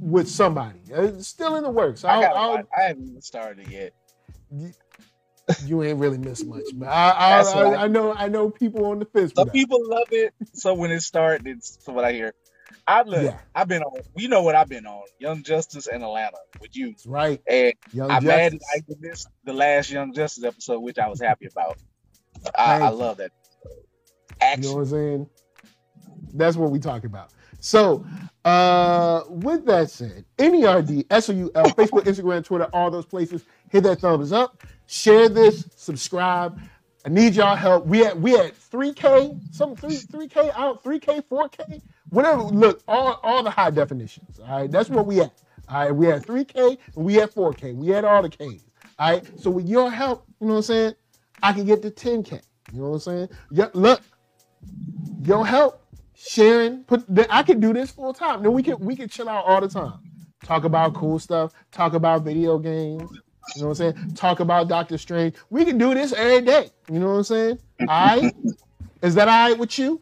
with 0.00 0.28
somebody. 0.28 0.80
Uh, 0.92 1.02
it's 1.02 1.28
still 1.28 1.56
in 1.56 1.64
the 1.64 1.70
works. 1.70 2.04
I'll, 2.04 2.20
I, 2.20 2.26
I'll, 2.26 2.68
I 2.76 2.82
haven't 2.88 3.08
even 3.08 3.22
started 3.22 3.68
yet 3.68 3.92
you 5.64 5.82
ain't 5.82 5.98
really 5.98 6.18
missed 6.18 6.46
much, 6.46 6.64
man. 6.74 6.88
I, 6.88 7.10
I, 7.10 7.40
I, 7.42 7.84
I, 7.84 7.88
know 7.88 8.12
I 8.12 8.28
know 8.28 8.50
people 8.50 8.86
on 8.86 8.98
the 8.98 9.04
fence. 9.04 9.32
Some 9.34 9.50
people 9.50 9.78
love 9.88 10.08
it, 10.10 10.34
so 10.52 10.74
when 10.74 10.90
it 10.90 11.00
started, 11.00 11.46
it's 11.46 11.78
what 11.86 12.04
I 12.04 12.12
hear. 12.12 12.34
I 12.88 13.02
look, 13.02 13.22
yeah. 13.22 13.38
I've 13.54 13.68
been 13.68 13.82
on. 13.82 14.00
You 14.16 14.28
know 14.28 14.42
what 14.42 14.54
I've 14.54 14.68
been 14.68 14.86
on? 14.86 15.02
Young 15.18 15.42
Justice 15.42 15.86
and 15.86 16.02
Atlanta 16.02 16.38
with 16.60 16.76
you. 16.76 16.90
That's 16.90 17.06
right. 17.06 17.40
And 17.48 17.74
Young 17.92 18.10
I 18.10 18.20
mad 18.20 18.58
I 18.74 18.80
this 19.00 19.26
the 19.44 19.52
last 19.52 19.90
Young 19.90 20.12
Justice 20.12 20.44
episode, 20.44 20.80
which 20.80 20.98
I 20.98 21.08
was 21.08 21.20
happy 21.20 21.46
about. 21.46 21.78
I, 22.56 22.80
I 22.80 22.88
love 22.90 23.16
that. 23.18 23.32
Action. 24.40 24.62
You 24.62 24.68
know 24.68 24.74
what 24.76 24.80
I'm 24.82 24.88
saying? 24.88 25.28
That's 26.34 26.56
what 26.56 26.70
we 26.70 26.78
talk 26.78 27.04
about. 27.04 27.30
So, 27.60 28.04
uh, 28.44 29.22
with 29.28 29.64
that 29.66 29.90
said, 29.90 30.24
NERD, 30.38 31.06
SOUL, 31.10 31.50
Facebook, 31.72 32.02
Instagram, 32.04 32.44
Twitter, 32.44 32.68
all 32.72 32.90
those 32.90 33.06
places, 33.06 33.44
hit 33.70 33.82
that 33.84 34.00
thumbs 34.00 34.32
up. 34.32 34.62
Share 34.86 35.28
this, 35.28 35.68
subscribe. 35.74 36.60
I 37.04 37.08
need 37.08 37.34
y'all 37.34 37.56
help. 37.56 37.86
We 37.86 38.04
at 38.04 38.18
we 38.20 38.36
at 38.36 38.54
3K, 38.54 39.54
some 39.54 39.76
3 39.76 39.90
3K 39.96 40.52
out, 40.56 40.82
3K, 40.82 41.22
4K, 41.22 41.80
whatever. 42.10 42.42
Look, 42.42 42.82
all 42.88 43.20
all 43.22 43.42
the 43.42 43.50
high 43.50 43.70
definitions. 43.70 44.40
All 44.40 44.60
right, 44.60 44.70
that's 44.70 44.90
what 44.90 45.06
we 45.06 45.20
at. 45.20 45.32
All 45.68 45.84
right, 45.84 45.92
we 45.92 46.10
at 46.10 46.22
3K 46.22 46.78
and 46.96 47.04
we 47.04 47.20
at 47.20 47.34
4K. 47.34 47.74
We 47.74 47.94
at 47.94 48.04
all 48.04 48.22
the 48.22 48.28
Ks. 48.28 48.66
All 48.98 49.12
right. 49.12 49.40
So 49.40 49.50
with 49.50 49.66
your 49.66 49.90
help, 49.90 50.24
you 50.40 50.46
know 50.46 50.54
what 50.54 50.58
I'm 50.58 50.62
saying? 50.64 50.94
I 51.42 51.52
can 51.52 51.64
get 51.64 51.82
to 51.82 51.90
10K. 51.90 52.40
You 52.72 52.80
know 52.80 52.88
what 52.90 52.94
I'm 52.94 53.00
saying? 53.00 53.28
Yeah, 53.50 53.68
look, 53.74 54.00
your 55.22 55.46
help, 55.46 55.82
sharing, 56.14 56.84
put 56.84 57.04
I 57.30 57.42
can 57.42 57.60
do 57.60 57.72
this 57.72 57.90
full 57.90 58.12
time. 58.12 58.42
Then 58.42 58.52
we 58.52 58.62
can 58.62 58.78
we 58.78 58.96
can 58.96 59.08
chill 59.08 59.28
out 59.28 59.44
all 59.44 59.60
the 59.60 59.68
time. 59.68 60.00
Talk 60.44 60.64
about 60.64 60.94
cool 60.94 61.18
stuff, 61.18 61.52
talk 61.72 61.94
about 61.94 62.22
video 62.22 62.58
games, 62.58 63.10
you 63.54 63.62
know 63.62 63.68
what 63.68 63.80
I'm 63.80 63.94
saying? 63.94 64.14
Talk 64.14 64.40
about 64.40 64.68
Doctor 64.68 64.98
Strange. 64.98 65.34
We 65.50 65.64
can 65.64 65.78
do 65.78 65.94
this 65.94 66.12
every 66.12 66.44
day. 66.44 66.70
You 66.90 66.98
know 66.98 67.06
what 67.06 67.18
I'm 67.18 67.24
saying? 67.24 67.58
I 67.88 68.32
is 69.02 69.14
that 69.14 69.28
all 69.28 69.48
right 69.48 69.58
with 69.58 69.78
you? 69.78 70.00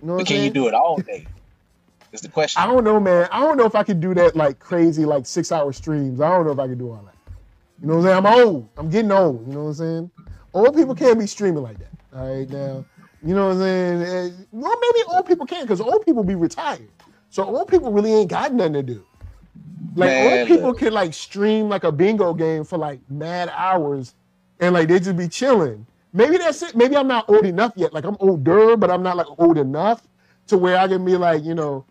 You 0.00 0.08
know 0.08 0.14
what 0.14 0.26
can 0.26 0.36
saying? 0.36 0.44
you 0.44 0.50
do 0.50 0.68
it 0.68 0.74
all 0.74 0.96
day? 0.98 1.26
Is 2.12 2.20
the 2.20 2.28
question. 2.28 2.62
I 2.62 2.66
don't 2.66 2.84
know, 2.84 2.98
man. 2.98 3.28
I 3.30 3.40
don't 3.40 3.56
know 3.56 3.66
if 3.66 3.74
I 3.74 3.82
can 3.82 4.00
do 4.00 4.14
that 4.14 4.36
like 4.36 4.58
crazy, 4.58 5.04
like 5.04 5.26
six 5.26 5.52
hour 5.52 5.72
streams. 5.72 6.20
I 6.20 6.30
don't 6.30 6.46
know 6.46 6.52
if 6.52 6.58
I 6.58 6.66
can 6.66 6.78
do 6.78 6.90
all 6.90 7.02
that. 7.04 7.14
You 7.80 7.88
know 7.88 7.98
what 7.98 8.06
I'm 8.06 8.24
saying? 8.24 8.26
I'm 8.26 8.46
old. 8.46 8.68
I'm 8.78 8.88
getting 8.88 9.12
old. 9.12 9.46
You 9.46 9.52
know 9.52 9.64
what 9.64 9.68
I'm 9.68 9.74
saying? 9.74 10.10
Old 10.54 10.74
people 10.74 10.94
can't 10.94 11.18
be 11.18 11.26
streaming 11.26 11.62
like 11.62 11.78
that. 11.78 11.90
All 12.14 12.34
right 12.34 12.48
now. 12.48 12.84
You 13.26 13.34
know 13.34 13.48
what 13.48 13.54
I'm 13.54 13.58
saying? 13.58 14.02
Eh, 14.02 14.30
well, 14.52 14.76
maybe 14.80 15.04
old 15.08 15.26
people 15.26 15.46
can 15.46 15.62
because 15.62 15.80
old 15.80 16.06
people 16.06 16.22
be 16.22 16.36
retired. 16.36 16.88
So 17.30 17.42
old 17.44 17.66
people 17.66 17.92
really 17.92 18.12
ain't 18.12 18.30
got 18.30 18.54
nothing 18.54 18.74
to 18.74 18.82
do. 18.84 19.04
Like 19.96 20.10
Man, 20.10 20.38
old 20.38 20.48
people 20.48 20.74
can 20.74 20.92
like 20.92 21.12
stream 21.12 21.68
like 21.68 21.82
a 21.82 21.90
bingo 21.90 22.34
game 22.34 22.62
for 22.62 22.78
like 22.78 23.00
mad 23.10 23.50
hours, 23.52 24.14
and 24.60 24.74
like 24.74 24.86
they 24.86 25.00
just 25.00 25.16
be 25.16 25.26
chilling. 25.26 25.86
Maybe 26.12 26.38
that's 26.38 26.62
it. 26.62 26.76
Maybe 26.76 26.96
I'm 26.96 27.08
not 27.08 27.28
old 27.28 27.44
enough 27.44 27.72
yet. 27.74 27.92
Like 27.92 28.04
I'm 28.04 28.16
older, 28.20 28.76
but 28.76 28.92
I'm 28.92 29.02
not 29.02 29.16
like 29.16 29.26
old 29.38 29.58
enough 29.58 30.06
to 30.46 30.56
where 30.56 30.78
I 30.78 30.86
can 30.86 31.04
be 31.04 31.16
like, 31.16 31.42
you 31.42 31.54
know, 31.54 31.84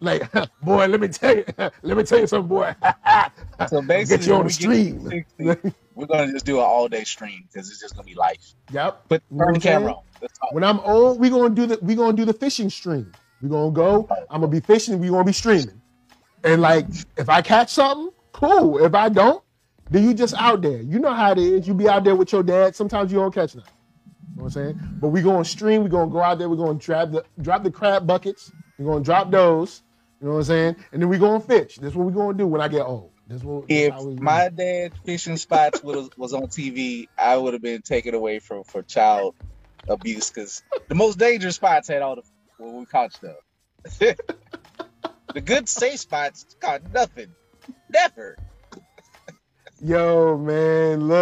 like, 0.00 0.28
boy, 0.62 0.86
let 0.86 1.00
me 1.00 1.06
tell 1.06 1.36
you, 1.36 1.44
let 1.82 1.96
me 1.96 2.02
tell 2.02 2.18
you 2.18 2.26
something, 2.26 2.48
boy. 2.48 2.74
so 3.68 3.80
basically, 3.80 4.18
get 4.18 4.26
you 4.26 4.34
on 4.34 4.44
the 4.44 4.52
stream. 4.52 5.08
60, 5.38 5.74
we're 5.94 6.06
gonna 6.06 6.32
just 6.32 6.46
do 6.46 6.58
an 6.58 6.64
all 6.64 6.88
day 6.88 7.04
stream 7.04 7.44
because 7.46 7.70
it's 7.70 7.80
just 7.80 7.94
gonna 7.94 8.06
be 8.06 8.14
life. 8.14 8.54
Yep. 8.72 9.04
But 9.08 9.22
turn 9.36 9.54
the 9.54 9.60
camera 9.60 9.92
on. 9.92 10.02
When 10.52 10.64
I'm 10.64 10.80
old, 10.80 11.20
we 11.20 11.30
gonna 11.30 11.54
do 11.54 11.66
the 11.66 11.78
we 11.82 11.94
gonna 11.94 12.16
do 12.16 12.24
the 12.24 12.32
fishing 12.32 12.70
stream. 12.70 13.12
we 13.42 13.48
gonna 13.48 13.70
go. 13.70 14.08
I'm 14.30 14.40
gonna 14.40 14.48
be 14.48 14.60
fishing. 14.60 14.98
we 14.98 15.08
gonna 15.08 15.24
be 15.24 15.32
streaming. 15.32 15.80
And 16.42 16.62
like, 16.62 16.86
if 17.16 17.28
I 17.28 17.42
catch 17.42 17.70
something, 17.70 18.10
cool. 18.32 18.84
If 18.84 18.94
I 18.94 19.08
don't, 19.08 19.42
then 19.90 20.04
you 20.04 20.14
just 20.14 20.34
out 20.34 20.62
there. 20.62 20.80
You 20.80 20.98
know 20.98 21.12
how 21.12 21.32
it 21.32 21.38
is. 21.38 21.68
You 21.68 21.74
be 21.74 21.88
out 21.88 22.04
there 22.04 22.16
with 22.16 22.32
your 22.32 22.42
dad. 22.42 22.74
Sometimes 22.74 23.12
you 23.12 23.18
don't 23.18 23.34
catch 23.34 23.54
nothing. 23.54 23.72
You 24.30 24.36
know 24.36 24.44
what 24.44 24.46
I'm 24.46 24.50
saying? 24.52 24.80
But 25.00 25.08
we 25.08 25.20
going 25.20 25.42
to 25.42 25.48
stream. 25.48 25.82
We're 25.82 25.88
going 25.88 26.08
to 26.08 26.12
go 26.12 26.22
out 26.22 26.38
there. 26.38 26.48
We're 26.48 26.56
going 26.56 26.78
to 26.78 26.84
drop 26.84 27.10
the 27.10 27.24
drop 27.42 27.62
the 27.62 27.70
crab 27.70 28.06
buckets. 28.06 28.50
We're 28.78 28.86
going 28.86 29.02
to 29.02 29.04
drop 29.04 29.30
those. 29.30 29.82
You 30.20 30.28
know 30.28 30.34
what 30.34 30.38
I'm 30.40 30.44
saying? 30.44 30.76
And 30.92 31.02
then 31.02 31.18
going 31.18 31.40
to 31.40 31.46
fish. 31.46 31.76
That's 31.76 31.94
what 31.94 32.06
we're 32.06 32.12
going 32.12 32.36
to 32.36 32.44
do 32.44 32.46
when 32.46 32.60
I 32.60 32.68
get 32.68 32.82
old. 32.82 33.10
That's 33.26 33.42
what. 33.42 33.64
If 33.68 33.94
my 34.20 34.48
dad's 34.48 34.96
fishing 35.04 35.36
spots 35.36 35.82
was 35.82 36.10
was 36.16 36.32
on 36.32 36.44
TV, 36.44 37.08
I 37.18 37.36
would 37.36 37.52
have 37.52 37.62
been 37.62 37.82
taken 37.82 38.14
away 38.14 38.38
from 38.38 38.64
for 38.64 38.82
child 38.82 39.34
abuse 39.88 40.30
because 40.30 40.62
the 40.88 40.94
most 40.94 41.18
dangerous 41.18 41.56
spots 41.56 41.88
had 41.88 42.02
all 42.02 42.16
the 42.16 42.22
we 42.58 42.86
caught 42.86 43.12
stuff. 43.12 43.36
The 45.32 45.40
good 45.40 45.68
safe 45.68 46.00
spots 46.00 46.44
got 46.60 46.82
nothing. 46.92 47.32
Never. 47.88 48.36
Yo, 49.80 50.36
man, 50.36 51.06
look. 51.06 51.18